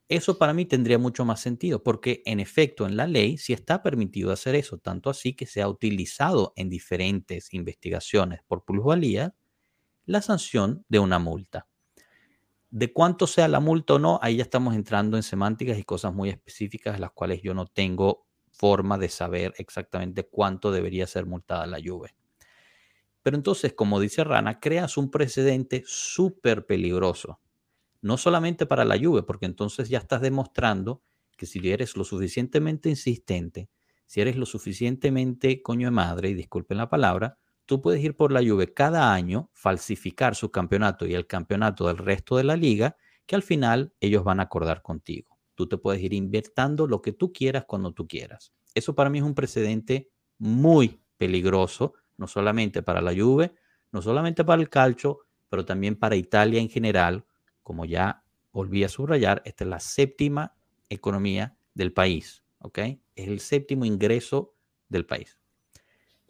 eso 0.08 0.38
para 0.38 0.54
mí 0.54 0.64
tendría 0.64 0.96
mucho 0.96 1.24
más 1.24 1.40
sentido, 1.40 1.82
porque 1.82 2.22
en 2.24 2.38
efecto 2.38 2.86
en 2.86 2.96
la 2.96 3.08
ley 3.08 3.36
sí 3.36 3.52
está 3.52 3.82
permitido 3.82 4.30
hacer 4.30 4.54
eso, 4.54 4.78
tanto 4.78 5.10
así 5.10 5.34
que 5.34 5.46
se 5.46 5.60
ha 5.60 5.66
utilizado 5.66 6.52
en 6.54 6.70
diferentes 6.70 7.52
investigaciones 7.52 8.42
por 8.46 8.64
plusvalía 8.64 9.34
la 10.06 10.22
sanción 10.22 10.84
de 10.88 11.00
una 11.00 11.18
multa. 11.18 11.66
De 12.70 12.92
cuánto 12.92 13.26
sea 13.26 13.48
la 13.48 13.58
multa 13.58 13.94
o 13.94 13.98
no, 13.98 14.20
ahí 14.22 14.36
ya 14.36 14.44
estamos 14.44 14.76
entrando 14.76 15.16
en 15.16 15.24
semánticas 15.24 15.76
y 15.80 15.82
cosas 15.82 16.14
muy 16.14 16.28
específicas, 16.28 17.00
las 17.00 17.10
cuales 17.10 17.42
yo 17.42 17.54
no 17.54 17.66
tengo 17.66 18.24
forma 18.52 18.98
de 18.98 19.08
saber 19.08 19.52
exactamente 19.58 20.22
cuánto 20.22 20.70
debería 20.70 21.08
ser 21.08 21.26
multada 21.26 21.66
la 21.66 21.80
lluvia. 21.80 22.14
Pero 23.24 23.36
entonces, 23.36 23.72
como 23.74 23.98
dice 23.98 24.22
Rana, 24.22 24.60
creas 24.60 24.96
un 24.96 25.10
precedente 25.10 25.82
súper 25.86 26.66
peligroso 26.66 27.40
no 28.04 28.18
solamente 28.18 28.66
para 28.66 28.84
la 28.84 28.96
lluvia, 28.96 29.22
porque 29.22 29.46
entonces 29.46 29.88
ya 29.88 29.96
estás 29.98 30.20
demostrando 30.20 31.02
que 31.38 31.46
si 31.46 31.58
eres 31.70 31.96
lo 31.96 32.04
suficientemente 32.04 32.90
insistente, 32.90 33.70
si 34.04 34.20
eres 34.20 34.36
lo 34.36 34.44
suficientemente 34.44 35.62
coño 35.62 35.86
de 35.86 35.90
madre, 35.92 36.28
y 36.28 36.34
disculpen 36.34 36.76
la 36.76 36.90
palabra, 36.90 37.38
tú 37.64 37.80
puedes 37.80 38.04
ir 38.04 38.14
por 38.14 38.30
la 38.30 38.42
lluvia 38.42 38.72
cada 38.74 39.14
año, 39.14 39.48
falsificar 39.54 40.34
su 40.34 40.50
campeonato 40.50 41.06
y 41.06 41.14
el 41.14 41.26
campeonato 41.26 41.86
del 41.88 41.96
resto 41.96 42.36
de 42.36 42.44
la 42.44 42.56
liga, 42.56 42.98
que 43.24 43.36
al 43.36 43.42
final 43.42 43.94
ellos 44.00 44.22
van 44.22 44.38
a 44.38 44.44
acordar 44.44 44.82
contigo. 44.82 45.38
Tú 45.54 45.66
te 45.66 45.78
puedes 45.78 46.02
ir 46.02 46.12
invirtiendo 46.12 46.86
lo 46.86 47.00
que 47.00 47.12
tú 47.12 47.32
quieras 47.32 47.64
cuando 47.66 47.92
tú 47.92 48.06
quieras. 48.06 48.52
Eso 48.74 48.94
para 48.94 49.08
mí 49.08 49.16
es 49.18 49.24
un 49.24 49.34
precedente 49.34 50.10
muy 50.36 51.00
peligroso, 51.16 51.94
no 52.16 52.26
solamente 52.26 52.82
para 52.82 53.00
la 53.00 53.12
lluvia, 53.12 53.52
no 53.92 54.02
solamente 54.02 54.44
para 54.44 54.60
el 54.60 54.68
calcio, 54.68 55.20
pero 55.48 55.64
también 55.64 55.96
para 55.96 56.16
Italia 56.16 56.60
en 56.60 56.68
general, 56.68 57.24
como 57.62 57.84
ya 57.84 58.24
volví 58.52 58.84
a 58.84 58.88
subrayar, 58.88 59.42
esta 59.44 59.64
es 59.64 59.70
la 59.70 59.80
séptima 59.80 60.54
economía 60.88 61.56
del 61.74 61.92
país, 61.92 62.44
¿ok? 62.58 62.78
Es 63.14 63.28
el 63.28 63.40
séptimo 63.40 63.84
ingreso 63.84 64.54
del 64.88 65.06
país. 65.06 65.38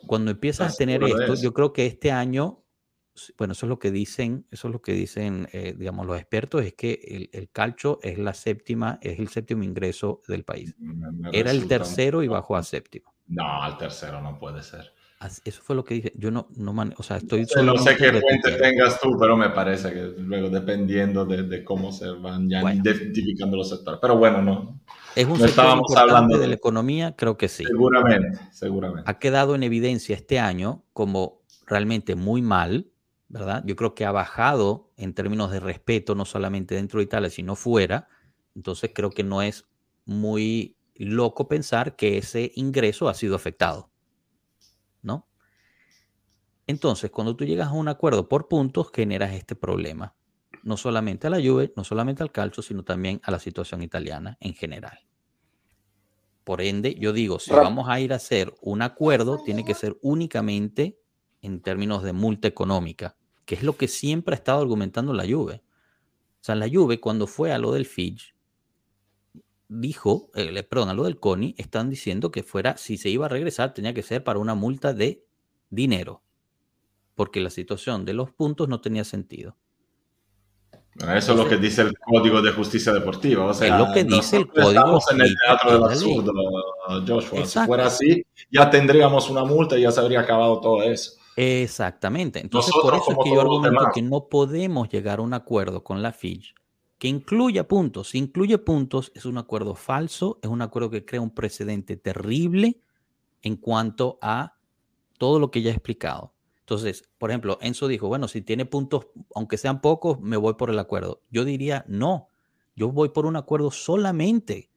Cuando 0.06 0.30
empiezas 0.30 0.74
a 0.74 0.76
tener 0.76 1.02
esto, 1.02 1.34
yo 1.34 1.52
creo 1.54 1.72
que 1.72 1.86
este 1.86 2.12
año, 2.12 2.62
bueno, 3.38 3.52
eso 3.52 3.66
es 3.66 3.68
lo 3.68 3.78
que 3.78 3.90
dicen, 3.90 4.46
eso 4.50 4.68
es 4.68 4.72
lo 4.72 4.82
que 4.82 4.92
dicen, 4.92 5.48
eh, 5.52 5.74
digamos, 5.76 6.06
los 6.06 6.18
expertos, 6.18 6.64
es 6.64 6.74
que 6.74 7.00
el, 7.06 7.30
el, 7.32 7.48
calcio 7.50 7.98
es 8.02 8.18
la 8.18 8.34
séptima, 8.34 8.98
es 9.02 9.18
el 9.18 9.28
séptimo 9.28 9.62
ingreso 9.62 10.22
del 10.28 10.44
país. 10.44 10.74
Era 11.32 11.50
el 11.50 11.66
tercero 11.68 12.22
y 12.22 12.28
bajó 12.28 12.56
a 12.56 12.62
séptimo. 12.62 13.14
No, 13.26 13.62
al 13.62 13.78
tercero 13.78 14.20
no 14.20 14.38
puede 14.38 14.62
ser. 14.62 14.93
Eso 15.44 15.62
fue 15.62 15.76
lo 15.76 15.84
que 15.84 15.94
dije. 15.94 16.12
Yo 16.16 16.30
no, 16.30 16.48
no 16.56 16.74
o 16.96 17.02
sea, 17.02 17.16
estoy... 17.18 17.46
No 17.62 17.78
sé 17.78 17.96
qué 17.96 18.12
fuente 18.12 18.52
tengas 18.52 19.00
tú, 19.00 19.16
pero 19.18 19.36
me 19.36 19.50
parece 19.50 19.92
que 19.92 20.14
luego 20.18 20.50
dependiendo 20.50 21.24
de, 21.24 21.44
de 21.44 21.64
cómo 21.64 21.92
se 21.92 22.10
van 22.10 22.48
ya 22.48 22.60
identificando 22.72 23.56
los 23.56 23.70
sectores. 23.70 23.98
Pero 24.00 24.16
bueno, 24.16 24.42
no. 24.42 24.80
Es 25.14 25.26
un 25.26 25.38
sector 25.38 25.78
importante 25.78 26.38
de 26.38 26.46
la 26.48 26.54
economía, 26.54 27.14
creo 27.16 27.36
que 27.36 27.48
sí. 27.48 27.64
Seguramente, 27.64 28.38
seguramente. 28.50 29.10
Ha 29.10 29.18
quedado 29.18 29.54
en 29.54 29.62
evidencia 29.62 30.16
este 30.16 30.40
año 30.40 30.84
como 30.92 31.40
realmente 31.66 32.16
muy 32.16 32.42
mal, 32.42 32.90
¿verdad? 33.28 33.62
Yo 33.64 33.76
creo 33.76 33.94
que 33.94 34.04
ha 34.04 34.12
bajado 34.12 34.90
en 34.96 35.14
términos 35.14 35.50
de 35.50 35.60
respeto, 35.60 36.14
no 36.14 36.24
solamente 36.24 36.74
dentro 36.74 36.98
de 36.98 37.04
Italia, 37.04 37.30
sino 37.30 37.56
fuera. 37.56 38.08
Entonces 38.54 38.90
creo 38.94 39.10
que 39.10 39.24
no 39.24 39.42
es 39.42 39.66
muy 40.04 40.76
loco 40.96 41.48
pensar 41.48 41.96
que 41.96 42.18
ese 42.18 42.52
ingreso 42.56 43.08
ha 43.08 43.14
sido 43.14 43.36
afectado. 43.36 43.90
Entonces, 46.66 47.10
cuando 47.10 47.36
tú 47.36 47.44
llegas 47.44 47.68
a 47.68 47.72
un 47.72 47.88
acuerdo 47.88 48.28
por 48.28 48.48
puntos, 48.48 48.90
generas 48.92 49.34
este 49.34 49.54
problema. 49.54 50.14
No 50.62 50.76
solamente 50.76 51.26
a 51.26 51.30
la 51.30 51.36
Juve, 51.36 51.72
no 51.76 51.84
solamente 51.84 52.22
al 52.22 52.32
calcio, 52.32 52.62
sino 52.62 52.84
también 52.84 53.20
a 53.24 53.30
la 53.30 53.38
situación 53.38 53.82
italiana 53.82 54.38
en 54.40 54.54
general. 54.54 54.98
Por 56.42 56.60
ende, 56.60 56.94
yo 56.94 57.12
digo, 57.12 57.38
si 57.38 57.50
vamos 57.52 57.88
a 57.88 58.00
ir 58.00 58.12
a 58.12 58.16
hacer 58.16 58.54
un 58.60 58.82
acuerdo, 58.82 59.42
tiene 59.44 59.64
que 59.64 59.74
ser 59.74 59.98
únicamente 60.02 60.98
en 61.42 61.60
términos 61.60 62.02
de 62.02 62.12
multa 62.12 62.48
económica, 62.48 63.16
que 63.44 63.54
es 63.54 63.62
lo 63.62 63.76
que 63.76 63.88
siempre 63.88 64.34
ha 64.34 64.38
estado 64.38 64.60
argumentando 64.60 65.12
la 65.12 65.24
Juve. 65.24 65.62
O 66.40 66.44
sea, 66.44 66.54
la 66.54 66.68
Juve 66.68 67.00
cuando 67.00 67.26
fue 67.26 67.52
a 67.52 67.58
lo 67.58 67.72
del 67.72 67.86
Fitch, 67.86 68.34
dijo, 69.68 70.30
eh, 70.34 70.62
perdón, 70.62 70.90
a 70.90 70.94
lo 70.94 71.04
del 71.04 71.18
CONI, 71.18 71.54
están 71.58 71.90
diciendo 71.90 72.30
que 72.30 72.42
fuera, 72.42 72.76
si 72.76 72.96
se 72.96 73.08
iba 73.08 73.26
a 73.26 73.30
regresar, 73.30 73.74
tenía 73.74 73.94
que 73.94 74.02
ser 74.02 74.24
para 74.24 74.38
una 74.38 74.54
multa 74.54 74.92
de 74.92 75.26
dinero, 75.70 76.22
porque 77.14 77.40
la 77.40 77.50
situación 77.50 78.04
de 78.04 78.14
los 78.14 78.30
puntos 78.30 78.68
no 78.68 78.80
tenía 78.80 79.04
sentido. 79.04 79.56
eso 81.14 81.32
es 81.32 81.38
lo 81.38 81.48
que 81.48 81.56
dice 81.56 81.82
el 81.82 81.98
Código 81.98 82.42
de 82.42 82.52
Justicia 82.52 82.92
Deportiva. 82.92 83.46
O 83.46 83.54
sea, 83.54 83.74
es 83.74 83.86
lo 83.86 83.92
que 83.92 84.04
dice 84.04 84.38
el 84.38 84.48
Código. 84.48 84.70
Estamos 84.70 85.10
en 85.12 85.20
el 85.20 85.36
teatro 85.44 85.72
del 85.72 85.84
absurdo, 85.84 86.32
Joshua. 87.06 87.46
Si 87.46 87.58
fuera 87.60 87.86
así, 87.86 88.24
ya 88.50 88.70
tendríamos 88.70 89.30
una 89.30 89.44
multa 89.44 89.78
y 89.78 89.82
ya 89.82 89.90
se 89.90 90.00
habría 90.00 90.20
acabado 90.20 90.60
todo 90.60 90.82
eso. 90.82 91.12
Exactamente. 91.36 92.40
Entonces, 92.40 92.72
por 92.80 92.94
eso 92.94 93.10
es 93.10 93.18
que 93.24 93.30
yo 93.30 93.40
argumento 93.40 93.90
que 93.92 94.02
no 94.02 94.28
podemos 94.28 94.88
llegar 94.88 95.18
a 95.18 95.22
un 95.22 95.34
acuerdo 95.34 95.82
con 95.82 96.02
la 96.02 96.12
Fitch 96.12 96.54
que 96.98 97.08
incluya 97.08 97.66
puntos. 97.68 98.10
Si 98.10 98.18
incluye 98.18 98.58
puntos, 98.58 99.12
es 99.14 99.24
un 99.24 99.38
acuerdo 99.38 99.74
falso, 99.74 100.38
es 100.42 100.48
un 100.48 100.62
acuerdo 100.62 100.90
que 100.90 101.04
crea 101.04 101.20
un 101.20 101.34
precedente 101.34 101.96
terrible 101.96 102.80
en 103.42 103.56
cuanto 103.56 104.18
a 104.22 104.56
todo 105.18 105.38
lo 105.38 105.50
que 105.50 105.62
ya 105.62 105.70
he 105.70 105.74
explicado. 105.74 106.33
Entonces, 106.64 107.06
por 107.18 107.30
ejemplo, 107.30 107.58
Enzo 107.60 107.88
dijo, 107.88 108.08
bueno, 108.08 108.26
si 108.26 108.40
tiene 108.40 108.64
puntos, 108.64 109.08
aunque 109.34 109.58
sean 109.58 109.82
pocos, 109.82 110.18
me 110.20 110.38
voy 110.38 110.54
por 110.54 110.70
el 110.70 110.78
acuerdo. 110.78 111.20
Yo 111.30 111.44
diría, 111.44 111.84
no, 111.88 112.30
yo 112.74 112.90
voy 112.90 113.10
por 113.10 113.26
un 113.26 113.36
acuerdo 113.36 113.70
solamente 113.70 114.70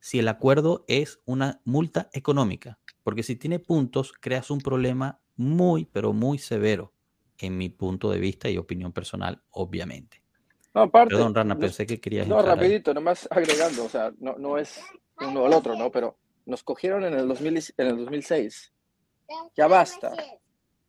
si 0.00 0.18
el 0.18 0.28
acuerdo 0.28 0.86
es 0.88 1.20
una 1.26 1.60
multa 1.64 2.08
económica, 2.14 2.78
porque 3.02 3.22
si 3.22 3.36
tiene 3.36 3.58
puntos, 3.58 4.14
creas 4.18 4.50
un 4.50 4.60
problema 4.60 5.20
muy, 5.36 5.84
pero 5.84 6.14
muy 6.14 6.38
severo, 6.38 6.94
en 7.36 7.58
mi 7.58 7.68
punto 7.68 8.10
de 8.10 8.18
vista 8.18 8.48
y 8.48 8.56
opinión 8.56 8.92
personal, 8.92 9.42
obviamente. 9.50 10.22
No, 10.72 10.82
aparte, 10.82 11.14
Perdón, 11.14 11.34
Rana, 11.34 11.58
pensé 11.58 11.86
que 11.86 12.00
querías. 12.00 12.26
No, 12.26 12.40
rapidito, 12.40 12.94
nomás 12.94 13.28
agregando, 13.30 13.84
o 13.84 13.88
sea, 13.90 14.10
no, 14.20 14.36
no 14.38 14.56
es 14.56 14.80
uno 15.20 15.44
al 15.44 15.52
otro, 15.52 15.76
¿no? 15.76 15.90
Pero 15.90 16.16
nos 16.46 16.62
cogieron 16.62 17.04
en 17.04 17.12
el, 17.12 17.28
2000, 17.28 17.74
en 17.76 17.86
el 17.86 17.96
2006. 17.98 18.72
Ya 19.54 19.66
basta. 19.66 20.14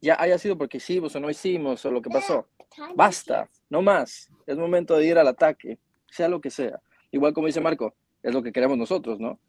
Ya 0.02 0.16
haya 0.20 0.38
sido 0.38 0.58
porque 0.58 0.78
hicimos 0.78 1.16
o 1.16 1.20
no 1.20 1.30
hicimos 1.30 1.84
o 1.86 1.92
lo 1.92 2.02
que 2.02 2.10
pasó. 2.10 2.48
Basta, 2.96 3.50
no 3.70 3.82
más. 3.82 4.30
Es 4.46 4.58
momento 4.58 4.98
de 4.98 5.08
ir 5.08 5.18
al 5.18 5.28
ataque, 5.28 5.80
sea 6.10 6.28
lo 6.28 6.40
que 6.40 6.50
sea. 6.50 6.80
Igual 7.12 7.34
como 7.34 7.48
dice 7.48 7.62
Marco, 7.62 7.96
es 8.22 8.34
lo 8.34 8.44
que 8.44 8.52
queremos 8.52 8.78
nosotros, 8.78 9.20
¿no? 9.20 9.40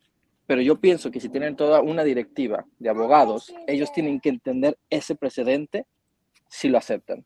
Pero 0.47 0.63
yo 0.63 0.81
pienso 0.81 1.11
que 1.11 1.21
si 1.21 1.29
tienen 1.29 1.57
toda 1.57 1.83
una 1.83 2.05
directiva 2.05 2.65
de 2.79 2.89
abogados, 2.89 3.53
ellos 3.67 3.93
tienen 3.93 4.21
que 4.21 4.31
entender 4.31 4.79
ese 4.89 5.15
precedente 5.15 5.85
si 6.49 6.69
lo 6.69 6.79
aceptan. 6.79 7.25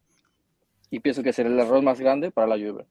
Y 0.91 1.01
pienso 1.01 1.23
que 1.23 1.33
será 1.33 1.49
el 1.49 1.59
error 1.59 1.83
más 1.83 2.01
grande 2.01 2.33
para 2.33 2.49
la 2.49 2.57
lluvia 2.57 2.87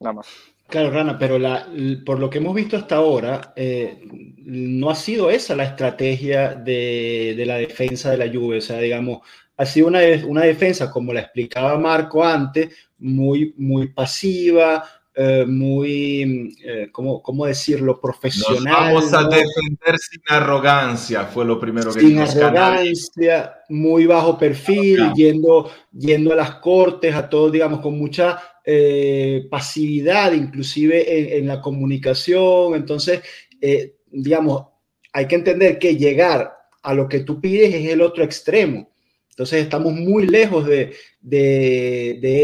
nada 0.00 0.14
más. 0.14 0.28
Claro, 0.70 0.90
Rana, 0.90 1.18
pero 1.18 1.38
la, 1.38 1.66
por 2.06 2.20
lo 2.20 2.30
que 2.30 2.38
hemos 2.38 2.54
visto 2.54 2.76
hasta 2.76 2.96
ahora, 2.96 3.52
eh, 3.56 4.06
no 4.44 4.88
ha 4.88 4.94
sido 4.94 5.30
esa 5.30 5.56
la 5.56 5.64
estrategia 5.64 6.54
de, 6.54 7.34
de, 7.36 7.46
la 7.46 7.56
defensa 7.56 8.10
de 8.10 8.18
la 8.18 8.26
lluvia. 8.26 8.58
O 8.58 8.62
sea, 8.62 8.78
digamos, 8.78 9.20
ha 9.56 9.66
sido 9.66 9.88
una, 9.88 10.00
una 10.26 10.42
defensa, 10.42 10.90
como 10.90 11.12
la 11.12 11.20
explicaba 11.20 11.76
Marco 11.78 12.24
antes, 12.24 12.68
muy, 12.98 13.52
muy 13.58 13.88
pasiva, 13.88 14.84
eh, 15.12 15.44
muy, 15.44 16.56
eh, 16.64 16.88
¿cómo, 16.92 17.20
¿cómo, 17.20 17.44
decirlo?, 17.44 18.00
profesional. 18.00 18.94
Nos 18.94 19.10
vamos 19.10 19.12
a 19.12 19.22
defender 19.24 19.98
sin 19.98 20.22
arrogancia, 20.28 21.24
fue 21.24 21.44
lo 21.44 21.58
primero 21.58 21.92
que 21.92 22.00
Sin 22.00 22.18
arrogancia, 22.20 23.54
muy 23.68 24.06
bajo 24.06 24.38
perfil, 24.38 25.12
yendo, 25.14 25.68
yendo 25.92 26.32
a 26.32 26.36
las 26.36 26.54
cortes, 26.56 27.14
a 27.14 27.28
todos, 27.28 27.50
digamos, 27.50 27.80
con 27.80 27.98
mucha 27.98 28.40
eh, 28.72 29.48
pasividad, 29.50 30.32
inclusive 30.32 31.38
en, 31.38 31.48
la 31.48 31.60
comunicación. 31.60 32.76
Entonces, 32.76 33.20
eh, 33.60 33.96
digamos, 34.12 34.66
hay 35.12 35.26
que 35.26 35.34
entender 35.34 35.76
que 35.80 35.96
llegar 35.96 36.52
a 36.82 36.94
lo 36.94 37.08
que 37.08 37.20
tú 37.20 37.40
pides 37.40 37.74
es 37.74 37.90
el 37.90 38.00
otro 38.00 38.22
extremo. 38.22 38.88
Entonces 39.30 39.64
estamos 39.64 39.92
muy 39.92 40.28
lejos 40.28 40.68
de, 40.68 40.94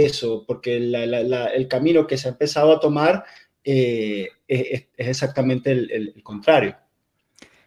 eso, 0.05 0.45
porque 0.49 0.79
el 0.79 1.69
camino 1.69 2.09
que 2.09 2.19
se 2.19 2.27
ha 2.27 2.33
empezado 2.33 2.73
a 2.73 2.81
tomar 2.81 3.25
eh, 3.63 4.29
es, 4.49 4.89
exactamente 4.97 5.71
el, 5.71 6.21
contrario. 6.25 6.75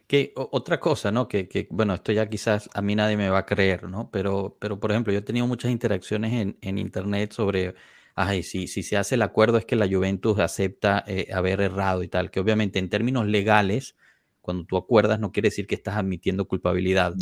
Que 0.05 0.33
otra 0.35 0.81
cosa, 0.81 1.13
¿no? 1.13 1.29
Que, 1.29 1.65
bueno, 1.69 1.93
esto 1.93 2.11
ya 2.11 2.27
quizás 2.27 2.69
a 2.73 2.81
mí 2.81 2.93
nadie 2.93 3.15
me 3.15 3.29
va 3.29 3.37
a 3.37 3.45
creer, 3.45 3.83
¿no? 3.83 4.09
Pero, 4.11 4.57
pero 4.59 4.77
por 4.81 4.91
ejemplo, 4.91 5.13
yo 5.13 5.19
he 5.19 5.21
tenido 5.21 5.47
muchas 5.47 5.71
interacciones 5.71 6.33
en, 6.33 6.57
en 6.59 6.77
internet 6.77 7.31
sobre 7.31 7.73
ay, 8.21 8.43
si, 8.43 8.67
si 8.67 8.83
se 8.83 8.97
hace 8.97 9.15
el 9.15 9.21
acuerdo 9.21 9.57
es 9.57 9.65
que 9.65 9.77
la 9.77 9.87
Juventus 9.87 10.39
acepta 10.39 11.05
eh, 11.07 11.29
haber 11.33 11.61
errado 11.61 12.03
y 12.03 12.09
tal, 12.09 12.31
que 12.31 12.41
obviamente 12.41 12.77
en 12.77 12.89
términos 12.89 13.25
legales, 13.25 13.95
cuando 14.41 14.65
tú 14.65 14.75
acuerdas 14.75 15.21
no 15.21 15.31
quiere 15.31 15.47
decir 15.47 15.67
que 15.67 15.75
estás 15.75 15.95
admitiendo 15.95 16.45
culpabilidad. 16.45 17.13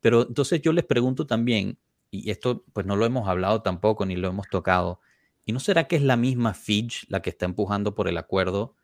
Pero 0.00 0.26
entonces 0.26 0.62
yo 0.62 0.72
les 0.72 0.86
pregunto 0.86 1.26
también, 1.26 1.78
y 2.10 2.30
esto 2.30 2.64
pues 2.72 2.86
no 2.86 2.96
lo 2.96 3.04
hemos 3.04 3.28
hablado 3.28 3.60
tampoco 3.60 4.06
ni 4.06 4.16
lo 4.16 4.28
hemos 4.28 4.48
tocado, 4.48 5.00
¿y 5.44 5.52
no 5.52 5.60
será 5.60 5.84
que 5.84 5.96
es 5.96 6.02
la 6.02 6.16
misma 6.16 6.54
Fitch 6.54 7.04
la 7.10 7.20
que 7.20 7.28
está 7.28 7.44
empujando 7.44 7.94
por 7.94 8.08
el 8.08 8.16
acuerdo? 8.16 8.76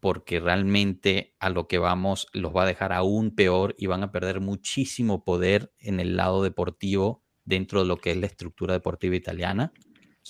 Porque 0.00 0.40
realmente 0.40 1.36
a 1.38 1.50
lo 1.50 1.68
que 1.68 1.78
vamos 1.78 2.26
los 2.32 2.54
va 2.54 2.64
a 2.64 2.66
dejar 2.66 2.92
aún 2.92 3.30
peor 3.36 3.76
y 3.78 3.86
van 3.86 4.02
a 4.02 4.10
perder 4.10 4.40
muchísimo 4.40 5.22
poder 5.22 5.72
en 5.78 6.00
el 6.00 6.16
lado 6.16 6.42
deportivo 6.42 7.22
dentro 7.44 7.80
de 7.82 7.86
lo 7.86 7.98
que 7.98 8.10
es 8.10 8.16
la 8.16 8.26
estructura 8.26 8.74
deportiva 8.74 9.14
italiana. 9.14 9.72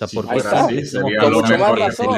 O 0.01 0.06
sea, 0.06 0.22
porque 0.22 0.40
sí, 0.40 0.86
sería 0.86 1.28
mucho 1.28 1.59
más 1.59 1.78
razón. 1.78 2.16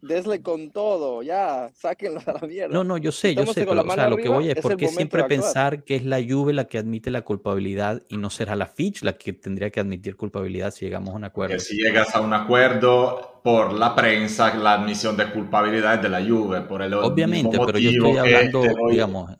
desle 0.00 0.40
con 0.40 0.70
todo, 0.70 1.22
ya, 1.22 1.70
sáquenlo 1.74 2.20
a 2.26 2.32
la 2.32 2.46
mierda. 2.46 2.72
No, 2.72 2.84
no, 2.84 2.96
yo 2.96 3.12
sé, 3.12 3.34
yo 3.34 3.46
sé, 3.46 3.66
pero 3.66 3.82
o 3.82 3.94
sea, 3.94 4.08
lo 4.08 4.16
que 4.16 4.28
voy 4.28 4.50
es, 4.50 4.56
porque 4.60 4.88
siempre 4.88 5.24
pensar 5.24 5.84
que 5.84 5.96
es 5.96 6.04
la 6.04 6.18
Juve 6.26 6.52
la 6.52 6.66
que 6.66 6.78
admite 6.78 7.10
la 7.10 7.22
culpabilidad 7.22 8.02
y 8.08 8.16
no 8.16 8.30
será 8.30 8.56
la 8.56 8.66
Fitch 8.66 9.02
la 9.02 9.14
que 9.14 9.32
tendría 9.32 9.70
que 9.70 9.80
admitir 9.80 10.16
culpabilidad 10.16 10.72
si 10.72 10.84
llegamos 10.84 11.10
a 11.10 11.16
un 11.16 11.24
acuerdo. 11.24 11.54
Que 11.54 11.60
si 11.60 11.76
llegas 11.76 12.14
a 12.14 12.20
un 12.20 12.32
acuerdo 12.32 13.40
por 13.42 13.72
la 13.72 13.94
prensa, 13.94 14.54
la 14.54 14.74
admisión 14.74 15.16
de 15.16 15.30
culpabilidad 15.30 15.96
es 15.96 16.02
de 16.02 16.08
la 16.08 16.24
Juve, 16.24 16.62
por 16.62 16.82
el 16.82 16.94
Obviamente, 16.94 17.58
pero 17.64 17.78
yo 17.78 17.90
estoy 17.90 18.16
hablando, 18.16 18.62
digamos... 18.90 19.32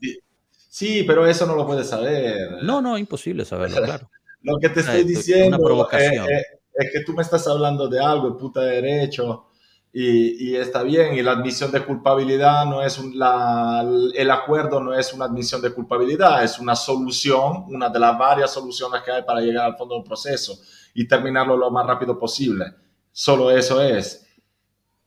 Sí, 0.69 1.05
pero 1.07 1.27
eso 1.27 1.47
no 1.47 1.57
lo 1.57 1.67
puedes 1.67 1.89
saber. 1.89 2.63
No, 2.63 2.83
no, 2.83 2.99
imposible 2.99 3.47
saberlo, 3.47 3.81
claro. 3.85 4.11
Lo 4.43 4.59
que 4.59 4.69
te 4.69 4.81
estoy 4.81 5.05
diciendo 5.05 5.57
es, 5.93 6.47
es, 6.79 6.93
que 6.93 7.05
tú 7.05 7.13
me 7.13 7.23
estás 7.23 7.47
hablando 7.47 7.89
de 7.89 8.01
algo, 8.01 8.37
puta 8.37 8.61
derecho, 8.63 9.47
y, 9.93 10.51
y, 10.51 10.57
está 10.57 10.83
bien, 10.83 11.15
y 11.15 11.23
la 11.23 11.33
admisión 11.33 11.73
de 11.73 11.83
culpabilidad 11.83 12.67
no 12.67 12.83
es 12.83 12.99
un, 12.99 13.19
la, 13.19 13.83
el 14.15 14.31
acuerdo 14.31 14.79
no 14.79 14.93
es 14.93 15.15
una 15.15 15.25
admisión 15.25 15.63
de 15.63 15.73
culpabilidad, 15.73 16.45
es 16.45 16.59
una 16.59 16.77
solución, 16.77 17.65
una 17.69 17.89
de 17.89 17.99
las 17.99 18.19
varias 18.19 18.53
soluciones 18.53 19.01
que 19.03 19.11
hay 19.11 19.23
para 19.23 19.41
llegar 19.41 19.65
al 19.65 19.77
fondo 19.77 19.95
del 19.95 20.05
proceso 20.05 20.59
y 20.93 21.09
terminarlo 21.09 21.57
lo 21.57 21.71
más 21.71 21.87
rápido 21.87 22.19
posible. 22.19 22.67
Solo 23.11 23.51
eso 23.51 23.83
es. 23.83 24.27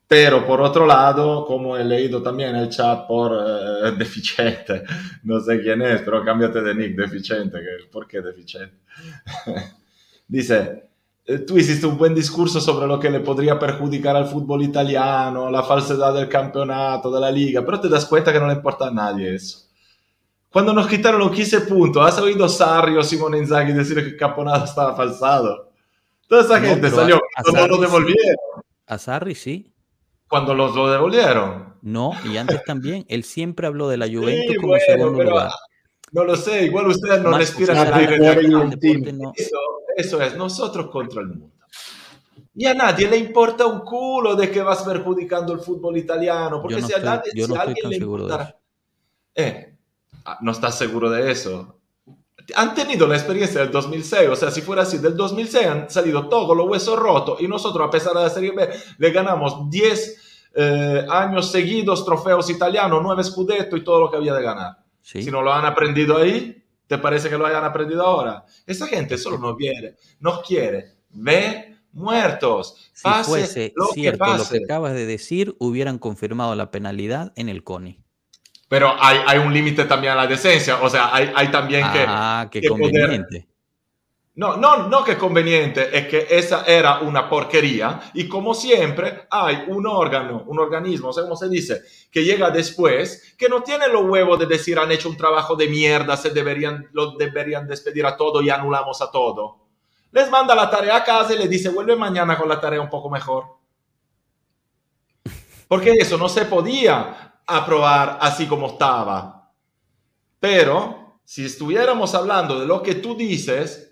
Pero 0.07 0.43
por 0.47 0.59
otro 0.59 0.87
lado, 0.87 1.45
como 1.45 1.77
he 1.77 1.83
leído 1.83 2.23
también 2.23 2.55
el 2.55 2.69
chat 2.69 3.05
por 3.05 3.31
uh, 3.31 3.91
deficiente, 3.97 4.83
no 5.21 5.39
sé 5.39 5.61
quién 5.61 5.83
es, 5.83 6.01
pero 6.01 6.25
cámbiate 6.25 6.63
de 6.63 6.73
nick, 6.73 6.95
deficiente, 6.95 7.59
¿por 7.91 8.07
qué 8.07 8.19
deficiente? 8.19 8.79
Dice, 10.27 10.55
eh, 10.57 10.88
tú 11.47 11.57
hiciste 11.57 11.85
un 11.85 11.97
buen 11.97 12.15
discurso 12.15 12.59
sobre 12.59 12.87
lo 12.87 12.99
que 12.99 13.09
le 13.09 13.19
podría 13.19 13.57
perjudicar 13.59 14.15
al 14.15 14.27
fútbol 14.27 14.63
italiano, 14.63 15.49
la 15.49 15.63
falsedad 15.63 16.13
del 16.13 16.29
campeonato, 16.29 17.11
de 17.11 17.19
la 17.19 17.31
liga, 17.31 17.63
pero 17.65 17.79
te 17.79 17.89
das 17.89 18.05
cuenta 18.05 18.33
que 18.33 18.39
no 18.39 18.47
le 18.47 18.53
importa 18.53 18.87
a 18.87 18.91
nadie 18.91 19.35
eso. 19.35 19.67
Cuando 20.49 20.73
nos 20.73 20.87
quitaron 20.87 21.19
los 21.19 21.31
15 21.31 21.61
puntos, 21.61 22.05
¿has 22.05 22.19
oído 22.19 22.49
Sarri 22.49 22.97
o 22.97 23.03
Simone 23.03 23.37
Inzaghi 23.37 23.73
decir 23.73 23.95
que 23.97 24.09
el 24.09 24.17
campeonato 24.17 24.65
estaba 24.65 24.95
falsado? 24.95 25.69
Toda 26.27 26.41
esa 26.41 26.59
gente 26.59 26.89
salió, 26.89 27.19
cuando 27.43 27.67
lo 27.67 27.77
devolvieron. 27.77 28.35
A 28.87 28.97
Sarri 28.97 29.35
sí 29.35 29.71
cuando 30.29 30.53
los 30.53 30.75
lo 30.75 30.89
devolvieron. 30.89 31.73
No, 31.81 32.13
y 32.23 32.37
antes 32.37 32.63
también. 32.63 33.05
Él 33.09 33.23
siempre 33.23 33.67
habló 33.67 33.89
de 33.89 33.97
la 33.97 34.07
Juventus 34.07 34.55
como 34.61 34.75
segundo 34.77 35.23
lugar. 35.23 35.51
No 36.11 36.23
lo 36.23 36.35
sé, 36.35 36.65
igual 36.65 36.87
ustedes 36.87 37.21
no 37.21 37.37
respiran 37.37 37.87
el 37.87 37.93
aire 37.93 38.17
Eso, 39.95 40.21
es, 40.21 40.35
nosotros 40.35 40.89
contra 40.89 41.21
el 41.21 41.27
mundo. 41.27 41.51
Y 42.55 42.65
a 42.65 42.73
nadie 42.73 43.09
le 43.09 43.17
importa 43.17 43.65
un 43.65 43.81
culo 43.81 44.35
de 44.35 44.51
que 44.51 44.61
vas 44.61 44.83
perjudicando 44.83 45.53
el 45.53 45.59
fútbol 45.59 45.97
italiano, 45.97 46.61
porque 46.61 46.81
si 46.81 46.93
a 46.93 46.99
nadie, 46.99 47.31
yo 47.33 47.47
no 47.47 47.55
seguro 47.89 48.27
de 48.27 48.35
eso. 48.35 48.53
Eh, 49.35 49.75
ah, 50.25 50.37
no 50.41 50.51
estás 50.51 50.77
seguro 50.77 51.09
de 51.09 51.31
eso 51.31 51.79
han 52.55 52.73
tenido 52.73 53.07
la 53.07 53.15
experiencia 53.15 53.61
del 53.61 53.71
2006, 53.71 54.29
o 54.29 54.35
sea, 54.35 54.51
si 54.51 54.61
fuera 54.61 54.83
así, 54.83 54.97
del 54.97 55.15
2006 55.15 55.67
han 55.67 55.89
salido 55.89 56.27
todos 56.27 56.55
los 56.55 56.67
huesos 56.67 56.97
rotos 56.97 57.41
y 57.41 57.47
nosotros, 57.47 57.87
a 57.87 57.91
pesar 57.91 58.13
de 58.13 58.21
la 58.21 58.29
Serie 58.29 58.51
B, 58.51 58.69
le 58.97 59.11
ganamos 59.11 59.69
10 59.69 60.49
eh, 60.55 61.05
años 61.09 61.51
seguidos 61.51 62.05
trofeos 62.05 62.49
italianos, 62.49 63.01
9 63.03 63.23
Scudetto 63.23 63.77
y 63.77 63.83
todo 63.83 63.99
lo 64.01 64.11
que 64.11 64.17
había 64.17 64.33
de 64.33 64.43
ganar. 64.43 64.77
Si 65.01 65.31
no 65.31 65.41
lo 65.41 65.53
han 65.53 65.65
aprendido 65.65 66.17
ahí, 66.17 66.63
¿te 66.87 66.97
parece 66.97 67.29
que 67.29 67.37
lo 67.37 67.45
hayan 67.45 67.63
aprendido 67.63 68.03
ahora? 68.03 68.45
Esa 68.65 68.87
gente 68.87 69.17
solo 69.17 69.37
no 69.37 69.55
quiere, 69.55 69.95
no 70.19 70.41
quiere 70.41 70.93
ver 71.09 71.77
muertos. 71.91 72.91
Si 72.93 73.09
fuese 73.23 73.73
cierto 73.93 74.37
lo 74.37 74.47
que 74.47 74.59
acabas 74.63 74.93
de 74.93 75.05
decir, 75.05 75.55
hubieran 75.59 75.97
confirmado 75.97 76.55
la 76.55 76.71
penalidad 76.71 77.33
en 77.35 77.49
el 77.49 77.63
CONI. 77.63 77.99
Pero 78.67 78.93
hay, 78.99 79.19
hay 79.25 79.39
un 79.39 79.53
límite 79.53 79.85
también 79.85 80.13
a 80.13 80.15
la 80.15 80.27
decencia, 80.27 80.81
o 80.81 80.89
sea, 80.89 81.13
hay, 81.13 81.31
hay 81.35 81.49
también 81.49 81.91
que... 81.91 82.05
Ah, 82.07 82.47
qué 82.51 82.67
conveniente. 82.67 83.47
No, 84.39 84.55
no, 84.55 84.87
no 84.87 85.03
que 85.03 85.17
conveniente, 85.17 85.89
es 85.97 86.07
que 86.07 86.25
esa 86.29 86.63
era 86.63 86.99
una 86.99 87.27
porquería 87.27 87.99
y 88.13 88.29
como 88.29 88.53
siempre 88.53 89.27
hay 89.29 89.65
un 89.67 89.85
órgano, 89.85 90.45
un 90.47 90.57
organismo, 90.59 91.07
no 91.07 91.13
sé 91.13 91.23
cómo 91.23 91.35
se 91.35 91.49
dice, 91.49 91.81
que 92.09 92.23
llega 92.23 92.49
después, 92.49 93.35
que 93.37 93.49
no 93.49 93.61
tiene 93.63 93.89
los 93.89 94.03
huevos 94.03 94.39
de 94.39 94.45
decir 94.45 94.79
han 94.79 94.93
hecho 94.93 95.09
un 95.09 95.17
trabajo 95.17 95.57
de 95.57 95.67
mierda, 95.67 96.15
se 96.15 96.29
deberían, 96.29 96.87
lo 96.93 97.17
deberían 97.17 97.67
despedir 97.67 98.05
a 98.05 98.15
todo 98.15 98.41
y 98.41 98.49
anulamos 98.49 99.01
a 99.01 99.11
todo. 99.11 99.57
Les 100.13 100.29
manda 100.29 100.55
la 100.55 100.69
tarea 100.69 100.95
a 100.95 101.03
casa 101.03 101.33
y 101.33 101.37
les 101.37 101.49
dice 101.49 101.67
vuelve 101.67 101.97
mañana 101.97 102.37
con 102.37 102.47
la 102.47 102.61
tarea 102.61 102.79
un 102.79 102.89
poco 102.89 103.09
mejor. 103.09 103.43
Porque 105.67 105.91
eso 105.99 106.17
no 106.17 106.29
se 106.29 106.45
podía 106.45 107.41
aprobar 107.45 108.19
así 108.21 108.47
como 108.47 108.67
estaba. 108.67 109.51
Pero 110.39 111.19
si 111.25 111.43
estuviéramos 111.43 112.15
hablando 112.15 112.57
de 112.57 112.65
lo 112.65 112.81
que 112.81 112.95
tú 112.95 113.17
dices, 113.17 113.88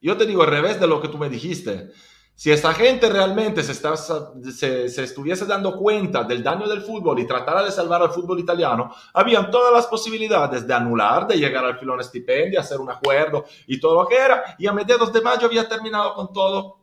yo 0.00 0.16
te 0.16 0.26
digo 0.26 0.42
al 0.42 0.48
revés 0.48 0.80
de 0.80 0.86
lo 0.86 1.00
que 1.00 1.08
tú 1.08 1.18
me 1.18 1.28
dijiste. 1.28 1.90
Si 2.34 2.50
esta 2.50 2.72
gente 2.72 3.10
realmente 3.10 3.62
se, 3.62 3.72
está, 3.72 3.98
se, 3.98 4.88
se, 4.88 5.04
estuviese 5.04 5.44
dando 5.44 5.76
cuenta 5.76 6.24
del 6.24 6.42
daño 6.42 6.66
del 6.66 6.80
fútbol 6.80 7.18
y 7.18 7.26
tratara 7.26 7.62
de 7.62 7.70
salvar 7.70 8.00
al 8.00 8.12
fútbol 8.12 8.40
italiano, 8.40 8.94
habían 9.12 9.50
todas 9.50 9.74
las 9.74 9.86
posibilidades 9.86 10.66
de 10.66 10.72
anular, 10.72 11.26
de 11.26 11.36
llegar 11.36 11.66
al 11.66 11.78
filón 11.78 12.00
estipendio, 12.00 12.58
hacer 12.58 12.80
un 12.80 12.90
acuerdo 12.90 13.44
y 13.66 13.78
todo 13.78 14.02
lo 14.02 14.08
que 14.08 14.16
era, 14.16 14.56
y 14.58 14.66
a 14.66 14.72
mediados 14.72 15.12
de 15.12 15.20
mayo 15.20 15.48
había 15.48 15.68
terminado 15.68 16.14
con 16.14 16.32
todo. 16.32 16.78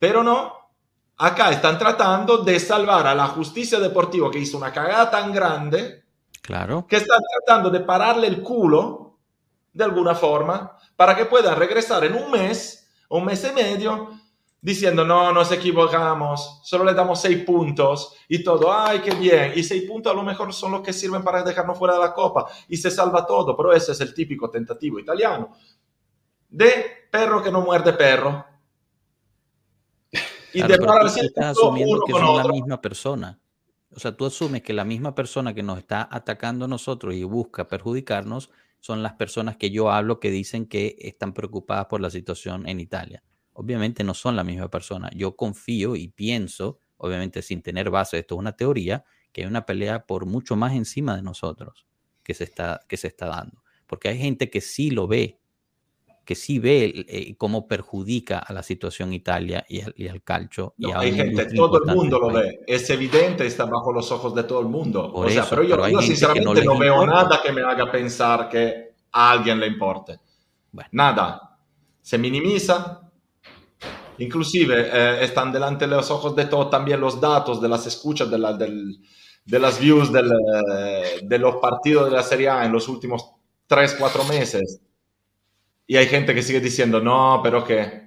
Pero 0.00 0.24
no, 0.24 0.52
acá 1.18 1.52
están 1.52 1.78
tratando 1.78 2.38
de 2.38 2.58
salvar 2.58 3.06
a 3.06 3.14
la 3.14 3.28
justicia 3.28 3.78
deportiva 3.78 4.28
que 4.28 4.40
hizo 4.40 4.56
una 4.56 4.72
cagada 4.72 5.08
tan 5.08 5.32
grande. 5.32 6.02
Claro. 6.40 6.84
Que 6.88 6.96
están 6.96 7.20
tratando 7.46 7.70
de 7.70 7.78
pararle 7.78 8.26
el 8.26 8.42
culo 8.42 9.01
de 9.72 9.84
alguna 9.84 10.14
forma 10.14 10.76
para 10.96 11.16
que 11.16 11.26
puedan 11.26 11.58
regresar 11.58 12.04
en 12.04 12.14
un 12.14 12.30
mes 12.30 12.90
o 13.08 13.18
un 13.18 13.24
mes 13.24 13.44
y 13.48 13.52
medio 13.54 14.10
diciendo 14.60 15.04
no, 15.04 15.32
nos 15.32 15.50
equivocamos, 15.50 16.60
solo 16.62 16.84
le 16.84 16.94
damos 16.94 17.20
seis 17.20 17.42
puntos 17.44 18.14
y 18.28 18.44
todo, 18.44 18.72
ay, 18.72 19.00
qué 19.00 19.12
bien, 19.14 19.52
y 19.56 19.64
seis 19.64 19.82
puntos 19.82 20.12
a 20.12 20.14
lo 20.14 20.22
mejor 20.22 20.52
son 20.52 20.70
los 20.72 20.82
que 20.82 20.92
sirven 20.92 21.24
para 21.24 21.42
dejarnos 21.42 21.76
fuera 21.76 21.94
de 21.94 22.00
la 22.00 22.14
copa 22.14 22.46
y 22.68 22.76
se 22.76 22.90
salva 22.90 23.26
todo, 23.26 23.56
pero 23.56 23.72
ese 23.72 23.92
es 23.92 24.00
el 24.00 24.14
típico 24.14 24.48
tentativo 24.48 25.00
italiano 25.00 25.50
de 26.52 27.08
perro 27.10 27.42
que 27.42 27.50
no 27.50 27.62
muerde 27.62 27.92
perro. 27.94 28.44
Y 30.52 30.62
claro, 30.62 30.84
pero 30.86 31.12
tú 31.12 31.20
estás 31.20 31.44
asumiendo 31.58 32.04
que 32.04 32.12
son 32.12 32.36
la 32.36 32.44
misma 32.44 32.80
persona. 32.80 33.40
O 33.94 33.98
sea, 33.98 34.14
tú 34.14 34.26
asumes 34.26 34.62
que 34.62 34.72
la 34.72 34.84
misma 34.84 35.14
persona 35.14 35.54
que 35.54 35.62
nos 35.62 35.78
está 35.78 36.08
atacando 36.10 36.66
a 36.66 36.68
nosotros 36.68 37.14
y 37.14 37.24
busca 37.24 37.68
perjudicarnos 37.68 38.50
son 38.82 39.00
las 39.04 39.12
personas 39.12 39.56
que 39.56 39.70
yo 39.70 39.92
hablo 39.92 40.18
que 40.18 40.32
dicen 40.32 40.66
que 40.66 40.96
están 40.98 41.34
preocupadas 41.34 41.86
por 41.86 42.00
la 42.00 42.10
situación 42.10 42.68
en 42.68 42.80
Italia. 42.80 43.22
Obviamente 43.52 44.02
no 44.02 44.12
son 44.12 44.34
la 44.34 44.42
misma 44.42 44.68
persona. 44.70 45.08
Yo 45.14 45.36
confío 45.36 45.94
y 45.94 46.08
pienso, 46.08 46.80
obviamente 46.96 47.42
sin 47.42 47.62
tener 47.62 47.90
base, 47.90 48.18
esto 48.18 48.34
es 48.34 48.40
una 48.40 48.56
teoría, 48.56 49.04
que 49.30 49.42
hay 49.42 49.46
una 49.46 49.66
pelea 49.66 50.04
por 50.04 50.26
mucho 50.26 50.56
más 50.56 50.72
encima 50.72 51.14
de 51.14 51.22
nosotros 51.22 51.86
que 52.24 52.34
se 52.34 52.42
está, 52.42 52.80
que 52.88 52.96
se 52.96 53.06
está 53.06 53.26
dando. 53.26 53.62
Porque 53.86 54.08
hay 54.08 54.18
gente 54.18 54.50
que 54.50 54.60
sí 54.60 54.90
lo 54.90 55.06
ve 55.06 55.38
que 56.24 56.34
sí 56.34 56.58
ve 56.58 57.04
eh, 57.08 57.34
cómo 57.36 57.66
perjudica 57.66 58.38
a 58.38 58.52
la 58.52 58.62
situación 58.62 59.12
Italia 59.12 59.64
y 59.68 59.80
al, 59.80 59.94
y 59.96 60.08
al 60.08 60.22
calcio. 60.22 60.74
y 60.78 60.90
hay 60.92 61.12
gente, 61.12 61.46
todo 61.54 61.82
el 61.82 61.94
mundo 61.94 62.18
lo 62.20 62.30
ve, 62.30 62.60
es 62.66 62.88
evidente, 62.90 63.46
está 63.46 63.64
bajo 63.64 63.92
los 63.92 64.10
ojos 64.12 64.34
de 64.34 64.44
todo 64.44 64.60
el 64.60 64.68
mundo. 64.68 65.10
o 65.12 65.28
sea, 65.28 65.44
pero 65.48 65.62
yo, 65.64 66.02
sinceramente 66.02 66.64
no, 66.64 66.78
veo 66.78 67.04
nada 67.06 67.40
que 67.42 67.52
me 67.52 67.62
haga 67.62 67.90
pensar 67.90 68.48
que 68.48 68.94
a 69.10 69.32
alguien 69.32 69.58
le 69.58 69.66
importe. 69.66 70.18
Nada. 70.92 71.58
Se 72.00 72.18
minimiza. 72.18 73.00
Inclusive 74.18 74.88
eh, 74.92 75.24
están 75.24 75.52
delante 75.52 75.86
de 75.86 75.96
los 75.96 76.10
ojos 76.10 76.36
de 76.36 76.44
todos 76.44 76.70
también 76.70 77.00
los 77.00 77.20
datos 77.20 77.60
de 77.60 77.68
las 77.68 77.86
escuchas, 77.86 78.30
de, 78.30 78.38
la, 78.38 78.52
del, 78.52 78.98
de 79.44 79.58
las 79.58 79.80
views 79.80 80.12
del, 80.12 80.30
eh, 80.30 81.20
de 81.22 81.38
los 81.38 81.56
partidos 81.56 82.06
de 82.06 82.12
la 82.12 82.22
Serie 82.22 82.48
A 82.48 82.64
en 82.64 82.72
los 82.72 82.88
últimos 82.88 83.32
3, 83.66 83.96
4 83.98 84.24
meses 84.24 84.80
y 85.92 85.96
hay 85.98 86.06
gente 86.06 86.34
que 86.34 86.42
sigue 86.42 86.58
diciendo, 86.58 87.02
no, 87.02 87.40
pero 87.42 87.62
que 87.62 88.00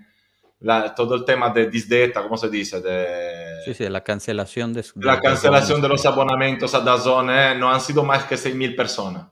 todo 0.96 1.14
el 1.14 1.24
tema 1.24 1.52
de 1.52 1.70
disdeta, 1.70 2.24
¿cómo 2.24 2.36
se 2.36 2.50
dice? 2.50 2.82
De, 2.82 3.62
sí, 3.64 3.76
sí, 3.76 3.88
la 3.88 4.04
cancelación 4.04 4.74
de, 4.74 4.84
La 4.96 5.22
cancelación 5.22 5.84
de 5.84 5.90
los 5.90 6.04
abonamientos 6.04 6.74
a 6.74 6.80
Dazón, 6.80 7.30
¿eh? 7.30 7.54
no 7.54 7.72
han 7.72 7.80
sido 7.80 8.04
más 8.04 8.24
que 8.24 8.38
6.000 8.38 8.76
personas, 8.76 9.28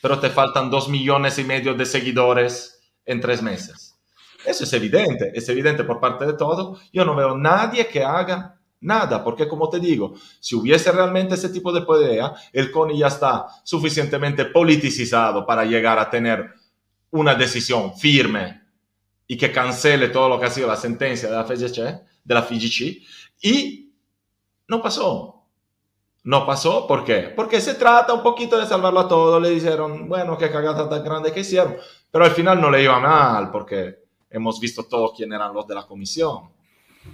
pero 0.00 0.20
te 0.20 0.30
faltan 0.30 0.70
2 0.70 0.90
millones 0.90 1.40
y 1.40 1.42
medio 1.42 1.74
de 1.74 1.84
seguidores 1.84 2.78
en 3.04 3.20
tres 3.20 3.42
meses. 3.42 3.98
Eso 4.44 4.62
es 4.62 4.72
evidente, 4.74 5.32
es 5.34 5.48
evidente 5.48 5.82
por 5.82 5.98
parte 5.98 6.24
de 6.24 6.34
todos. 6.34 6.80
Yo 6.92 7.04
no 7.04 7.16
veo 7.16 7.36
nadie 7.36 7.88
que 7.88 8.04
haga 8.04 8.60
nada, 8.78 9.24
porque 9.24 9.48
como 9.48 9.68
te 9.68 9.80
digo, 9.80 10.14
si 10.38 10.54
hubiese 10.54 10.92
realmente 10.92 11.34
ese 11.34 11.48
tipo 11.48 11.72
de 11.72 11.82
poder, 11.82 12.30
el 12.52 12.70
CONI 12.70 13.00
ya 13.00 13.08
está 13.08 13.48
suficientemente 13.64 14.44
politicizado 14.44 15.44
para 15.44 15.64
llegar 15.64 15.98
a 15.98 16.08
tener 16.08 16.54
una 17.10 17.34
decisión 17.34 17.96
firme 17.96 18.62
y 19.26 19.36
que 19.36 19.52
cancele 19.52 20.08
todo 20.08 20.28
lo 20.28 20.40
que 20.40 20.46
ha 20.46 20.50
sido 20.50 20.68
la 20.68 20.76
sentencia 20.76 21.28
de 21.28 21.36
la 21.36 21.44
FGC, 21.44 21.76
de 22.24 22.34
la 22.34 22.42
FGC 22.42 23.02
y 23.42 23.92
no 24.68 24.82
pasó. 24.82 25.34
No 26.24 26.44
pasó, 26.44 26.86
¿por 26.86 27.04
qué? 27.04 27.32
Porque 27.34 27.60
se 27.60 27.74
trata 27.74 28.12
un 28.12 28.22
poquito 28.22 28.58
de 28.58 28.66
salvarlo 28.66 29.00
a 29.00 29.08
todo. 29.08 29.40
Le 29.40 29.50
dijeron, 29.50 30.08
bueno, 30.08 30.36
qué 30.36 30.50
cagada 30.50 30.88
tan 30.88 31.02
grande 31.02 31.32
que 31.32 31.40
hicieron, 31.40 31.76
pero 32.10 32.24
al 32.24 32.32
final 32.32 32.60
no 32.60 32.70
le 32.70 32.82
iba 32.82 32.98
mal, 32.98 33.50
porque 33.50 34.00
hemos 34.28 34.60
visto 34.60 34.84
todos 34.84 35.12
quién 35.16 35.32
eran 35.32 35.54
los 35.54 35.66
de 35.66 35.74
la 35.74 35.86
comisión. 35.86 36.50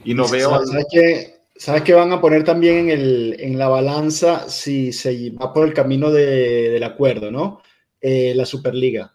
Y 0.04 0.14
no 0.14 0.26
veo... 0.26 0.64
¿Sabes 0.64 0.86
que, 0.90 1.44
¿Sabes 1.54 1.82
que 1.82 1.94
van 1.94 2.12
a 2.12 2.20
poner 2.20 2.42
también 2.42 2.88
en, 2.88 2.90
el, 2.90 3.36
en 3.38 3.58
la 3.58 3.68
balanza 3.68 4.48
si 4.48 4.92
se 4.92 5.30
va 5.30 5.52
por 5.52 5.66
el 5.66 5.74
camino 5.74 6.10
de, 6.10 6.70
del 6.70 6.82
acuerdo, 6.82 7.30
¿no? 7.30 7.62
Eh, 8.00 8.32
la 8.34 8.44
Superliga. 8.44 9.13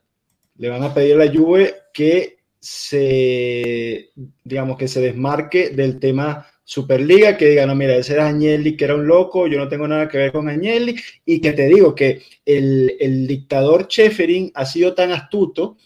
Le 0.59 0.69
van 0.69 0.83
a 0.83 0.93
pedir 0.93 1.15
a 1.15 1.25
la 1.25 1.33
Juve 1.33 1.73
que 1.93 2.37
se, 2.59 4.09
digamos, 4.43 4.77
que 4.77 4.87
se 4.87 5.01
desmarque 5.01 5.69
del 5.69 5.99
tema 5.99 6.45
Superliga, 6.63 7.35
que 7.35 7.47
diga, 7.47 7.65
no, 7.65 7.73
mira, 7.73 7.95
ese 7.95 8.13
era 8.13 8.27
Agnelli, 8.27 8.77
que 8.77 8.85
era 8.85 8.93
un 8.93 9.07
loco, 9.07 9.47
yo 9.47 9.57
no 9.57 9.67
tengo 9.67 9.87
nada 9.87 10.07
que 10.07 10.19
ver 10.19 10.31
con 10.31 10.47
Agnelli, 10.47 10.95
y 11.25 11.41
que 11.41 11.53
te 11.53 11.65
digo 11.65 11.95
que 11.95 12.21
el, 12.45 12.95
el 12.99 13.25
dictador 13.25 13.87
Cheferin 13.87 14.51
ha 14.53 14.65
sido 14.65 14.93
tan 14.93 15.11
astuto 15.11 15.77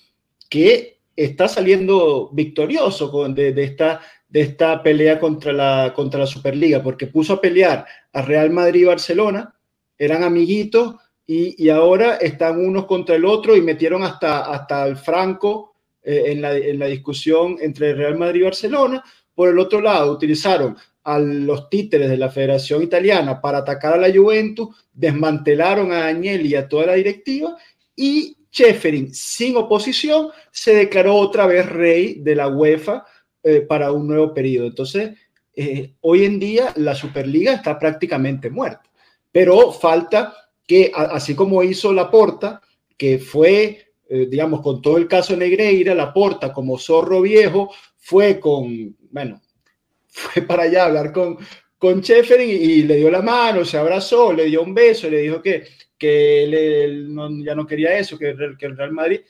que 0.49 0.99
está 1.15 1.47
saliendo 1.47 2.31
victorioso 2.33 3.11
con, 3.11 3.33
de, 3.33 3.53
de, 3.53 3.63
esta, 3.63 4.01
de 4.27 4.41
esta 4.41 4.83
pelea 4.83 5.19
contra 5.19 5.53
la, 5.53 5.93
contra 5.95 6.19
la 6.19 6.27
Superliga, 6.27 6.83
porque 6.83 7.07
puso 7.07 7.33
a 7.33 7.41
pelear 7.41 7.85
a 8.11 8.21
Real 8.21 8.49
Madrid 8.49 8.81
y 8.81 8.85
Barcelona, 8.85 9.55
eran 9.97 10.23
amiguitos, 10.23 10.95
y, 11.25 11.69
ahora 11.69 12.17
están 12.17 12.59
unos 12.59 12.85
contra 12.85 13.15
el 13.15 13.25
otro 13.25 13.55
y 13.55 13.61
metieron 13.61 14.03
hasta, 14.03 14.51
hasta 14.51 14.85
el 14.85 14.97
Franco 14.97 15.75
eh, 16.03 16.23
en, 16.27 16.41
la, 16.41 16.55
en, 16.57 16.79
la, 16.79 16.87
discusión 16.87 17.57
entre 17.61 17.93
Real 17.93 18.17
Madrid 18.17 18.41
y 18.41 18.43
Barcelona. 18.43 19.03
Por 19.33 19.49
el 19.49 19.57
otro 19.57 19.81
lado, 19.81 20.11
utilizaron 20.11 20.75
a 21.03 21.19
los 21.19 21.69
títeres 21.69 22.09
de 22.09 22.17
la 22.17 22.29
Federación 22.29 22.83
Italiana 22.83 23.39
para 23.39 23.59
atacar 23.59 23.93
a 23.93 23.97
la 23.97 24.13
Juventus, 24.13 24.69
desmantelaron 24.93 25.91
a 25.91 26.07
Agnelli 26.07 26.49
y 26.49 26.55
a 26.55 26.67
toda 26.67 26.87
la 26.87 26.93
directiva 26.93 27.57
y 27.95 28.37
Cheferin, 28.51 29.13
sin 29.13 29.57
oposición, 29.57 30.29
se 30.51 30.75
declaró 30.75 31.15
otra 31.15 31.47
vez 31.47 31.67
rey 31.67 32.19
de 32.19 32.35
la 32.35 32.47
UEFA 32.47 33.03
eh, 33.41 33.61
para 33.61 33.91
un 33.91 34.07
nuevo 34.07 34.33
periodo. 34.33 34.67
Entonces, 34.67 35.17
eh, 35.55 35.95
hoy 36.01 36.25
en 36.25 36.39
día 36.39 36.71
la 36.75 36.93
Superliga 36.93 37.53
está 37.53 37.79
prácticamente 37.79 38.49
muerta, 38.49 38.83
pero 39.31 39.71
falta 39.71 40.42
que, 40.65 40.91
así 40.93 41.35
como 41.35 41.63
hizo 41.63 41.93
Laporta, 41.93 42.61
que 42.97 43.19
fue 43.19 43.93
eh, 44.15 44.27
digamos, 44.29 44.61
con 44.61 44.79
todo 44.79 44.97
el 44.97 45.07
caso 45.07 45.35
Negreira, 45.35 45.95
la 45.95 46.13
porta 46.13 46.53
como 46.53 46.77
zorro 46.77 47.21
viejo, 47.21 47.73
fue 47.97 48.39
con, 48.39 48.95
bueno, 49.09 49.41
fue 50.07 50.43
para 50.43 50.63
allá 50.63 50.83
a 50.83 50.85
hablar 50.85 51.11
con, 51.11 51.39
con 51.79 52.03
y, 52.07 52.83
le 52.83 52.95
dio 52.97 53.09
la 53.09 53.23
mano, 53.23 53.65
se 53.65 53.77
abrazó, 53.77 54.31
le 54.31 54.45
dio 54.45 54.61
un 54.61 54.75
beso, 54.75 55.09
le 55.09 55.17
dijo 55.19 55.41
que, 55.41 55.63
que 55.97 57.07
ya 57.43 57.55
no 57.55 57.65
quería 57.65 57.97
eso, 57.97 58.17
que, 58.19 58.35
que 58.59 58.65
el 58.67 58.77
Real 58.77 58.91
Madrid, 58.91 59.21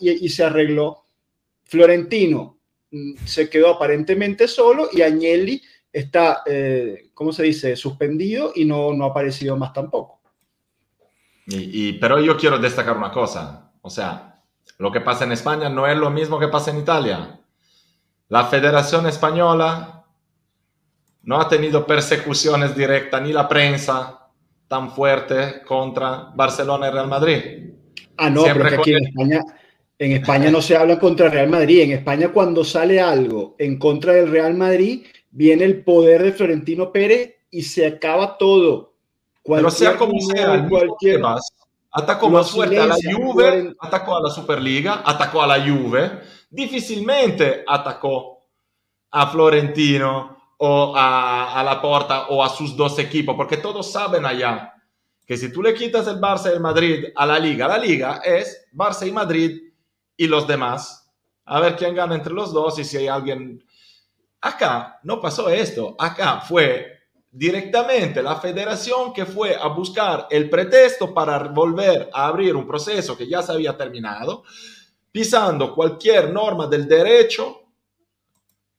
y, 0.00 0.26
y, 0.26 0.28
se 0.28 0.44
arregló. 0.44 1.06
Florentino 1.64 2.58
mm, 2.90 3.14
se 3.24 3.48
quedó 3.48 3.70
aparentemente 3.70 4.48
solo 4.48 4.88
y 4.92 5.00
Agnelli 5.02 5.62
está, 5.90 6.42
eh, 6.46 7.08
¿cómo 7.14 7.32
se 7.32 7.44
dice?, 7.44 7.74
suspendido 7.74 8.52
y 8.54 8.66
no, 8.66 8.92
no 8.92 9.04
ha 9.04 9.08
aparecido 9.08 9.56
más 9.56 9.72
tampoco. 9.72 10.15
Y, 11.46 11.88
y, 11.88 11.92
pero 11.94 12.20
yo 12.20 12.36
quiero 12.36 12.58
destacar 12.58 12.96
una 12.96 13.10
cosa. 13.10 13.70
O 13.82 13.90
sea, 13.90 14.42
lo 14.78 14.90
que 14.92 15.00
pasa 15.00 15.24
en 15.24 15.32
España 15.32 15.68
no 15.68 15.86
es 15.86 15.96
lo 15.96 16.10
mismo 16.10 16.38
que 16.38 16.48
pasa 16.48 16.70
en 16.70 16.78
Italia. 16.78 17.40
La 18.28 18.44
Federación 18.46 19.06
Española 19.06 20.04
no 21.22 21.40
ha 21.40 21.48
tenido 21.48 21.86
persecuciones 21.86 22.76
directas 22.76 23.22
ni 23.22 23.32
la 23.32 23.48
prensa 23.48 24.28
tan 24.68 24.90
fuerte 24.90 25.62
contra 25.66 26.30
Barcelona 26.34 26.88
y 26.88 26.90
Real 26.90 27.08
Madrid. 27.08 27.40
Ah, 28.16 28.30
no, 28.30 28.42
Siempre 28.42 28.70
pero 28.70 28.80
aquí 28.80 28.92
en 28.92 29.04
España, 29.04 29.40
en 29.98 30.12
España 30.12 30.50
no 30.50 30.60
se 30.60 30.76
habla 30.76 30.98
contra 30.98 31.28
Real 31.28 31.48
Madrid. 31.48 31.82
En 31.82 31.92
España 31.92 32.28
cuando 32.28 32.64
sale 32.64 33.00
algo 33.00 33.54
en 33.58 33.78
contra 33.78 34.12
del 34.12 34.30
Real 34.30 34.54
Madrid, 34.54 35.06
viene 35.30 35.64
el 35.64 35.82
poder 35.84 36.22
de 36.22 36.32
Florentino 36.32 36.92
Pérez 36.92 37.36
y 37.50 37.62
se 37.62 37.86
acaba 37.86 38.36
todo. 38.38 38.95
Pero 39.46 39.70
sea 39.70 39.96
como 39.96 40.20
sea, 40.20 40.66
cualquier... 40.68 41.20
Más, 41.20 41.52
atacó 41.96 42.28
más 42.28 42.50
fuerte 42.50 42.78
a 42.78 42.86
la 42.86 42.96
Juve, 42.96 43.74
atacó 43.80 44.16
a 44.16 44.22
la 44.22 44.30
Superliga, 44.30 45.02
atacó 45.04 45.42
a 45.42 45.46
la 45.46 45.66
Juve, 45.66 46.20
difícilmente 46.50 47.64
atacó 47.66 48.44
a 49.10 49.26
Florentino 49.28 50.36
o 50.58 50.94
a, 50.94 51.58
a 51.58 51.64
la 51.64 51.80
Porta 51.80 52.26
o 52.28 52.44
a 52.44 52.50
sus 52.50 52.76
dos 52.76 52.98
equipos, 52.98 53.34
porque 53.34 53.56
todos 53.56 53.90
saben 53.90 54.26
allá 54.26 54.74
que 55.26 55.36
si 55.36 55.50
tú 55.50 55.62
le 55.62 55.74
quitas 55.74 56.06
el 56.06 56.20
Barça 56.20 56.50
y 56.50 56.54
el 56.54 56.60
Madrid 56.60 57.06
a 57.14 57.24
la 57.24 57.38
Liga, 57.38 57.66
la 57.66 57.78
Liga 57.78 58.20
es 58.24 58.66
Barça 58.74 59.06
y 59.08 59.12
Madrid 59.12 59.62
y 60.16 60.26
los 60.26 60.46
demás. 60.46 61.10
A 61.46 61.60
ver 61.60 61.76
quién 61.76 61.94
gana 61.94 62.14
entre 62.14 62.34
los 62.34 62.52
dos 62.52 62.78
y 62.78 62.84
si 62.84 62.98
hay 62.98 63.08
alguien... 63.08 63.64
Acá 64.40 65.00
no 65.02 65.20
pasó 65.20 65.48
esto, 65.48 65.96
acá 65.98 66.40
fue 66.40 66.95
directamente 67.36 68.22
la 68.22 68.36
federación 68.36 69.12
que 69.12 69.26
fue 69.26 69.54
a 69.54 69.68
buscar 69.68 70.26
el 70.30 70.48
pretexto 70.48 71.12
para 71.12 71.38
volver 71.48 72.08
a 72.10 72.28
abrir 72.28 72.56
un 72.56 72.66
proceso 72.66 73.14
que 73.14 73.28
ya 73.28 73.42
se 73.42 73.52
había 73.52 73.76
terminado, 73.76 74.42
pisando 75.12 75.74
cualquier 75.74 76.32
norma 76.32 76.66
del 76.66 76.88
derecho 76.88 77.60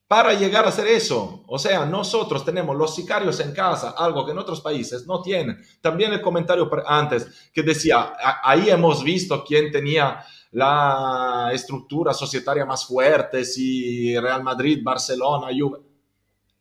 para 0.08 0.34
llegar 0.34 0.66
a 0.66 0.70
hacer 0.70 0.88
eso. 0.88 1.44
O 1.46 1.60
sea, 1.60 1.86
nosotros 1.86 2.44
tenemos 2.44 2.76
los 2.76 2.96
sicarios 2.96 3.40
en 3.42 3.54
casa, 3.54 3.92
algo 3.92 4.26
que 4.26 4.32
en 4.32 4.40
otros 4.40 4.60
países 4.62 5.06
no 5.06 5.22
tienen. 5.22 5.62
También 5.80 6.12
el 6.14 6.22
comentario 6.22 6.68
antes 6.88 7.52
que 7.54 7.62
decía, 7.62 8.14
ahí 8.44 8.72
hemos 8.72 9.04
visto 9.04 9.44
quién 9.46 9.72
tenía 9.72 10.24
la 10.52 11.52
estructura 11.54 12.12
societaria 12.12 12.66
más 12.66 12.88
fuerte, 12.88 13.46
si 13.46 14.18
Real 14.18 14.42
Madrid, 14.42 14.80
Barcelona, 14.82 15.50
Juve. 15.56 15.87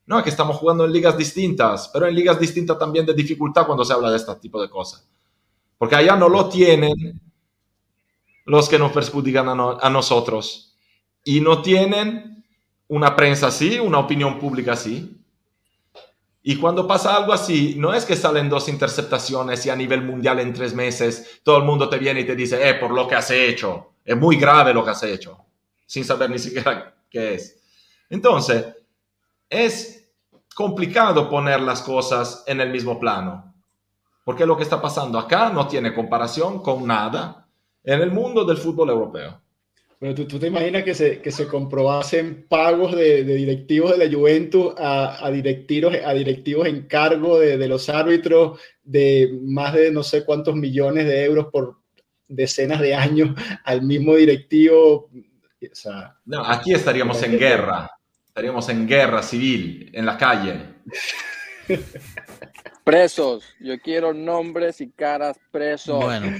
No, 0.07 0.19
es 0.19 0.25
que 0.25 0.31
estamos 0.31 0.57
jugando 0.57 0.85
en 0.85 0.93
ligas 0.93 1.19
distintas, 1.19 1.89
pero 1.93 2.07
en 2.07 2.15
ligas 2.15 2.39
distintas 2.39 2.79
también 2.79 3.05
de 3.05 3.13
dificultad 3.13 3.67
cuando 3.67 3.85
se 3.85 3.93
habla 3.93 4.11
de 4.11 4.17
este 4.17 4.35
tipo 4.37 4.61
de 4.63 4.71
cosas. 4.71 5.07
Porque 5.77 5.97
allá 5.97 6.17
no 6.17 6.29
lo 6.29 6.49
tienen 6.49 7.21
los 8.45 8.69
que 8.69 8.79
nos 8.79 8.93
perjudican 8.93 9.49
a, 9.49 9.79
a 9.81 9.91
nosotros. 9.91 10.77
Y 11.25 11.41
no 11.41 11.61
tienen 11.61 12.45
una 12.89 13.17
prensa 13.17 13.49
así, 13.49 13.79
una 13.81 13.99
opinión 13.99 14.39
pública 14.39 14.73
así. 14.73 15.13
Y 16.49 16.57
cuando 16.57 16.87
pasa 16.87 17.17
algo 17.17 17.33
así, 17.33 17.75
no 17.77 17.93
es 17.93 18.05
que 18.05 18.15
salen 18.15 18.49
dos 18.49 18.69
interceptaciones 18.69 19.67
y 19.67 19.71
a 19.71 19.75
nivel 19.75 20.03
mundial 20.03 20.39
en 20.39 20.53
tres 20.53 20.73
meses 20.75 21.41
todo 21.43 21.59
el 21.59 21.65
mundo 21.65 21.89
te 21.89 21.99
viene 21.99 22.21
y 22.21 22.25
te 22.25 22.37
dice, 22.37 22.69
eh, 22.69 22.75
por 22.75 22.93
lo 22.93 23.09
que 23.09 23.17
has 23.17 23.33
hecho, 23.33 23.95
es 24.05 24.17
muy 24.17 24.37
grave 24.37 24.73
lo 24.73 24.85
que 24.85 24.91
has 24.91 25.03
hecho, 25.03 25.37
sin 25.85 26.05
saber 26.05 26.31
ni 26.31 26.39
siquiera 26.39 26.95
qué 27.11 27.35
es. 27.35 27.61
Entonces, 28.09 28.65
es 29.51 29.96
complicado 30.57 31.29
poner 31.29 31.61
las 31.61 31.83
cosas 31.83 32.43
en 32.47 32.63
el 32.63 32.71
mismo 32.71 32.99
plano, 32.99 33.55
porque 34.25 34.47
lo 34.47 34.57
que 34.57 34.63
está 34.63 34.81
pasando 34.81 35.19
acá 35.19 35.51
no 35.51 35.69
tiene 35.69 35.93
comparación 35.93 36.63
con 36.63 36.87
nada 36.87 37.47
en 37.85 38.01
el 38.01 38.11
mundo 38.11 38.43
del 38.43 38.57
fútbol 38.57 38.89
europeo. 38.89 39.39
Pero 39.99 40.15
¿tú, 40.15 40.27
tú 40.27 40.39
te 40.39 40.47
imaginas 40.47 40.83
que 40.83 40.95
se, 40.95 41.21
que 41.21 41.31
se 41.31 41.47
comprobasen 41.47 42.47
pagos 42.49 42.97
de, 42.97 43.23
de 43.25 43.35
directivos 43.35 43.99
de 43.99 44.07
la 44.07 44.17
Juventus 44.17 44.73
a, 44.79 45.27
a, 45.27 45.31
directivos, 45.31 45.95
a 46.03 46.15
directivos 46.15 46.67
en 46.67 46.87
cargo 46.87 47.39
de, 47.39 47.59
de, 47.59 47.69
los 47.69 47.91
árbitros 47.91 48.59
de 48.83 49.39
más 49.43 49.75
de 49.75 49.91
no 49.91 50.03
sé 50.03 50.25
cuántos 50.25 50.57
millones 50.57 51.05
de 51.05 51.23
euros 51.23 51.49
por 51.53 51.77
decenas 52.29 52.81
de 52.81 52.95
años 52.95 53.39
al 53.63 53.83
mismo 53.83 54.15
directivo? 54.15 55.11
O 55.11 55.75
sea, 55.75 56.17
no, 56.25 56.43
aquí 56.47 56.73
estaríamos 56.73 57.23
en 57.23 57.39
guerra 57.39 57.91
estaríamos 58.37 58.69
en 58.69 58.87
guerra 58.87 59.23
civil, 59.23 59.89
en 59.95 60.05
la 60.05 60.19
calle. 60.19 60.75
Presos. 62.85 63.45
Yo 63.59 63.81
quiero 63.81 64.13
nombres 64.13 64.83
y 64.83 64.91
caras 64.91 65.39
presos. 65.51 66.05
Bueno, 66.05 66.37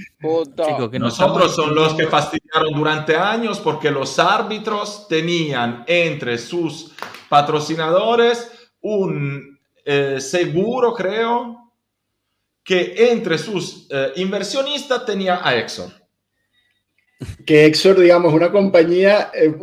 que 0.91 0.99
nosotros 0.99 1.55
son 1.55 1.73
los 1.73 1.95
que 1.95 2.05
fastidiaron 2.05 2.71
durante 2.75 3.15
años 3.15 3.59
porque 3.59 3.89
los 3.89 4.19
árbitros 4.19 5.07
tenían 5.07 5.85
entre 5.87 6.37
sus 6.37 6.93
patrocinadores 7.29 8.69
un 8.81 9.59
eh, 9.83 10.21
seguro, 10.21 10.93
creo, 10.93 11.73
que 12.63 13.09
entre 13.11 13.39
sus 13.39 13.87
eh, 13.89 14.13
inversionistas 14.17 15.03
tenía 15.03 15.41
a 15.43 15.55
Exor. 15.55 15.91
Que 17.45 17.65
Exor, 17.65 17.99
digamos, 17.99 18.33
una 18.33 18.51
compañía... 18.51 19.31
Eh, 19.33 19.55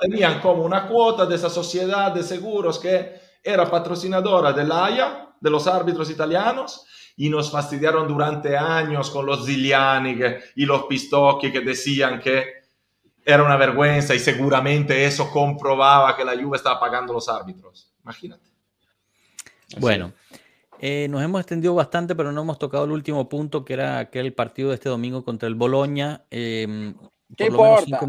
Tenían 0.00 0.40
como 0.40 0.64
una 0.64 0.88
cuota 0.88 1.26
de 1.26 1.36
esa 1.36 1.50
sociedad 1.50 2.12
de 2.12 2.22
seguros 2.22 2.78
que 2.78 3.20
era 3.42 3.70
patrocinadora 3.70 4.52
del 4.52 4.72
AIA, 4.72 5.34
de 5.40 5.50
los 5.50 5.66
árbitros 5.66 6.10
italianos, 6.10 6.86
y 7.16 7.28
nos 7.28 7.50
fastidiaron 7.50 8.08
durante 8.08 8.56
años 8.56 9.10
con 9.10 9.26
los 9.26 9.46
Ziliani 9.46 10.16
y 10.56 10.64
los 10.64 10.84
Pistocchi 10.84 11.52
que 11.52 11.60
decían 11.60 12.18
que 12.18 12.64
era 13.24 13.42
una 13.42 13.56
vergüenza 13.56 14.14
y 14.14 14.18
seguramente 14.18 15.04
eso 15.04 15.30
comprobaba 15.30 16.16
que 16.16 16.24
la 16.24 16.36
Juve 16.36 16.56
estaba 16.56 16.80
pagando 16.80 17.12
los 17.12 17.28
árbitros. 17.28 17.90
Imagínate. 18.02 18.50
Bueno, 19.78 20.12
eh, 20.80 21.06
nos 21.08 21.22
hemos 21.22 21.40
extendido 21.40 21.74
bastante, 21.74 22.14
pero 22.14 22.32
no 22.32 22.42
hemos 22.42 22.58
tocado 22.58 22.84
el 22.84 22.92
último 22.92 23.28
punto, 23.28 23.64
que 23.64 23.74
era 23.74 23.98
aquel 23.98 24.32
partido 24.34 24.70
de 24.70 24.76
este 24.76 24.88
domingo 24.88 25.24
contra 25.24 25.48
el 25.48 25.54
Boloña. 25.54 26.24
Eh, 26.30 26.94
¿Qué 27.36 27.46
importa? 27.46 28.00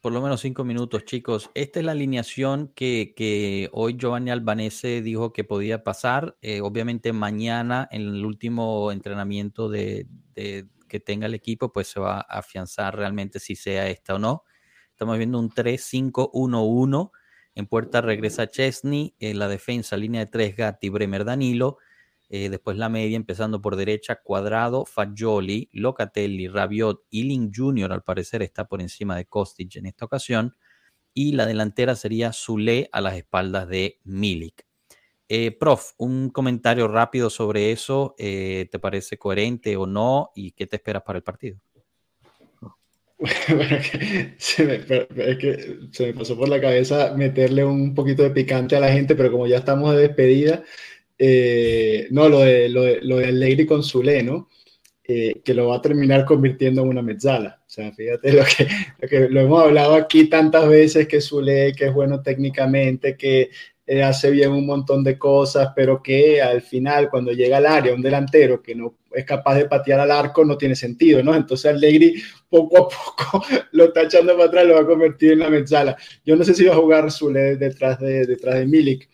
por 0.00 0.12
lo 0.12 0.22
menos 0.22 0.40
cinco 0.40 0.64
minutos, 0.64 1.04
chicos. 1.04 1.50
Esta 1.54 1.80
es 1.80 1.84
la 1.84 1.92
alineación 1.92 2.68
que, 2.74 3.68
hoy 3.72 3.96
Giovanni 3.98 4.30
Albanese 4.30 5.02
dijo 5.02 5.32
que 5.32 5.44
podía 5.44 5.82
pasar. 5.82 6.36
Eh, 6.40 6.60
obviamente 6.60 7.12
mañana, 7.12 7.88
en 7.90 8.02
el 8.02 8.24
último 8.24 8.92
entrenamiento 8.92 9.68
de, 9.68 10.06
que 10.34 11.00
tenga 11.00 11.26
el 11.26 11.34
equipo, 11.34 11.72
pues 11.72 11.88
se 11.88 12.00
va 12.00 12.18
a 12.18 12.38
afianzar 12.38 12.96
realmente 12.96 13.40
si 13.40 13.56
sea 13.56 13.88
esta 13.88 14.14
o 14.14 14.18
no. 14.18 14.44
Estamos 14.90 15.18
viendo 15.18 15.38
un 15.38 15.50
3-5-1-1. 15.50 17.10
En 17.58 17.66
puerta 17.66 18.00
regresa 18.00 18.48
Chesney. 18.48 19.16
En 19.18 19.40
la 19.40 19.48
defensa, 19.48 19.96
línea 19.96 20.20
de 20.24 20.30
tres, 20.30 20.54
Gatti, 20.54 20.90
Bremer, 20.90 21.24
Danilo. 21.24 21.78
Eh, 22.28 22.50
después 22.50 22.76
la 22.76 22.88
media, 22.88 23.16
empezando 23.16 23.60
por 23.60 23.74
derecha, 23.74 24.20
Cuadrado, 24.22 24.84
Fagioli, 24.84 25.68
Locatelli, 25.72 26.46
Rabiot, 26.46 27.06
Link 27.10 27.52
Jr. 27.52 27.92
al 27.92 28.04
parecer 28.04 28.42
está 28.42 28.68
por 28.68 28.80
encima 28.80 29.16
de 29.16 29.24
Kostic 29.24 29.74
en 29.74 29.86
esta 29.86 30.04
ocasión. 30.04 30.54
Y 31.12 31.32
la 31.32 31.46
delantera 31.46 31.96
sería 31.96 32.32
Zule 32.32 32.88
a 32.92 33.00
las 33.00 33.16
espaldas 33.16 33.66
de 33.66 33.98
Milik. 34.04 34.64
Eh, 35.28 35.50
prof, 35.50 35.94
un 35.98 36.30
comentario 36.30 36.86
rápido 36.86 37.28
sobre 37.28 37.72
eso. 37.72 38.14
Eh, 38.18 38.68
¿Te 38.70 38.78
parece 38.78 39.18
coherente 39.18 39.76
o 39.76 39.84
no? 39.84 40.30
¿Y 40.36 40.52
qué 40.52 40.68
te 40.68 40.76
esperas 40.76 41.02
para 41.02 41.18
el 41.18 41.24
partido? 41.24 41.58
Bueno, 43.48 43.78
se 44.38 44.64
me, 44.64 44.74
es 44.76 45.38
que 45.38 45.78
se 45.90 46.06
me 46.06 46.14
pasó 46.14 46.36
por 46.36 46.48
la 46.48 46.60
cabeza 46.60 47.14
meterle 47.16 47.64
un 47.64 47.94
poquito 47.94 48.22
de 48.22 48.30
picante 48.30 48.76
a 48.76 48.80
la 48.80 48.92
gente, 48.92 49.14
pero 49.16 49.32
como 49.32 49.46
ya 49.46 49.58
estamos 49.58 49.94
de 49.94 50.02
despedida, 50.02 50.62
eh, 51.18 52.06
no, 52.10 52.28
lo 52.28 52.40
de, 52.40 52.68
lo, 52.68 52.82
de, 52.82 53.00
lo 53.02 53.16
de 53.16 53.26
Allegri 53.26 53.66
con 53.66 53.82
Zule, 53.82 54.22
¿no? 54.22 54.48
Eh, 55.02 55.40
que 55.42 55.54
lo 55.54 55.68
va 55.68 55.76
a 55.76 55.82
terminar 55.82 56.24
convirtiendo 56.24 56.82
en 56.82 56.88
una 56.88 57.02
mezzala. 57.02 57.60
O 57.66 57.70
sea, 57.70 57.90
fíjate 57.92 58.32
lo 58.32 58.44
que, 58.44 58.68
lo 58.98 59.08
que 59.08 59.28
lo 59.28 59.40
hemos 59.40 59.64
hablado 59.64 59.94
aquí 59.94 60.28
tantas 60.28 60.68
veces, 60.68 61.08
que 61.08 61.20
Zule, 61.20 61.72
que 61.74 61.86
es 61.86 61.94
bueno 61.94 62.22
técnicamente, 62.22 63.16
que 63.16 63.50
eh, 63.86 64.02
hace 64.02 64.30
bien 64.30 64.52
un 64.52 64.66
montón 64.66 65.02
de 65.02 65.18
cosas, 65.18 65.70
pero 65.74 66.02
que 66.02 66.42
al 66.42 66.60
final, 66.60 67.08
cuando 67.08 67.32
llega 67.32 67.56
al 67.56 67.66
área, 67.66 67.94
un 67.94 68.02
delantero 68.02 68.62
que 68.62 68.74
no 68.74 68.96
es 69.20 69.24
capaz 69.24 69.56
de 69.56 69.66
patear 69.66 70.00
al 70.00 70.10
arco, 70.10 70.44
no 70.44 70.56
tiene 70.56 70.74
sentido, 70.74 71.22
¿no? 71.22 71.34
Entonces 71.34 71.72
Allegri 71.72 72.22
poco 72.48 72.78
a 72.78 72.88
poco 72.88 73.44
lo 73.72 73.84
está 73.84 74.02
echando 74.02 74.34
para 74.34 74.48
atrás, 74.48 74.66
lo 74.66 74.74
va 74.74 74.80
a 74.80 74.86
convertir 74.86 75.32
en 75.32 75.40
la 75.40 75.50
mezzala. 75.50 75.96
Yo 76.24 76.36
no 76.36 76.44
sé 76.44 76.54
si 76.54 76.64
va 76.64 76.74
a 76.74 76.78
jugar 76.78 77.10
Zule 77.10 77.56
detrás 77.56 77.98
de, 78.00 78.26
detrás 78.26 78.56
de 78.56 78.66
Milik 78.66 79.08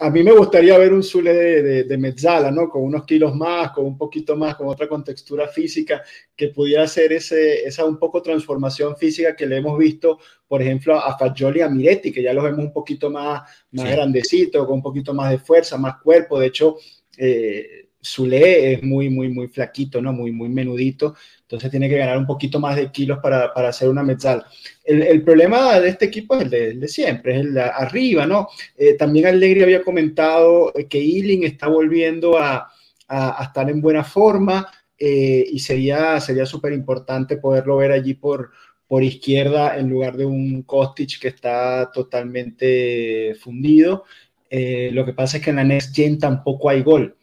a 0.00 0.10
mí 0.10 0.22
me 0.22 0.32
gustaría 0.32 0.78
ver 0.78 0.92
un 0.92 1.02
Zule 1.02 1.32
de, 1.32 1.84
de, 1.84 1.98
Mezzala, 1.98 2.50
¿no? 2.50 2.68
Con 2.68 2.82
unos 2.82 3.04
kilos 3.04 3.34
más, 3.34 3.72
con 3.72 3.84
un 3.84 3.98
poquito 3.98 4.36
más, 4.36 4.54
con 4.54 4.68
otra 4.68 4.88
contextura 4.88 5.48
física, 5.48 6.02
que 6.36 6.48
pudiera 6.48 6.84
hacer 6.84 7.12
ese, 7.12 7.66
esa 7.66 7.84
un 7.84 7.98
poco 7.98 8.22
transformación 8.22 8.96
física 8.96 9.34
que 9.34 9.46
le 9.46 9.56
hemos 9.56 9.76
visto, 9.76 10.18
por 10.46 10.62
ejemplo, 10.62 10.96
a 10.96 11.18
Fagioli 11.18 11.58
y 11.60 11.62
a 11.62 11.68
Miretti, 11.68 12.12
que 12.12 12.22
ya 12.22 12.32
los 12.32 12.44
vemos 12.44 12.60
un 12.60 12.72
poquito 12.72 13.10
más, 13.10 13.42
más 13.72 13.90
grandecitos, 13.90 14.64
con 14.66 14.76
un 14.76 14.82
poquito 14.82 15.12
más 15.14 15.30
de 15.30 15.38
fuerza, 15.38 15.76
más 15.76 16.00
cuerpo. 16.00 16.38
De 16.38 16.46
hecho, 16.46 16.76
eh, 17.16 17.87
Zule 18.04 18.72
es 18.72 18.82
muy, 18.82 19.10
muy, 19.10 19.28
muy 19.28 19.48
flaquito, 19.48 20.00
¿no? 20.00 20.12
Muy, 20.12 20.32
muy 20.32 20.48
menudito. 20.48 21.14
Entonces 21.42 21.70
tiene 21.70 21.88
que 21.88 21.98
ganar 21.98 22.18
un 22.18 22.26
poquito 22.26 22.60
más 22.60 22.76
de 22.76 22.90
kilos 22.92 23.18
para, 23.22 23.52
para 23.52 23.68
hacer 23.68 23.88
una 23.88 24.02
mezzala. 24.02 24.46
El, 24.84 25.02
el, 25.02 25.22
problema 25.22 25.78
de 25.80 25.88
este 25.88 26.06
equipo 26.06 26.36
es 26.36 26.42
el 26.42 26.80
de, 26.80 26.88
siempre, 26.88 27.34
es 27.34 27.40
el 27.40 27.54
de 27.54 27.62
arriba, 27.62 28.26
¿no? 28.26 28.48
Eh, 28.76 28.94
también 28.94 29.26
Allegri 29.26 29.62
había 29.62 29.82
comentado 29.82 30.72
que 30.88 30.98
Ealing 30.98 31.44
está 31.44 31.68
volviendo 31.68 32.38
a, 32.38 32.70
a, 33.08 33.42
estar 33.42 33.68
en 33.70 33.80
buena 33.80 34.04
forma 34.04 34.70
eh, 34.98 35.46
y 35.50 35.58
sería 35.58 36.20
súper 36.20 36.72
importante 36.72 37.36
poderlo 37.36 37.76
ver 37.76 37.92
allí 37.92 38.14
por, 38.14 38.50
por 38.86 39.02
izquierda 39.02 39.78
en 39.78 39.88
lugar 39.88 40.16
de 40.16 40.24
un 40.24 40.62
Kostic 40.62 41.20
que 41.20 41.28
está 41.28 41.90
totalmente 41.92 43.34
fundido. 43.40 44.04
Eh, 44.50 44.90
lo 44.92 45.04
que 45.04 45.12
pasa 45.12 45.36
es 45.36 45.44
que 45.44 45.50
en 45.50 45.56
la 45.56 45.64
Next 45.64 45.94
Gen 45.94 46.18
tampoco 46.18 46.70
hay 46.70 46.82
gol. 46.82 47.17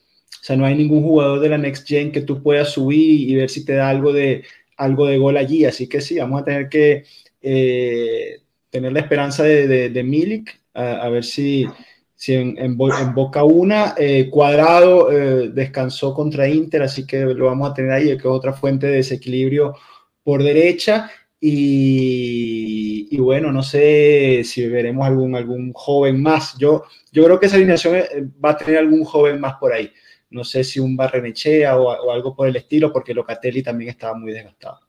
Sea, 0.46 0.56
no 0.56 0.68
hay 0.68 0.76
ningún 0.76 1.02
jugador 1.02 1.40
de 1.40 1.50
la 1.50 1.58
Next 1.58 1.88
Gen 1.88 2.12
que 2.12 2.22
tú 2.22 2.44
puedas 2.44 2.70
subir 2.70 3.28
y 3.28 3.36
ver 3.36 3.50
si 3.50 3.66
te 3.66 3.74
da 3.74 3.90
algo 3.90 4.14
de, 4.14 4.44
algo 4.78 5.08
de 5.08 5.18
gol 5.18 5.38
allí. 5.38 5.66
Así 5.66 5.90
que 5.90 6.02
sí, 6.02 6.20
vamos 6.20 6.40
a 6.40 6.46
tener 6.46 6.70
que 6.70 7.04
eh, 7.42 8.42
tener 8.70 8.94
la 8.94 9.00
esperanza 9.00 9.42
de, 9.42 9.90
de, 9.90 10.04
Milik, 10.04 10.62
a, 10.76 11.10
ver 11.10 11.24
si, 11.24 11.66
si 12.14 12.36
en, 12.36 12.78
Boca 12.78 13.44
una, 13.44 13.96
eh, 13.98 14.30
Cuadrado 14.30 15.12
eh, 15.12 15.50
descansó 15.50 16.14
contra 16.14 16.48
Inter, 16.48 16.84
así 16.84 17.08
que 17.08 17.22
lo 17.22 17.48
vamos 17.48 17.72
a 17.72 17.74
tener 17.74 17.92
ahí, 17.92 18.06
que 18.10 18.14
es 18.14 18.26
otra 18.26 18.54
fuente 18.54 18.86
de 18.86 18.98
desequilibrio 18.98 19.74
por 20.22 20.44
derecha. 20.44 21.10
Y, 21.42 23.08
y, 23.10 23.18
bueno, 23.18 23.52
no 23.52 23.64
sé 23.64 24.44
si 24.44 24.68
veremos 24.68 25.08
algún, 25.08 25.36
algún 25.36 25.74
joven 25.74 26.22
más. 26.22 26.56
Yo, 26.60 26.84
yo 27.12 27.26
creo 27.26 27.40
que 27.40 27.48
esa 27.48 27.56
alineación 27.56 27.96
va 28.46 28.52
a 28.52 28.58
tener 28.58 28.78
algún 28.78 29.04
joven 29.06 29.40
más 29.40 29.56
por 29.56 29.74
ahí 29.74 29.92
no 30.36 30.44
sé 30.44 30.66
si 30.66 30.82
un 30.82 30.98
Barrenechea 30.98 31.78
o, 31.78 31.86
o 31.86 32.12
algo 32.12 32.36
por 32.36 32.48
el 32.50 32.58
estilo, 32.58 32.92
porque 32.92 33.14
Locatelli 33.14 33.64
también 33.64 33.90
estaba 33.90 34.14
muy 34.18 34.34
desgastado. 34.34 34.82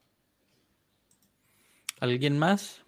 ¿Alguien 2.01 2.37
más? 2.37 2.85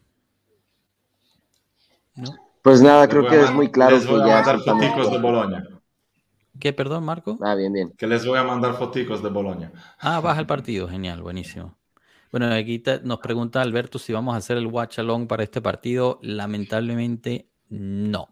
Pues 2.63 2.83
nada, 2.83 3.09
creo 3.09 3.29
que 3.29 3.41
es 3.41 3.53
muy 3.53 3.71
claro 3.71 3.97
les 3.97 4.07
voy 4.07 4.21
a 4.21 4.35
mandar 4.35 4.59
foticos 4.59 5.13
de 5.13 5.19
Boloña. 5.19 5.65
¿Qué, 6.59 6.73
perdón, 6.73 7.05
Marco? 7.05 7.39
Ah, 7.41 7.55
bien, 7.55 7.73
bien. 7.73 7.93
Que 7.97 8.09
les 8.09 8.27
voy 8.27 8.37
a 8.37 8.43
mandar 8.43 8.75
foticos 8.75 9.23
de 9.23 9.31
Boloña. 9.31 9.71
Ah, 10.01 10.19
baja 10.19 10.41
el 10.41 10.47
partido, 10.47 10.89
genial, 10.89 11.23
buenísimo. 11.23 11.77
Bueno, 12.33 12.53
aquí 12.53 12.83
nos 13.05 13.21
pregunta 13.21 13.63
Alberto 13.63 14.01
si 14.01 14.13
vamos 14.13 14.35
a 14.35 14.39
hacer 14.39 14.57
el 14.57 14.67
watch 14.67 14.99
along 14.99 15.29
para 15.29 15.45
este 15.45 15.63
partido. 15.63 16.19
Lamentablemente, 16.21 17.49
no. 17.69 18.29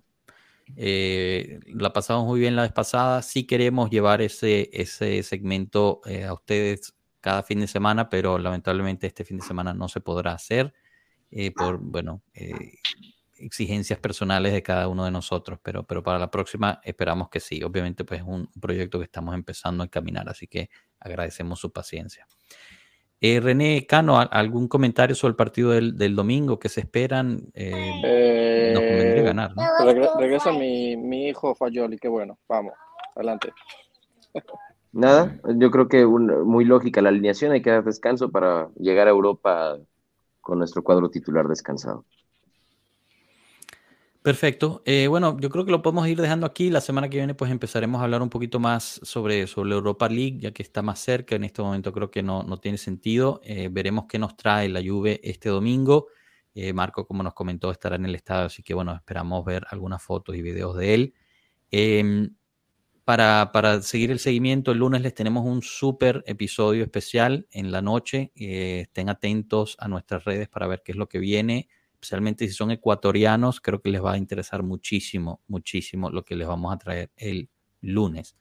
Eh, 0.74 1.60
la 1.66 1.92
pasamos 1.92 2.26
muy 2.26 2.40
bien 2.40 2.56
la 2.56 2.62
vez 2.62 2.72
pasada. 2.72 3.22
Sí 3.22 3.44
queremos 3.44 3.90
llevar 3.90 4.20
ese, 4.22 4.70
ese 4.72 5.22
segmento 5.22 6.00
eh, 6.06 6.24
a 6.24 6.32
ustedes 6.32 6.94
cada 7.20 7.42
fin 7.42 7.60
de 7.60 7.66
semana, 7.66 8.08
pero 8.08 8.38
lamentablemente 8.38 9.06
este 9.06 9.24
fin 9.24 9.38
de 9.38 9.44
semana 9.44 9.74
no 9.74 9.88
se 9.88 10.00
podrá 10.00 10.32
hacer 10.32 10.74
eh, 11.30 11.50
por, 11.52 11.78
bueno, 11.78 12.22
exigencias 13.38 13.98
personales 13.98 14.52
de 14.52 14.62
cada 14.62 14.88
uno 14.88 15.04
de 15.04 15.10
nosotros, 15.10 15.58
pero, 15.62 15.84
pero 15.84 16.02
para 16.02 16.18
la 16.18 16.30
próxima 16.30 16.80
esperamos 16.84 17.28
que 17.28 17.40
sí. 17.40 17.62
Obviamente, 17.62 18.04
pues 18.04 18.20
es 18.20 18.26
un 18.26 18.48
proyecto 18.60 18.98
que 18.98 19.04
estamos 19.04 19.34
empezando 19.34 19.84
a 19.84 19.88
caminar, 19.88 20.28
así 20.28 20.46
que 20.46 20.70
agradecemos 21.00 21.60
su 21.60 21.72
paciencia. 21.72 22.26
Eh, 23.20 23.40
René 23.40 23.86
Cano, 23.86 24.18
¿algún 24.18 24.68
comentario 24.68 25.16
sobre 25.16 25.30
el 25.30 25.36
partido 25.36 25.70
del, 25.70 26.14
domingo 26.14 26.58
que 26.58 26.68
se 26.68 26.80
esperan? 26.80 27.48
Eh, 27.54 28.72
nos 28.74 28.82
convendría 28.82 29.22
ganar, 29.22 29.56
¿no? 29.56 29.62
regresa 30.18 30.52
mi, 30.52 30.96
mi, 30.96 31.28
hijo 31.28 31.54
Fayoli, 31.54 31.98
qué 31.98 32.08
bueno, 32.08 32.38
vamos, 32.48 32.74
adelante. 33.14 33.52
Nada, 34.92 35.38
yo 35.56 35.70
creo 35.70 35.88
que 35.88 36.06
muy 36.06 36.64
lógica 36.64 37.02
la 37.02 37.10
alineación, 37.10 37.52
hay 37.52 37.60
que 37.60 37.70
dar 37.70 37.84
descanso 37.84 38.30
para 38.30 38.70
llegar 38.78 39.08
a 39.08 39.10
Europa 39.10 39.76
con 40.40 40.58
nuestro 40.58 40.82
cuadro 40.82 41.10
titular 41.10 41.48
descansado. 41.48 42.04
Perfecto. 44.26 44.82
Eh, 44.86 45.06
bueno, 45.06 45.38
yo 45.38 45.48
creo 45.50 45.64
que 45.64 45.70
lo 45.70 45.82
podemos 45.82 46.08
ir 46.08 46.20
dejando 46.20 46.46
aquí. 46.46 46.68
La 46.68 46.80
semana 46.80 47.08
que 47.08 47.18
viene 47.18 47.34
pues 47.36 47.48
empezaremos 47.48 48.00
a 48.00 48.04
hablar 48.06 48.22
un 48.22 48.28
poquito 48.28 48.58
más 48.58 48.98
sobre, 49.04 49.46
sobre 49.46 49.70
Europa 49.70 50.08
League, 50.08 50.38
ya 50.40 50.50
que 50.50 50.64
está 50.64 50.82
más 50.82 50.98
cerca. 50.98 51.36
En 51.36 51.44
este 51.44 51.62
momento 51.62 51.92
creo 51.92 52.10
que 52.10 52.24
no, 52.24 52.42
no 52.42 52.58
tiene 52.58 52.76
sentido. 52.76 53.40
Eh, 53.44 53.68
veremos 53.70 54.06
qué 54.08 54.18
nos 54.18 54.36
trae 54.36 54.68
la 54.68 54.82
Juve 54.84 55.20
este 55.22 55.48
domingo. 55.48 56.08
Eh, 56.56 56.72
Marco, 56.72 57.06
como 57.06 57.22
nos 57.22 57.34
comentó, 57.34 57.70
estará 57.70 57.94
en 57.94 58.04
el 58.04 58.16
estadio, 58.16 58.46
así 58.46 58.64
que 58.64 58.74
bueno, 58.74 58.96
esperamos 58.96 59.44
ver 59.44 59.64
algunas 59.70 60.02
fotos 60.02 60.34
y 60.34 60.42
videos 60.42 60.76
de 60.76 60.94
él. 60.94 61.14
Em, 61.70 62.34
para, 63.04 63.52
para, 63.52 63.80
seguir 63.80 64.10
el 64.10 64.18
seguimiento, 64.18 64.72
el 64.72 64.78
lunes 64.78 65.02
les 65.02 65.14
tenemos 65.14 65.46
un 65.46 65.62
súper 65.62 66.24
episodio 66.26 66.82
especial 66.82 67.46
en 67.52 67.70
la 67.70 67.80
noche. 67.80 68.32
Estén 68.34 69.08
atentos 69.08 69.76
a 69.78 69.86
nuestras 69.86 70.24
redes 70.24 70.48
para 70.48 70.66
ver 70.66 70.82
qué 70.84 70.90
es 70.90 70.98
lo 70.98 71.08
que 71.08 71.20
viene, 71.20 71.68
especialmente 71.96 72.46
si 72.46 72.52
son 72.52 72.70
ecuatorianos, 72.70 73.60
creo 73.60 73.80
que 73.80 73.90
les 73.90 74.04
va 74.04 74.12
a 74.12 74.18
interesar 74.18 74.62
muchísimo, 74.62 75.40
muchísimo 75.48 76.10
lo 76.10 76.24
que 76.24 76.36
les 76.36 76.46
vamos 76.46 76.72
a 76.72 76.78
traer 76.78 77.10
el 77.16 77.48
lunes. 77.80 78.36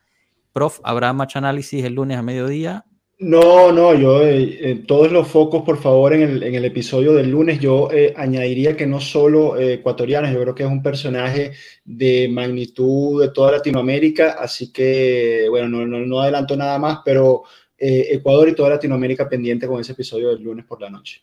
Prof, 0.52 0.80
¿habrá 0.84 1.14
más 1.14 1.36
análisis 1.36 1.84
el 1.84 1.94
lunes 1.94 2.18
a 2.18 2.22
mediodía? 2.22 2.86
No, 3.18 3.72
no, 3.72 3.96
yo 3.96 4.22
eh, 4.24 4.84
todos 4.86 5.10
los 5.10 5.30
focos, 5.30 5.64
por 5.64 5.78
favor, 5.78 6.14
en 6.14 6.22
el, 6.22 6.44
en 6.44 6.56
el 6.56 6.66
episodio 6.66 7.14
del 7.14 7.32
lunes, 7.32 7.62
yo 7.62 7.90
eh, 7.90 8.14
añadiría 8.18 8.76
que 8.76 8.86
no 8.86 9.00
solo 9.00 9.58
eh, 9.58 9.76
ecuatorianos, 9.76 10.34
yo 10.34 10.42
creo 10.42 10.54
que 10.54 10.64
es 10.64 10.70
un 10.70 10.84
personaje 10.84 11.54
de 11.86 12.28
magnitud 12.30 13.22
de 13.22 13.30
toda 13.30 13.54
Latinoamérica, 13.54 14.32
así 14.38 14.74
que, 14.74 15.48
bueno, 15.50 15.70
no, 15.70 15.88
no, 15.88 16.06
no 16.06 16.20
adelanto 16.20 16.58
nada 16.58 16.78
más, 16.78 17.00
pero 17.06 17.44
Ecuador 17.78 18.50
y 18.50 18.56
toda 18.56 18.70
Latinoamérica 18.70 19.30
pendiente 19.30 19.68
con 19.68 19.80
ese 19.80 19.92
episodio 19.92 20.30
del 20.30 20.42
lunes 20.42 20.66
por 20.66 20.82
la 20.82 20.90
noche. 20.90 21.22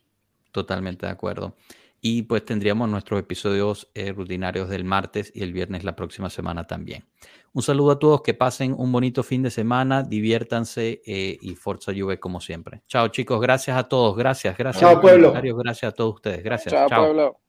Totalmente 0.50 1.06
de 1.06 1.12
acuerdo. 1.12 1.54
Y 2.02 2.22
pues 2.22 2.44
tendríamos 2.44 2.88
nuestros 2.88 3.20
episodios 3.20 3.88
rutinarios 4.14 4.68
del 4.68 4.84
martes 4.84 5.30
y 5.34 5.42
el 5.42 5.52
viernes 5.52 5.84
la 5.84 5.94
próxima 5.94 6.28
semana 6.28 6.66
también. 6.66 7.04
Un 7.54 7.62
saludo 7.62 7.90
a 7.92 7.98
todos, 7.98 8.22
que 8.22 8.32
pasen 8.32 8.74
un 8.76 8.90
bonito 8.90 9.22
fin 9.22 9.42
de 9.42 9.50
semana, 9.50 10.02
diviértanse 10.02 11.02
eh, 11.04 11.36
y 11.40 11.54
Forza 11.54 11.92
Juve 11.94 12.18
como 12.18 12.40
siempre. 12.40 12.82
Chao 12.88 13.08
chicos, 13.08 13.40
gracias 13.40 13.76
a 13.76 13.84
todos, 13.84 14.16
gracias, 14.16 14.56
gracias. 14.56 14.80
Chao 14.90 15.00
pueblo. 15.00 15.32
Gracias 15.32 15.92
a 15.92 15.94
todos 15.94 16.14
ustedes, 16.14 16.42
gracias. 16.42 16.72
Chao, 16.72 16.88
pueblo. 16.88 17.42